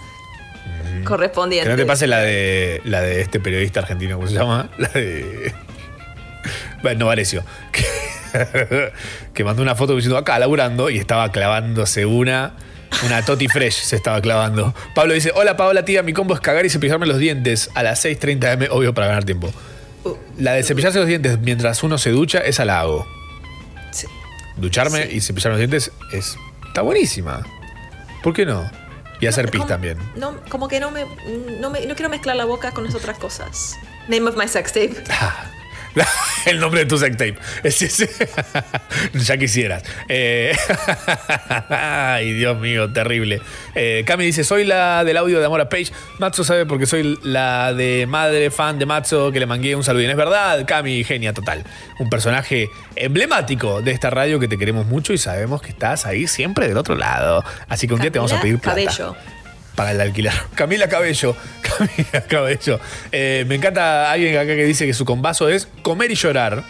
Que 1.00 1.04
correspondientes. 1.06 1.70
no 1.72 1.78
te 1.78 1.86
pase 1.86 2.08
la 2.08 2.20
de 2.20 2.82
la 2.84 3.02
de 3.02 3.22
este 3.22 3.40
periodista 3.40 3.80
argentino, 3.80 4.16
¿cómo 4.18 4.28
se 4.28 4.34
llama? 4.34 4.70
La 4.78 4.90
de. 4.90 5.54
Bueno, 6.82 7.02
no 7.02 7.06
Varecio. 7.08 7.44
Que, 7.72 7.86
que 9.34 9.44
mandó 9.44 9.62
una 9.62 9.76
foto 9.76 9.96
diciendo 9.96 10.18
acá 10.18 10.40
laburando 10.40 10.90
y 10.90 10.98
estaba 10.98 11.32
clavándose 11.32 12.06
una. 12.06 12.54
Una 13.06 13.24
Toti 13.24 13.48
Fresh 13.48 13.84
se 13.84 13.96
estaba 13.96 14.20
clavando. 14.22 14.74
Pablo 14.96 15.14
dice: 15.14 15.32
Hola 15.36 15.56
Paola, 15.56 15.86
tía, 15.86 16.04
mi 16.04 16.12
combo 16.14 16.34
es 16.34 16.40
cagar 16.42 16.66
y 16.66 16.70
cepillarme 16.70 17.06
los 17.06 17.18
dientes 17.20 17.70
a 17.76 17.84
las 17.84 18.04
6:30 18.04 18.52
am, 18.52 18.60
obvio 18.72 18.94
para 18.94 19.08
ganar 19.08 19.24
tiempo. 19.24 19.52
La 20.38 20.54
de 20.54 20.64
cepillarse 20.64 20.98
los 21.00 21.08
dientes 21.08 21.40
mientras 21.40 21.84
uno 21.84 21.98
se 22.00 22.10
ducha, 22.10 22.40
esa 22.40 22.66
la 22.66 22.80
hago. 22.82 23.08
Ducharme 24.58 25.08
y 25.12 25.22
cepillarme 25.22 25.60
los 25.60 25.70
dientes 25.70 25.92
es. 26.12 26.36
Está 26.68 26.82
buenísima. 26.82 27.42
¿Por 28.24 28.34
qué 28.34 28.46
no? 28.46 28.70
Y 29.20 29.28
hacer 29.28 29.50
pis 29.52 29.66
también. 29.68 29.98
No, 30.16 30.36
como 30.50 30.68
que 30.68 30.80
no 30.80 30.90
me, 30.92 31.06
no 31.60 31.70
me- 31.70 31.86
no 31.86 31.96
quiero 31.96 32.10
mezclar 32.10 32.36
la 32.36 32.46
boca 32.46 32.72
con 32.72 32.84
las 32.84 32.96
otras 32.96 33.18
cosas. 33.20 33.78
Name 34.08 34.28
of 34.30 34.36
my 34.36 34.48
sex 34.48 34.74
tape. 34.74 34.96
El 36.46 36.60
nombre 36.60 36.82
de 36.82 36.86
tu 36.86 36.98
sex 36.98 37.18
tape. 37.18 37.36
Ya 39.14 39.38
quisieras. 39.38 39.84
Eh, 40.10 40.56
Ay, 41.70 42.34
Dios 42.34 42.58
mío, 42.60 42.92
terrible. 42.92 43.42
Eh, 43.76 44.04
Cami 44.06 44.26
dice: 44.26 44.44
Soy 44.44 44.66
la 44.66 45.04
del 45.04 45.18
audio 45.18 45.40
de 45.40 45.46
Amor 45.46 45.62
a 45.62 45.70
Page. 45.70 45.92
Matzo 46.20 46.44
sabe 46.44 46.66
porque 46.66 46.86
soy 46.86 47.20
la 47.24 47.74
de 47.74 48.06
madre 48.08 48.52
fan 48.52 48.80
de 48.80 48.86
Matzo 48.86 49.32
que 49.32 49.40
le 49.40 49.46
mangué 49.46 49.76
un 49.76 49.84
saludín. 49.84 50.10
Es 50.10 50.18
verdad, 50.18 50.66
Cami, 50.66 51.04
genia 51.04 51.34
total. 51.34 51.64
Un 52.00 52.10
personaje 52.10 52.70
emblemático 52.96 53.82
de 53.82 53.92
esta 53.92 54.10
radio 54.10 54.40
que 54.40 54.48
te 54.48 54.58
queremos 54.58 54.86
mucho 54.86 55.14
y 55.14 55.18
sabemos 55.18 55.62
que 55.62 55.70
estás 55.70 56.06
ahí 56.06 56.28
siempre 56.28 56.68
del 56.68 56.78
otro 56.78 56.96
lado. 56.96 57.44
Así 57.68 57.88
que 57.88 57.94
un 57.94 58.02
día 58.02 58.12
te 58.12 58.20
vamos 58.20 58.34
a 58.34 58.42
pedir 58.42 58.60
plata 58.60 58.80
Cabello. 58.84 59.16
Para 59.76 59.92
el 59.92 60.02
alquiler. 60.02 60.34
Camila 60.56 60.88
Cabello. 60.88 61.36
Camila 61.62 62.28
Cabello. 62.28 62.80
Eh, 63.12 63.46
me 63.48 63.56
encanta 63.56 64.12
alguien 64.12 64.36
acá 64.36 64.48
que 64.48 64.66
dice 64.66 64.86
que 64.86 64.94
su 64.94 65.06
combazo 65.06 65.50
es 65.50 65.68
comer 65.82 66.12
y 66.12 66.16
llorar. 66.16 66.64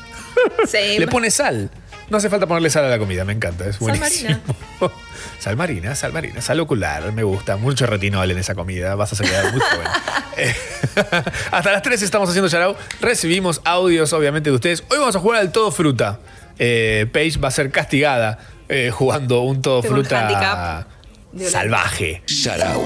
Same. 0.67 0.99
Le 0.99 1.07
pone 1.07 1.31
sal. 1.31 1.69
No 2.09 2.17
hace 2.17 2.29
falta 2.29 2.45
ponerle 2.45 2.69
sal 2.69 2.83
a 2.83 2.89
la 2.89 2.99
comida, 2.99 3.23
me 3.23 3.31
encanta, 3.31 3.65
es 3.65 3.77
Sal 3.77 3.97
buenísimo. 3.97 4.37
Sal 5.39 5.55
marina, 5.55 5.95
sal 5.95 6.11
marina, 6.11 6.41
sal 6.41 6.59
ocular, 6.59 7.09
me 7.13 7.23
gusta. 7.23 7.55
Mucho 7.55 7.85
retinol 7.85 8.29
en 8.29 8.37
esa 8.37 8.53
comida, 8.53 8.95
vas 8.95 9.13
a 9.17 9.23
quedar 9.23 9.49
muy 9.53 9.61
joven. 9.61 9.87
Eh, 10.35 10.53
hasta 11.51 11.71
las 11.71 11.81
3 11.81 12.01
estamos 12.01 12.27
haciendo 12.27 12.49
Yarao. 12.49 12.75
Recibimos 12.99 13.61
audios, 13.63 14.11
obviamente, 14.11 14.49
de 14.49 14.55
ustedes. 14.57 14.83
Hoy 14.89 14.97
vamos 14.97 15.15
a 15.15 15.19
jugar 15.19 15.39
al 15.39 15.53
todo 15.53 15.71
fruta. 15.71 16.19
Eh, 16.59 17.07
Paige 17.13 17.39
va 17.39 17.47
a 17.47 17.51
ser 17.51 17.71
castigada 17.71 18.39
eh, 18.67 18.91
jugando 18.91 19.41
un 19.41 19.61
todo 19.61 19.81
fruta. 19.81 20.87
Salvaje. 21.37 22.21
Sharau. 22.25 22.81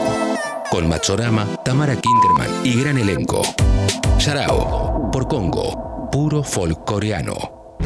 Con 0.69 0.87
Machorama, 0.87 1.45
Tamara 1.63 1.95
Kinderman 1.95 2.65
y 2.65 2.81
gran 2.81 2.97
elenco. 2.97 3.41
Sharau. 4.17 5.11
Por 5.11 5.27
Congo. 5.27 6.09
Puro 6.11 6.43
folk 6.43 6.85
coreano. 6.85 7.77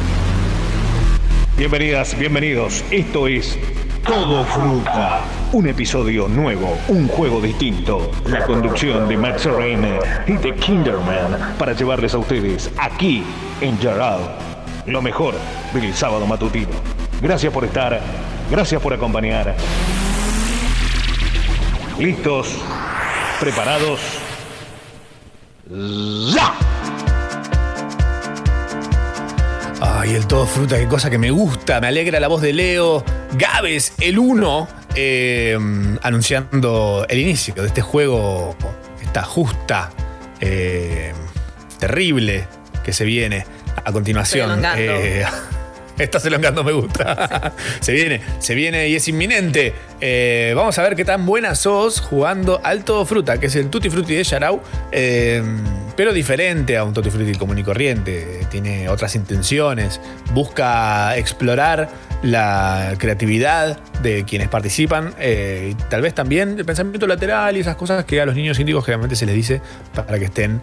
Bienvenidas, 1.56 2.16
bienvenidos. 2.18 2.84
Esto 2.90 3.26
es 3.26 3.58
Todo 4.04 4.44
Fruta. 4.44 5.22
Un 5.52 5.68
episodio 5.68 6.28
nuevo, 6.28 6.78
un 6.88 7.08
juego 7.08 7.40
distinto. 7.40 8.10
La 8.26 8.44
conducción 8.46 9.08
de 9.08 9.16
Max 9.16 9.44
Reine 9.44 9.98
y 10.26 10.32
de 10.32 10.54
Kinderman 10.54 11.56
para 11.58 11.72
llevarles 11.72 12.14
a 12.14 12.18
ustedes 12.18 12.70
aquí 12.78 13.24
en 13.60 13.78
Jarrah 13.78 14.38
lo 14.86 15.02
mejor 15.02 15.34
del 15.74 15.94
sábado 15.94 16.26
matutino. 16.26 16.70
Gracias 17.20 17.52
por 17.52 17.64
estar, 17.64 18.00
gracias 18.50 18.80
por 18.80 18.94
acompañar. 18.94 19.54
¿Listos? 22.00 22.56
¿Preparados? 23.40 24.00
¡Ya! 26.34 26.54
Ay, 29.82 30.14
el 30.14 30.26
todo 30.26 30.46
fruta, 30.46 30.78
qué 30.78 30.86
cosa 30.86 31.10
que 31.10 31.18
me 31.18 31.30
gusta. 31.30 31.78
Me 31.78 31.88
alegra 31.88 32.18
la 32.18 32.28
voz 32.28 32.40
de 32.40 32.54
Leo. 32.54 33.04
Gabes, 33.34 33.92
el 34.00 34.18
1, 34.18 34.68
eh, 34.94 35.58
anunciando 36.00 37.04
el 37.06 37.18
inicio 37.18 37.52
de 37.54 37.66
este 37.66 37.82
juego, 37.82 38.56
esta 39.02 39.22
justa, 39.22 39.90
eh, 40.40 41.12
terrible 41.78 42.46
que 42.82 42.94
se 42.94 43.04
viene 43.04 43.44
a 43.84 43.92
continuación. 43.92 44.64
Estoy 44.64 45.22
Estás 45.98 46.24
elongando, 46.24 46.64
me 46.64 46.72
gusta. 46.72 47.52
se 47.80 47.92
viene, 47.92 48.20
se 48.38 48.54
viene 48.54 48.88
y 48.88 48.96
es 48.96 49.06
inminente. 49.08 49.74
Eh, 50.00 50.52
vamos 50.56 50.78
a 50.78 50.82
ver 50.82 50.96
qué 50.96 51.04
tan 51.04 51.26
buena 51.26 51.54
sos 51.54 52.00
jugando 52.00 52.60
al 52.64 52.84
Todo 52.84 53.04
Fruta, 53.04 53.38
que 53.38 53.46
es 53.46 53.56
el 53.56 53.68
Tutti 53.68 53.90
Frutti 53.90 54.14
de 54.14 54.24
Yarau, 54.24 54.62
eh, 54.92 55.42
pero 55.96 56.12
diferente 56.12 56.78
a 56.78 56.84
un 56.84 56.94
Tutti 56.94 57.10
Frutti 57.10 57.36
común 57.38 57.58
y 57.58 57.62
corriente. 57.62 58.46
Tiene 58.50 58.88
otras 58.88 59.14
intenciones, 59.14 60.00
busca 60.32 61.16
explorar 61.16 61.90
la 62.22 62.94
creatividad 62.98 63.78
de 64.02 64.24
quienes 64.24 64.48
participan 64.48 65.14
eh, 65.18 65.72
y 65.72 65.74
tal 65.88 66.02
vez 66.02 66.14
también 66.14 66.58
el 66.58 66.64
pensamiento 66.64 67.06
lateral 67.06 67.56
y 67.56 67.60
esas 67.60 67.76
cosas 67.76 68.04
que 68.04 68.20
a 68.20 68.26
los 68.26 68.34
niños 68.34 68.58
índigos 68.58 68.84
generalmente 68.84 69.16
se 69.16 69.26
les 69.26 69.34
dice 69.34 69.60
para 69.94 70.18
que 70.18 70.26
estén 70.26 70.60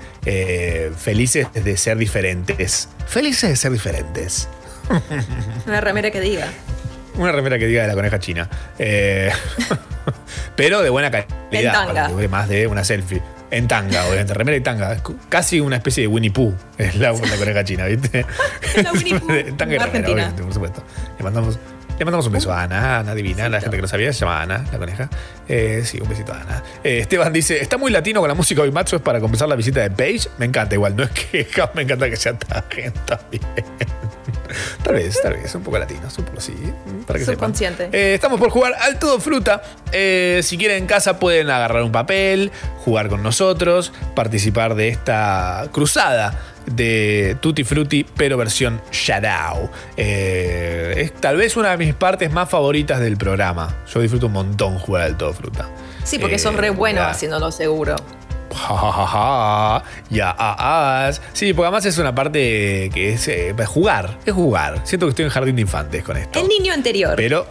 felices 0.98 1.48
de 1.54 1.78
ser 1.78 1.98
diferentes. 1.98 2.90
Felices 3.08 3.50
de 3.50 3.56
ser 3.56 3.72
diferentes. 3.72 4.48
Una 5.68 5.82
remera 5.82 6.12
que 6.12 6.22
diga. 6.22 6.48
Una 7.16 7.32
remera 7.32 7.58
que 7.58 7.66
diga 7.68 7.82
de 7.84 7.88
la 7.88 7.96
coneja 7.96 8.20
china. 8.20 8.50
Eh, 8.78 9.32
pero 10.56 10.82
de 10.82 10.90
buena 10.90 11.10
calidad. 11.10 11.30
En 11.52 11.72
tanga. 11.72 12.08
para 12.08 12.18
que 12.18 12.28
más 12.28 12.48
de 12.48 12.68
una 12.68 12.84
selfie. 12.84 13.22
En 13.50 13.68
tanga, 13.68 14.06
obviamente. 14.06 14.34
Remera 14.34 14.58
y 14.58 14.62
tanga. 14.62 14.94
Es 14.94 15.02
casi 15.30 15.60
una 15.60 15.78
especie 15.78 16.02
de 16.02 16.08
Winnie 16.08 16.32
Pooh. 16.32 16.54
Es 16.78 16.96
la, 16.96 17.12
la 17.14 17.38
coneja 17.38 17.64
china, 17.64 17.86
¿viste? 17.86 18.26
La 18.84 18.92
Winnie 18.92 19.20
Pooh. 19.20 19.32
En 19.32 19.58
tanga 19.58 19.76
y 19.76 19.78
remera, 19.78 19.84
Argentina. 19.86 20.14
obviamente, 20.14 20.44
por 20.44 20.54
supuesto. 20.54 20.84
Le 21.18 21.24
mandamos, 21.24 21.58
le 21.98 22.06
mandamos 22.06 22.28
un 22.28 22.34
beso 22.34 22.52
a 22.52 22.64
Ana, 22.64 23.00
Ana 23.00 23.16
divina. 23.16 23.50
La 23.50 23.60
gente 23.60 23.76
que 23.76 23.82
no 23.82 23.88
sabía 23.88 24.14
se 24.14 24.20
llama 24.20 24.42
Ana, 24.42 24.64
la 24.72 24.78
coneja. 24.78 25.10
Eh, 25.48 25.82
sí, 25.84 26.00
un 26.00 26.08
besito 26.08 26.34
a 26.34 26.42
Ana. 26.42 26.64
Eh, 26.84 27.00
Esteban 27.00 27.34
dice: 27.34 27.62
Está 27.62 27.78
muy 27.78 27.92
latino 27.92 28.20
con 28.20 28.28
la 28.28 28.36
música 28.36 28.62
hoy, 28.62 28.72
macho. 28.72 28.96
Es 28.96 29.02
para 29.02 29.20
compensar 29.20 29.50
la 29.50 29.56
visita 29.56 29.82
de 29.82 29.90
Paige. 29.90 30.30
Me 30.38 30.46
encanta 30.46 30.76
igual. 30.76 30.96
No 30.96 31.04
es 31.04 31.12
que 31.12 31.48
me 31.74 31.82
encanta 31.84 32.10
que 32.10 32.16
sea 32.16 32.38
tajen 32.38 32.94
también. 33.06 33.42
Tal 34.84 34.96
vez, 34.96 35.22
tal 35.22 35.34
vez, 35.34 35.54
un 35.56 35.64
poco 35.64 35.78
latino, 35.78 36.08
un 36.18 36.26
poco 36.26 36.38
así, 36.38 36.54
para 37.06 37.20
que 37.20 37.26
sepan. 37.26 37.54
Eh, 37.92 38.14
estamos 38.14 38.40
por 38.40 38.50
jugar 38.50 38.74
al 38.80 38.98
todo 38.98 39.20
fruta. 39.20 39.62
Eh, 39.92 40.40
si 40.44 40.58
quieren 40.58 40.78
en 40.78 40.88
casa 40.88 41.20
pueden 41.20 41.50
agarrar 41.50 41.84
un 41.84 41.92
papel, 41.92 42.52
jugar 42.80 43.10
con 43.10 43.22
nosotros, 43.24 43.92
participar 44.16 44.76
de 44.76 44.90
esta 44.90 45.68
cruzada 45.72 46.40
de 46.72 47.38
Tutti 47.42 47.64
Frutti, 47.64 48.06
pero 48.16 48.38
versión 48.38 48.82
Sharao. 48.92 49.72
Eh, 49.96 50.94
es 50.98 51.14
tal 51.14 51.38
vez 51.38 51.58
una 51.58 51.72
de 51.72 51.78
mis 51.78 51.94
partes 51.96 52.32
más 52.32 52.50
favoritas 52.50 53.00
del 53.00 53.18
programa. 53.18 53.76
Yo 53.94 54.00
disfruto 54.02 54.28
un 54.28 54.34
montón 54.34 54.78
jugar 54.80 55.04
al 55.04 55.18
todo 55.18 55.34
fruta. 55.34 55.70
Sí, 56.04 56.20
porque 56.20 56.36
Eh, 56.36 56.40
sos 56.40 56.56
re 56.56 56.70
bueno 56.70 57.00
ya. 57.02 57.10
haciéndolo 57.10 57.52
seguro. 57.52 57.96
Ja, 58.54 58.76
ja, 58.76 58.92
ja, 58.92 59.08
ja. 59.08 59.84
Ya, 60.10 60.30
ah, 60.38 60.56
ah. 60.58 61.12
Sí, 61.34 61.54
porque 61.54 61.68
además 61.68 61.86
es 61.86 61.98
una 61.98 62.16
parte 62.16 62.90
que 62.94 63.14
es 63.14 63.28
eh, 63.28 63.54
jugar, 63.66 64.18
es 64.26 64.34
jugar. 64.34 64.82
Siento 64.84 65.06
que 65.06 65.10
estoy 65.12 65.26
en 65.26 65.32
jardín 65.32 65.56
de 65.58 65.62
infantes 65.64 66.04
con 66.04 66.16
esto. 66.18 66.40
El 66.40 66.48
niño 66.48 66.74
anterior. 66.74 67.14
Pero 67.18 67.46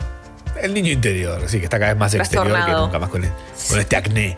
el 0.60 0.72
niño 0.72 0.90
interior, 0.90 1.42
sí, 1.46 1.58
que 1.58 1.64
está 1.64 1.78
cada 1.78 1.92
vez 1.92 2.00
más 2.00 2.14
exterior 2.14 2.64
que 2.64 2.72
nunca 2.72 2.98
más 2.98 3.10
con, 3.10 3.22
el- 3.24 3.30
con 3.68 3.78
este 3.78 3.94
acné. 3.96 4.34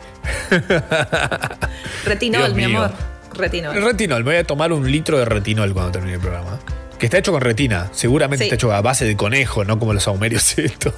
Retinol, 2.05 2.55
mi 2.55 2.65
amor. 2.65 2.91
Retinol. 3.39 3.82
Retinol, 3.82 4.24
me 4.24 4.32
voy 4.32 4.40
a 4.40 4.44
tomar 4.44 4.73
un 4.73 4.90
litro 4.90 5.19
de 5.19 5.24
retinol 5.24 5.73
cuando 5.73 5.93
termine 5.93 6.15
el 6.16 6.20
programa. 6.20 6.59
Que 6.98 7.06
está 7.06 7.19
hecho 7.19 7.31
con 7.32 7.40
retina. 7.40 7.89
Seguramente 7.93 8.44
Sí. 8.44 8.48
está 8.48 8.56
hecho 8.56 8.73
a 8.73 8.81
base 8.82 9.05
de 9.05 9.16
conejo, 9.16 9.65
no 9.65 9.78
como 9.78 9.93
los 9.94 10.02
saumerios 10.02 10.59
estos. 10.59 10.93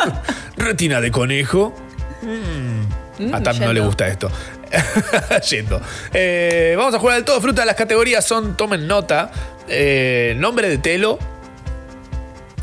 retina 0.56 1.00
de 1.00 1.10
conejo. 1.10 1.74
Mm, 2.22 3.34
a 3.34 3.42
Tam 3.42 3.58
no 3.60 3.72
le 3.72 3.80
gusta 3.80 4.08
esto. 4.08 4.30
Yendo. 5.50 5.80
Eh, 6.12 6.74
vamos 6.76 6.94
a 6.94 6.98
jugar 6.98 7.16
al 7.16 7.24
todo 7.24 7.40
fruta. 7.40 7.64
Las 7.64 7.76
categorías 7.76 8.24
son, 8.24 8.56
tomen 8.56 8.86
nota, 8.86 9.30
eh, 9.68 10.34
nombre 10.38 10.68
de 10.68 10.78
telo. 10.78 11.18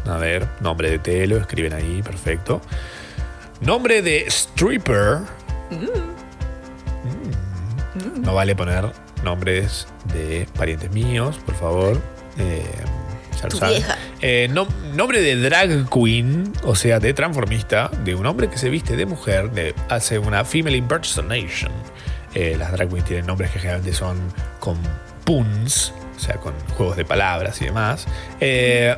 A 0.06 0.18
ver, 0.18 0.48
nombre 0.60 0.90
de 0.90 1.00
telo, 1.00 1.38
escriben 1.38 1.74
ahí, 1.74 2.02
perfecto. 2.02 2.62
Nombre 3.62 4.02
de 4.02 4.26
stripper. 4.28 5.20
Mm. 5.70 6.14
No 8.22 8.34
vale 8.34 8.56
poner 8.56 8.92
nombres 9.24 9.88
de 10.14 10.48
parientes 10.58 10.92
míos, 10.92 11.40
por 11.46 11.56
favor. 11.56 12.02
Eh, 12.38 12.64
ya 13.38 13.44
lo 13.44 13.50
Tu 13.50 13.58
saben. 13.58 13.76
vieja. 13.76 13.98
Eh, 14.22 14.48
no- 14.52 14.68
nombre 14.94 15.22
de 15.22 15.36
drag 15.38 15.90
queen, 15.90 16.52
o 16.64 16.76
sea, 16.76 17.00
de 17.00 17.14
transformista, 17.14 17.90
de 18.04 18.16
un 18.16 18.26
hombre 18.26 18.50
que 18.50 18.58
se 18.58 18.70
viste 18.70 18.96
de 18.96 19.06
mujer, 19.06 19.52
de, 19.52 19.74
hace 19.90 20.20
una 20.20 20.46
female 20.46 20.78
impersonation. 20.78 21.72
Eh, 22.36 22.56
las 22.58 22.72
drag 22.72 22.90
queens 22.90 23.06
tienen 23.06 23.26
nombres 23.28 23.52
que 23.52 23.60
generalmente 23.60 23.94
son 23.96 24.18
con 24.60 24.78
puns, 25.24 25.94
o 26.16 26.20
sea, 26.20 26.36
con 26.38 26.54
juegos 26.76 26.98
de 26.98 27.06
palabras 27.06 27.62
y 27.62 27.66
demás. 27.66 28.08
Eh, 28.40 28.96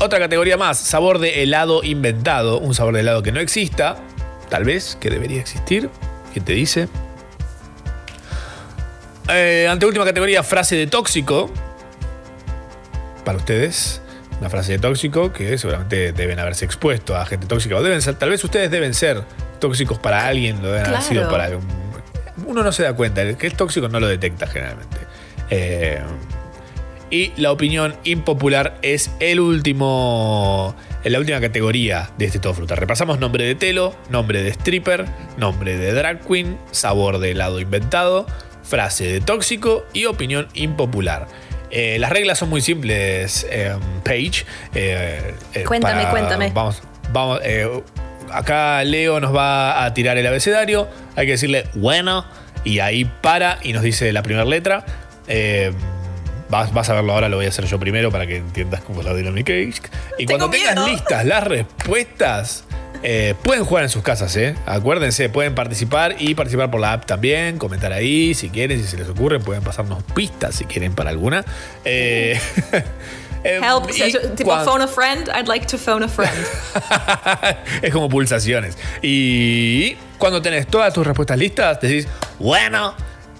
otra 0.00 0.18
categoría 0.18 0.56
más, 0.56 0.78
sabor 0.78 1.18
de 1.18 1.42
helado 1.42 1.82
inventado, 1.82 2.58
un 2.58 2.74
sabor 2.74 2.94
de 2.94 3.00
helado 3.00 3.22
que 3.22 3.32
no 3.32 3.40
exista, 3.40 3.96
tal 4.50 4.64
vez, 4.64 4.96
que 5.00 5.08
debería 5.10 5.40
existir. 5.40 5.88
¿Quién 6.32 6.44
te 6.44 6.52
dice? 6.52 6.88
Eh, 9.28 9.66
anteúltima 9.68 10.04
categoría, 10.04 10.42
frase 10.42 10.76
de 10.76 10.86
tóxico. 10.86 11.50
Para 13.24 13.38
ustedes, 13.38 14.00
una 14.40 14.50
frase 14.50 14.72
de 14.72 14.78
tóxico 14.78 15.32
que 15.32 15.58
seguramente 15.58 16.12
deben 16.12 16.38
haberse 16.38 16.64
expuesto 16.64 17.16
a 17.16 17.26
gente 17.26 17.46
tóxica. 17.46 17.76
O 17.76 17.82
deben 17.82 18.02
ser, 18.02 18.14
tal 18.14 18.30
vez 18.30 18.42
ustedes 18.44 18.70
deben 18.70 18.94
ser 18.94 19.22
tóxicos 19.58 19.98
para 19.98 20.26
alguien, 20.26 20.62
lo 20.62 20.70
deben 20.70 20.86
haber 20.86 21.02
sido 21.02 21.28
para 21.28 21.44
algún. 21.44 21.66
Uno 22.46 22.62
no 22.62 22.70
se 22.70 22.84
da 22.84 22.92
cuenta, 22.92 23.22
el 23.22 23.36
que 23.36 23.48
es 23.48 23.56
tóxico 23.56 23.88
no 23.88 23.98
lo 23.98 24.06
detecta 24.06 24.46
generalmente. 24.46 24.98
Eh, 25.50 26.00
y 27.10 27.32
la 27.36 27.52
opinión 27.52 27.96
impopular 28.04 28.78
es 28.82 29.10
el 29.20 29.40
último. 29.40 30.74
En 31.04 31.12
la 31.12 31.20
última 31.20 31.40
categoría 31.40 32.10
de 32.18 32.24
este 32.24 32.40
todo 32.40 32.52
fruta. 32.52 32.74
Repasamos 32.74 33.20
nombre 33.20 33.44
de 33.44 33.54
telo, 33.54 33.94
nombre 34.10 34.42
de 34.42 34.50
stripper, 34.50 35.06
nombre 35.36 35.76
de 35.76 35.92
drag 35.92 36.26
queen, 36.26 36.58
sabor 36.72 37.18
de 37.18 37.30
helado 37.30 37.60
inventado, 37.60 38.26
frase 38.68 39.04
de 39.04 39.20
tóxico 39.20 39.86
y 39.92 40.06
opinión 40.06 40.48
impopular. 40.54 41.28
Eh, 41.70 41.98
las 41.98 42.10
reglas 42.10 42.38
son 42.38 42.48
muy 42.48 42.60
simples, 42.60 43.46
eh, 43.50 43.74
Paige. 44.04 44.44
Eh, 44.74 45.34
Cuéntame, 45.66 46.06
cuéntame. 46.08 46.50
Vamos, 46.54 46.82
vamos. 47.12 47.40
eh, 47.42 47.68
acá 48.30 48.82
Leo 48.84 49.20
nos 49.20 49.34
va 49.34 49.84
a 49.84 49.94
tirar 49.94 50.16
el 50.18 50.26
abecedario. 50.26 50.88
Hay 51.16 51.26
que 51.26 51.32
decirle 51.32 51.64
bueno 51.74 52.24
y 52.64 52.78
ahí 52.80 53.04
para 53.04 53.58
y 53.62 53.72
nos 53.72 53.82
dice 53.82 54.12
la 54.12 54.22
primera 54.22 54.44
letra. 54.44 54.84
Eh, 55.28 55.72
vas, 56.48 56.72
vas 56.72 56.88
a 56.88 56.94
verlo 56.94 57.12
ahora, 57.12 57.28
lo 57.28 57.36
voy 57.36 57.46
a 57.46 57.48
hacer 57.48 57.64
yo 57.66 57.78
primero 57.78 58.10
para 58.10 58.26
que 58.26 58.36
entiendas 58.36 58.80
cómo 58.82 59.00
es 59.00 59.06
la 59.06 59.14
dinámica. 59.14 59.52
Y 60.18 60.26
cuando 60.26 60.48
tengas 60.50 60.88
listas 60.88 61.24
las 61.24 61.44
respuestas, 61.44 62.64
eh, 63.08 63.36
pueden 63.40 63.64
jugar 63.64 63.84
en 63.84 63.88
sus 63.88 64.02
casas, 64.02 64.36
¿eh? 64.36 64.56
Acuérdense, 64.66 65.28
pueden 65.28 65.54
participar 65.54 66.16
y 66.18 66.34
participar 66.34 66.72
por 66.72 66.80
la 66.80 66.92
app 66.92 67.06
también, 67.06 67.56
comentar 67.56 67.92
ahí 67.92 68.34
si 68.34 68.48
quieren, 68.50 68.82
si 68.82 68.88
se 68.88 68.96
les 68.96 69.08
ocurre, 69.08 69.38
pueden 69.38 69.62
pasarnos 69.62 70.02
pistas 70.12 70.56
si 70.56 70.64
quieren 70.64 70.92
para 70.92 71.10
alguna. 71.10 71.44
Eh, 71.84 72.36
eh, 73.44 73.60
Help. 73.62 73.88
y 73.94 74.34
tipo, 74.34 74.58
phone 74.64 74.82
a 74.82 74.88
friend. 74.88 75.28
I'd 75.28 75.46
like 75.46 75.66
to 75.66 75.78
phone 75.78 76.02
a 76.02 76.08
friend. 76.08 76.36
es 77.82 77.92
como 77.92 78.08
pulsaciones. 78.08 78.76
Y 79.02 79.94
cuando 80.18 80.42
tenés 80.42 80.66
todas 80.66 80.92
tus 80.92 81.06
respuestas 81.06 81.38
listas, 81.38 81.80
decís, 81.80 82.08
bueno, 82.40 82.92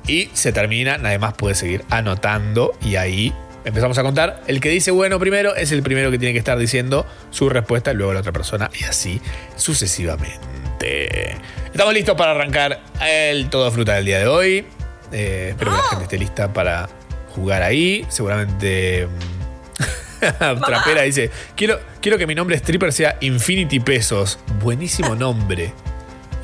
y 0.06 0.30
se 0.32 0.52
termina, 0.52 0.96
nadie 0.96 1.18
más 1.18 1.34
puede 1.34 1.56
seguir 1.56 1.84
anotando 1.90 2.72
y 2.80 2.94
ahí 2.94 3.34
empezamos 3.66 3.98
a 3.98 4.02
contar. 4.02 4.42
El 4.46 4.60
que 4.60 4.70
dice 4.70 4.90
bueno 4.92 5.18
primero 5.18 5.54
es 5.54 5.72
el 5.72 5.82
primero 5.82 6.10
que 6.10 6.18
tiene 6.18 6.32
que 6.32 6.38
estar 6.38 6.56
diciendo 6.56 7.04
su 7.30 7.48
respuesta 7.50 7.92
luego 7.92 8.14
la 8.14 8.20
otra 8.20 8.32
persona 8.32 8.70
y 8.80 8.84
así 8.84 9.20
sucesivamente. 9.56 11.36
Estamos 11.72 11.92
listos 11.92 12.16
para 12.16 12.30
arrancar 12.30 12.80
el 13.04 13.50
Todo 13.50 13.70
Fruta 13.70 13.94
del 13.94 14.04
día 14.04 14.20
de 14.20 14.28
hoy. 14.28 14.66
Eh, 15.12 15.48
espero 15.50 15.72
que 15.72 15.76
la 15.76 15.82
gente 15.88 16.04
esté 16.04 16.18
lista 16.18 16.52
para 16.52 16.88
jugar 17.34 17.62
ahí. 17.62 18.06
Seguramente. 18.08 19.08
mm, 19.08 20.60
Trapera 20.64 21.02
dice: 21.02 21.30
quiero, 21.56 21.80
quiero 22.00 22.18
que 22.18 22.26
mi 22.26 22.34
nombre 22.34 22.56
stripper 22.56 22.92
sea 22.92 23.16
Infinity 23.20 23.80
Pesos. 23.80 24.38
Buenísimo 24.62 25.14
nombre. 25.16 25.72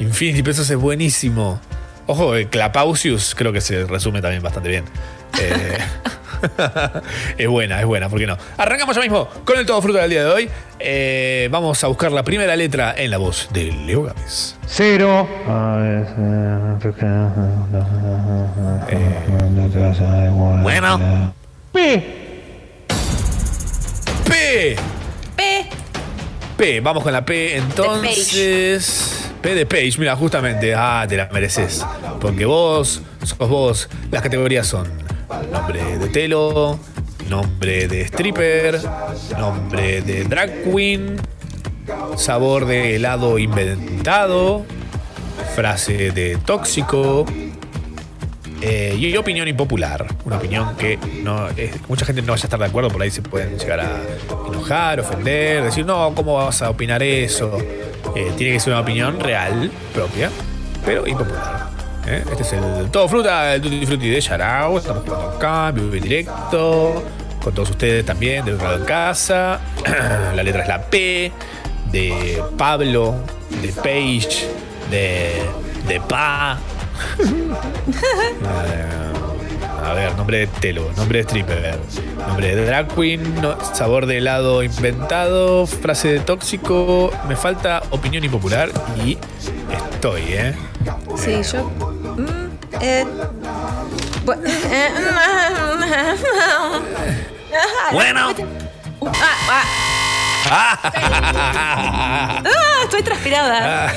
Infinity 0.01 0.43
Pesos 0.43 0.69
es 0.69 0.77
buenísimo. 0.77 1.61
Ojo, 2.09 2.35
eh, 2.37 2.49
Clapausius 2.49 3.35
creo 3.37 3.53
que 3.53 3.61
se 3.61 3.85
resume 3.85 4.21
también 4.21 4.43
bastante 4.43 4.69
bien. 4.69 4.85
Eh, 5.41 5.79
es 7.39 7.49
buena, 7.49 7.81
es 7.81 7.87
buena, 7.87 8.09
¿por 8.09 8.19
qué 8.19 8.27
no? 8.27 8.37
Arrancamos 8.57 8.97
ya 8.97 9.03
mismo 9.03 9.29
con 9.45 9.59
el 9.59 9.67
Todo 9.67 9.81
Fruta 9.83 10.01
del 10.01 10.11
día 10.11 10.25
de 10.25 10.31
hoy. 10.31 10.51
Eh, 10.79 11.49
vamos 11.51 11.83
a 11.85 11.87
buscar 11.87 12.11
la 12.11 12.25
primera 12.25 12.57
letra 12.57 12.95
en 12.97 13.11
la 13.11 13.19
voz 13.19 13.49
de 13.53 13.73
Leo 13.73 14.05
Gámez. 14.05 14.57
Cero. 14.67 15.29
Bueno. 20.63 21.33
P. 21.73 22.05
P. 24.29 24.77
P. 25.37 25.69
P. 26.57 26.81
Vamos 26.81 27.03
con 27.03 27.13
la 27.13 27.25
P 27.25 27.57
entonces. 27.57 29.31
P 29.41 29.55
de 29.55 29.67
Page, 29.67 29.95
mira, 29.99 30.15
justamente. 30.15 30.75
Ah, 30.75 31.05
te 31.09 31.17
la 31.17 31.29
mereces. 31.33 31.85
Porque 32.21 32.45
vos, 32.45 33.03
sos 33.23 33.49
vos. 33.49 33.89
Las 34.11 34.23
categorías 34.23 34.67
son 34.67 35.02
nombre 35.51 35.99
de 35.99 36.09
telo, 36.09 36.79
nombre 37.29 37.89
de 37.89 38.03
stripper, 38.03 38.81
nombre 39.39 40.03
de 40.03 40.25
drag 40.25 40.65
queen, 40.65 41.17
sabor 42.17 42.67
de 42.67 42.97
helado 42.97 43.39
inventado, 43.39 44.65
frase 45.55 46.11
de 46.13 46.37
tóxico. 46.45 47.25
eh, 48.65 48.95
y 48.97 49.17
opinión 49.17 49.49
impopular, 49.49 50.07
una 50.25 50.37
opinión 50.37 50.77
que 50.77 50.97
no 51.25 51.49
es- 51.49 51.73
mucha 51.89 52.05
gente 52.07 52.23
no 52.23 52.29
vaya 52.31 52.45
a 52.45 52.47
estar 52.47 52.61
de 52.61 52.67
acuerdo, 52.67 52.91
por 52.91 53.03
ahí 53.03 53.11
se 53.11 53.21
pueden 53.21 53.59
llegar 53.59 53.81
a 53.81 54.01
enojar, 54.47 55.01
ofender, 55.01 55.65
decir, 55.65 55.85
no, 55.85 56.15
¿cómo 56.15 56.35
vas 56.35 56.63
a 56.63 56.71
opinar 56.71 57.03
eso? 57.03 57.59
Eh, 58.15 58.31
tiene 58.37 58.53
que 58.53 58.61
ser 58.61 58.73
una 58.73 58.83
opinión 58.83 59.19
real, 59.19 59.69
propia, 59.93 60.31
pero 60.85 61.05
impopular. 61.09 61.72
¿Eh? 62.13 62.25
Este 62.31 62.43
es 62.43 62.53
el 62.53 62.91
Todo 62.91 63.09
Fruta, 63.09 63.55
el 63.55 63.63
Tutti 63.63 63.87
Frutti 63.87 64.09
de 64.11 64.21
Yarao. 64.21 64.79
Estamos 64.79 65.05
jugando 65.05 65.31
acá, 65.31 65.71
vivo 65.73 65.95
y 65.95 66.01
directo. 66.01 67.03
Con 67.43 67.55
todos 67.55 67.71
ustedes 67.71 68.05
también, 68.07 68.43
otro 68.43 68.57
lado 68.59 68.77
en 68.79 68.85
casa. 68.85 69.61
la 70.35 70.43
letra 70.43 70.63
es 70.63 70.69
la 70.69 70.81
P, 70.83 71.33
de 71.91 72.43
Pablo, 72.57 73.17
de 73.61 73.69
Page, 73.73 74.49
de, 74.91 75.43
de 75.89 76.01
Pa. 76.09 76.59
A 79.85 79.95
ver, 79.95 80.15
nombre 80.17 80.39
de 80.39 80.47
Telo, 80.47 80.89
nombre 80.97 81.19
de 81.19 81.23
stripper, 81.25 81.77
nombre 82.29 82.55
de 82.55 82.65
drag 82.67 82.87
queen, 82.95 83.41
no- 83.43 83.57
sabor 83.75 84.07
de 84.07 84.19
helado 84.19 84.63
inventado, 84.63 85.67
frase 85.67 86.09
de 86.13 86.21
tóxico, 86.21 87.11
me 87.29 87.35
falta 87.35 87.83
opinión 87.91 88.23
impopular 88.25 88.71
y 89.05 89.19
estoy, 89.93 90.23
¿eh? 90.29 90.55
Sí, 91.17 91.43
yo. 91.43 91.59
eh, 91.59 91.65
bu- 91.81 91.92
eh, 92.81 93.05
Bueno. 97.93 98.33
Ah, 99.05 99.63
ah, 100.51 100.79
ah, 102.45 102.81
estoy 102.85 103.03
transpirada. 103.03 103.93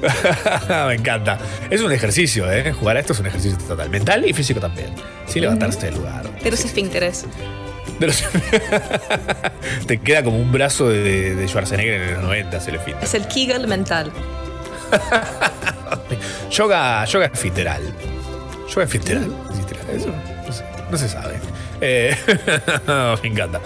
Me 0.88 0.94
encanta. 0.94 1.38
Es 1.70 1.80
un 1.82 1.92
ejercicio, 1.92 2.50
¿eh? 2.50 2.72
Jugar 2.72 2.96
a 2.96 3.00
esto 3.00 3.12
es 3.12 3.20
un 3.20 3.26
ejercicio 3.26 3.58
total. 3.58 3.90
Mental 3.90 4.24
y 4.26 4.32
físico 4.32 4.60
también. 4.60 4.94
Sin 5.26 5.42
levantarse 5.42 5.86
del 5.86 5.96
lugar. 5.96 6.30
De 6.40 6.50
los 6.50 6.64
esfínteres. 6.64 7.26
De 7.98 8.06
los- 8.06 8.22
Te 9.86 9.98
queda 9.98 10.22
como 10.22 10.38
un 10.38 10.52
brazo 10.52 10.88
de, 10.88 11.34
de 11.34 11.48
Schwarzenegger 11.48 12.00
en 12.02 12.14
los 12.14 12.22
90, 12.22 12.60
se 12.60 12.72
le 12.72 12.78
fin. 12.78 12.94
Es 13.02 13.14
el 13.14 13.26
Kegel 13.26 13.66
mental. 13.66 14.12
Yoga, 16.50 17.04
yoga 17.04 17.26
esfiteral. 17.26 17.82
Yoga. 18.68 18.84
¿Existe 18.84 19.12
Eso 19.94 20.08
no 20.46 20.52
se, 20.52 20.64
no 20.90 20.98
se 20.98 21.08
sabe. 21.08 21.38
Eh, 21.80 22.16
me 23.22 23.28
encanta. 23.28 23.60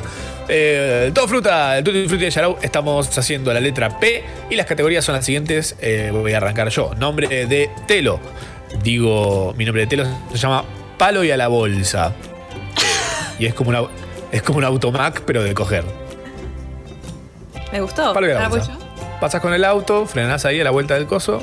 Eh, 0.49 1.13
todo 1.15 1.29
fruta, 1.29 1.79
el 1.79 1.85
Tutti 1.85 2.07
Frutti 2.09 2.25
de 2.25 2.31
Yarau, 2.31 2.59
estamos 2.61 3.17
haciendo 3.17 3.55
la 3.55 3.61
letra 3.61 3.99
P 3.99 4.25
y 4.51 4.57
las 4.57 4.67
categorías 4.67 5.05
son 5.05 5.15
las 5.15 5.25
siguientes. 5.25 5.77
Eh, 5.81 6.11
voy 6.13 6.33
a 6.33 6.39
arrancar 6.39 6.69
yo. 6.69 6.93
Nombre 6.99 7.47
de 7.47 7.71
Telo. 7.87 8.21
Digo, 8.83 9.55
mi 9.57 9.65
nombre 9.65 9.83
de 9.83 9.87
Telo 9.87 10.05
se 10.31 10.39
llama 10.39 10.65
Palo 10.99 11.25
y 11.25 11.31
a 11.31 11.37
la 11.37 11.49
bolsa. 11.49 12.13
Y 13.39 13.47
es 13.47 13.55
como 13.55 13.71
una, 13.71 13.83
es 14.31 14.43
como 14.43 14.59
un 14.59 14.65
automac, 14.65 15.23
pero 15.23 15.43
de 15.43 15.55
coger. 15.55 15.85
Me 17.73 17.81
gustó. 17.81 18.13
Palo 18.13 18.27
y 18.27 18.31
a 18.31 18.35
la 18.35 18.45
Ahora 18.45 18.49
voy 18.51 18.59
bolsa. 18.59 18.82
Pasas 19.23 19.41
con 19.41 19.55
el 19.55 19.65
auto, 19.65 20.05
frenás 20.05 20.45
ahí 20.47 20.61
a 20.61 20.65
la 20.65 20.71
vuelta 20.71 20.95
del 20.95 21.07
coso. 21.07 21.41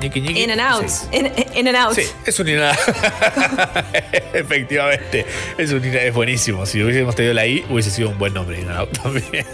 Ñiqui, 0.00 0.22
yo. 0.22 0.28
ñiqui. 0.30 0.42
In 0.44 0.52
and 0.52 0.60
out. 0.62 0.88
Sí. 0.88 1.06
In, 1.12 1.30
in 1.54 1.68
and 1.68 1.76
out. 1.76 1.94
Sí, 1.94 2.00
es 2.24 2.40
un 2.40 2.48
ina- 2.48 2.72
Efectivamente. 4.32 5.26
Es, 5.58 5.70
un 5.70 5.84
es 5.84 6.14
buenísimo. 6.14 6.64
Si 6.64 6.82
hubiésemos 6.82 7.14
tenido 7.14 7.34
la 7.34 7.46
I, 7.46 7.62
hubiese 7.68 7.90
sido 7.90 8.08
un 8.08 8.16
buen 8.16 8.32
nombre. 8.32 8.58
In 8.58 8.70
and 8.70 8.78
out 8.78 8.88
también. 9.02 9.46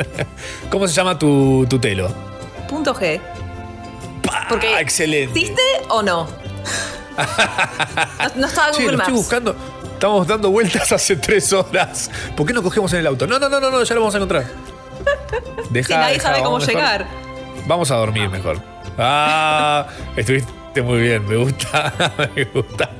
¿Cómo 0.70 0.88
se 0.88 0.94
llama 0.94 1.16
tu, 1.16 1.64
tu 1.70 1.78
telo? 1.78 2.12
Punto 2.68 2.92
G. 2.96 3.20
Porque 4.48 4.80
excelente. 4.80 5.38
¿Existe 5.38 5.62
o 5.88 6.02
no? 6.02 6.26
No, 6.26 8.34
no 8.36 8.46
estaba 8.48 8.70
en 8.70 8.74
Che, 8.74 8.82
Google 8.82 8.96
estoy 8.96 8.98
Maps. 8.98 9.12
buscando. 9.12 9.56
Estamos 9.92 10.26
dando 10.26 10.50
vueltas 10.50 10.90
hace 10.90 11.14
tres 11.14 11.52
horas. 11.52 12.10
¿Por 12.36 12.44
qué 12.44 12.52
no 12.52 12.60
cogemos 12.60 12.92
en 12.92 12.98
el 12.98 13.06
auto? 13.06 13.28
No, 13.28 13.38
no, 13.38 13.48
no, 13.48 13.60
no, 13.60 13.70
no 13.70 13.84
ya 13.84 13.94
lo 13.94 14.00
vamos 14.00 14.16
a 14.16 14.18
encontrar. 14.18 14.71
Deja, 15.70 15.86
Si 15.88 15.94
nadie 15.94 16.14
deja, 16.14 16.28
sabe 16.28 16.42
cómo 16.42 16.58
mejor. 16.58 16.74
llegar. 16.74 17.06
Vamos 17.66 17.90
a 17.90 17.96
dormir 17.96 18.28
mejor. 18.28 18.58
Ah, 18.98 19.86
estuviste 20.16 20.82
muy 20.82 21.00
bien, 21.00 21.26
me 21.26 21.36
gusta, 21.36 21.92
me 22.36 22.44
gusta. 22.44 22.90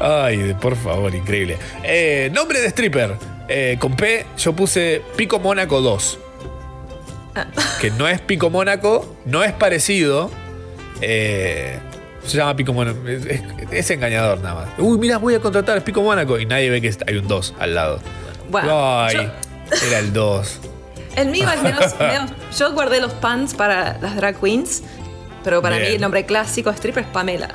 Ay, 0.00 0.54
por 0.60 0.76
favor, 0.76 1.14
increíble. 1.14 1.58
Eh, 1.82 2.30
nombre 2.32 2.60
de 2.60 2.68
stripper. 2.68 3.16
Eh, 3.48 3.76
con 3.80 3.96
P 3.96 4.26
yo 4.36 4.52
puse 4.52 5.02
Pico 5.16 5.38
Mónaco 5.40 5.80
2. 5.80 6.18
Que 7.80 7.90
no 7.92 8.06
es 8.08 8.20
Pico 8.20 8.50
Mónaco, 8.50 9.16
no 9.24 9.42
es 9.44 9.52
parecido. 9.52 10.30
Eh, 11.00 11.78
se 12.24 12.36
llama 12.36 12.54
Pico 12.56 12.72
Mónaco. 12.72 13.06
Es, 13.08 13.24
es- 13.26 13.42
es 13.70 13.90
engañador 13.90 14.40
nada 14.40 14.54
más. 14.54 14.68
Uy, 14.78 14.98
mira, 14.98 15.18
voy 15.18 15.34
a 15.34 15.40
contratar 15.40 15.82
Pico 15.82 16.02
Mónaco. 16.02 16.38
Y 16.38 16.46
nadie 16.46 16.70
ve 16.70 16.80
que 16.80 16.94
hay 17.06 17.16
un 17.16 17.26
2 17.28 17.54
al 17.58 17.74
lado. 17.74 18.00
Bueno, 18.50 19.02
Ay, 19.04 19.16
yo- 19.16 19.86
era 19.88 19.98
el 19.98 20.12
2. 20.12 20.60
El 21.20 21.28
mío 21.28 21.48
es 21.50 21.62
menos, 21.62 21.94
menos- 22.00 22.30
Yo 22.58 22.72
guardé 22.72 23.00
los 23.00 23.12
pants 23.14 23.54
para 23.54 23.98
las 24.00 24.16
drag 24.16 24.38
queens, 24.40 24.82
pero 25.44 25.60
para 25.62 25.76
Bien. 25.76 25.88
mí 25.88 25.94
el 25.96 26.00
nombre 26.00 26.24
clásico 26.26 26.70
de 26.70 26.76
stripper 26.76 27.04
es 27.04 27.10
Pamela. 27.10 27.48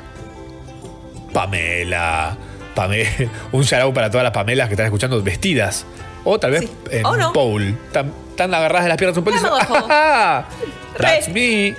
Pamela. 1.32 2.36
Pamela. 2.74 3.08
Un 3.52 3.62
shout 3.62 3.94
para 3.94 4.10
todas 4.10 4.24
las 4.24 4.32
Pamelas 4.32 4.68
que 4.68 4.74
están 4.74 4.86
escuchando 4.86 5.22
vestidas. 5.22 5.84
O 6.24 6.38
tal 6.38 6.52
vez 6.52 6.68
en 6.90 7.04
O 7.04 7.16
no. 7.16 7.32
pole. 7.32 7.74
Tan, 7.92 8.12
tan 8.36 8.52
agarradas 8.54 8.84
de 8.84 8.88
las 8.88 8.98
piernas 8.98 9.16
un. 9.18 9.24
"Ah, 9.90 10.44
That's 10.98 11.28
me. 11.28 11.74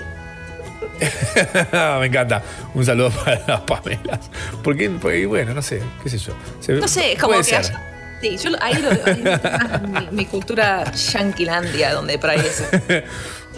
Me 1.99 2.05
encanta. 2.05 2.41
Un 2.73 2.85
saludo 2.85 3.09
para 3.11 3.41
las 3.47 3.61
Pamelas. 3.61 4.29
Porque, 4.63 4.89
porque, 4.89 5.25
bueno, 5.25 5.53
no 5.53 5.61
sé, 5.61 5.81
qué 6.03 6.09
sé 6.09 6.17
yo. 6.19 6.33
Se- 6.59 6.73
No 6.73 6.87
sé, 6.87 7.13
es 7.13 7.19
como 7.19 7.33
que 7.41 7.55
haya- 7.55 7.81
Sí, 8.29 8.37
yo 8.37 8.51
ahí 8.61 8.73
lo 8.81 8.89
ahí 9.05 9.23
mi, 10.11 10.17
mi 10.17 10.25
cultura 10.25 10.91
yanquilandia, 10.91 11.93
donde 11.93 12.17
por 12.17 12.31
ahí 12.31 12.39
es. 12.39 12.63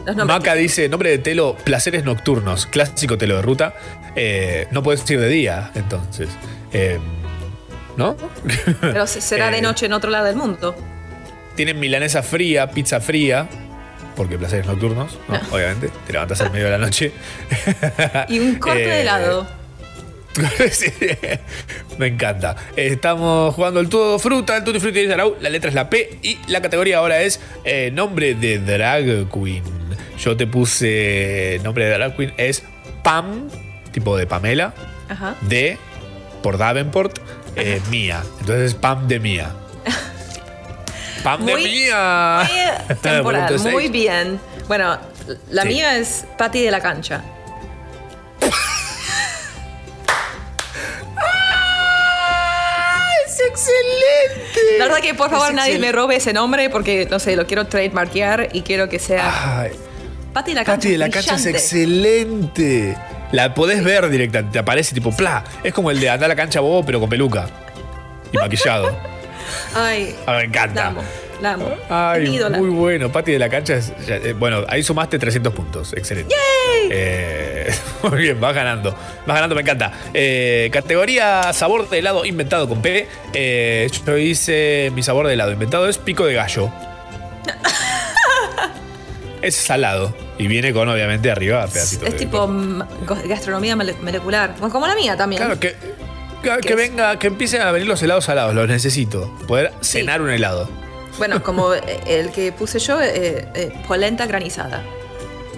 Los 0.06 0.16
nombres. 0.16 0.26
Maca 0.40 0.54
dice, 0.56 0.88
nombre 0.90 1.10
de 1.10 1.18
telo, 1.18 1.56
placeres 1.64 2.04
nocturnos, 2.04 2.66
clásico 2.66 3.18
telo 3.18 3.36
de 3.38 3.42
ruta. 3.42 3.74
Eh, 4.16 4.68
no 4.72 4.84
puedes 4.84 5.10
ir 5.10 5.20
de 5.20 5.28
día, 5.30 5.72
entonces. 5.76 6.30
Eh, 6.74 7.00
¿No? 7.98 8.16
Pero 8.82 9.08
se- 9.08 9.22
será 9.22 9.50
de 9.50 9.58
Eh, 9.60 9.62
noche 9.62 9.86
en 9.88 9.94
otro 9.94 10.10
lado 10.12 10.26
del 10.26 10.36
mundo. 10.36 10.76
Tienen 11.56 11.80
milanesa 11.80 12.22
fría, 12.22 12.70
pizza 12.70 13.00
fría, 13.02 13.48
porque 14.16 14.38
placeres 14.38 14.68
nocturnos, 14.68 15.18
¿no? 15.28 15.40
obviamente. 15.52 15.90
Te 16.06 16.14
levantas 16.14 16.40
al 16.42 16.52
medio 16.52 16.66
de 16.66 16.72
la 16.72 16.78
noche. 16.78 17.12
Y 18.30 18.40
un 18.40 18.56
corte 18.56 18.84
Eh, 18.86 18.88
de 18.88 19.02
helado. 19.02 19.48
Me 21.98 22.08
encanta. 22.08 22.56
Estamos 22.76 23.54
jugando 23.56 23.80
el 23.80 23.90
todo 23.90 24.20
fruta, 24.20 24.58
el 24.58 24.64
tutti 24.64 24.80
frutti 24.80 25.02
de 25.02 25.08
Yarau. 25.08 25.36
La 25.42 25.50
letra 25.50 25.70
es 25.70 25.76
la 25.76 25.90
P 25.90 26.20
y 26.22 26.38
la 26.48 26.62
categoría 26.62 26.98
ahora 27.00 27.22
es 27.22 27.40
eh, 27.64 27.92
nombre 27.94 28.36
de 28.36 28.60
drag 28.60 29.30
queen. 29.32 29.64
Yo 30.20 30.36
te 30.38 30.48
puse 30.48 31.60
nombre 31.64 31.86
de 31.86 31.92
drag 31.92 32.16
queen 32.16 32.34
es 32.38 32.64
Pam, 33.04 33.50
tipo 33.92 34.18
de 34.18 34.28
Pamela, 34.28 34.74
Ajá. 35.10 35.36
de 35.42 35.78
por 36.44 36.58
Davenport, 36.58 37.20
eh, 37.56 37.82
Mía. 37.90 38.24
Entonces 38.40 38.74
Pam 38.76 39.08
de 39.08 39.20
Mía. 39.20 39.52
Pam 41.24 41.46
de 41.46 41.56
Mía. 41.56 42.48
Muy 42.88 42.96
temporal, 43.02 43.60
muy 43.60 43.88
bien. 43.90 44.40
Bueno, 44.68 44.98
la 45.50 45.64
Sí. 45.64 45.68
mía 45.70 45.98
es 45.98 46.26
Patty 46.38 46.62
de 46.64 46.72
la 46.72 46.80
cancha. 46.82 47.24
¡Es 53.38 53.50
excelente! 53.50 54.78
La 54.80 54.86
verdad 54.86 55.02
que 55.02 55.14
por 55.14 55.30
favor 55.30 55.50
Es 55.50 55.54
nadie 55.54 55.74
excelente. 55.74 55.88
me 55.96 56.02
robe 56.02 56.16
ese 56.16 56.34
nombre 56.34 56.70
porque, 56.70 57.08
no 57.10 57.20
sé, 57.20 57.36
lo 57.36 57.46
quiero 57.46 57.68
trademarkear 57.68 58.50
y 58.54 58.62
quiero 58.62 58.90
que 58.90 58.98
sea 59.00 59.62
Ay, 59.62 59.72
Patty 60.34 60.52
de 60.52 60.56
la 60.56 60.64
cancha. 60.66 60.78
Pati 60.78 60.92
de 60.92 60.98
la 60.98 61.10
cancha 61.10 61.36
es 61.36 61.46
excelente. 61.46 62.98
La 63.32 63.54
podés 63.54 63.84
ver 63.84 64.10
directamente, 64.10 64.54
te 64.54 64.60
aparece 64.60 64.94
tipo, 64.96 65.16
pla. 65.16 65.44
Es 65.64 65.74
como 65.74 65.92
el 65.92 66.00
de 66.00 66.10
andar 66.10 66.26
a 66.26 66.30
la 66.30 66.36
cancha 66.36 66.60
bobo, 66.62 66.86
pero 66.86 67.00
con 67.00 67.10
peluca. 67.10 67.48
Y 68.32 68.38
maquillado. 68.38 68.98
Ay, 69.76 70.16
Ah, 70.26 70.34
me 70.38 70.44
encanta. 70.46 70.94
Amo, 71.54 71.70
la 71.70 71.76
amo. 71.76 71.78
Ay, 71.90 72.36
ídola. 72.36 72.58
muy 72.58 72.70
bueno. 72.70 73.12
Pati 73.12 73.32
de 73.32 73.40
la 73.40 73.50
cancha 73.50 73.76
es. 73.76 73.94
ya, 74.08 74.16
eh, 74.16 74.34
bueno, 74.34 74.64
ahí 74.68 74.82
sumaste 74.84 75.20
300 75.20 75.54
puntos. 75.54 75.94
Excelente. 75.94 76.34
¡Yay! 76.34 76.90
Eh, 76.92 77.76
muy 78.04 78.18
bien, 78.20 78.40
vas 78.40 78.54
ganando. 78.56 78.92
Vas 78.92 79.36
ganando, 79.36 79.56
me 79.56 79.62
encanta. 79.62 79.92
Eh, 80.14 80.70
categoría 80.72 81.52
sabor 81.54 81.90
de 81.90 82.00
helado 82.00 82.26
inventado 82.26 82.68
con 82.68 82.82
P. 82.82 83.08
Yo 84.06 84.18
hice 84.18 84.92
mi 84.96 85.04
sabor 85.04 85.28
de 85.28 85.34
helado 85.34 85.52
inventado 85.52 85.88
es 85.88 85.98
pico 85.98 86.26
de 86.26 86.34
gallo. 86.34 86.72
es 89.42 89.56
salado. 89.56 90.16
Y 90.38 90.48
viene 90.48 90.72
con, 90.74 90.88
obviamente, 90.88 91.32
arriba 91.32 91.66
pedacitos 91.68 92.08
Es 92.08 92.14
de. 92.14 92.20
tipo 92.20 92.48
gastronomía 93.26 93.76
mole- 93.76 93.96
molecular. 94.02 94.56
Como 94.56 94.86
la 94.88 94.96
mía 94.96 95.18
también. 95.18 95.42
Claro, 95.42 95.60
que, 95.60 95.76
que, 96.62 96.76
venga, 96.76 97.18
que 97.18 97.28
empiecen 97.28 97.62
a 97.62 97.72
venir 97.72 97.88
los 97.88 98.02
helados 98.04 98.26
salados. 98.26 98.54
Los 98.54 98.68
necesito. 98.68 99.36
Poder 99.48 99.72
cenar 99.82 100.22
un 100.22 100.30
helado. 100.30 100.70
Bueno, 101.18 101.42
como 101.44 101.74
eh, 101.74 101.82
el 102.08 102.32
que 102.32 102.52
puse 102.52 102.80
yo, 102.80 103.02
eh, 103.02 103.48
eh, 103.56 103.74
polenta 103.88 104.26
granizada. 104.28 104.84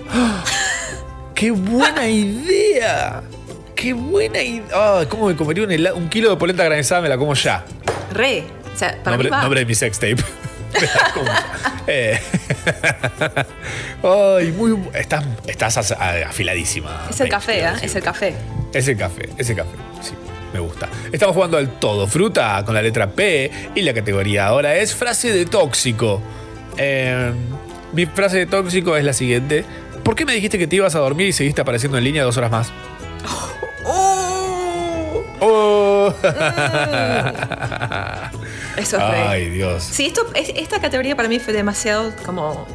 ¡Qué 1.35 1.51
buena 1.51 2.07
idea! 2.07 3.21
¡Qué 3.75 3.93
buena 3.93 4.41
idea! 4.41 5.05
¿Cómo 5.09 5.27
me 5.27 5.35
comería 5.35 5.63
un, 5.63 5.71
helado- 5.71 5.95
un 5.95 6.09
kilo 6.09 6.29
de 6.29 6.37
polenta 6.37 6.63
granizada? 6.63 7.01
Me 7.01 7.09
la 7.09 7.17
como 7.17 7.33
ya. 7.33 7.63
Re. 8.11 8.43
O 8.73 8.77
sea, 8.77 8.91
para 9.03 9.11
Nombre, 9.17 9.29
mí 9.29 9.31
va. 9.31 9.41
nombre 9.41 9.59
de 9.61 9.65
mi 9.65 9.75
la 10.81 11.11
como. 11.13 11.31
Eh. 11.87 12.19
Ay, 14.03 14.51
muy. 14.51 14.77
Estás, 14.93 15.23
estás 15.47 15.91
afiladísima. 15.91 17.07
Es 17.09 17.19
el 17.21 17.29
café, 17.29 17.63
¿eh? 17.63 17.71
Es 17.81 17.95
el 17.95 18.03
café. 18.03 18.35
Ese 18.73 18.95
café, 18.95 19.29
ese 19.37 19.55
café. 19.55 19.71
Sí, 20.01 20.13
me 20.53 20.59
gusta. 20.59 20.89
Estamos 21.11 21.35
jugando 21.35 21.57
al 21.57 21.79
todo 21.79 22.07
fruta 22.07 22.63
con 22.65 22.73
la 22.75 22.81
letra 22.81 23.09
P 23.11 23.51
y 23.75 23.81
la 23.81 23.93
categoría 23.93 24.47
ahora 24.47 24.75
es 24.75 24.95
frase 24.95 25.31
de 25.31 25.45
tóxico. 25.45 26.21
Eh, 26.77 27.31
mi 27.93 28.05
frase 28.05 28.37
de 28.37 28.45
tóxico 28.45 28.95
es 28.97 29.03
la 29.03 29.13
siguiente. 29.13 29.63
¿Por 30.03 30.15
qué 30.15 30.25
me 30.25 30.33
dijiste 30.33 30.57
que 30.57 30.65
te 30.67 30.75
ibas 30.77 30.95
a 30.95 30.99
dormir 30.99 31.27
y 31.27 31.33
seguiste 31.33 31.61
apareciendo 31.61 31.97
en 31.97 32.03
línea 32.03 32.23
dos 32.23 32.37
horas 32.37 32.49
más? 32.51 32.71
Oh. 35.41 36.13
Eso 38.77 38.97
es. 38.97 39.03
Ay, 39.03 39.49
Dios. 39.49 39.83
Sí, 39.83 40.07
esto, 40.07 40.27
es- 40.35 40.51
esta 40.55 40.79
categoría 40.81 41.15
para 41.15 41.27
mí 41.29 41.39
fue 41.39 41.53
demasiado 41.53 42.13
como 42.25 42.67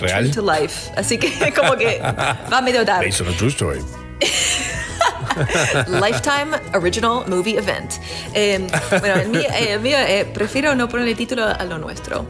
¿Real? 0.00 0.30
true 0.30 0.44
to 0.44 0.52
life. 0.52 0.90
Así 0.96 1.18
que 1.18 1.52
como 1.56 1.76
que 1.76 2.00
va 2.00 2.60
medio 2.62 2.84
tarde. 2.86 3.06
Based 3.06 3.26
on 3.26 3.32
a 3.32 3.36
true 3.36 3.48
story. 3.50 3.80
Lifetime 5.88 6.56
Original 6.74 7.24
Movie 7.26 7.58
Event. 7.58 7.94
Eh, 8.34 8.66
bueno, 8.90 9.16
el 9.16 9.28
mío, 9.28 9.48
eh, 9.54 9.72
el 9.72 9.80
mío, 9.80 9.96
eh, 9.98 10.26
prefiero 10.32 10.74
no 10.74 10.88
ponerle 10.88 11.14
título 11.14 11.46
a 11.46 11.64
lo 11.64 11.78
nuestro. 11.78 12.26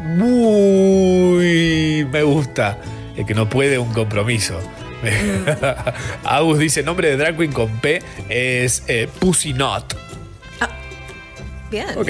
Muy 0.00 2.06
me 2.10 2.22
gusta. 2.22 2.78
El 3.16 3.26
que 3.26 3.34
no 3.34 3.48
puede 3.48 3.78
un 3.78 3.92
compromiso. 3.92 4.58
Agus 6.24 6.58
dice, 6.58 6.82
nombre 6.82 7.08
de 7.08 7.16
drag 7.16 7.36
queen 7.36 7.52
con 7.52 7.68
P 7.80 8.02
es 8.28 8.82
eh, 8.86 9.08
Pussy 9.18 9.52
Not. 9.52 9.94
Bien. 11.70 11.86
Ok. 11.96 12.08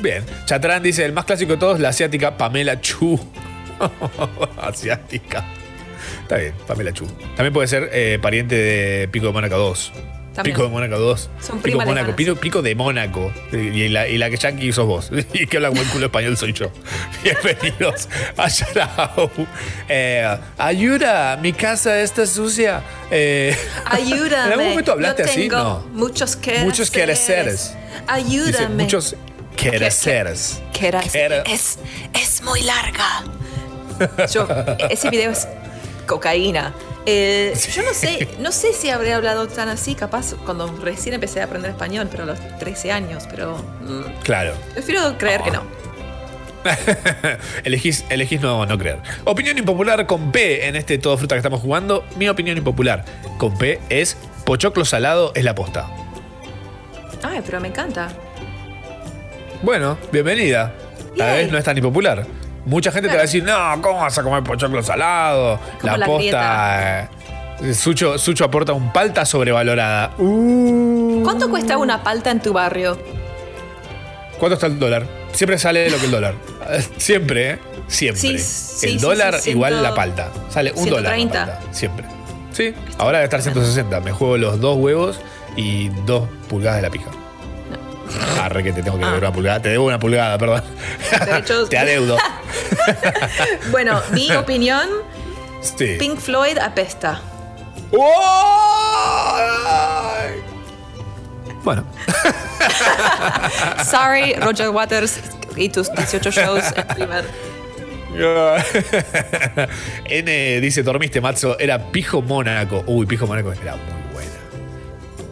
Bien. 0.00 0.24
Chatrán 0.44 0.82
dice, 0.82 1.04
el 1.04 1.12
más 1.12 1.24
clásico 1.24 1.52
de 1.52 1.58
todos, 1.58 1.80
la 1.80 1.90
asiática 1.90 2.36
Pamela 2.36 2.80
Chu. 2.80 3.18
asiática. 4.60 5.44
Está 6.22 6.36
bien, 6.36 6.54
Pamela 6.66 6.92
Chu. 6.92 7.06
También 7.36 7.52
puede 7.52 7.68
ser 7.68 7.90
eh, 7.92 8.18
pariente 8.20 8.54
de 8.56 9.08
Pico 9.08 9.26
de 9.26 9.32
Mónaco 9.32 9.56
2. 9.58 9.92
También. 10.34 10.54
Pico 10.54 10.62
de 10.62 10.68
Mónaco 10.72 10.96
2. 10.98 11.30
Son 11.40 11.56
Pico, 11.56 11.62
primas 11.62 11.86
Mónaco. 11.88 12.14
Pico, 12.14 12.36
Pico 12.36 12.62
de 12.62 12.74
Mónaco. 12.76 13.32
Y 13.52 13.88
la, 13.88 14.06
y 14.06 14.16
la 14.16 14.30
que 14.30 14.36
yankee 14.36 14.72
sos 14.72 14.86
vos. 14.86 15.10
Y 15.34 15.46
que 15.48 15.56
habla 15.56 15.70
buen 15.70 15.84
culo 15.88 16.06
español 16.06 16.36
soy 16.36 16.52
yo. 16.52 16.70
Bienvenidos 17.24 18.08
a 18.36 18.46
Yarao. 18.48 19.30
Eh, 19.88 20.38
ayuda, 20.56 21.36
mi 21.36 21.52
casa 21.52 22.00
está 22.00 22.24
sucia. 22.26 22.80
Eh, 23.10 23.56
Ayúdame. 23.86 24.46
¿En 24.46 24.52
algún 24.52 24.68
momento 24.70 24.92
hablaste 24.92 25.24
yo 25.24 25.30
así? 25.30 25.48
No. 25.48 25.80
Muchos 25.94 26.36
quereceres. 26.36 26.64
Muchos 26.64 26.90
quereceres. 26.92 27.74
Ayúdame. 28.06 28.52
Dice, 28.52 28.68
muchos 28.68 29.16
quereceres. 29.56 30.62
Queras- 30.72 31.12
Quere- 31.12 31.42
Es, 31.46 31.78
es 32.14 32.40
muy 32.42 32.62
larga. 32.62 33.24
Yo, 34.32 34.46
ese 34.88 35.10
video 35.10 35.30
es 35.32 35.46
cocaína. 36.10 36.74
Eh, 37.06 37.54
yo 37.72 37.82
no 37.82 37.94
sé, 37.94 38.28
no 38.40 38.50
sé 38.50 38.72
si 38.72 38.90
habré 38.90 39.12
hablado 39.14 39.46
tan 39.46 39.68
así, 39.68 39.94
capaz 39.94 40.34
cuando 40.44 40.66
recién 40.82 41.14
empecé 41.14 41.40
a 41.40 41.44
aprender 41.44 41.70
español, 41.70 42.08
pero 42.10 42.24
a 42.24 42.26
los 42.26 42.58
13 42.58 42.90
años, 42.90 43.24
pero 43.30 43.56
mm, 43.56 44.22
Claro. 44.24 44.54
prefiero 44.74 45.16
creer 45.16 45.42
que 45.42 45.52
no. 45.52 45.62
elegís, 47.64 48.04
elegís 48.10 48.40
no, 48.40 48.66
no 48.66 48.76
creer. 48.76 48.98
Opinión 49.24 49.56
impopular 49.56 50.04
con 50.06 50.30
P 50.32 50.66
en 50.66 50.76
este 50.76 50.98
todo 50.98 51.16
fruta 51.16 51.36
que 51.36 51.38
estamos 51.38 51.60
jugando. 51.60 52.04
Mi 52.16 52.28
opinión 52.28 52.58
impopular 52.58 53.04
con 53.38 53.56
P 53.56 53.78
es 53.88 54.16
pochoclo 54.44 54.84
salado 54.84 55.32
es 55.34 55.44
la 55.44 55.54
posta. 55.54 55.88
Ay, 57.22 57.40
pero 57.46 57.60
me 57.60 57.68
encanta. 57.68 58.08
Bueno, 59.62 59.96
bienvenida. 60.12 60.74
Tal 61.16 61.36
vez 61.36 61.52
no 61.52 61.56
es 61.56 61.64
tan 61.64 61.76
impopular. 61.78 62.26
Mucha 62.66 62.92
gente 62.92 63.08
te 63.08 63.14
va 63.14 63.20
a 63.20 63.24
decir, 63.24 63.42
no, 63.42 63.80
¿cómo 63.82 64.00
vas 64.00 64.16
a 64.18 64.22
comer 64.22 64.42
pochoclo 64.42 64.82
salado? 64.82 65.58
Como 65.80 65.92
la, 65.92 65.98
la 65.98 66.06
posta. 66.06 67.10
eh, 67.62 67.74
Sucho, 67.74 68.18
Sucho 68.18 68.44
aporta 68.44 68.72
un 68.72 68.92
palta 68.92 69.24
sobrevalorada. 69.24 70.12
Uh, 70.18 71.22
¿Cuánto 71.22 71.48
cuesta 71.50 71.76
una 71.78 72.02
palta 72.02 72.30
en 72.30 72.40
tu 72.40 72.52
barrio? 72.52 72.98
¿Cuánto 74.38 74.54
está 74.54 74.66
el 74.66 74.78
dólar? 74.78 75.06
Siempre 75.32 75.58
sale 75.58 75.90
lo 75.90 75.98
que 75.98 76.04
el 76.06 76.10
dólar. 76.10 76.34
Siempre, 76.96 77.50
¿eh? 77.52 77.58
Siempre. 77.88 78.20
Sí, 78.20 78.38
sí, 78.38 78.86
el 78.86 78.92
sí, 78.92 78.98
dólar 78.98 79.34
igual 79.46 79.82
la 79.82 79.94
palta. 79.94 80.30
Sale 80.48 80.72
un 80.72 80.88
dólar. 80.88 81.12
la 81.12 81.16
130. 81.16 81.46
palta, 81.46 81.72
Siempre. 81.74 82.06
Sí, 82.52 82.74
ahora 82.98 83.18
debe 83.18 83.24
estar 83.24 83.42
160. 83.42 84.00
Me 84.00 84.12
juego 84.12 84.36
los 84.36 84.60
dos 84.60 84.76
huevos 84.78 85.20
y 85.56 85.88
dos 86.06 86.28
pulgadas 86.48 86.76
de 86.76 86.82
la 86.82 86.90
pija. 86.90 87.10
Arre 88.40 88.62
que 88.62 88.72
te 88.72 88.82
tengo 88.82 88.98
que 88.98 89.04
deber 89.04 89.20
una 89.20 89.32
pulgada. 89.32 89.62
Te 89.62 89.68
debo 89.70 89.86
una 89.86 89.98
pulgada, 89.98 90.38
perdón. 90.38 90.62
Te 91.70 91.78
adeudo. 91.78 92.16
Bueno, 93.70 94.00
mi 94.12 94.30
opinión, 94.36 94.88
Sí. 95.60 95.96
Pink 95.98 96.18
Floyd 96.18 96.56
apesta. 96.58 97.20
Bueno. 101.62 101.84
Sorry, 103.84 104.34
Roger 104.34 104.70
Waters 104.70 105.20
y 105.56 105.68
tus 105.68 105.92
18 105.92 106.30
shows 106.30 106.64
en 106.76 106.86
primer. 106.88 107.24
N 110.06 110.60
dice, 110.60 110.82
dormiste, 110.82 111.20
Matzo. 111.20 111.58
Era 111.58 111.78
Pijo 111.90 112.22
Mónaco. 112.22 112.82
Uy, 112.86 113.06
Pijo 113.06 113.26
Mónaco 113.26 113.52
era 113.52 113.76
muy. 113.76 113.99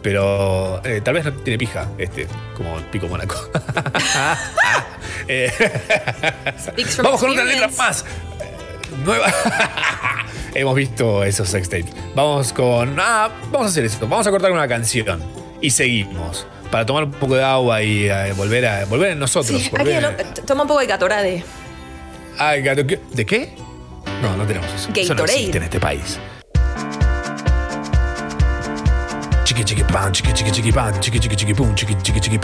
Pero 0.01 0.81
eh, 0.85 1.01
tal 1.03 1.13
vez 1.15 1.25
no 1.25 1.33
tiene 1.33 1.57
pija, 1.57 1.87
este, 1.97 2.27
como 2.55 2.77
Pico 2.91 3.07
Mónaco. 3.07 3.35
Eh, 5.27 5.51
Vamos 7.03 7.19
con 7.19 7.29
una 7.31 7.43
letra 7.43 7.67
más. 7.77 8.01
Eh, 8.39 8.51
Nueva. 9.05 9.31
Hemos 10.55 10.75
visto 10.75 11.23
esos 11.23 11.47
sextapes. 11.49 11.93
Vamos 12.15 12.51
con. 12.53 12.95
Ah, 12.99 13.29
vamos 13.51 13.67
a 13.67 13.69
hacer 13.69 13.85
esto. 13.85 14.07
Vamos 14.07 14.25
a 14.25 14.31
cortar 14.31 14.51
una 14.51 14.67
canción. 14.67 15.21
Y 15.61 15.69
seguimos. 15.69 16.47
Para 16.71 16.85
tomar 16.85 17.03
un 17.03 17.11
poco 17.11 17.35
de 17.35 17.43
agua 17.43 17.81
y 17.83 18.09
eh, 18.09 18.33
volver 18.35 18.65
a 18.65 18.85
volver 18.85 19.11
en 19.11 19.19
nosotros. 19.19 19.61
Sí, 19.61 19.69
volver 19.69 20.03
aquí 20.05 20.21
en- 20.21 20.27
lo- 20.27 20.43
toma 20.45 20.63
un 20.63 20.67
poco 20.67 20.79
de 20.79 20.87
Gatorade. 20.87 21.43
¿qué? 22.87 22.99
¿De 23.13 23.25
qué? 23.25 23.53
No, 24.23 24.35
no 24.35 24.45
tenemos 24.45 24.67
eso. 24.73 24.89
Eso 24.95 25.13
no 25.13 25.21
Gatorade. 25.21 25.33
existe 25.37 25.57
en 25.57 25.63
este 25.63 25.79
país. 25.79 26.17
Chiqui 29.59 29.75
chiqui 29.75 29.91
pam, 29.91 30.11
chiqui 30.13 30.31
chiqui 30.31 30.51
chiqui 30.51 30.71
chiqui 30.71 31.19
chiqui 31.19 31.35
chiqui 31.35 31.53
pum, 31.53 31.75
chiqui 31.75 31.93
chiqui 32.01 32.21
chiqui. 32.21 32.39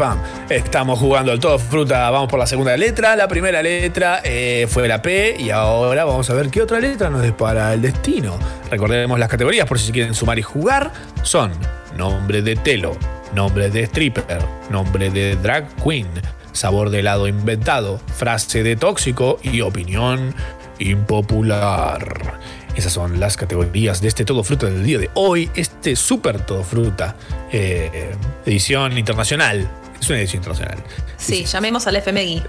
Estamos 0.49 0.99
jugando 0.99 1.31
al 1.31 1.39
todo 1.39 1.57
fruta. 1.57 2.09
Vamos 2.09 2.27
por 2.27 2.37
la 2.37 2.45
segunda 2.45 2.75
letra. 2.75 3.15
La 3.15 3.25
primera 3.25 3.61
letra 3.61 4.19
eh, 4.21 4.67
fue 4.69 4.85
la 4.85 5.01
P 5.01 5.37
y 5.39 5.49
ahora 5.49 6.03
vamos 6.03 6.29
a 6.29 6.33
ver 6.33 6.49
qué 6.49 6.61
otra 6.61 6.81
letra 6.81 7.09
nos 7.09 7.21
depara 7.21 7.73
el 7.73 7.81
destino. 7.81 8.37
Recordemos 8.69 9.17
las 9.17 9.29
categorías 9.29 9.65
por 9.65 9.79
si 9.79 9.93
quieren 9.93 10.13
sumar 10.13 10.39
y 10.39 10.41
jugar. 10.41 10.91
Son 11.23 11.53
nombre 11.95 12.41
de 12.41 12.57
telo, 12.57 12.97
nombre 13.33 13.69
de 13.69 13.83
stripper, 13.83 14.39
nombre 14.69 15.09
de 15.09 15.37
drag 15.37 15.67
queen, 15.81 16.09
sabor 16.51 16.89
de 16.89 16.99
helado 16.99 17.29
inventado, 17.29 17.97
frase 18.13 18.61
de 18.61 18.75
tóxico 18.75 19.39
y 19.41 19.61
opinión 19.61 20.35
impopular. 20.79 22.39
Esas 22.75 22.91
son 22.91 23.19
las 23.19 23.37
categorías 23.37 24.01
de 24.01 24.07
este 24.07 24.25
Todo 24.25 24.43
Fruta 24.43 24.67
del 24.67 24.83
día 24.83 24.99
de 24.99 25.09
hoy. 25.13 25.49
Este 25.55 25.95
Super 25.95 26.41
Todo 26.41 26.63
Fruta, 26.63 27.15
eh, 27.51 28.15
edición 28.45 28.97
internacional. 28.97 29.69
Es 29.99 30.09
una 30.09 30.19
edición 30.19 30.43
internacional. 30.43 30.77
Sí, 31.17 31.45
llamemos 31.45 31.87
al 31.87 31.95
FMI. 31.95 32.43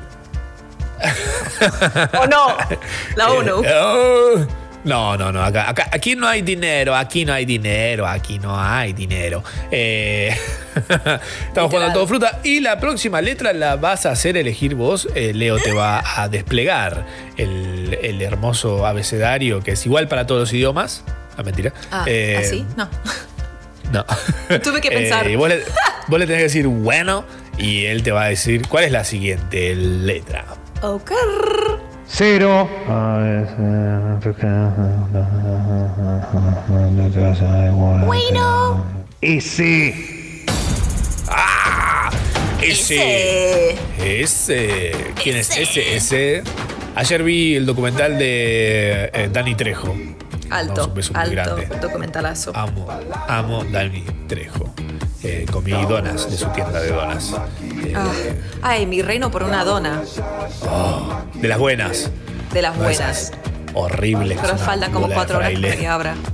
¿O 2.20 2.26
no? 2.26 2.56
La 3.14 3.30
ONU. 3.30 3.62
Eh, 3.62 3.72
oh, 3.74 4.46
no, 4.86 5.16
no, 5.18 5.30
no. 5.32 5.42
Acá, 5.42 5.68
acá- 5.68 5.88
aquí 5.92 6.14
no 6.16 6.26
hay 6.26 6.40
dinero, 6.42 6.94
aquí 6.96 7.24
no 7.24 7.32
hay 7.34 7.44
dinero, 7.44 8.06
aquí 8.06 8.38
no 8.38 8.58
hay 8.58 8.92
dinero. 8.94 9.42
Eh, 9.70 10.34
estamos 10.76 11.70
jugando 11.70 11.86
al 11.86 11.92
todo 11.92 12.06
fruta. 12.06 12.40
Y 12.44 12.60
la 12.60 12.78
próxima 12.80 13.20
letra 13.20 13.52
la 13.52 13.76
vas 13.76 14.06
a 14.06 14.12
hacer 14.12 14.36
elegir 14.36 14.74
vos. 14.74 15.08
Eh, 15.14 15.32
Leo 15.34 15.58
te 15.58 15.72
va 15.72 16.02
a 16.22 16.28
desplegar 16.28 17.04
el, 17.36 17.98
el 18.02 18.22
hermoso 18.22 18.86
abecedario 18.86 19.60
que 19.62 19.72
es 19.72 19.84
igual 19.86 20.08
para 20.08 20.26
todos 20.26 20.40
los 20.42 20.52
idiomas. 20.52 21.04
Ah, 21.36 21.42
mentira. 21.42 21.72
Ah, 21.90 22.04
Eh, 22.06 22.36
¿así? 22.38 22.64
No. 22.76 22.88
No. 23.92 24.04
Tuve 24.62 24.80
que 24.80 24.90
pensar. 24.90 25.26
Eh, 25.28 25.36
vos, 25.36 25.48
le, 25.48 25.62
vos 26.08 26.18
le 26.18 26.26
tenés 26.26 26.38
que 26.38 26.44
decir 26.44 26.66
bueno 26.66 27.24
y 27.58 27.84
él 27.86 28.02
te 28.02 28.10
va 28.12 28.24
a 28.24 28.28
decir 28.28 28.66
cuál 28.68 28.84
es 28.84 28.92
la 28.92 29.04
siguiente 29.04 29.74
letra. 29.74 30.44
Ok. 30.82 31.10
Cero. 32.08 32.68
Bueno. 38.04 38.84
Ese. 39.20 40.44
¡Ah! 41.28 42.10
Ese. 42.62 43.76
Ese. 43.98 44.92
¿Quién 45.22 45.36
es 45.36 45.56
ese? 45.56 45.96
Ese. 45.96 46.42
Ayer 46.94 47.22
vi 47.22 47.56
el 47.56 47.66
documental 47.66 48.18
de 48.18 49.10
eh, 49.12 49.28
Dani 49.32 49.54
Trejo. 49.54 49.94
Alto, 50.48 50.86
un 50.86 50.94
beso 50.94 51.12
muy 51.12 51.22
alto 51.22 51.56
grande. 51.56 51.76
documentalazo. 51.80 52.52
Amo, 52.54 52.86
amo 53.28 53.64
Dani 53.64 54.04
Trejo. 54.28 54.72
Eh, 55.26 55.46
comí 55.50 55.72
donas 55.72 56.30
de 56.30 56.36
su 56.36 56.46
tienda 56.50 56.80
de 56.80 56.90
donas. 56.92 57.32
Eh, 57.84 57.92
Ah, 57.96 58.12
Ay, 58.62 58.86
mi 58.86 59.02
reino 59.02 59.30
por 59.30 59.42
una 59.42 59.64
dona. 59.64 60.02
oh, 60.62 61.20
de 61.34 61.48
las 61.48 61.58
buenas. 61.58 62.10
De 62.52 62.62
las 62.62 62.76
No 62.76 62.84
buenas. 62.84 63.00
esas 63.00 63.32
Horribles. 63.74 64.38
Pero 64.40 64.56
faltan 64.56 64.92
como 64.92 65.08
cuatro 65.08 65.38
horas 65.38 65.52
para 65.52 65.76
que 65.76 65.86
abra. 65.86 66.14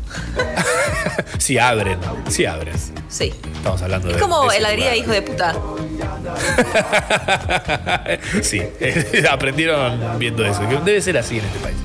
Sí 1.39 1.59
abren, 1.59 1.99
sí 2.29 2.47
abren. 2.47 2.75
Sí. 3.09 3.35
Estamos 3.57 3.83
hablando 3.83 4.09
de. 4.09 4.15
Es 4.15 4.21
como 4.23 4.49
de 4.49 4.57
heladería 4.59 4.95
hijo 4.97 5.11
de 5.11 5.23
puta. 5.23 5.53
Sí, 8.43 8.63
aprendieron 9.31 10.19
viendo 10.19 10.45
eso. 10.45 10.61
que 10.69 10.77
Debe 10.77 11.01
ser 11.01 11.19
así 11.19 11.39
en 11.39 11.45
este 11.45 11.59
país. 11.59 11.77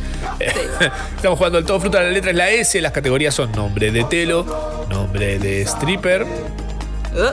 Estamos 1.15 1.37
jugando 1.37 1.57
el 1.59 1.65
todo 1.65 1.79
fruta, 1.79 2.01
la 2.01 2.09
letra 2.09 2.31
es 2.31 2.37
la 2.37 2.49
S, 2.49 2.79
las 2.81 2.91
categorías 2.91 3.33
son 3.33 3.51
nombre 3.53 3.91
de 3.91 4.03
telo, 4.03 4.85
nombre 4.89 5.39
de 5.39 5.61
stripper, 5.63 6.25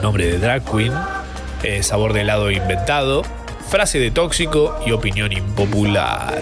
nombre 0.01 0.25
de 0.25 0.39
drag 0.39 0.63
queen, 0.63 0.93
eh, 1.63 1.83
sabor 1.83 2.13
de 2.13 2.21
helado 2.21 2.51
inventado, 2.51 3.23
frase 3.69 3.99
de 3.99 4.11
tóxico 4.11 4.77
y 4.85 4.91
opinión 4.91 5.31
impopular. 5.31 6.41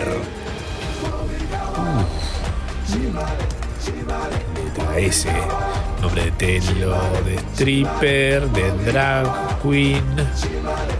Letra 4.56 4.98
S, 4.98 5.30
nombre 6.02 6.26
de 6.26 6.32
telo, 6.32 6.98
de 7.26 7.36
stripper, 7.54 8.48
de 8.50 8.72
drag 8.92 9.28
queen, 9.62 10.04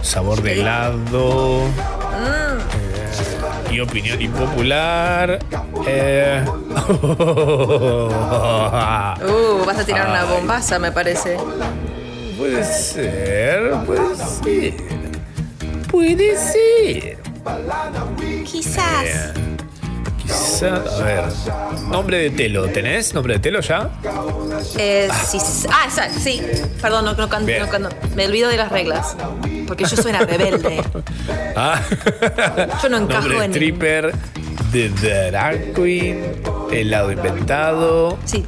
sabor 0.02 0.42
de 0.42 0.60
helado. 0.60 1.62
Y 3.70 3.80
opinión 3.80 4.20
impopular. 4.20 5.38
Eh. 5.86 6.44
Uh, 9.24 9.64
vas 9.64 9.78
a 9.78 9.84
tirar 9.84 10.08
una 10.08 10.24
bombaza, 10.24 10.78
me 10.78 10.92
parece. 10.92 11.36
Puede 12.36 12.64
ser, 12.64 13.70
puede 13.86 14.16
ser. 14.16 14.74
Puede 15.90 16.36
ser. 16.36 17.18
Quizás. 18.44 19.04
Eh, 19.04 19.32
quizá, 20.22 20.76
a 20.76 21.02
ver. 21.02 21.24
Nombre 21.90 22.18
de 22.18 22.30
telo, 22.30 22.68
¿tenés 22.68 23.14
nombre 23.14 23.34
de 23.34 23.40
telo 23.40 23.60
ya? 23.60 23.90
Eh, 24.78 25.08
sí, 25.28 25.38
sí. 25.38 25.66
Ah, 25.70 25.86
esa- 25.86 26.08
sí. 26.10 26.42
Perdón, 26.80 27.04
no, 27.04 27.14
no, 27.14 27.28
me 28.16 28.26
olvido 28.26 28.48
de 28.48 28.56
las 28.56 28.70
reglas. 28.72 29.16
Porque 29.66 29.84
yo 29.84 29.96
soy 29.96 30.10
una 30.10 30.20
rebelde. 30.24 30.82
Ah. 31.56 31.80
Yo 32.82 32.88
no 32.88 32.96
encajo 32.96 33.28
Nombre 33.28 33.44
en 33.44 33.52
stripper, 33.52 34.12
de 34.72 34.88
drag 35.30 35.72
queen, 35.72 36.42
helado 36.72 37.12
inventado. 37.12 38.18
Sí. 38.24 38.44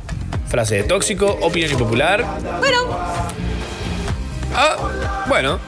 Frase 0.48 0.76
de 0.78 0.82
tóxico, 0.82 1.38
opinión 1.40 1.70
impopular. 1.70 2.24
Bueno. 2.58 2.78
Ah, 4.56 4.76
bueno. 5.28 5.58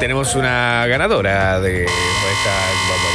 Tenemos 0.00 0.34
una 0.34 0.86
ganadora 0.86 1.60
de 1.60 1.84
esta. 1.84 2.50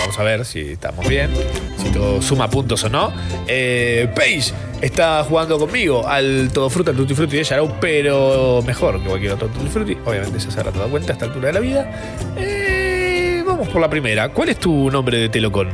vamos- 0.01 0.17
a 0.19 0.23
ver 0.23 0.45
si 0.45 0.71
estamos 0.71 1.07
bien, 1.07 1.29
si 1.77 1.89
todo 1.91 2.21
suma 2.21 2.49
puntos 2.49 2.83
o 2.85 2.89
no. 2.89 3.11
Eh, 3.47 4.09
Paige 4.15 4.53
está 4.81 5.23
jugando 5.23 5.59
conmigo 5.59 6.07
al 6.07 6.49
Todo 6.53 6.69
Fruta, 6.69 6.91
al 6.91 6.97
Tutti 6.97 7.13
Frutti 7.13 7.37
de 7.37 7.43
Yarau, 7.43 7.75
pero 7.79 8.61
mejor 8.65 9.01
que 9.01 9.07
cualquier 9.07 9.33
otro 9.33 9.47
Tutti 9.49 9.69
Frutti. 9.69 9.97
Obviamente 10.05 10.39
ya 10.39 10.49
se 10.51 10.59
habrá 10.59 10.71
dado 10.71 10.89
cuenta 10.89 11.11
a 11.11 11.13
esta 11.13 11.25
altura 11.25 11.47
de 11.47 11.53
la 11.53 11.59
vida. 11.59 11.91
Eh, 12.37 13.43
vamos 13.45 13.67
por 13.69 13.81
la 13.81 13.89
primera. 13.89 14.29
¿Cuál 14.29 14.49
es 14.49 14.59
tu 14.59 14.89
nombre 14.89 15.17
de 15.17 15.29
telo 15.29 15.51
con. 15.51 15.69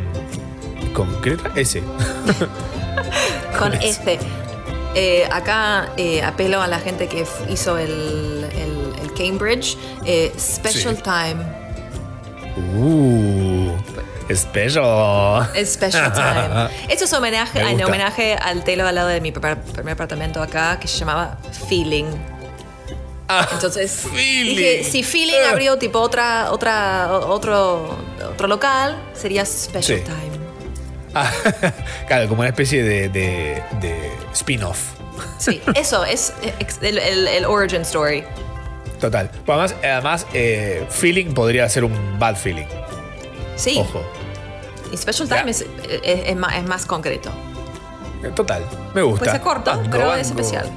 con 0.94 1.22
qué 1.22 1.32
letra? 1.32 1.52
S. 1.56 1.82
Con 3.58 3.74
F. 3.74 4.20
Eh, 4.96 5.28
acá 5.32 5.90
eh, 5.98 6.24
apelo 6.24 6.62
a 6.62 6.68
la 6.68 6.80
gente 6.80 7.08
que 7.08 7.26
hizo 7.50 7.78
el 7.78 8.46
Cambridge. 9.16 9.78
Eh, 10.06 10.32
special 10.38 10.96
Sí. 10.98 11.02
Time. 11.04 11.36
Uh. 12.78 13.72
Special. 14.34 15.48
Special 15.66 16.12
Time. 16.14 16.70
Esto 16.90 17.06
es 17.06 17.14
homenaje, 17.14 17.64
Me 17.64 17.72
en 17.72 17.84
homenaje 17.84 18.34
al 18.36 18.64
telo 18.64 18.88
al 18.88 18.96
lado 18.96 19.08
de 19.10 19.22
mi 19.22 19.32
primer, 19.32 19.62
primer 19.62 19.94
apartamento 19.94 20.42
acá 20.42 20.80
que 20.80 20.88
se 20.88 20.98
llamaba 20.98 21.38
Feeling. 21.70 22.06
Entonces 23.54 24.04
dije, 24.14 24.84
si 24.84 25.04
Feeling 25.04 25.34
Ah. 25.48 25.52
abrió 25.52 25.78
tipo 25.78 26.00
otra, 26.00 26.52
otra, 26.52 27.12
otro, 27.12 27.98
otro 28.32 28.48
local, 28.48 28.98
sería 29.14 29.46
Special 29.46 30.00
Sí. 30.00 30.04
Time. 30.04 30.46
Ah, 31.14 31.32
claro, 32.08 32.28
como 32.28 32.42
una 32.42 32.50
especie 32.50 32.84
de, 32.84 33.10
de- 33.10 33.64
de 33.80 34.12
spin-off. 34.34 34.80
Sí, 35.38 35.62
eso 35.76 36.04
es 36.04 36.34
el- 36.82 36.98
el 37.28 37.46
origin 37.46 37.82
story. 37.82 38.24
Total. 39.00 39.30
Pero 39.46 39.60
además, 39.60 39.76
además 39.84 40.28
eh, 40.34 40.86
feeling 40.90 41.34
podría 41.34 41.68
ser 41.70 41.84
un 41.84 42.18
bad 42.20 42.36
feeling. 42.36 42.66
Sí. 43.56 43.78
Ojo. 43.80 44.04
Y 44.92 44.98
Special 44.98 45.28
Time 45.28 45.52
es, 45.52 45.62
es- 45.62 46.28
es 46.28 46.36
más, 46.36 46.56
es 46.56 46.64
más 46.64 46.86
concreto. 46.86 47.32
Eh, 48.24 48.32
Total. 48.36 48.64
Me 48.94 49.02
gusta. 49.02 49.26
Puede 49.26 49.32
ser 49.38 49.42
corto, 49.42 49.72
Banco, 49.72 49.90
pero 49.92 50.14
es 50.16 50.28
especial. 50.28 50.70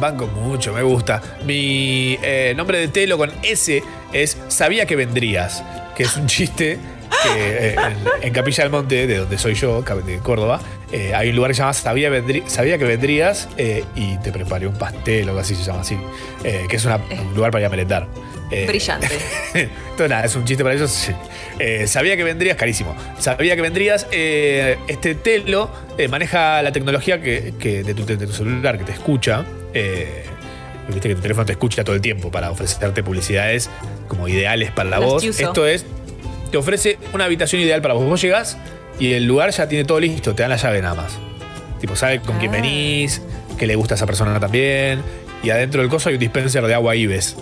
Banco 0.00 0.26
mucho, 0.28 0.72
me 0.72 0.82
gusta. 0.82 1.20
Mi 1.44 2.18
eh, 2.22 2.54
nombre 2.56 2.78
de 2.78 2.88
telo 2.88 3.18
con 3.18 3.32
S 3.42 3.82
es 4.12 4.36
Sabía 4.48 4.86
que 4.86 4.96
vendrías, 4.96 5.62
que 5.96 6.04
es 6.04 6.16
un 6.16 6.26
chiste 6.26 6.78
que 7.22 7.68
eh, 7.70 7.74
en, 7.74 8.26
en 8.28 8.32
Capilla 8.32 8.62
del 8.64 8.70
Monte, 8.72 9.06
de 9.06 9.18
donde 9.18 9.38
soy 9.38 9.54
yo, 9.54 9.82
de 9.82 10.18
Córdoba, 10.18 10.60
eh, 10.92 11.14
hay 11.14 11.30
un 11.30 11.36
lugar 11.36 11.50
que 11.50 11.54
se 11.54 11.58
llama 11.60 11.72
Sabía, 11.74 12.10
vendrí- 12.10 12.46
Sabía 12.46 12.78
que 12.78 12.84
vendrías 12.84 13.48
eh, 13.58 13.84
y 13.94 14.16
te 14.18 14.32
preparé 14.32 14.66
un 14.66 14.74
pastel 14.76 15.26
o 15.26 15.28
algo 15.30 15.40
así 15.40 15.54
se 15.54 15.62
llama 15.64 15.80
así, 15.82 15.96
eh, 16.44 16.64
que 16.68 16.76
es 16.76 16.84
una- 16.84 16.96
un 16.96 17.34
lugar 17.34 17.50
para 17.50 17.62
ir 17.62 17.66
a 17.66 17.70
merendar. 17.70 18.06
Brillante. 18.66 19.08
Entonces, 19.54 20.08
nada, 20.08 20.24
es 20.24 20.34
un 20.34 20.44
chiste 20.46 20.62
para 20.64 20.74
ellos. 20.74 21.10
sabía 21.86 22.16
que 22.16 22.24
vendrías, 22.24 22.56
carísimo. 22.56 22.96
Sabía 23.18 23.54
que 23.56 23.60
vendrías. 23.62 24.06
este 24.10 25.14
telo 25.14 25.70
maneja 26.08 26.62
la 26.62 26.72
tecnología 26.72 27.20
que, 27.20 27.52
que 27.58 27.82
de, 27.82 27.92
tu, 27.94 28.06
de 28.06 28.16
tu 28.16 28.32
celular 28.32 28.78
que 28.78 28.84
te 28.84 28.92
escucha. 28.92 29.44
Viste 30.88 31.08
que 31.10 31.14
tu 31.14 31.20
teléfono 31.20 31.44
te 31.44 31.52
escucha 31.52 31.84
todo 31.84 31.94
el 31.94 32.00
tiempo 32.00 32.30
para 32.30 32.50
ofrecerte 32.50 33.02
publicidades 33.02 33.68
como 34.08 34.26
ideales 34.28 34.70
para 34.70 34.88
la 34.88 34.98
voz. 35.00 35.22
Yuso. 35.22 35.42
Esto 35.42 35.66
es, 35.66 35.84
te 36.50 36.56
ofrece 36.56 36.96
una 37.12 37.24
habitación 37.26 37.60
ideal 37.60 37.82
para 37.82 37.92
vos. 37.92 38.04
Vos 38.06 38.22
llegás 38.22 38.56
y 38.98 39.12
el 39.12 39.24
lugar 39.24 39.50
ya 39.50 39.68
tiene 39.68 39.84
todo 39.84 40.00
listo, 40.00 40.34
te 40.34 40.42
dan 40.42 40.50
la 40.50 40.56
llave 40.56 40.82
nada 40.82 40.94
más. 40.94 41.12
Tipo, 41.80 41.94
sabe 41.96 42.20
con 42.20 42.38
quién 42.38 42.50
Ah. 42.50 42.54
venís, 42.56 43.22
que 43.56 43.66
le 43.66 43.76
gusta 43.76 43.94
a 43.94 43.96
esa 43.96 44.06
persona 44.06 44.38
también. 44.40 45.02
Y 45.42 45.50
adentro 45.50 45.80
del 45.80 45.88
coso 45.90 46.08
hay 46.08 46.16
un 46.16 46.20
dispenser 46.20 46.66
de 46.66 46.74
agua 46.74 46.96
Ives. 46.96 47.36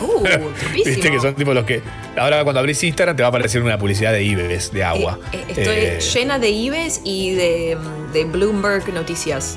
Uh. 0.00 0.24
Viste 0.74 1.10
que 1.10 1.20
son 1.20 1.34
tipo 1.34 1.54
los 1.54 1.64
que. 1.64 1.80
Ahora 2.16 2.42
cuando 2.42 2.60
abrís 2.60 2.82
Instagram 2.82 3.16
te 3.16 3.22
va 3.22 3.28
a 3.28 3.30
aparecer 3.30 3.62
una 3.62 3.78
publicidad 3.78 4.12
de 4.12 4.22
Ives, 4.24 4.72
de 4.72 4.82
agua. 4.84 5.18
Eh, 5.32 5.44
Estoy 5.48 5.64
Eh, 5.76 5.98
llena 6.00 6.38
de 6.38 6.50
IBES 6.50 7.00
y 7.04 7.34
de, 7.34 7.78
de 8.12 8.24
Bloomberg 8.24 8.92
Noticias. 8.92 9.56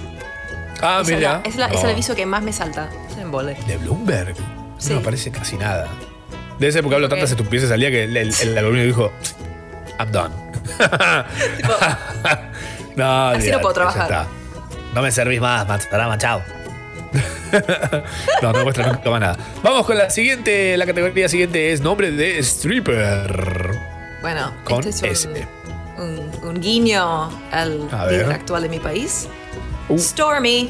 ah, 0.82 1.00
Esa 1.02 1.12
es, 1.12 1.18
mira. 1.18 1.34
la- 1.44 1.50
es 1.50 1.56
la- 1.56 1.66
es 1.68 1.74
No, 1.74 1.82
el 1.82 1.90
aviso 1.94 2.16
que 2.16 2.26
más 2.26 2.44
me 2.44 2.54
salta. 2.54 2.90
Es. 3.10 3.18
De 3.68 3.78
Bloomberg. 3.78 4.36
Sí. 4.78 4.90
No 4.90 4.96
me 4.96 5.02
aparece 5.02 5.32
casi 5.32 5.58
nada. 5.58 5.88
Debe 6.60 6.72
ser 6.72 6.84
porque 6.84 6.96
hablo 6.96 7.10
tantas 7.10 7.32
estupideces 7.32 7.72
al 7.72 7.80
día 7.80 7.90
que 7.92 8.04
el, 8.04 8.16
el, 8.16 8.32
el 8.42 8.58
algoritmo 8.58 8.86
dijo: 8.86 9.12
I'm 10.00 10.12
done. 10.12 10.34
No, 12.96 13.28
Así 13.30 13.52
no 13.52 13.60
puedo 13.60 13.74
trabajar. 13.74 14.26
No 14.94 15.02
me 15.02 15.12
servís 15.12 15.42
más, 15.42 15.68
Matsarama, 15.68 16.18
chao. 16.18 16.42
no, 18.42 18.52
no 18.52 18.64
muestra 18.64 18.92
nunca 18.92 19.10
más 19.10 19.22
nada. 19.22 19.38
Vamos 19.64 19.86
con 19.86 19.98
la 19.98 20.10
siguiente. 20.10 20.76
La 20.78 20.86
categoría 20.86 21.30
siguiente 21.30 21.72
es 21.72 21.82
nombre 21.82 22.12
de 22.12 22.40
stripper. 22.40 23.78
Bueno, 24.22 24.54
Con 24.64 24.86
este 24.88 25.12
es 25.12 25.26
S. 25.26 25.48
un, 25.98 26.04
un, 26.04 26.32
un 26.50 26.62
guiño 26.62 27.30
al 27.52 27.88
líder 28.10 28.32
actual 28.32 28.64
de 28.64 28.70
mi 28.70 28.80
país. 28.80 29.28
Stormy. 29.98 30.70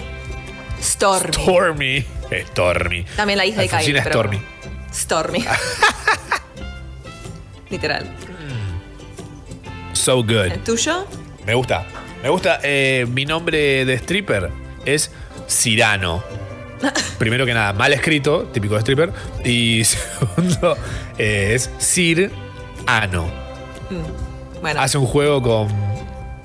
Stormy. 0.81 1.33
Stormy. 1.33 2.05
Stormy. 2.49 3.05
También 3.15 3.37
la 3.37 3.45
hija 3.45 3.61
de 3.61 3.69
pero- 3.69 4.11
Stormy. 4.11 4.41
Stormy. 4.93 5.45
Literal. 7.69 8.05
So 10.07 10.23
good. 10.23 10.53
¿El 10.53 10.63
tuyo? 10.63 11.05
Me 11.45 11.53
gusta. 11.53 11.85
Me 12.23 12.29
gusta. 12.29 12.61
eh, 12.63 13.05
mi 13.11 13.25
nombre 13.25 13.83
de 13.83 13.93
stripper 13.95 14.49
es 14.85 15.11
Cirano. 15.49 16.23
Primero 17.19 17.45
que 17.45 17.53
nada, 17.53 17.73
mal 17.73 17.91
escrito, 17.91 18.43
típico 18.53 18.75
de 18.75 18.79
stripper. 18.79 19.11
Y 19.43 19.83
segundo, 19.83 20.77
eh, 21.17 21.51
es 21.55 21.69
Sir 21.77 22.31
Ano. 22.85 23.25
Mm, 23.89 24.61
Bueno. 24.61 24.79
Hace 24.79 24.97
un 24.97 25.07
juego 25.07 25.41
con. 25.41 25.67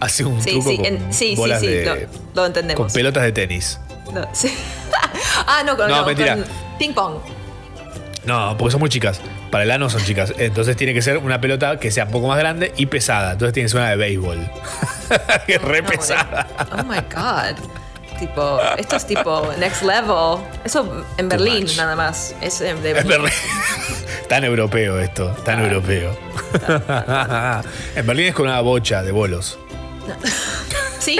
Hace 0.00 0.24
un 0.24 0.42
Sí, 0.42 0.50
truco 0.54 0.68
sí, 0.70 0.76
con 0.78 0.86
en- 0.86 1.12
sí, 1.12 1.28
sí, 1.28 1.36
bolas 1.36 1.60
sí, 1.60 1.68
de- 1.68 1.84
lo, 1.84 1.94
lo 2.42 2.46
entendemos. 2.46 2.84
con 2.84 2.92
pelotas 2.92 3.22
de 3.22 3.30
tenis. 3.30 3.78
No, 4.12 4.28
sí. 4.32 4.52
ah, 5.46 5.62
no, 5.64 5.76
con, 5.76 5.88
No, 5.88 6.00
no, 6.00 6.06
mentira. 6.06 6.34
con 6.34 6.44
ping 6.80 6.92
pong. 6.94 7.14
No, 8.24 8.56
porque 8.58 8.72
son 8.72 8.80
muy 8.80 8.90
chicas. 8.90 9.20
Para 9.52 9.64
el 9.64 9.70
ano 9.70 9.90
son 9.90 10.02
chicas. 10.02 10.32
Entonces 10.38 10.76
tiene 10.78 10.94
que 10.94 11.02
ser 11.02 11.18
una 11.18 11.38
pelota 11.40 11.78
que 11.78 11.90
sea 11.90 12.06
un 12.06 12.10
poco 12.10 12.26
más 12.26 12.38
grande 12.38 12.72
y 12.78 12.86
pesada. 12.86 13.32
Entonces 13.32 13.52
tiene 13.52 13.66
que 13.66 13.70
ser 13.70 13.80
una 13.80 13.90
de 13.90 13.96
béisbol. 13.96 14.50
que 15.46 15.54
es 15.56 15.62
re 15.62 15.82
pesada. 15.82 16.48
Oh 16.72 16.82
my 16.84 16.96
god. 17.14 17.58
Tipo, 18.18 18.58
esto 18.78 18.96
es 18.96 19.06
tipo 19.06 19.52
next 19.58 19.82
level. 19.82 20.38
Eso 20.64 21.04
en 21.18 21.28
Berlín 21.28 21.66
nada 21.76 21.94
más. 21.94 22.34
Es 22.40 22.60
de 22.60 22.70
En 22.70 22.82
Berlín. 22.82 23.30
Tan 24.28 24.42
europeo 24.44 24.98
esto, 24.98 25.28
tan 25.44 25.60
Ah. 25.60 25.64
europeo. 25.64 26.16
en 27.94 28.06
Berlín 28.06 28.28
es 28.28 28.34
con 28.34 28.46
una 28.46 28.60
bocha 28.62 29.02
de 29.02 29.12
bolos. 29.12 29.58
Sí, 30.98 31.18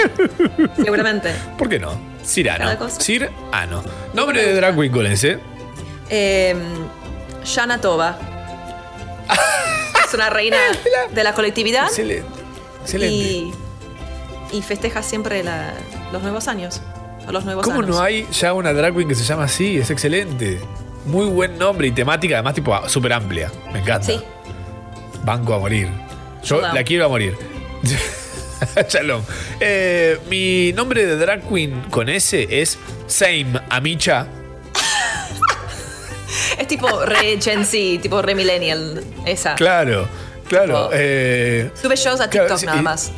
seguramente. 0.76 1.34
¿Por 1.58 1.68
qué 1.68 1.78
no? 1.78 2.00
Cirano. 2.24 2.78
cosa. 2.78 2.98
Sir 2.98 3.30
Ano. 3.52 3.82
Nombre 4.14 4.46
de 4.46 4.54
drag 4.54 4.74
queen. 4.76 5.40
Eh, 6.08 6.54
Shana 7.44 7.80
Tova. 7.80 8.18
es 10.06 10.14
una 10.14 10.30
reina 10.30 10.58
de 11.14 11.24
la 11.24 11.34
colectividad. 11.34 11.84
Excelente. 11.86 12.26
Excelente. 12.82 13.14
Y, 13.16 13.52
y 14.52 14.62
festeja 14.62 15.02
siempre 15.02 15.42
la- 15.42 15.74
los 16.12 16.22
nuevos 16.22 16.48
años. 16.48 16.80
O 17.26 17.32
los 17.32 17.44
nuevos 17.44 17.64
¿Cómo 17.64 17.80
años. 17.80 17.96
no 17.96 18.02
hay 18.02 18.26
ya 18.32 18.52
una 18.52 18.72
drag 18.72 18.94
queen 18.94 19.08
que 19.08 19.14
se 19.14 19.24
llama 19.24 19.44
así? 19.44 19.78
Es 19.78 19.90
excelente. 19.90 20.60
Muy 21.06 21.26
buen 21.26 21.56
nombre 21.58 21.86
y 21.88 21.92
temática, 21.92 22.34
además, 22.36 22.54
tipo 22.54 22.88
súper 22.88 23.12
amplia. 23.12 23.50
Me 23.72 23.78
encanta. 23.80 24.06
Sí. 24.06 24.20
Banco 25.24 25.54
a 25.54 25.58
morir. 25.58 25.88
Yo 26.44 26.60
la 26.60 26.82
quiero 26.84 27.06
a 27.06 27.08
morir. 27.08 27.36
Shalom. 28.88 29.22
Eh, 29.60 30.18
mi 30.28 30.72
nombre 30.72 31.04
de 31.06 31.16
drag 31.16 31.42
queen 31.48 31.82
con 31.90 32.08
S 32.08 32.46
es 32.50 32.78
Same 33.06 33.60
Amicha. 33.70 34.26
Es 36.58 36.66
tipo 36.66 37.04
re 37.04 37.38
Gen 37.40 37.64
Z, 37.64 38.02
tipo 38.02 38.22
re 38.22 38.34
millennial. 38.34 39.02
Esa. 39.26 39.54
Claro, 39.54 40.06
claro. 40.48 40.90
eh, 40.92 41.70
Sube 41.80 41.96
shows 41.96 42.20
a 42.20 42.30
TikTok 42.30 42.62
nada 42.64 42.78
y- 42.78 42.82
más. 42.82 43.12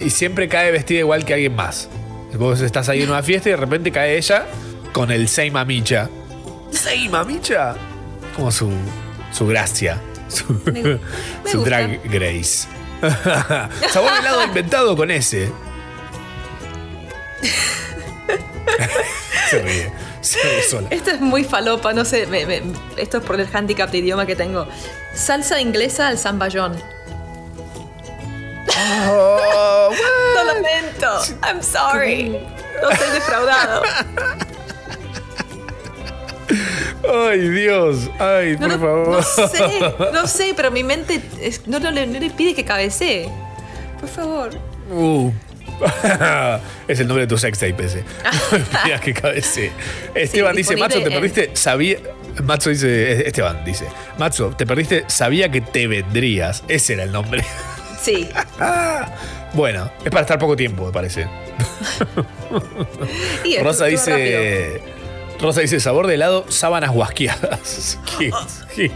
y 0.00 0.10
siempre 0.10 0.48
cae 0.48 0.70
vestida 0.70 1.00
igual 1.00 1.24
que 1.24 1.34
alguien 1.34 1.54
más. 1.56 1.88
Vos 2.34 2.60
estás 2.60 2.88
ahí 2.88 3.02
en 3.02 3.10
una 3.10 3.22
fiesta 3.22 3.48
y 3.48 3.52
de 3.52 3.56
repente 3.56 3.90
cae 3.90 4.16
ella 4.16 4.46
con 4.92 5.10
el 5.10 5.28
Same 5.28 5.58
Amicha. 5.58 6.08
Same 6.70 7.10
Amicha. 7.16 7.74
Como 8.36 8.52
su, 8.52 8.70
su 9.32 9.46
gracia. 9.46 10.00
Su, 10.28 11.64
drag 11.64 12.00
grace. 12.04 12.68
Sabor 13.90 14.12
helado 14.20 14.44
inventado 14.44 14.94
con 14.96 15.10
ese. 15.10 15.50
Se 19.50 19.62
ríe. 19.62 19.92
Sola. 20.20 20.88
Esto 20.90 21.10
es 21.10 21.20
muy 21.20 21.44
falopa, 21.44 21.92
no 21.92 22.04
sé. 22.04 22.26
me- 22.26 22.44
me- 22.46 22.62
esto 22.96 23.18
es 23.18 23.24
por 23.24 23.40
el 23.40 23.48
handicap 23.54 23.90
de 23.90 23.98
idioma 23.98 24.26
que 24.26 24.34
tengo. 24.36 24.66
Salsa 25.14 25.60
inglesa 25.60 26.08
al 26.08 26.18
zamballón. 26.18 26.76
Oh, 29.08 29.90
Lo 30.34 30.44
lamento. 30.44 31.06
I'm 31.42 31.62
sorry. 31.62 32.28
No 32.82 32.88
soy 32.96 33.10
defraudado. 33.12 33.82
Ay, 37.30 37.48
Dios. 37.48 38.10
Ay, 38.18 38.56
por 38.56 38.70
favor. 38.70 39.08
No 39.08 39.22
sé, 39.22 39.94
no 40.12 40.26
sé, 40.26 40.52
pero 40.56 40.70
mi 40.70 40.82
mente 40.84 41.20
es- 41.40 41.66
no, 41.66 41.78
no 41.78 41.90
le, 41.90 42.06
no 42.06 42.18
le 42.18 42.30
pide 42.30 42.54
que 42.54 42.64
cabecee. 42.64 43.28
Por 44.00 44.08
favor. 44.08 44.50
Uh. 44.90 45.30
es 46.88 47.00
el 47.00 47.06
nombre 47.08 47.24
de 47.24 47.28
tu 47.28 47.38
sextape 47.38 47.84
ese. 47.84 48.04
Mira 48.84 49.00
que 49.00 49.12
cabece. 49.14 49.72
Esteban 50.14 50.54
dice, 50.56 50.74
disponible 50.74 50.88
Macho, 50.88 50.98
te 51.00 51.14
en- 51.14 51.20
perdiste, 51.20 51.50
sabía... 51.56 51.98
Macho 52.44 52.70
dice, 52.70 53.26
Esteban 53.26 53.64
dice, 53.64 53.86
Macho, 54.18 54.50
te 54.56 54.64
perdiste, 54.66 55.04
sabía 55.08 55.50
que 55.50 55.60
te 55.60 55.86
vendrías. 55.88 56.62
Ese 56.68 56.92
era 56.94 57.02
el 57.02 57.12
nombre. 57.12 57.44
Sí. 58.00 58.28
bueno, 59.54 59.90
es 60.04 60.10
para 60.10 60.20
estar 60.20 60.38
poco 60.38 60.54
tiempo, 60.54 60.86
me 60.86 60.92
parece. 60.92 61.26
Y 63.44 63.54
esto 63.54 63.64
Rosa 63.64 63.84
dice... 63.86 64.80
Rosa 65.40 65.60
dice, 65.60 65.78
sabor 65.78 66.06
de 66.08 66.14
helado, 66.14 66.46
sábanas 66.48 66.90
guasqueadas. 66.90 67.98
Qué- 68.18 68.30
qué- 68.74 68.90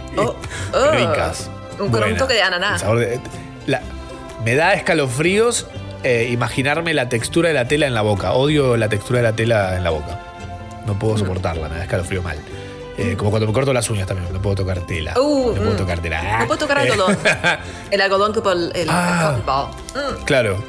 ricas. 0.93 1.49
Oh, 1.49 1.57
Un, 1.73 1.77
con 1.77 1.87
un 1.87 1.91
Buena. 1.93 2.17
toque 2.17 2.35
de 2.35 2.41
El 2.41 2.47
ananá. 2.47 2.79
sabor 2.79 2.99
de- 2.99 3.21
la- 3.67 3.83
me 4.45 4.55
da 4.57 4.75
escalofríos 4.75 5.69
eh, 6.03 6.29
imaginarme 6.31 6.95
la 6.95 7.09
textura 7.09 7.49
de 7.49 7.55
la 7.55 7.67
tela 7.69 7.87
en 7.87 7.95
la 7.95 8.03
boca. 8.03 8.33
Odio 8.33 8.77
la 8.77 8.89
textura 8.89 9.19
de 9.19 9.25
la 9.25 9.33
tela 9.33 9.77
en 9.77 9.85
la 9.85 9.91
boca. 9.91 10.19
No 10.87 10.99
puedo 10.99 11.17
soportarla, 11.19 11.69
me 11.69 11.77
da 11.77 11.83
escalofrío 11.83 12.23
mal. 12.23 12.39
Eh, 12.99 13.15
como 13.17 13.31
cuando 13.31 13.47
me 13.47 13.53
corto 13.55 13.73
las 13.73 13.89
uñas 13.89 14.07
también, 14.07 14.31
no 14.33 14.43
puedo 14.43 14.57
tocar 14.57 14.81
tela. 14.81 15.15
Uh, 15.19 15.49
no 15.49 15.55
puedo 15.55 15.73
mm. 15.75 15.77
tocar 15.77 16.01
tela. 16.01 16.39
No 16.41 16.47
puedo 16.47 16.59
tocar 16.59 16.79
algodón. 16.79 17.17
El 17.91 18.01
algodón 18.01 18.33
tipo 18.33 18.51
el, 18.53 18.71
el, 18.75 18.89
Ah. 18.91 19.35
el 19.37 19.43
ball. 19.43 19.69
Mm. 19.95 20.25
Claro. 20.25 20.63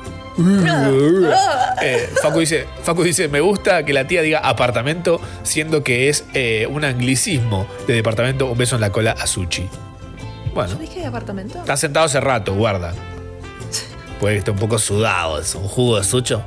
Eh, 1.82 2.10
Facu, 2.22 2.40
dice, 2.40 2.66
Facu 2.82 3.04
dice, 3.04 3.28
me 3.28 3.40
gusta 3.42 3.84
que 3.86 3.94
la 3.94 4.08
tía 4.08 4.22
diga 4.22 4.40
apartamento, 4.40 5.20
siendo 5.44 5.84
que 5.84 6.10
es 6.10 6.26
eh, 6.34 6.68
un 6.70 6.86
anglicismo 6.86 7.68
de 7.88 7.94
departamento, 7.94 8.48
un 8.48 8.58
beso 8.58 8.76
en 8.76 8.82
la 8.82 8.92
cola 8.92 9.12
a 9.12 9.28
Suchi. 9.28 9.68
Bueno, 10.54 10.74
¿Yo 10.74 10.80
dije 10.80 11.06
apartamento? 11.06 11.60
está 11.60 11.78
sentado 11.78 12.06
hace 12.06 12.20
rato, 12.20 12.56
guarda. 12.56 12.94
Puede 14.24 14.36
que 14.36 14.40
esté 14.40 14.52
un 14.52 14.58
poco 14.58 14.80
sudado, 14.80 15.38
es 15.38 15.54
un 15.54 15.68
jugo 15.68 15.98
de 15.98 16.04
sucho. 16.06 16.42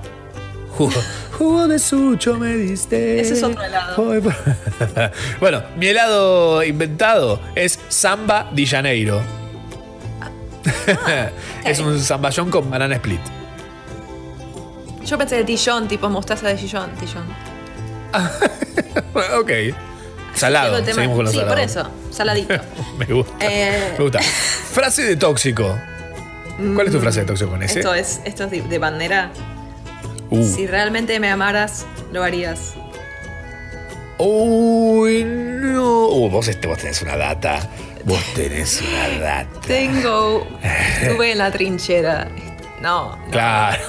Jugo, 0.78 0.94
jugo 1.36 1.68
de 1.68 1.78
sucho 1.78 2.38
me 2.38 2.54
diste. 2.56 3.20
Ese 3.20 3.34
es 3.34 3.42
otro 3.42 3.62
helado. 3.62 4.22
Bueno, 5.40 5.62
mi 5.76 5.88
helado 5.88 6.64
inventado 6.64 7.38
es 7.54 7.78
Samba 7.90 8.48
de 8.50 8.66
Janeiro. 8.66 9.20
es 11.66 11.78
un 11.78 12.00
zamballón 12.00 12.50
con 12.50 12.70
banana 12.70 12.94
split. 12.94 13.20
Yo 15.04 15.18
pensé 15.18 15.36
de 15.36 15.44
Dijon, 15.44 15.86
tipo 15.86 16.08
mostaza 16.08 16.48
de 16.48 16.54
Dijon. 16.54 16.88
Dijon. 16.98 17.26
ok. 19.38 19.50
Salado. 20.32 20.82
Seguimos 20.82 21.16
con 21.16 21.24
los 21.26 21.34
sí, 21.34 21.40
por 21.46 21.60
eso. 21.60 21.86
Saladito. 22.10 22.54
Me 22.96 23.04
gusta. 23.04 23.34
Eh, 23.40 23.96
Me 23.98 24.02
gusta. 24.02 24.20
Frase 24.22 25.02
de 25.02 25.16
tóxico. 25.16 25.78
¿Cuál 26.74 26.86
es 26.86 26.92
tu 26.92 27.00
frase 27.00 27.20
de 27.20 27.26
tóxico 27.26 27.50
con 27.50 27.62
ese? 27.62 27.80
Esto 27.80 27.94
es, 27.94 28.20
esto 28.24 28.44
es 28.44 28.50
de, 28.50 28.62
de 28.62 28.78
bandera. 28.78 29.30
Uh. 30.30 30.44
Si 30.46 30.66
realmente 30.66 31.20
me 31.20 31.30
amaras, 31.30 31.86
lo 32.12 32.22
harías. 32.22 32.74
Uy, 34.18 35.24
no. 35.24 36.06
Uh, 36.08 36.30
vos, 36.30 36.48
este, 36.48 36.66
vos 36.66 36.78
tenés 36.78 37.02
una 37.02 37.16
data. 37.16 37.60
Vos 38.04 38.22
tenés 38.34 38.80
una 38.82 39.08
data. 39.18 39.60
Tengo. 39.66 40.46
Estuve 41.02 41.32
en 41.32 41.38
la 41.38 41.50
trinchera. 41.50 42.28
No, 42.80 43.18
Claro. 43.30 43.82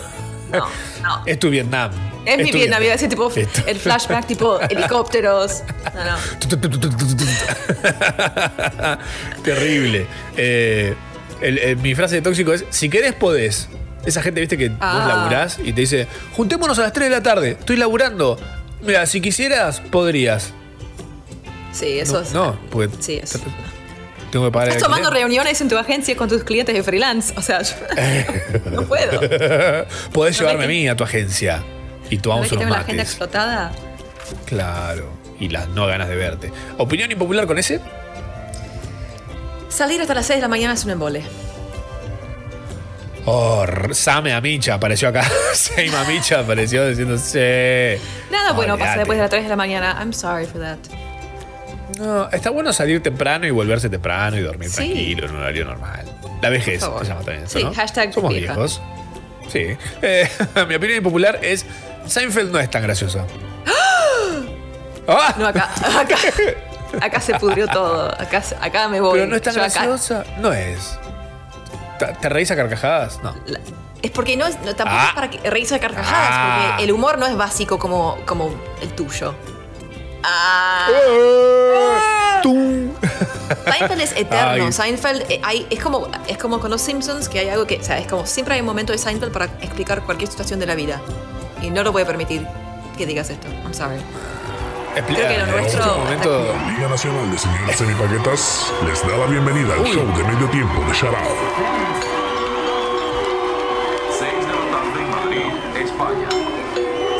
no, 0.52 0.60
no. 1.04 1.24
Es 1.26 1.40
tu 1.40 1.50
Vietnam. 1.50 1.92
Es 2.26 2.38
mi 2.40 2.52
tu 2.52 2.58
Vietnam, 2.58 2.82
a 2.82 2.86
decir 2.86 3.08
tipo 3.08 3.32
Es 3.34 3.48
el 3.68 3.80
flashback, 3.80 4.26
tipo 4.28 4.60
helicópteros. 4.70 5.64
No, 5.96 6.04
no. 6.04 6.18
Terrible. 9.44 10.08
Eh, 10.36 10.94
el- 11.42 11.58
el- 11.60 11.78
mi 11.78 11.96
frase 11.96 12.16
de 12.16 12.22
tóxico 12.22 12.54
es: 12.54 12.66
si 12.70 12.90
querés, 12.90 13.14
podés. 13.14 13.70
Esa 14.06 14.22
gente, 14.22 14.40
viste, 14.40 14.58
que 14.58 14.72
Ah. 14.80 15.00
vos 15.00 15.08
laburás 15.08 15.60
y 15.64 15.74
te 15.74 15.82
dice: 15.82 16.08
juntémonos 16.34 16.78
a 16.80 16.84
las 16.84 16.94
3 16.94 17.10
de 17.10 17.16
la 17.16 17.24
tarde. 17.24 17.52
Estoy 17.60 17.76
laburando. 17.78 18.40
Mira, 18.82 19.06
si 19.06 19.22
quisieras, 19.22 19.82
podrías. 19.82 20.54
Sí, 21.74 22.00
eso 22.00 22.14
no, 22.14 22.20
es. 22.22 22.34
No, 22.34 22.60
porque. 22.70 22.96
Sí, 23.00 23.20
es. 23.22 23.38
tengo 24.32 24.46
que 24.46 24.52
pagar 24.52 24.70
Estás 24.70 24.84
tomando 24.84 25.10
reuniones 25.10 25.60
en 25.62 25.70
tu 25.70 25.78
agencia 25.78 26.16
con 26.16 26.28
tus 26.30 26.44
clientes 26.44 26.74
de 26.76 26.84
freelance. 26.84 27.34
O 27.38 27.42
sea, 27.42 27.62
yo 27.62 27.76
no 28.72 28.84
puedo. 28.84 29.20
Podés 30.12 30.38
¿No 30.38 30.48
llevarme 30.48 30.66
a 30.66 30.68
mí 30.68 30.88
a 30.88 30.96
tu 30.96 31.04
agencia 31.04 31.64
y 32.10 32.16
¿No 32.18 32.22
tomamos 32.22 32.52
unos 32.52 32.60
tengo 32.64 32.74
la 32.76 32.82
agenda 32.82 33.04
mates. 33.04 33.10
explotada? 33.12 33.72
Claro. 34.46 35.12
Y 35.40 35.50
las 35.50 35.68
no 35.70 35.86
ganas 35.86 36.10
de 36.10 36.16
verte. 36.16 36.52
¿Opinión 36.78 37.12
impopular 37.12 37.46
con 37.46 37.58
ese? 37.60 37.80
Salir 39.78 40.02
hasta 40.02 40.16
las 40.16 40.26
6 40.26 40.38
de 40.38 40.42
la 40.42 40.48
mañana 40.48 40.74
es 40.74 40.84
un 40.86 40.90
embole. 40.90 41.22
Oh, 43.26 43.64
Same 43.92 44.34
Amicha 44.34 44.74
apareció 44.74 45.10
acá. 45.10 45.24
Same 45.54 45.96
Amicha 45.96 46.40
apareció 46.40 46.88
diciendo 46.88 47.16
sí. 47.20 48.02
Nada 48.32 48.54
bueno 48.54 48.76
pasa 48.76 48.98
después 48.98 49.18
de 49.20 49.22
las 49.22 49.30
3 49.30 49.44
de 49.44 49.50
la 49.50 49.56
mañana. 49.56 49.96
I'm 50.00 50.14
sorry 50.14 50.48
for 50.48 50.60
that. 50.62 50.78
No, 52.00 52.28
está 52.32 52.50
bueno 52.50 52.74
salir 52.74 53.04
temprano 53.04 53.46
y 53.46 53.52
volverse 53.52 53.88
temprano 53.88 54.36
y 54.38 54.42
dormir 54.42 54.70
Sí. 54.70 54.78
tranquilo 54.78 55.26
en 55.28 55.36
un 55.36 55.42
horario 55.42 55.66
normal. 55.66 56.06
La 56.42 56.50
vejez 56.50 56.82
se 56.82 56.88
llama 56.88 57.22
también 57.22 57.44
eso, 57.44 57.60
Sí, 57.60 57.64
¿no? 57.64 57.74
hashtag 57.74 58.14
Somos 58.14 58.34
vieja. 58.34 58.54
viejos. 58.56 58.82
Sí. 59.52 59.78
Eh, 60.02 60.28
mi 60.68 60.74
opinión 60.74 60.98
impopular 60.98 61.38
es 61.44 61.68
Seinfeld 62.08 62.52
no 62.52 62.60
es 62.60 62.72
tan 62.72 62.82
graciosa. 62.82 63.26
¡Ah! 65.08 65.36
No, 65.38 65.46
acá, 65.46 65.70
acá, 66.00 66.18
acá 67.02 67.20
se 67.22 67.34
pudrió 67.40 67.68
todo. 67.68 68.10
Acá, 68.20 68.44
acá 68.62 68.88
me 68.88 69.00
voy. 69.02 69.20
Pero 69.20 69.28
no 69.30 69.36
es 69.36 69.42
tan 69.42 69.54
Yo 69.56 69.62
acá- 69.64 69.86
graciosa. 69.86 70.24
No 70.40 70.54
es. 70.54 70.98
¿Te, 72.00 72.06
te 72.08 72.30
reís 72.30 72.50
a 72.52 72.56
carcajadas? 72.56 73.20
No. 73.24 73.34
Es 74.02 74.12
porque 74.12 74.38
no 74.38 74.46
es, 74.46 74.56
no, 74.62 74.76
tampoco 74.76 75.00
Ah. 75.02 75.06
es 75.10 75.14
para 75.16 75.30
que 75.30 75.50
reírse 75.50 75.74
de 75.74 75.80
carcajadas, 75.80 76.30
Ah. 76.32 76.66
porque 76.70 76.84
el 76.84 76.92
humor 76.92 77.18
no 77.18 77.26
es 77.26 77.36
básico 77.36 77.80
como, 77.80 78.18
como 78.26 78.52
el 78.82 78.90
tuyo. 78.94 79.34
Ah. 80.24 80.88
Seinfeld 83.66 84.02
es 84.02 84.12
eterno. 84.16 84.66
Ay. 84.66 84.72
Seinfeld 84.72 85.24
eh, 85.32 85.42
hay, 85.44 85.68
es, 85.70 85.80
como, 85.82 86.08
es 86.28 86.38
como 86.38 86.60
con 86.60 86.70
los 86.72 86.82
Simpsons, 86.82 87.28
que 87.30 87.40
hay 87.40 87.50
algo 87.50 87.66
que, 87.66 87.78
o 87.80 87.84
sea, 87.84 87.98
es 87.98 88.08
como 88.08 88.26
siempre 88.26 88.56
hay 88.56 88.60
un 88.62 88.66
momento 88.68 88.92
de 88.94 88.98
Seinfeld 89.00 89.32
para 89.32 89.46
explicar 89.46 90.04
cualquier 90.04 90.30
situación 90.30 90.60
de 90.60 90.66
la 90.66 90.76
vida. 90.76 91.02
Y 91.62 91.70
no 91.70 91.84
lo 91.84 91.92
voy 91.92 92.04
a 92.04 92.06
permitir 92.06 92.46
que 92.98 93.06
digas 93.06 93.30
esto. 93.30 93.48
I'm 93.64 93.74
sorry. 93.74 93.98
Creo 95.06 95.28
que 95.28 95.38
lo 95.38 95.46
nuestro. 95.46 96.04
La 96.08 96.72
Liga 96.72 96.88
Nacional 96.90 97.30
de 97.30 97.38
Señoras 97.38 97.76
Semipaquetas 97.78 98.74
les 98.88 99.08
da 99.08 99.16
la 99.16 99.28
bienvenida 99.28 99.76
al 99.76 99.84
show 99.86 100.06
de 100.18 100.24
medio 100.24 100.50
tiempo 100.50 100.82
de 100.88 100.94
Shout 100.94 101.14
Out. 101.14 101.38
6 104.10 104.32
de 104.32 104.54
la 104.54 104.66
tarde 104.72 105.00
en 105.00 105.10
Madrid, 105.12 105.54
España. 105.86 106.30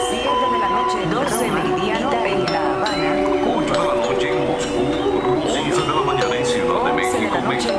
7 0.10 0.28
de 0.52 0.58
la 0.58 0.70
noche, 0.70 0.98
12 1.12 1.52
meridiano 1.52 2.12
en 2.26 2.46
La 2.46 2.60
Habana. 2.78 3.10
8 3.46 3.74
de 3.74 3.88
la 3.88 3.94
noche 3.94 4.28
en 4.32 4.38
Moscú. 4.48 4.84
11 5.46 5.82
de 5.82 5.88
la 5.88 6.02
mañana 6.02 6.36
en 6.36 6.46
Ciudad 6.48 6.84
de 6.84 6.94
México, 6.94 7.38
México. 7.48 7.74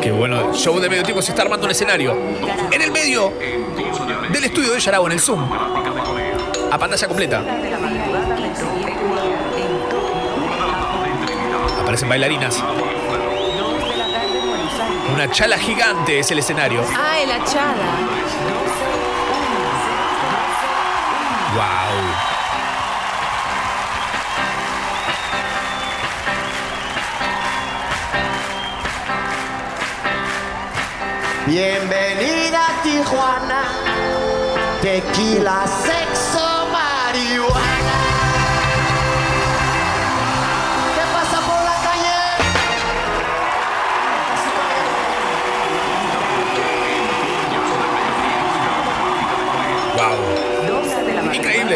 Qué 0.00 0.12
bueno. 0.12 0.50
El 0.50 0.54
show 0.54 0.78
de 0.78 0.88
medio 0.88 1.02
tiempo 1.02 1.20
se 1.20 1.32
está 1.32 1.42
armando 1.42 1.66
un 1.66 1.72
escenario. 1.72 2.16
En 2.70 2.80
el 2.80 2.92
medio 2.92 3.32
del 4.30 4.44
estudio 4.44 4.72
de 4.72 4.78
Yarao, 4.78 5.06
en 5.06 5.12
el 5.12 5.20
Zoom. 5.20 5.50
A 6.70 6.78
pantalla 6.78 7.08
completa. 7.08 7.42
Aparecen 11.92 12.08
bailarinas. 12.08 12.64
Una 15.12 15.30
chala 15.30 15.58
gigante 15.58 16.20
es 16.20 16.30
el 16.30 16.38
escenario. 16.38 16.82
Ay, 16.98 17.26
la 17.26 17.44
chala. 17.44 17.98
¡Wow! 21.54 21.98
Bienvenida 31.44 32.68
a 32.68 32.82
Tijuana, 32.82 33.64
tequila, 34.80 35.66
sexo, 35.66 36.68
marihuana. 36.72 38.01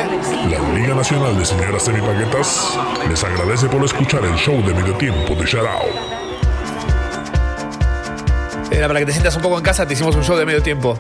Increíble. 0.05 0.59
La 0.59 0.69
Liga 0.79 0.95
Nacional 0.95 1.39
de 1.39 1.45
Señoras 1.45 1.83
Semipaquetas 1.85 2.79
les 3.09 3.23
agradece 3.25 3.67
por 3.69 3.85
escuchar 3.85 4.25
el 4.25 4.35
show 4.37 4.57
de 4.67 4.75
medio 4.75 4.95
tiempo 4.95 5.35
de 5.35 5.59
Out. 5.59 5.95
Era 8.71 8.89
para 8.89 9.01
que 9.01 9.07
te 9.07 9.13
sientas 9.13 9.35
un 9.37 9.43
poco 9.43 9.57
en 9.59 9.63
casa, 9.65 9.87
te 9.87 9.95
hicimos 9.95 10.15
un 10.17 10.23
show 10.25 10.37
de 10.37 10.45
medio 10.45 10.63
tiempo. 10.63 10.99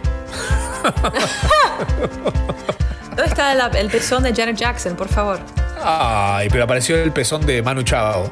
¿Dónde 3.11 3.25
está 3.27 3.55
la- 3.55 3.67
el 3.69 3.89
pezón 3.91 4.23
de 4.23 4.35
Janet 4.35 4.57
Jackson, 4.57 4.95
por 4.97 5.09
favor? 5.09 5.41
Ay, 5.83 6.49
pero 6.51 6.65
apareció 6.65 6.97
el 6.97 7.13
pezón 7.13 7.45
de 7.45 7.63
Manu 7.63 7.83
Chao. 7.83 8.31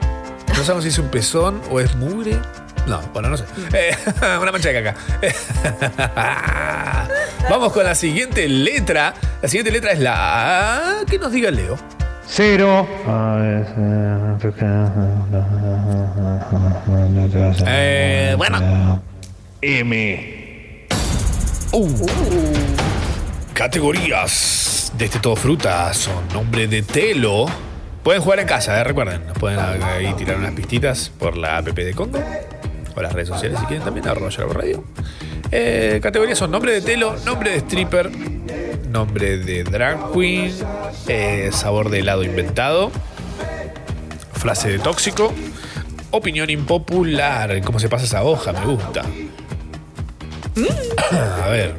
No 0.48 0.54
sabemos 0.62 0.84
si 0.84 0.88
es 0.90 0.98
un 0.98 1.08
pezón 1.08 1.60
o 1.70 1.80
es 1.80 1.94
mugre. 1.96 2.38
No, 2.86 3.00
bueno, 3.12 3.30
no 3.30 3.36
sé. 3.36 3.44
Eh, 3.72 3.96
una 4.40 4.52
mancha 4.52 4.68
de 4.70 4.82
caca. 4.82 4.94
Vamos 7.50 7.72
con 7.72 7.84
la 7.84 7.94
siguiente 7.94 8.46
letra. 8.48 9.14
La 9.44 9.48
siguiente 9.48 9.72
letra 9.72 9.92
es 9.92 9.98
la 9.98 11.00
A. 11.00 11.04
Que 11.04 11.18
nos 11.18 11.30
diga 11.30 11.50
Leo. 11.50 11.76
Cero. 12.26 12.88
Eh, 17.66 18.34
bueno. 18.38 19.02
M. 19.60 20.86
Uh. 21.72 22.06
Categorías 23.52 24.90
de 24.96 25.04
este 25.04 25.18
todo 25.18 25.36
fruta 25.36 25.92
son 25.92 26.26
nombre 26.32 26.66
de 26.66 26.80
telo. 26.80 27.44
Pueden 28.02 28.22
jugar 28.22 28.40
en 28.40 28.46
casa, 28.46 28.80
eh, 28.80 28.84
recuerden. 28.84 29.26
Nos 29.26 29.36
pueden 29.36 29.58
ahí 29.58 30.10
tirar 30.14 30.38
unas 30.38 30.52
pistitas 30.52 31.12
por 31.18 31.36
la 31.36 31.58
app 31.58 31.66
de 31.66 31.92
Congo. 31.92 32.18
O 32.96 33.02
las 33.02 33.12
redes 33.12 33.28
sociales 33.28 33.60
si 33.60 33.66
quieren 33.66 33.84
también, 33.84 34.08
arroba 34.08 34.30
radio. 34.54 34.82
Eh, 35.50 36.00
categorías 36.02 36.38
son 36.38 36.50
nombre 36.50 36.72
de 36.72 36.80
telo, 36.80 37.14
nombre 37.26 37.50
de 37.50 37.58
stripper, 37.58 38.10
nombre 38.94 39.38
de 39.38 39.64
drag 39.64 40.12
queen, 40.12 40.54
eh, 41.08 41.50
sabor 41.52 41.90
de 41.90 41.98
helado 41.98 42.22
inventado, 42.22 42.92
frase 44.32 44.68
de 44.68 44.78
tóxico, 44.78 45.34
opinión 46.12 46.48
impopular. 46.48 47.60
¿Cómo 47.62 47.80
se 47.80 47.88
pasa 47.88 48.04
esa 48.04 48.22
hoja? 48.22 48.52
Me 48.52 48.64
gusta. 48.64 49.02
A 51.44 51.48
ver. 51.48 51.74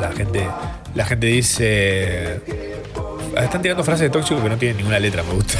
La 0.00 0.10
gente, 0.12 0.48
la 0.94 1.04
gente 1.04 1.26
dice. 1.26 2.40
Están 3.36 3.60
tirando 3.60 3.84
frases 3.84 4.00
de 4.02 4.10
tóxico 4.10 4.42
que 4.42 4.48
no 4.48 4.56
tienen 4.56 4.78
ninguna 4.78 4.98
letra, 4.98 5.22
me 5.22 5.34
gusta. 5.34 5.58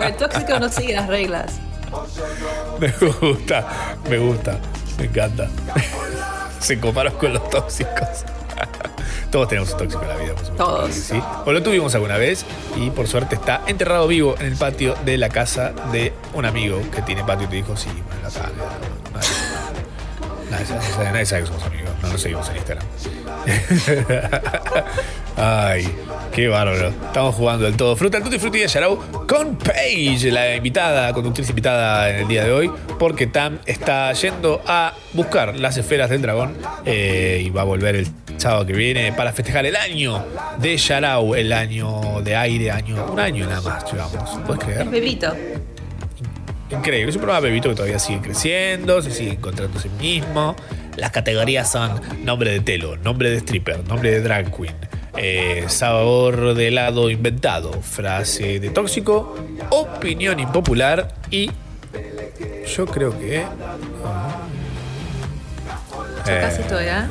El 0.00 0.16
tóxico 0.16 0.58
no 0.58 0.68
sigue 0.68 0.94
las 0.94 1.06
reglas. 1.06 1.60
Me 2.80 2.88
gusta, 2.90 3.96
me 4.10 4.18
gusta, 4.18 4.58
me 4.98 5.04
encanta. 5.04 5.48
Se 6.66 6.80
comparan 6.80 7.12
con 7.14 7.32
los 7.32 7.48
tóxicos. 7.48 8.24
Todos 9.30 9.46
tenemos 9.46 9.70
un 9.70 9.78
tóxico 9.78 10.02
en 10.02 10.08
la 10.08 10.16
vida, 10.16 10.34
por 10.34 10.46
supuesto. 10.46 10.64
Todos. 10.64 10.94
¿sí? 10.94 11.22
O 11.44 11.52
lo 11.52 11.62
tuvimos 11.62 11.94
alguna 11.94 12.16
vez 12.16 12.44
y 12.74 12.90
por 12.90 13.06
suerte 13.06 13.36
está 13.36 13.62
enterrado 13.68 14.08
vivo 14.08 14.34
en 14.40 14.46
el 14.46 14.56
patio 14.56 14.96
de 15.04 15.16
la 15.16 15.28
casa 15.28 15.72
de 15.92 16.12
un 16.34 16.44
amigo 16.44 16.82
que 16.92 17.02
tiene 17.02 17.22
patio 17.22 17.46
y 17.46 17.50
te 17.50 17.56
dijo, 17.56 17.76
sí, 17.76 17.88
bueno, 18.08 18.26
acá. 18.26 18.50
Nadie, 18.50 19.05
nadie 20.50 21.24
sabe- 21.26 21.42
que 21.42 21.46
somos 21.48 21.62
amigos, 21.64 21.90
no 22.02 22.08
nos 22.08 22.20
seguimos 22.20 22.48
en 22.50 22.56
Instagram. 22.56 22.84
Ay, 25.36 25.86
qué 26.32 26.48
bárbaro. 26.48 26.88
Estamos 26.88 27.34
jugando 27.34 27.66
el 27.66 27.76
todo 27.76 27.94
fruta, 27.94 28.16
el 28.18 28.24
tutti 28.24 28.38
frutti 28.38 28.60
de 28.60 28.68
Yarau 28.68 28.98
con 29.26 29.56
Paige, 29.56 30.30
la 30.32 30.56
invitada, 30.56 31.12
conductriz 31.12 31.48
invitada 31.50 32.08
en 32.10 32.16
el 32.22 32.28
día 32.28 32.44
de 32.44 32.52
hoy, 32.52 32.70
porque 32.98 33.26
Tam 33.26 33.58
está 33.66 34.12
yendo 34.14 34.62
a 34.66 34.94
buscar 35.12 35.56
las 35.56 35.76
esferas 35.76 36.08
del 36.08 36.22
dragón 36.22 36.54
eh, 36.86 37.42
y 37.44 37.50
va 37.50 37.62
a 37.62 37.64
volver 37.64 37.96
el 37.96 38.08
sábado 38.38 38.64
que 38.66 38.72
viene 38.72 39.12
para 39.12 39.32
festejar 39.32 39.66
el 39.66 39.76
año 39.76 40.24
de 40.58 40.76
Yarau, 40.76 41.34
el 41.34 41.52
año 41.52 42.22
de 42.22 42.34
aire, 42.36 42.70
año, 42.70 43.04
un 43.12 43.20
año 43.20 43.46
nada 43.46 43.60
más, 43.60 43.92
llevamos. 43.92 44.38
¿Puedes 44.46 44.64
creer? 44.64 44.80
Es 44.82 44.90
bebito. 44.90 45.34
Increíble, 46.70 47.10
es 47.10 47.16
un 47.16 47.22
programa 47.22 47.40
bebito 47.40 47.68
que 47.68 47.76
todavía 47.76 47.98
sigue 47.98 48.20
creciendo, 48.20 49.00
se 49.00 49.12
sigue 49.12 49.32
encontrando 49.32 49.78
a 49.78 49.82
sí 49.82 49.88
mismo. 50.00 50.56
Las 50.96 51.12
categorías 51.12 51.70
son 51.70 52.00
nombre 52.24 52.50
de 52.50 52.60
telo, 52.60 52.96
nombre 52.96 53.30
de 53.30 53.36
stripper, 53.36 53.86
nombre 53.86 54.10
de 54.10 54.20
drag 54.20 54.50
queen, 54.54 54.74
eh, 55.16 55.64
sabor 55.68 56.54
de 56.54 56.68
helado 56.68 57.10
inventado, 57.10 57.72
frase 57.82 58.58
de 58.58 58.70
tóxico, 58.70 59.36
opinión 59.70 60.40
impopular 60.40 61.14
y 61.30 61.50
yo 62.74 62.86
creo 62.86 63.16
que... 63.18 63.44
Yo 66.26 66.32
Eh, 66.32 66.40
casi 66.40 66.62
estoy, 66.62 66.86
¿eh? 66.86 67.04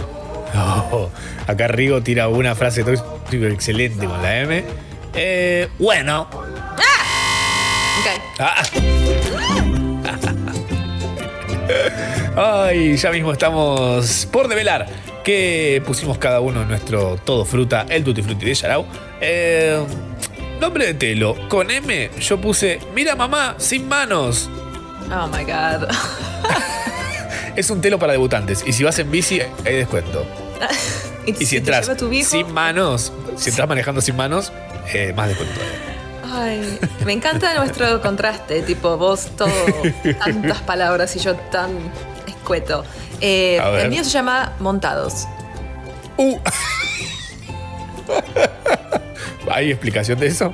acá 1.47 1.67
Rigo 1.67 2.01
tira 2.01 2.27
una 2.27 2.55
frase 2.55 2.83
de 2.83 2.97
tóxico 2.97 3.45
excelente 3.45 4.05
con 4.05 4.21
la 4.21 4.39
M. 4.39 4.65
Eh, 5.13 5.69
bueno, 5.79 6.27
Ok. 8.05 8.21
Ah. 8.39 8.61
Ay, 12.37 12.97
ya 12.97 13.11
mismo 13.11 13.31
estamos 13.31 14.27
por 14.29 14.49
develar 14.49 14.87
que 15.23 15.81
pusimos 15.85 16.17
cada 16.17 16.41
uno 16.41 16.63
en 16.63 16.67
nuestro 16.67 17.15
todo 17.23 17.45
fruta, 17.45 17.85
el 17.87 18.03
tutti 18.03 18.21
frutti 18.21 18.45
de 18.45 18.53
Yarao. 18.53 18.85
Eh, 19.21 19.79
nombre 20.59 20.87
de 20.87 20.93
telo, 20.95 21.37
con 21.47 21.71
M 21.71 22.09
yo 22.19 22.41
puse, 22.41 22.79
mira 22.93 23.15
mamá, 23.15 23.55
sin 23.57 23.87
manos. 23.87 24.49
Oh 25.09 25.27
my 25.27 25.43
god. 25.45 25.87
Es 27.55 27.69
un 27.69 27.79
telo 27.79 27.97
para 27.97 28.11
debutantes 28.11 28.65
y 28.67 28.73
si 28.73 28.83
vas 28.83 28.99
en 28.99 29.09
bici 29.09 29.39
hay 29.65 29.75
descuento. 29.75 30.25
Y 31.27 31.43
si 31.47 31.57
entras 31.57 31.89
sin 32.23 32.53
manos, 32.53 33.11
si 33.35 33.49
entras 33.49 33.67
manejando 33.67 33.99
sin 33.99 34.15
manos, 34.15 34.53
eh, 34.93 35.11
más 35.15 35.29
descuento. 35.29 35.59
Ay, 36.31 36.77
me 37.03 37.13
encanta 37.13 37.55
nuestro 37.55 37.99
contraste, 37.99 38.61
tipo 38.61 38.95
vos 38.95 39.29
todo, 39.35 39.49
tantas 40.23 40.61
palabras 40.61 41.15
y 41.15 41.19
yo 41.19 41.33
tan 41.33 41.71
escueto. 42.45 42.83
Eh, 43.21 43.59
A 43.59 43.69
ver. 43.69 43.85
el 43.85 43.89
mío 43.89 44.03
se 44.03 44.11
llama 44.11 44.53
Montados. 44.59 45.25
¿Hay 49.51 49.71
explicación 49.71 50.19
de 50.19 50.27
eso? 50.27 50.53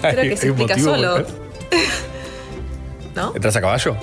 Creo 0.00 0.20
¿Hay- 0.22 0.28
que 0.30 0.36
se 0.36 0.46
hay 0.46 0.50
un 0.50 0.60
explica 0.60 0.74
motivo 0.76 0.94
solo. 0.94 1.10
por 1.12 1.20
el 1.20 1.26
cual? 3.14 3.32
¿Entras 3.36 3.56
a 3.56 3.60
caballo? 3.60 3.96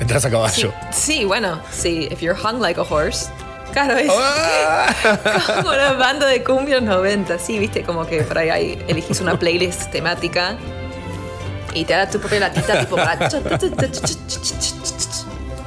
Entras 0.00 0.24
a 0.24 0.30
caballo. 0.30 0.72
Sí, 0.92 1.24
bueno, 1.24 1.60
sí, 1.70 2.08
if 2.10 2.20
you're 2.20 2.38
hung 2.40 2.60
like 2.60 2.78
a 2.80 2.82
horse. 2.84 3.28
Claro, 3.72 3.96
es 3.96 4.10
Ah. 4.12 4.86
como 5.56 5.68
una 5.70 5.92
banda 5.92 6.26
de 6.26 6.42
cumbios 6.42 6.82
90, 6.82 7.38
sí, 7.38 7.58
viste, 7.58 7.82
como 7.82 8.06
que 8.06 8.22
por 8.22 8.38
ahí 8.38 8.48
hay- 8.50 8.84
elegís 8.88 9.20
una 9.20 9.38
playlist 9.38 9.90
temática 9.90 10.56
y 11.74 11.84
te 11.84 11.92
da 11.92 12.08
tu 12.08 12.18
propia 12.18 12.40
latita 12.40 12.80
tipo 12.80 12.96
para... 12.96 13.28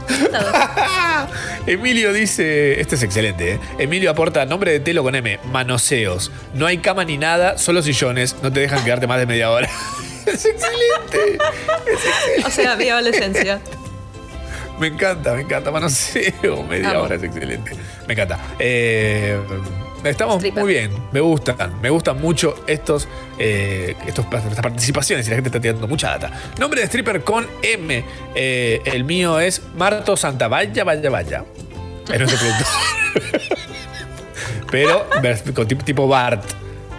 Emilio 1.67 2.13
dice, 2.13 2.79
este 2.79 2.95
es 2.95 3.03
excelente, 3.03 3.53
¿eh? 3.53 3.59
Emilio 3.77 4.11
aporta 4.11 4.45
nombre 4.45 4.71
de 4.71 4.79
telo 4.79 5.03
con 5.03 5.15
M, 5.15 5.39
manoseos. 5.51 6.31
No 6.53 6.65
hay 6.65 6.79
cama 6.79 7.05
ni 7.05 7.17
nada, 7.17 7.57
solo 7.57 7.81
sillones, 7.81 8.35
no 8.41 8.51
te 8.51 8.61
dejan 8.61 8.83
quedarte 8.83 9.07
más 9.07 9.19
de 9.19 9.25
media 9.25 9.51
hora. 9.51 9.69
es 10.25 10.45
excelente. 10.45 11.37
O 12.45 12.49
sea, 12.49 12.75
mi 12.75 12.89
adolescencia. 12.89 13.59
Me 14.79 14.87
encanta, 14.87 15.33
me 15.33 15.41
encanta, 15.41 15.71
manoseo, 15.71 16.63
media 16.63 16.91
Amo. 16.91 17.01
hora 17.01 17.15
es 17.15 17.23
excelente. 17.23 17.71
Me 18.07 18.13
encanta. 18.13 18.39
Eh, 18.59 19.37
estamos 20.03 20.41
muy 20.41 20.73
bien, 20.73 20.91
me 21.11 21.19
gustan, 21.19 21.79
me 21.81 21.89
gustan 21.89 22.21
mucho 22.21 22.55
estos, 22.67 23.07
eh, 23.37 23.95
estos, 24.07 24.25
estas 24.31 24.61
participaciones 24.61 25.27
y 25.27 25.29
la 25.29 25.35
gente 25.35 25.49
está 25.49 25.59
tirando 25.59 25.87
mucha 25.87 26.09
data. 26.17 26.31
Nombre 26.59 26.81
de 26.81 26.87
stripper 26.87 27.23
con 27.23 27.47
M, 27.61 28.03
eh, 28.35 28.81
el 28.85 29.03
mío 29.03 29.39
es 29.39 29.61
Marto 29.77 30.15
Santa, 30.17 30.47
vaya, 30.47 30.83
vaya, 30.83 31.09
vaya. 31.09 31.43
Es 32.11 32.19
nuestro 32.19 32.39
productor. 32.39 32.67
Pero 34.71 35.05
con 35.55 35.67
tipo, 35.67 35.83
tipo 35.83 36.07
Bart, 36.07 36.43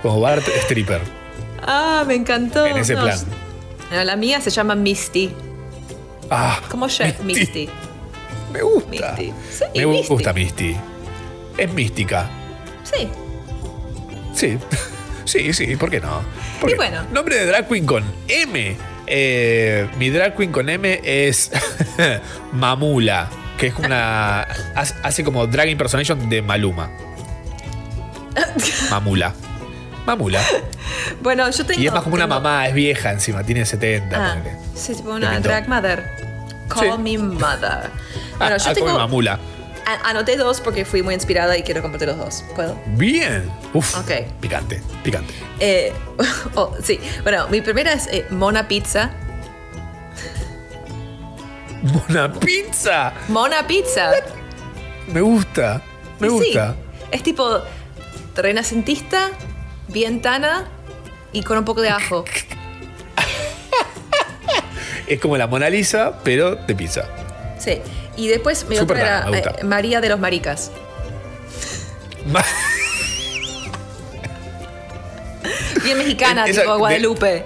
como 0.02 0.20
Bart 0.20 0.46
stripper, 0.64 1.00
Ah, 1.66 2.04
me 2.06 2.14
encantó. 2.14 2.66
en 2.66 2.78
ese 2.78 2.94
No, 2.94 3.02
plan. 3.02 3.18
no, 3.92 4.04
la 4.04 4.16
mía 4.16 4.40
se 4.40 4.50
llama 4.50 4.74
Misty. 4.74 5.30
Ah, 6.30 6.60
Como 6.70 6.88
Chef 6.88 7.20
Misty. 7.22 7.68
Me 8.52 8.62
gusta. 8.62 8.88
Misty. 8.90 9.32
Sí, 9.50 9.64
me 9.76 9.86
Misty. 9.86 10.08
gusta 10.08 10.32
Misty. 10.32 10.76
Es 11.58 11.72
mística. 11.72 12.28
Sí. 12.92 13.08
Sí, 14.34 14.58
sí, 15.24 15.52
sí, 15.52 15.76
¿por 15.76 15.90
qué 15.90 16.00
no? 16.00 16.22
¿Por 16.60 16.70
Y 16.70 16.74
bueno. 16.74 17.02
Nombre 17.12 17.36
de 17.36 17.46
drag 17.46 17.68
queen 17.68 17.86
con 17.86 18.04
M. 18.28 18.76
Eh, 19.06 19.88
mi 19.98 20.10
drag 20.10 20.36
queen 20.36 20.52
con 20.52 20.68
M 20.68 21.00
es 21.02 21.50
Mamula, 22.52 23.28
que 23.58 23.68
es 23.68 23.74
una. 23.74 24.42
hace- 25.02 25.24
como 25.24 25.46
drag 25.46 25.68
impersonation 25.68 26.28
de 26.28 26.42
Maluma. 26.42 26.90
Mamula. 28.90 29.34
Mamula. 30.06 30.40
Bueno, 31.22 31.50
yo 31.50 31.66
tengo. 31.66 31.80
Y 31.80 31.86
es 31.86 31.92
más 31.92 32.02
como 32.02 32.14
una 32.14 32.26
mamá, 32.26 32.66
es 32.68 32.74
vieja 32.74 33.10
encima, 33.12 33.42
tiene 33.44 33.64
70. 33.66 34.16
Ah, 34.32 34.36
sí, 34.74 34.94
tipo 34.94 35.10
una 35.12 35.38
drag 35.40 35.68
mother. 35.68 36.04
Call 36.68 36.98
me 37.00 37.18
mother. 37.18 37.90
Bueno, 38.38 38.54
Ah, 38.54 38.56
yo 38.56 38.72
tengo. 38.74 38.94
Mamula. 38.98 39.38
Anoté 40.04 40.36
dos 40.36 40.60
porque 40.60 40.84
fui 40.84 41.02
muy 41.02 41.14
inspirada 41.14 41.56
y 41.56 41.62
quiero 41.62 41.82
compartir 41.82 42.08
los 42.08 42.18
dos. 42.18 42.44
¿Puedo? 42.54 42.76
Bien. 42.96 43.50
Uf. 43.74 43.96
Ok. 43.96 44.10
Picante, 44.40 44.82
picante. 45.02 45.32
Eh, 45.58 45.92
oh, 46.54 46.74
sí. 46.82 46.98
Bueno, 47.22 47.48
mi 47.48 47.60
primera 47.60 47.92
es 47.92 48.06
eh, 48.08 48.26
Mona 48.30 48.66
Pizza. 48.68 49.10
Una 52.08 52.32
pizza. 52.32 53.12
Mona 53.28 53.66
Pizza. 53.66 54.10
Me 55.08 55.20
gusta. 55.20 55.82
Me 56.18 56.28
Sí. 56.28 56.34
gusta. 56.34 56.74
Es 57.10 57.22
tipo 57.22 57.60
renacentista, 58.36 59.30
bien 59.88 60.20
tana 60.22 60.68
y 61.32 61.42
con 61.42 61.58
un 61.58 61.64
poco 61.64 61.80
de 61.80 61.88
ajo. 61.90 62.24
Es 65.06 65.18
como 65.20 65.36
la 65.36 65.48
Mona 65.48 65.68
Lisa, 65.68 66.20
pero 66.22 66.54
de 66.54 66.74
pizza. 66.76 67.04
Sí. 67.58 67.80
Y 68.20 68.28
después 68.28 68.66
mi 68.68 68.76
Súper 68.76 68.98
otra 68.98 69.30
era 69.30 69.38
eh, 69.60 69.64
María 69.64 70.00
de 70.02 70.10
los 70.10 70.20
Maricas. 70.20 70.70
Ma- 72.26 72.44
Bien 75.82 75.96
mexicana, 75.98 76.44
Esa- 76.48 76.60
tipo 76.62 76.72
de- 76.74 76.78
Guadalupe. 76.78 77.44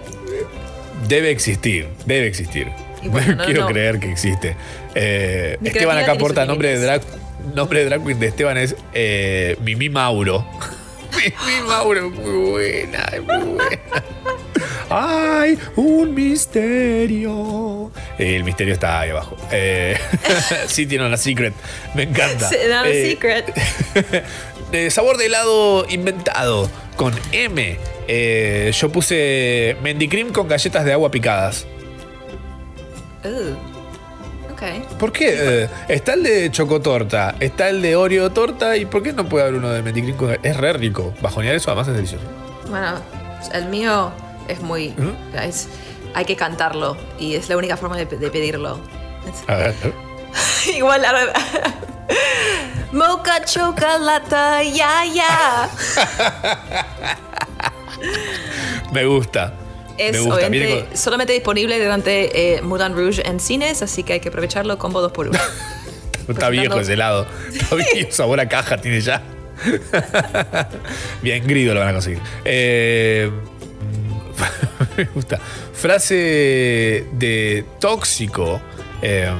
Debe 1.06 1.30
existir, 1.30 1.86
debe 2.06 2.26
existir. 2.26 2.68
Bueno, 3.04 3.34
no, 3.36 3.44
Quiero 3.44 3.60
no. 3.62 3.66
creer 3.68 4.00
que 4.00 4.10
existe. 4.10 4.56
Eh, 4.96 5.58
Esteban 5.62 5.98
acá 5.98 6.12
aporta 6.12 6.44
nombre 6.44 6.70
de 6.76 6.84
drag. 6.84 7.02
Nombre 7.54 7.80
de 7.80 7.84
drag 7.86 8.02
queen 8.04 8.18
de 8.18 8.26
Esteban 8.26 8.56
es 8.56 8.74
eh, 8.94 9.56
Mimi 9.62 9.90
Mauro. 9.90 10.44
Mimi 11.46 11.60
Mauro 11.68 12.08
es 12.08 12.12
muy 12.14 12.50
buena, 12.50 12.98
es 13.12 13.22
muy 13.22 13.54
buena. 13.54 13.78
¡Ay! 14.96 15.58
Un 15.74 16.14
misterio. 16.14 17.90
El 18.16 18.44
misterio 18.44 18.74
está 18.74 19.00
ahí 19.00 19.10
abajo. 19.10 19.36
Eh, 19.50 19.98
una 21.00 21.16
secret. 21.16 21.52
Me 21.94 22.04
encanta. 22.04 22.48
No, 22.68 22.84
Eh, 22.84 23.10
secret. 23.10 23.52
de 24.70 24.90
sabor 24.92 25.16
de 25.16 25.26
helado 25.26 25.84
inventado 25.88 26.70
con 26.94 27.12
M. 27.32 27.76
Eh, 28.06 28.70
yo 28.72 28.88
puse 28.90 29.76
Mendicream 29.82 30.32
con 30.32 30.46
galletas 30.46 30.84
de 30.84 30.92
agua 30.92 31.10
picadas. 31.10 31.66
Uh, 33.24 34.52
ok. 34.52 34.96
¿Por 34.98 35.10
qué? 35.10 35.34
Eh, 35.64 35.68
está 35.88 36.14
el 36.14 36.22
de 36.22 36.50
chocotorta, 36.52 37.34
está 37.40 37.68
el 37.68 37.82
de 37.82 37.96
Oreo 37.96 38.30
torta 38.30 38.76
y 38.76 38.86
¿por 38.86 39.02
qué 39.02 39.12
no 39.12 39.28
puede 39.28 39.44
haber 39.44 39.56
uno 39.56 39.70
de 39.70 39.82
Mendicream 39.82 40.16
con 40.16 40.38
Es 40.40 40.56
re 40.56 40.72
rico. 40.74 41.12
Bajonear 41.20 41.56
eso 41.56 41.70
además 41.72 41.88
es 41.88 41.94
delicioso. 41.94 42.24
Bueno, 42.68 43.00
el 43.52 43.66
mío 43.66 44.12
es 44.48 44.60
muy. 44.60 44.94
es- 45.42 45.68
hay 46.14 46.24
que 46.24 46.36
cantarlo 46.36 46.96
y 47.18 47.34
es 47.34 47.48
la 47.48 47.56
única 47.56 47.76
forma 47.76 47.96
de, 47.96 48.06
de 48.06 48.30
pedirlo. 48.30 48.78
A 49.48 49.54
ver. 49.56 49.74
Igual 50.76 51.04
ahora. 51.04 51.32
Mocha 52.92 53.44
chocolate, 53.44 54.70
ya, 54.72 55.04
ya. 55.12 55.68
Me 58.92 59.04
gusta. 59.06 59.54
Es 59.98 60.12
Me 60.12 60.20
gusta. 60.20 60.48
Viene 60.48 60.66
obviamente 60.66 60.88
con- 60.88 60.96
solamente 60.96 61.32
disponible 61.32 61.82
durante 61.82 62.56
eh, 62.56 62.62
Moulin 62.62 62.94
Rouge 62.94 63.26
en 63.28 63.40
cines, 63.40 63.82
así 63.82 64.02
que 64.02 64.14
hay 64.14 64.20
que 64.20 64.28
aprovecharlo 64.28 64.78
combo 64.78 65.00
2 65.00 65.12
por 65.12 65.28
1 65.28 65.38
Está 66.28 66.48
viejo 66.48 66.78
ese 66.80 66.94
helado. 66.94 67.26
Está 67.52 67.74
viejo, 67.76 68.10
sabor 68.12 68.40
a 68.40 68.48
caja 68.48 68.76
tiene 68.78 69.00
ya. 69.00 69.22
Bien, 71.22 71.46
grido 71.46 71.74
lo 71.74 71.80
van 71.80 71.90
a 71.90 71.92
conseguir. 71.92 72.20
Eh, 72.44 73.30
me 74.96 75.04
gusta. 75.04 75.38
Frase 75.72 77.06
de 77.12 77.64
tóxico. 77.80 78.60
Eh, 79.02 79.30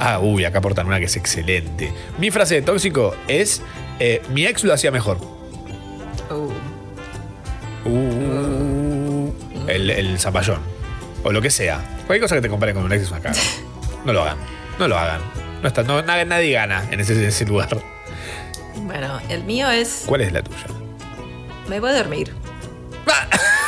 ah, 0.00 0.18
uy, 0.20 0.44
acá 0.44 0.58
aportan 0.58 0.86
una 0.86 0.98
que 0.98 1.06
es 1.06 1.16
excelente. 1.16 1.92
Mi 2.18 2.30
frase 2.30 2.56
de 2.56 2.62
tóxico 2.62 3.14
es: 3.28 3.62
eh, 3.98 4.22
Mi 4.30 4.46
ex 4.46 4.64
lo 4.64 4.72
hacía 4.72 4.90
mejor. 4.90 5.18
Uh, 7.84 9.30
el, 9.66 9.90
el 9.90 10.18
zapallón. 10.18 10.60
O 11.24 11.32
lo 11.32 11.40
que 11.42 11.50
sea. 11.50 11.80
Cualquier 12.06 12.20
cosa 12.22 12.34
que 12.36 12.42
te 12.42 12.48
compare 12.48 12.74
con 12.74 12.84
un 12.84 12.92
ex 12.92 13.02
es 13.02 13.10
una 13.10 13.20
caga. 13.20 13.40
No 14.04 14.12
lo 14.12 14.22
hagan. 14.22 14.36
No 14.80 14.88
lo 14.88 14.98
hagan. 14.98 15.20
No 15.62 15.68
está, 15.68 15.84
no, 15.84 16.02
nadie, 16.02 16.24
nadie 16.24 16.52
gana 16.52 16.84
en 16.90 16.98
ese, 16.98 17.24
ese 17.24 17.44
lugar. 17.44 17.68
Bueno, 18.74 19.20
el 19.28 19.44
mío 19.44 19.70
es. 19.70 20.02
¿Cuál 20.06 20.22
es 20.22 20.32
la 20.32 20.42
tuya? 20.42 20.66
Me 21.68 21.78
voy 21.78 21.90
a 21.90 21.94
dormir. 21.94 22.32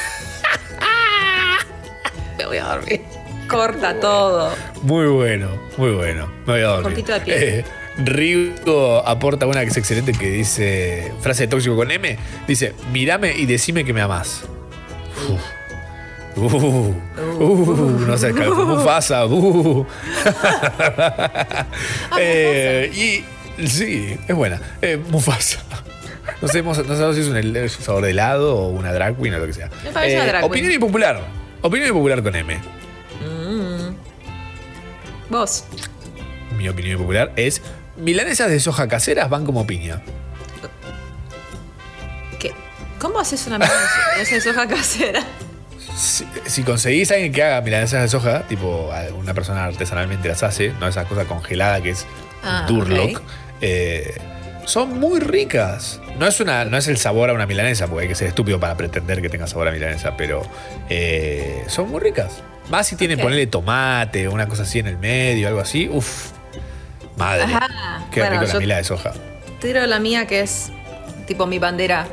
Voy 2.46 2.58
a 2.58 2.64
dormir. 2.64 3.00
Corta 3.48 3.98
todo. 4.00 4.52
Muy 4.82 5.06
bueno, 5.06 5.48
muy 5.76 5.92
bueno. 5.92 6.26
Me 6.46 6.52
voy 6.54 6.62
a 6.62 6.66
dormir. 6.66 6.84
Cortito 6.84 7.12
de 7.12 7.20
piel. 7.20 7.42
Eh, 7.42 7.64
Rigo 7.98 9.06
aporta 9.06 9.46
una 9.46 9.60
que 9.62 9.68
es 9.68 9.76
excelente 9.76 10.12
que 10.12 10.28
dice, 10.30 11.12
frase 11.20 11.44
de 11.44 11.48
tóxico 11.48 11.76
con 11.76 11.90
M, 11.90 12.16
dice, 12.48 12.74
mirame 12.92 13.34
y 13.36 13.46
decime 13.46 13.84
que 13.84 13.92
me 13.92 14.00
amás. 14.00 14.42
Uf. 15.28 15.40
Uh, 16.36 16.92
uh, 17.40 18.00
no 18.08 18.18
sé, 18.18 18.32
Mufasa. 18.32 19.26
Uh. 19.26 19.86
Eh, 22.18 22.90
y 23.58 23.66
sí, 23.66 24.16
es 24.26 24.34
buena. 24.34 24.60
Eh, 24.82 24.96
Mufasa. 25.10 25.60
No 26.42 26.48
sabemos, 26.48 26.78
no 26.78 26.94
sabemos 26.96 27.14
si 27.16 27.22
es 27.22 27.28
un, 27.28 27.36
es 27.36 27.78
un 27.78 27.84
sabor 27.84 28.02
de 28.04 28.10
helado 28.10 28.56
o 28.56 28.68
una 28.68 28.92
drag 28.92 29.16
queen 29.16 29.34
o 29.34 29.38
lo 29.38 29.46
que 29.46 29.52
sea. 29.52 29.70
Me 29.84 29.90
parece 29.90 30.16
una 30.16 30.26
drag 30.26 30.40
queen. 30.42 30.50
opinión 30.50 30.72
impopular. 30.72 31.20
Opinión 31.64 31.88
impopular 31.88 32.22
con 32.22 32.36
M. 32.36 32.58
Mm. 33.24 33.94
Vos. 35.30 35.64
Mi 36.58 36.68
opinión 36.68 36.92
impopular 36.92 37.32
es 37.36 37.62
milanesas 37.96 38.50
de 38.50 38.60
soja 38.60 38.86
caseras 38.86 39.30
van 39.30 39.46
como 39.46 39.66
piña. 39.66 40.02
¿Qué? 42.38 42.52
¿Cómo 42.98 43.18
haces 43.18 43.46
una 43.46 43.58
mesa 43.58 43.72
de 44.30 44.40
soja 44.42 44.68
casera? 44.68 45.24
Si, 45.96 46.26
si 46.44 46.64
conseguís 46.64 47.10
a 47.10 47.14
alguien 47.14 47.32
que 47.32 47.42
haga 47.42 47.62
milanesas 47.62 48.02
de 48.02 48.08
soja, 48.08 48.42
tipo 48.46 48.90
una 49.16 49.32
persona 49.32 49.64
artesanalmente 49.64 50.28
las 50.28 50.42
hace, 50.42 50.74
no 50.80 50.86
esa 50.86 51.06
cosa 51.06 51.24
congelada 51.24 51.80
que 51.80 51.90
es 51.90 52.04
Ah, 52.44 52.66
Durlock, 52.68 53.22
eh, 53.62 54.14
son 54.66 54.98
muy 55.00 55.20
ricas. 55.20 56.00
No 56.18 56.26
es, 56.26 56.40
una, 56.40 56.64
no 56.64 56.76
es 56.76 56.88
el 56.88 56.96
sabor 56.96 57.30
a 57.30 57.32
una 57.32 57.46
milanesa, 57.46 57.86
porque 57.86 58.02
hay 58.02 58.08
que 58.08 58.14
ser 58.14 58.28
estúpido 58.28 58.58
para 58.60 58.76
pretender 58.76 59.20
que 59.20 59.28
tenga 59.28 59.46
sabor 59.46 59.68
a 59.68 59.72
milanesa, 59.72 60.16
pero 60.16 60.42
eh, 60.88 61.64
son 61.68 61.90
muy 61.90 62.00
ricas. 62.00 62.42
Más 62.70 62.86
si 62.86 62.96
tienen 62.96 63.18
Ok. 63.18 63.24
ponerle 63.24 63.46
tomate 63.46 64.26
o 64.28 64.32
una 64.32 64.48
cosa 64.48 64.62
así 64.62 64.78
en 64.78 64.86
el 64.86 64.96
medio, 64.96 65.48
algo 65.48 65.60
así. 65.60 65.88
Uf, 65.88 66.30
madre. 67.16 67.44
Ajá. 67.44 68.06
Qué 68.10 68.20
Bueno, 68.20 68.40
rico 68.40 68.52
la 68.54 68.58
mila 68.60 68.76
de 68.78 68.84
soja. 68.84 69.12
tiro 69.60 69.84
la 69.86 69.98
mía 69.98 70.26
que 70.26 70.40
es 70.40 70.70
tipo 71.26 71.46
mi 71.46 71.58
bandera. 71.58 72.06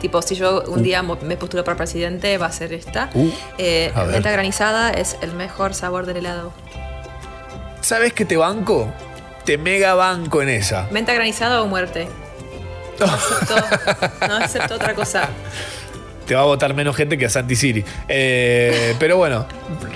Tipo, 0.00 0.22
si 0.22 0.36
yo 0.36 0.62
un 0.68 0.82
día 0.84 1.02
mo- 1.02 1.18
me 1.22 1.36
postulo 1.36 1.64
para 1.64 1.76
presidente, 1.76 2.38
va 2.38 2.46
a 2.46 2.52
ser 2.52 2.72
esta. 2.72 3.10
Uh, 3.14 3.30
Eh, 3.58 3.92
menta 4.12 4.30
granizada 4.30 4.92
es 4.92 5.16
el 5.22 5.32
mejor 5.34 5.74
sabor 5.74 6.06
del 6.06 6.18
helado. 6.18 6.52
¿Sabes 7.80 8.12
qué 8.12 8.24
te 8.24 8.36
banco? 8.36 8.92
Te 9.48 9.56
mega 9.56 9.94
banco 9.94 10.42
en 10.42 10.50
esa. 10.50 10.88
Menta 10.90 11.14
granizada 11.14 11.62
o 11.62 11.66
muerte. 11.66 12.06
No 12.98 13.06
acepto, 13.06 13.56
no 14.26 14.36
acepto 14.36 14.74
otra 14.74 14.92
cosa. 14.94 15.30
te 16.26 16.34
va 16.34 16.42
a 16.42 16.44
votar 16.44 16.74
menos 16.74 16.94
gente 16.94 17.16
que 17.16 17.24
a 17.24 17.30
Santi 17.30 17.56
City. 17.56 17.82
Eh, 18.08 18.94
pero 18.98 19.16
bueno, 19.16 19.46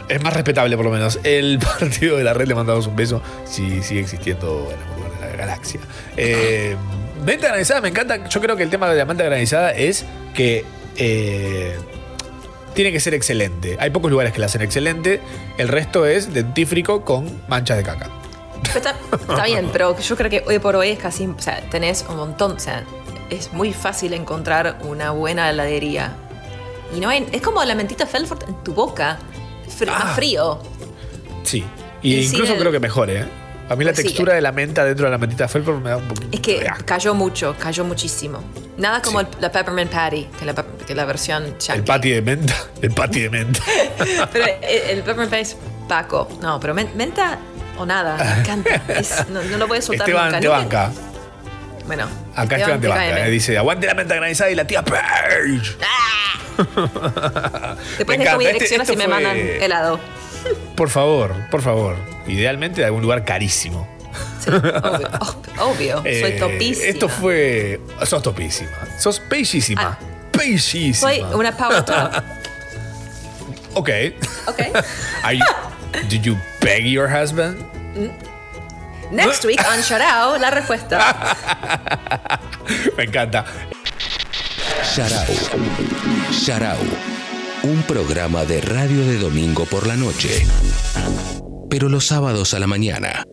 es 0.08 0.22
más 0.22 0.32
respetable 0.32 0.74
por 0.76 0.86
lo 0.86 0.90
menos. 0.90 1.20
El 1.22 1.58
partido 1.78 2.16
de 2.16 2.24
la 2.24 2.32
red 2.32 2.46
le 2.46 2.54
mandamos 2.54 2.86
un 2.86 2.96
beso 2.96 3.20
si 3.44 3.82
sigue 3.82 4.00
existiendo 4.00 4.72
en 4.72 5.20
la 5.20 5.36
galaxia. 5.36 5.80
Eh, 6.16 6.74
menta 7.22 7.48
granizada 7.48 7.82
me 7.82 7.88
encanta. 7.88 8.26
Yo 8.28 8.40
creo 8.40 8.56
que 8.56 8.62
el 8.62 8.70
tema 8.70 8.88
de 8.88 8.96
la 8.96 9.04
menta 9.04 9.24
granizada 9.24 9.72
es 9.72 10.06
que 10.32 10.64
eh, 10.96 11.76
tiene 12.72 12.90
que 12.90 13.00
ser 13.00 13.12
excelente. 13.12 13.76
Hay 13.80 13.90
pocos 13.90 14.10
lugares 14.10 14.32
que 14.32 14.38
la 14.38 14.46
hacen 14.46 14.62
excelente. 14.62 15.20
El 15.58 15.68
resto 15.68 16.06
es 16.06 16.32
dentífrico 16.32 17.04
con 17.04 17.42
manchas 17.48 17.76
de 17.76 17.82
caca. 17.82 18.21
Está, 18.74 18.94
está 19.12 19.44
bien, 19.44 19.68
pero 19.72 19.98
yo 19.98 20.16
creo 20.16 20.30
que 20.30 20.42
hoy 20.46 20.58
por 20.58 20.76
hoy 20.76 20.88
es 20.90 20.98
casi, 20.98 21.26
o 21.26 21.34
sea, 21.38 21.60
tenés 21.70 22.04
un 22.08 22.16
montón, 22.16 22.52
o 22.52 22.58
sea, 22.58 22.84
es 23.30 23.52
muy 23.52 23.72
fácil 23.72 24.12
encontrar 24.14 24.78
una 24.84 25.10
buena 25.10 25.50
heladería. 25.50 26.12
Y 26.96 27.00
no 27.00 27.08
hay, 27.08 27.26
es 27.32 27.42
como 27.42 27.62
la 27.64 27.74
mentita 27.74 28.06
Felford 28.06 28.44
en 28.48 28.54
tu 28.64 28.72
boca, 28.74 29.18
fr- 29.78 29.88
Ah. 29.94 30.04
más 30.04 30.16
frío. 30.16 30.58
Sí. 31.44 31.64
Y 32.02 32.14
Y 32.14 32.24
incluso 32.26 32.52
el- 32.54 32.58
creo 32.58 32.72
que 32.72 32.80
mejor, 32.80 33.10
¿eh? 33.10 33.24
A 33.68 33.76
mí 33.76 33.84
la 33.84 33.94
Sí. 33.94 34.02
textura 34.02 34.34
de 34.34 34.40
la 34.42 34.52
menta 34.52 34.84
dentro 34.84 35.06
de 35.06 35.10
la 35.12 35.18
mentita 35.18 35.48
Felper 35.48 35.74
me 35.74 35.90
da 35.90 35.96
un 35.96 36.08
poquito 36.08 36.26
Es 36.32 36.40
que 36.40 36.66
cayó 36.84 37.14
mucho, 37.14 37.54
cayó 37.58 37.84
muchísimo. 37.84 38.40
Nada 38.76 39.00
como 39.00 39.20
el- 39.20 39.28
la 39.40 39.50
Peppermint 39.50 39.90
Patty, 39.90 40.28
que 40.38 40.44
la, 40.44 40.54
que 40.86 40.94
la 40.94 41.04
versión 41.06 41.54
El 41.72 41.84
patty 41.84 42.10
de 42.10 42.22
menta. 42.22 42.54
El 42.82 42.90
patty 42.92 43.20
de 43.20 43.30
menta. 43.30 43.60
Pero 44.32 44.44
el, 44.46 44.90
el 44.90 44.98
Peppermint 44.98 45.30
Patty 45.30 45.42
es 45.42 45.56
Paco. 45.88 46.28
No, 46.42 46.58
pero 46.60 46.74
men- 46.74 46.90
menta 46.96 47.38
o 47.78 47.86
nada, 47.86 48.16
me 48.22 48.40
encanta. 48.40 48.82
Es- 48.88 49.28
no, 49.28 49.42
no 49.42 49.56
lo 49.58 49.66
a 49.78 49.82
soltar 49.82 50.08
Esteban 50.08 50.26
nunca. 50.32 50.40
te 50.40 50.46
Nunca- 50.46 50.58
banca. 50.58 50.92
Bueno, 51.86 52.06
Acá 52.36 52.56
Esteban 52.56 52.80
te 52.80 52.86
banca. 52.88 53.26
Eh, 53.26 53.30
Dice, 53.30 53.58
aguante 53.58 53.86
la 53.86 53.94
menta 53.94 54.14
granizada 54.14 54.50
y 54.50 54.54
la 54.54 54.64
tía 54.66 54.82
Page. 54.84 55.76
Después 57.98 58.18
Me 58.18 58.24
dejo 58.24 58.38
mi. 58.38 58.44
Este- 58.44 58.52
dirección 58.52 58.80
esto 58.80 58.92
así 58.92 58.96
me 58.96 59.04
fue- 59.04 59.08
mandan 59.14 59.36
helado. 59.36 60.00
Por 60.76 60.90
favor, 60.90 61.34
por 61.50 61.62
favor. 61.62 61.96
Idealmente 62.26 62.80
de 62.80 62.86
algún 62.86 63.02
lugar 63.02 63.24
carísimo. 63.24 63.88
Obvio, 64.46 65.08
obvio, 65.60 65.96
soy 66.02 66.04
Eh, 66.32 66.36
topísima. 66.38 66.86
Esto 66.88 67.08
fue. 67.08 67.80
Sos 68.04 68.22
topísima. 68.22 68.70
Sos 68.98 69.20
peillísima. 69.20 69.98
Peillísima. 70.32 70.94
Soy 71.10 71.20
una 71.34 71.56
power 71.56 71.84
top. 71.84 72.12
Ok. 73.74 73.88
Ok. 74.48 74.60
Are 75.22 75.34
did 76.08 76.24
you 76.24 76.36
beg 76.60 76.86
your 76.86 77.08
husband? 77.08 77.64
Next 79.10 79.44
week 79.44 79.60
on 79.60 79.82
Sharao, 79.82 80.38
la 80.38 80.50
respuesta. 80.50 80.98
Me 82.96 83.04
encanta. 83.04 83.44
Sharau. 84.82 85.26
Sharau. 86.30 86.78
Un 87.64 87.82
programa 87.82 88.44
de 88.44 88.60
radio 88.60 89.04
de 89.04 89.18
domingo 89.18 89.66
por 89.66 89.86
la 89.86 89.96
noche. 89.96 90.46
Pero 91.68 91.88
los 91.88 92.06
sábados 92.06 92.54
a 92.54 92.58
la 92.58 92.66
mañana. 92.66 93.24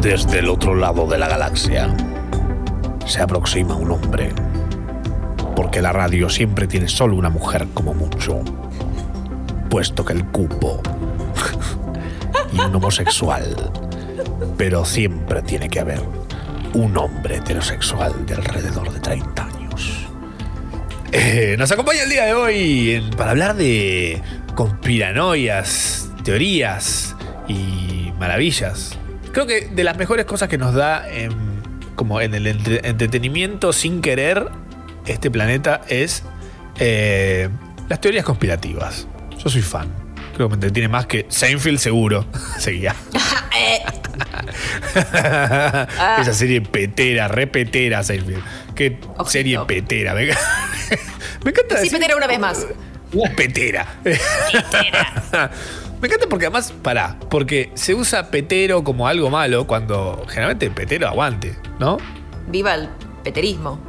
Desde 0.00 0.38
el 0.38 0.48
otro 0.48 0.74
lado 0.74 1.06
de 1.06 1.18
la 1.18 1.28
galaxia 1.28 1.94
se 3.06 3.20
aproxima 3.20 3.74
un 3.74 3.90
hombre. 3.90 4.32
Porque 5.56 5.80
la 5.82 5.92
radio 5.92 6.28
siempre 6.28 6.66
tiene 6.68 6.86
solo 6.86 7.16
una 7.16 7.30
mujer 7.30 7.66
como 7.74 7.94
mucho. 7.94 8.40
Puesto 9.70 10.04
que 10.04 10.12
el 10.12 10.24
cupo. 10.26 10.80
y 12.52 12.60
un 12.60 12.74
homosexual. 12.76 13.72
Pero 14.56 14.84
siempre 14.84 15.42
tiene 15.42 15.68
que 15.68 15.80
haber 15.80 16.00
un 16.74 16.96
hombre 16.96 17.36
heterosexual 17.36 18.26
de 18.26 18.34
alrededor 18.34 18.92
de 18.92 19.00
30 19.00 19.44
años. 19.44 20.06
Eh, 21.12 21.56
nos 21.58 21.72
acompaña 21.72 22.02
el 22.02 22.10
día 22.10 22.26
de 22.26 22.34
hoy 22.34 23.10
para 23.16 23.30
hablar 23.30 23.56
de 23.56 24.20
conspiranoias, 24.54 26.10
teorías 26.22 27.16
y 27.48 28.12
maravillas. 28.18 28.98
Creo 29.32 29.46
que 29.46 29.68
de 29.68 29.84
las 29.84 29.96
mejores 29.96 30.26
cosas 30.26 30.48
que 30.48 30.58
nos 30.58 30.74
da 30.74 31.08
en, 31.10 31.30
como 31.94 32.20
en 32.20 32.34
el 32.34 32.46
entre- 32.46 32.86
entretenimiento 32.86 33.72
sin 33.72 34.00
querer 34.02 34.48
este 35.06 35.30
planeta 35.30 35.82
es 35.88 36.22
eh, 36.78 37.48
las 37.88 38.00
teorías 38.00 38.24
conspirativas. 38.24 39.06
Yo 39.38 39.48
soy 39.48 39.62
fan. 39.62 39.88
Creo 40.34 40.48
que 40.48 40.50
me 40.50 40.54
entretiene 40.54 40.88
más 40.88 41.06
que 41.06 41.26
Seinfeld 41.28 41.78
seguro. 41.78 42.26
Seguía. 42.58 42.94
Eh, 43.58 43.82
Esa 46.20 46.34
serie 46.34 46.60
petera, 46.60 47.26
repetera, 47.26 48.02
Seinfeld. 48.02 48.42
Qué 48.74 48.98
serie 49.26 49.58
petera. 49.66 50.12
Me, 50.14 50.26
me 50.26 51.50
encanta 51.52 51.78
sí, 51.78 51.88
Petera 51.88 52.16
una 52.16 52.26
vez 52.26 52.38
más. 52.38 52.66
petera. 53.34 53.86
Me 54.04 56.08
encanta 56.08 56.26
porque 56.28 56.46
además, 56.46 56.74
pará, 56.82 57.16
porque 57.30 57.70
se 57.74 57.94
usa 57.94 58.30
petero 58.30 58.84
como 58.84 59.08
algo 59.08 59.30
malo 59.30 59.66
cuando 59.66 60.24
generalmente 60.28 60.70
petero 60.70 61.08
aguante, 61.08 61.56
¿no? 61.78 61.96
Viva 62.48 62.74
el 62.74 62.88
peterismo. 63.24 63.80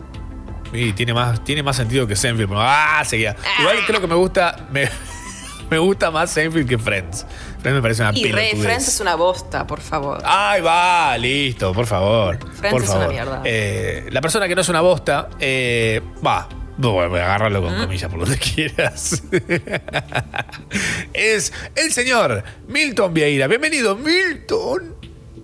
Y 0.80 0.94
tiene 0.94 1.14
más, 1.14 1.44
tiene 1.44 1.64
más 1.64 1.76
sentido 1.76 2.06
que 2.08 2.16
Seinfeld. 2.16 2.50
pero, 2.50 2.62
Ah, 2.62 3.04
seguía. 3.06 3.36
Igual 3.60 3.78
creo 3.86 4.00
que 4.02 4.08
me 4.08 4.16
gusta, 4.16 4.68
me, 4.72 4.90
me 5.70 5.78
gusta 5.80 6.12
más 6.12 6.30
Seinfeld 6.32 6.68
que 6.70 6.78
Friends. 6.78 7.26
Friends 7.62 7.76
me 7.76 7.82
parece 7.82 8.04
una 8.04 8.12
Y 8.18 8.32
Re. 8.32 8.52
Friends 8.56 8.88
es 8.88 9.00
una 9.00 9.16
bosta, 9.16 9.66
por 9.66 9.82
favor. 9.82 10.22
Ay, 10.24 10.62
va, 10.62 11.18
listo, 11.18 11.74
por 11.74 11.86
favor. 11.88 12.38
Friends 12.54 12.72
por 12.72 12.82
es 12.84 12.88
favor. 12.88 13.04
una 13.06 13.12
mierda. 13.14 13.42
Eh, 13.46 14.08
la 14.12 14.22
persona 14.22 14.48
que 14.48 14.56
no 14.56 14.62
es 14.62 14.70
una 14.70 14.82
bosta, 14.82 15.30
eh, 15.40 16.02
va. 16.26 16.48
Bueno, 16.80 17.16
agárralo 17.16 17.60
Mm. 17.60 17.66
con 17.66 17.78
comillas 17.80 18.12
por 18.12 18.20
donde 18.20 18.38
quieras. 18.38 19.24
es 21.14 21.52
el 21.76 21.92
señor 21.92 22.44
Milton 22.68 23.14
Vieira. 23.16 23.48
Bienvenido, 23.48 23.96
Milton. 23.96 24.97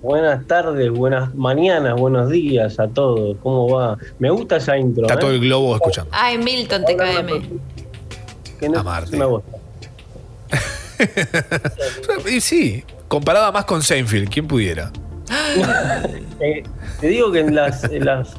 Buenas 0.04 0.46
tardes, 0.48 0.92
buenas 0.92 1.34
mañanas, 1.34 1.96
buenos 1.98 2.30
días 2.30 2.78
a 2.78 2.90
todos. 2.90 3.38
¿Cómo 3.42 3.70
va? 3.70 3.98
Me 4.20 4.30
gusta 4.30 4.58
esa 4.58 4.78
intro. 4.78 5.04
Está 5.04 5.14
¿eh? 5.14 5.18
todo 5.18 5.32
el 5.32 5.40
globo 5.40 5.74
escuchando. 5.76 6.12
Ay, 6.14 6.38
Milton 6.38 6.84
TKM. 6.84 7.60
Que 8.60 8.68
no- 8.68 8.80
Amarte. 8.82 9.16
me 9.16 9.24
gusta. 9.24 9.58
Y 12.30 12.42
sí, 12.42 12.84
comparada 13.08 13.50
más 13.54 13.64
con 13.64 13.82
Seinfeld, 13.82 14.30
¿quién 14.30 14.46
pudiera? 14.48 14.92
Eh, 16.40 16.64
te 17.00 17.08
digo 17.08 17.32
que 17.32 17.40
en 17.40 17.56
las, 17.56 17.86
en 17.86 18.04
las 18.04 18.34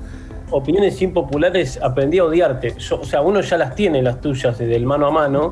opiniones 0.51 1.01
impopulares 1.01 1.79
aprendí 1.81 2.19
a 2.19 2.25
odiarte. 2.25 2.75
Yo- 2.79 3.01
o 3.01 3.05
sea, 3.05 3.23
uno 3.23 3.41
ya 3.41 3.57
las 3.57 3.75
tiene, 3.75 4.03
las 4.03 4.21
tuyas, 4.21 4.59
del 4.59 4.85
mano 4.85 5.07
a 5.07 5.11
mano, 5.11 5.51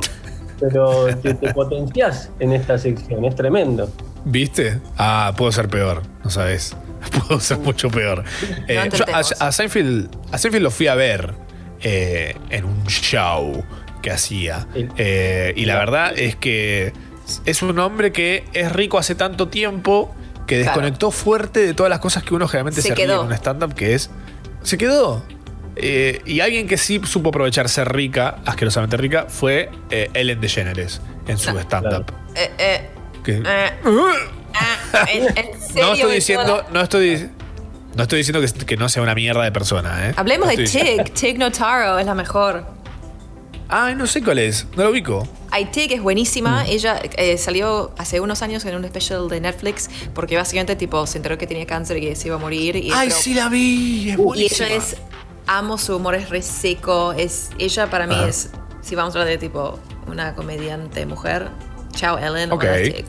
pero 0.61 1.07
te, 1.23 1.33
te 1.33 1.55
potenciás 1.55 2.31
en 2.41 2.53
esta 2.53 2.77
sección. 2.77 3.25
Es 3.25 3.35
tremendo. 3.35 3.89
¿Viste? 4.24 4.81
Ah, 4.97 5.35
puedo 5.36 5.51
ser 5.53 5.69
peor, 5.69 6.03
no 6.24 6.31
sabes. 6.31 6.77
Puedo 7.27 7.40
ser 7.40 7.59
mucho 7.59 7.90
peor. 7.90 8.23
Eh, 8.69 8.89
yo 8.93 9.05
a, 9.12 9.51
Seinfeld, 9.53 10.09
a 10.31 10.39
Seinfeld 10.39 10.62
lo 10.62 10.70
fui 10.70 10.86
a 10.86 10.94
ver. 10.94 11.35
eh, 11.81 12.36
en 12.51 12.65
un 12.65 12.86
show 12.86 13.65
que 14.03 14.12
hacía. 14.12 14.69
Eh, 14.97 15.53
y 15.57 15.65
la 15.65 15.78
verdad 15.78 16.16
es 16.16 16.36
que 16.36 16.93
es 17.44 17.61
un 17.62 17.77
hombre 17.81 18.12
que 18.12 18.44
es 18.53 18.70
rico 18.70 18.99
hace 18.99 19.16
tanto 19.16 19.49
tiempo 19.49 20.15
que 20.47 20.61
Claro. 20.62 20.77
desconectó 20.81 21.11
fuerte 21.11 21.59
de 21.61 21.74
todas 21.74 21.90
las 21.90 21.99
cosas 21.99 22.23
que 22.23 22.35
uno 22.35 22.47
generalmente 22.47 22.82
Se 22.82 22.89
se, 22.89 22.94
ríe 22.94 23.05
en 23.07 23.19
un 23.19 23.32
stand-up, 23.32 23.74
que 23.74 23.94
es. 23.94 24.11
Se 24.62 24.78
quedó. 24.78 25.24
Eh, 25.74 26.20
y 26.24 26.39
alguien 26.40 26.69
que 26.69 26.77
sí 26.77 27.01
supo 27.05 27.31
aprovechar 27.31 27.69
ser 27.69 27.93
rica, 27.93 28.36
asquerosamente 28.44 28.97
rica, 28.97 29.27
fue 29.28 29.70
eh, 29.90 30.09
Ellen 30.15 30.40
DeGeneres 30.40 31.01
en 31.27 31.39
su 31.39 31.59
stand-up. 31.59 32.12
Eh, 32.36 32.51
eh, 32.59 32.90
Que- 33.24 33.43
eh, 33.44 33.70
ah, 34.55 35.07
en, 35.12 35.24
en 35.39 35.61
serio, 35.61 35.86
no 35.86 35.93
estoy 35.93 36.09
me 36.09 36.15
diciendo, 36.15 36.65
no 36.73 36.81
estoy, 36.81 37.31
no 37.94 38.03
estoy 38.03 38.19
diciendo 38.19 38.40
que, 38.40 38.65
que 38.66 38.77
no 38.77 38.89
sea 38.89 39.03
una 39.03 39.15
mierda 39.15 39.43
de 39.43 39.53
persona, 39.53 40.09
¿eh? 40.09 40.15
Hablemos 40.16 40.49
No 40.49 40.57
de 40.57 40.65
estoy 40.65 40.82
Tig. 40.99 41.15
Tig 41.15 41.39
Notaro 41.39 41.99
es 41.99 42.07
la 42.07 42.15
mejor. 42.15 42.65
Ay, 43.69 43.94
no 43.94 44.07
sé 44.07 44.23
cuál 44.23 44.39
es, 44.39 44.66
no 44.77 44.85
lo 44.85 44.90
ubico. 44.90 45.27
Ay, 45.51 45.66
Tig 45.66 45.93
es 45.93 46.01
Mm. 46.01 46.03
buenísima. 46.03 46.66
Ella 46.66 47.01
eh, 47.16 47.39
salió 47.39 47.93
hace 47.97 48.20
unos 48.20 48.43
años 48.43 48.65
en 48.66 48.74
un 48.77 48.85
special 48.85 49.28
de 49.28 49.40
Netflix 49.40 49.89
porque 50.15 50.36
básicamente 50.36 50.77
tipo 50.77 51.07
se 51.07 51.16
enteró 51.19 51.39
que 51.39 51.47
tenía 51.47 51.66
cáncer 51.66 51.97
y 51.99 52.01
que 52.03 52.16
se 52.16 52.28
iba 52.28 52.36
a 52.36 52.39
morir. 52.39 52.77
Y 52.77 52.90
Ay, 52.93 53.09
pero- 53.09 53.20
sí 53.20 53.32
la 53.35 53.49
vi, 53.49 54.01
es 54.01 54.07
Y 54.07 54.09
ella 54.11 54.16
buenísima. 54.23 54.69
es, 54.69 54.97
amo 55.47 55.78
su 55.78 55.97
humor, 55.97 56.15
es 56.16 56.28
re 56.28 56.43
seco. 56.43 57.12
Es, 57.12 57.51
ella 57.59 57.89
para 57.89 58.07
mí 58.07 58.15
Ajá. 58.15 58.28
es, 58.28 58.51
si 58.82 58.94
vamos 58.94 59.15
a 59.15 59.20
hablar 59.20 59.31
de 59.32 59.39
tipo 59.39 59.78
una 60.07 60.35
comediante 60.35 61.07
mujer, 61.07 61.49
chao 61.93 62.19
Ellen. 62.19 62.51
Ok. 62.52 62.64
Tig. 62.85 63.05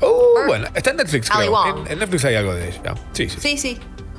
Uh, 0.00 0.46
bueno, 0.46 0.66
está 0.74 0.90
en 0.90 0.96
Netflix, 0.96 1.30
creo. 1.30 1.66
En, 1.86 1.92
en 1.92 1.98
Netflix 1.98 2.24
hay 2.24 2.34
algo 2.34 2.54
de 2.54 2.68
ella. 2.70 2.94
Sí, 3.12 3.28
sí. 3.28 3.36
Sí, 3.40 3.58
sí. 3.58 3.78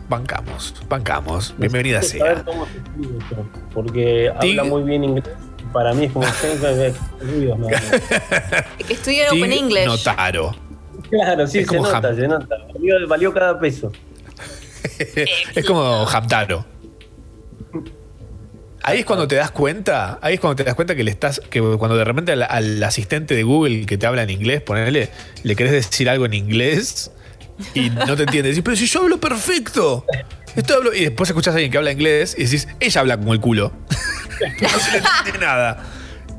Bancamos, 0.09 0.73
bancamos. 0.87 1.53
Bienvenida 1.57 1.97
Necesito 1.99 2.25
saber 2.25 2.37
sea. 2.43 2.45
cómo 2.45 2.65
se 2.67 2.77
escribe 2.77 3.19
Porque 3.73 4.31
Tig- 4.39 4.51
habla 4.51 4.63
muy 4.65 4.83
bien 4.83 5.03
inglés. 5.03 5.25
Para 5.73 5.93
mí 5.93 6.05
es 6.05 6.11
como 6.11 6.25
ruidos 7.21 7.59
nada 7.59 7.71
más. 7.81 7.93
Es 8.77 8.85
que 8.85 8.93
estudié 8.93 9.23
en 9.27 9.29
Open 9.37 9.51
English. 9.53 9.85
Notaro. 9.87 10.55
Claro, 11.09 11.47
sí, 11.47 11.59
Es 11.59 11.67
se 11.67 11.75
como 11.77 11.89
nota, 11.91 12.07
Ham. 12.09 12.15
se 12.15 12.27
nota. 12.27 12.55
Valió, 12.73 13.07
valió 13.07 13.33
cada 13.33 13.59
peso. 13.59 13.91
es 15.55 15.65
como 15.65 16.05
Hamtaro. 16.07 16.65
Ahí 18.85 18.99
es 18.99 19.05
cuando 19.05 19.27
te 19.27 19.35
das 19.35 19.51
cuenta, 19.51 20.19
ahí 20.21 20.33
es 20.35 20.39
cuando 20.41 20.57
te 20.57 20.63
das 20.65 20.75
cuenta 20.75 20.93
que 20.93 21.03
le 21.05 21.11
estás, 21.11 21.39
que 21.49 21.61
cuando 21.61 21.95
de 21.95 22.03
repente 22.03 22.33
al, 22.33 22.43
al 22.43 22.83
asistente 22.83 23.33
de 23.33 23.43
Google 23.43 23.85
que 23.85 23.97
te 23.97 24.05
habla 24.05 24.23
en 24.23 24.29
inglés, 24.29 24.61
ponerle, 24.61 25.09
le 25.43 25.55
querés 25.55 25.71
decir 25.71 26.09
algo 26.09 26.25
en 26.25 26.33
inglés 26.33 27.11
y 27.73 27.89
no 27.89 28.15
te 28.17 28.23
entiende. 28.23 28.49
Decís, 28.49 28.61
pero 28.63 28.75
si 28.75 28.85
yo 28.87 29.01
hablo 29.01 29.19
perfecto. 29.19 30.05
Esto 30.55 30.75
hablo, 30.75 30.93
y 30.93 31.05
después 31.05 31.29
escuchás 31.29 31.53
a 31.53 31.57
alguien 31.57 31.71
que 31.71 31.77
habla 31.77 31.91
inglés 31.91 32.35
y 32.37 32.43
decís, 32.43 32.67
ella 32.79 33.01
habla 33.01 33.17
como 33.17 33.33
el 33.33 33.39
culo. 33.39 33.71
no 34.61 34.69
se 34.79 34.91
le 34.91 34.97
entiende 34.97 35.39
nada. 35.39 35.83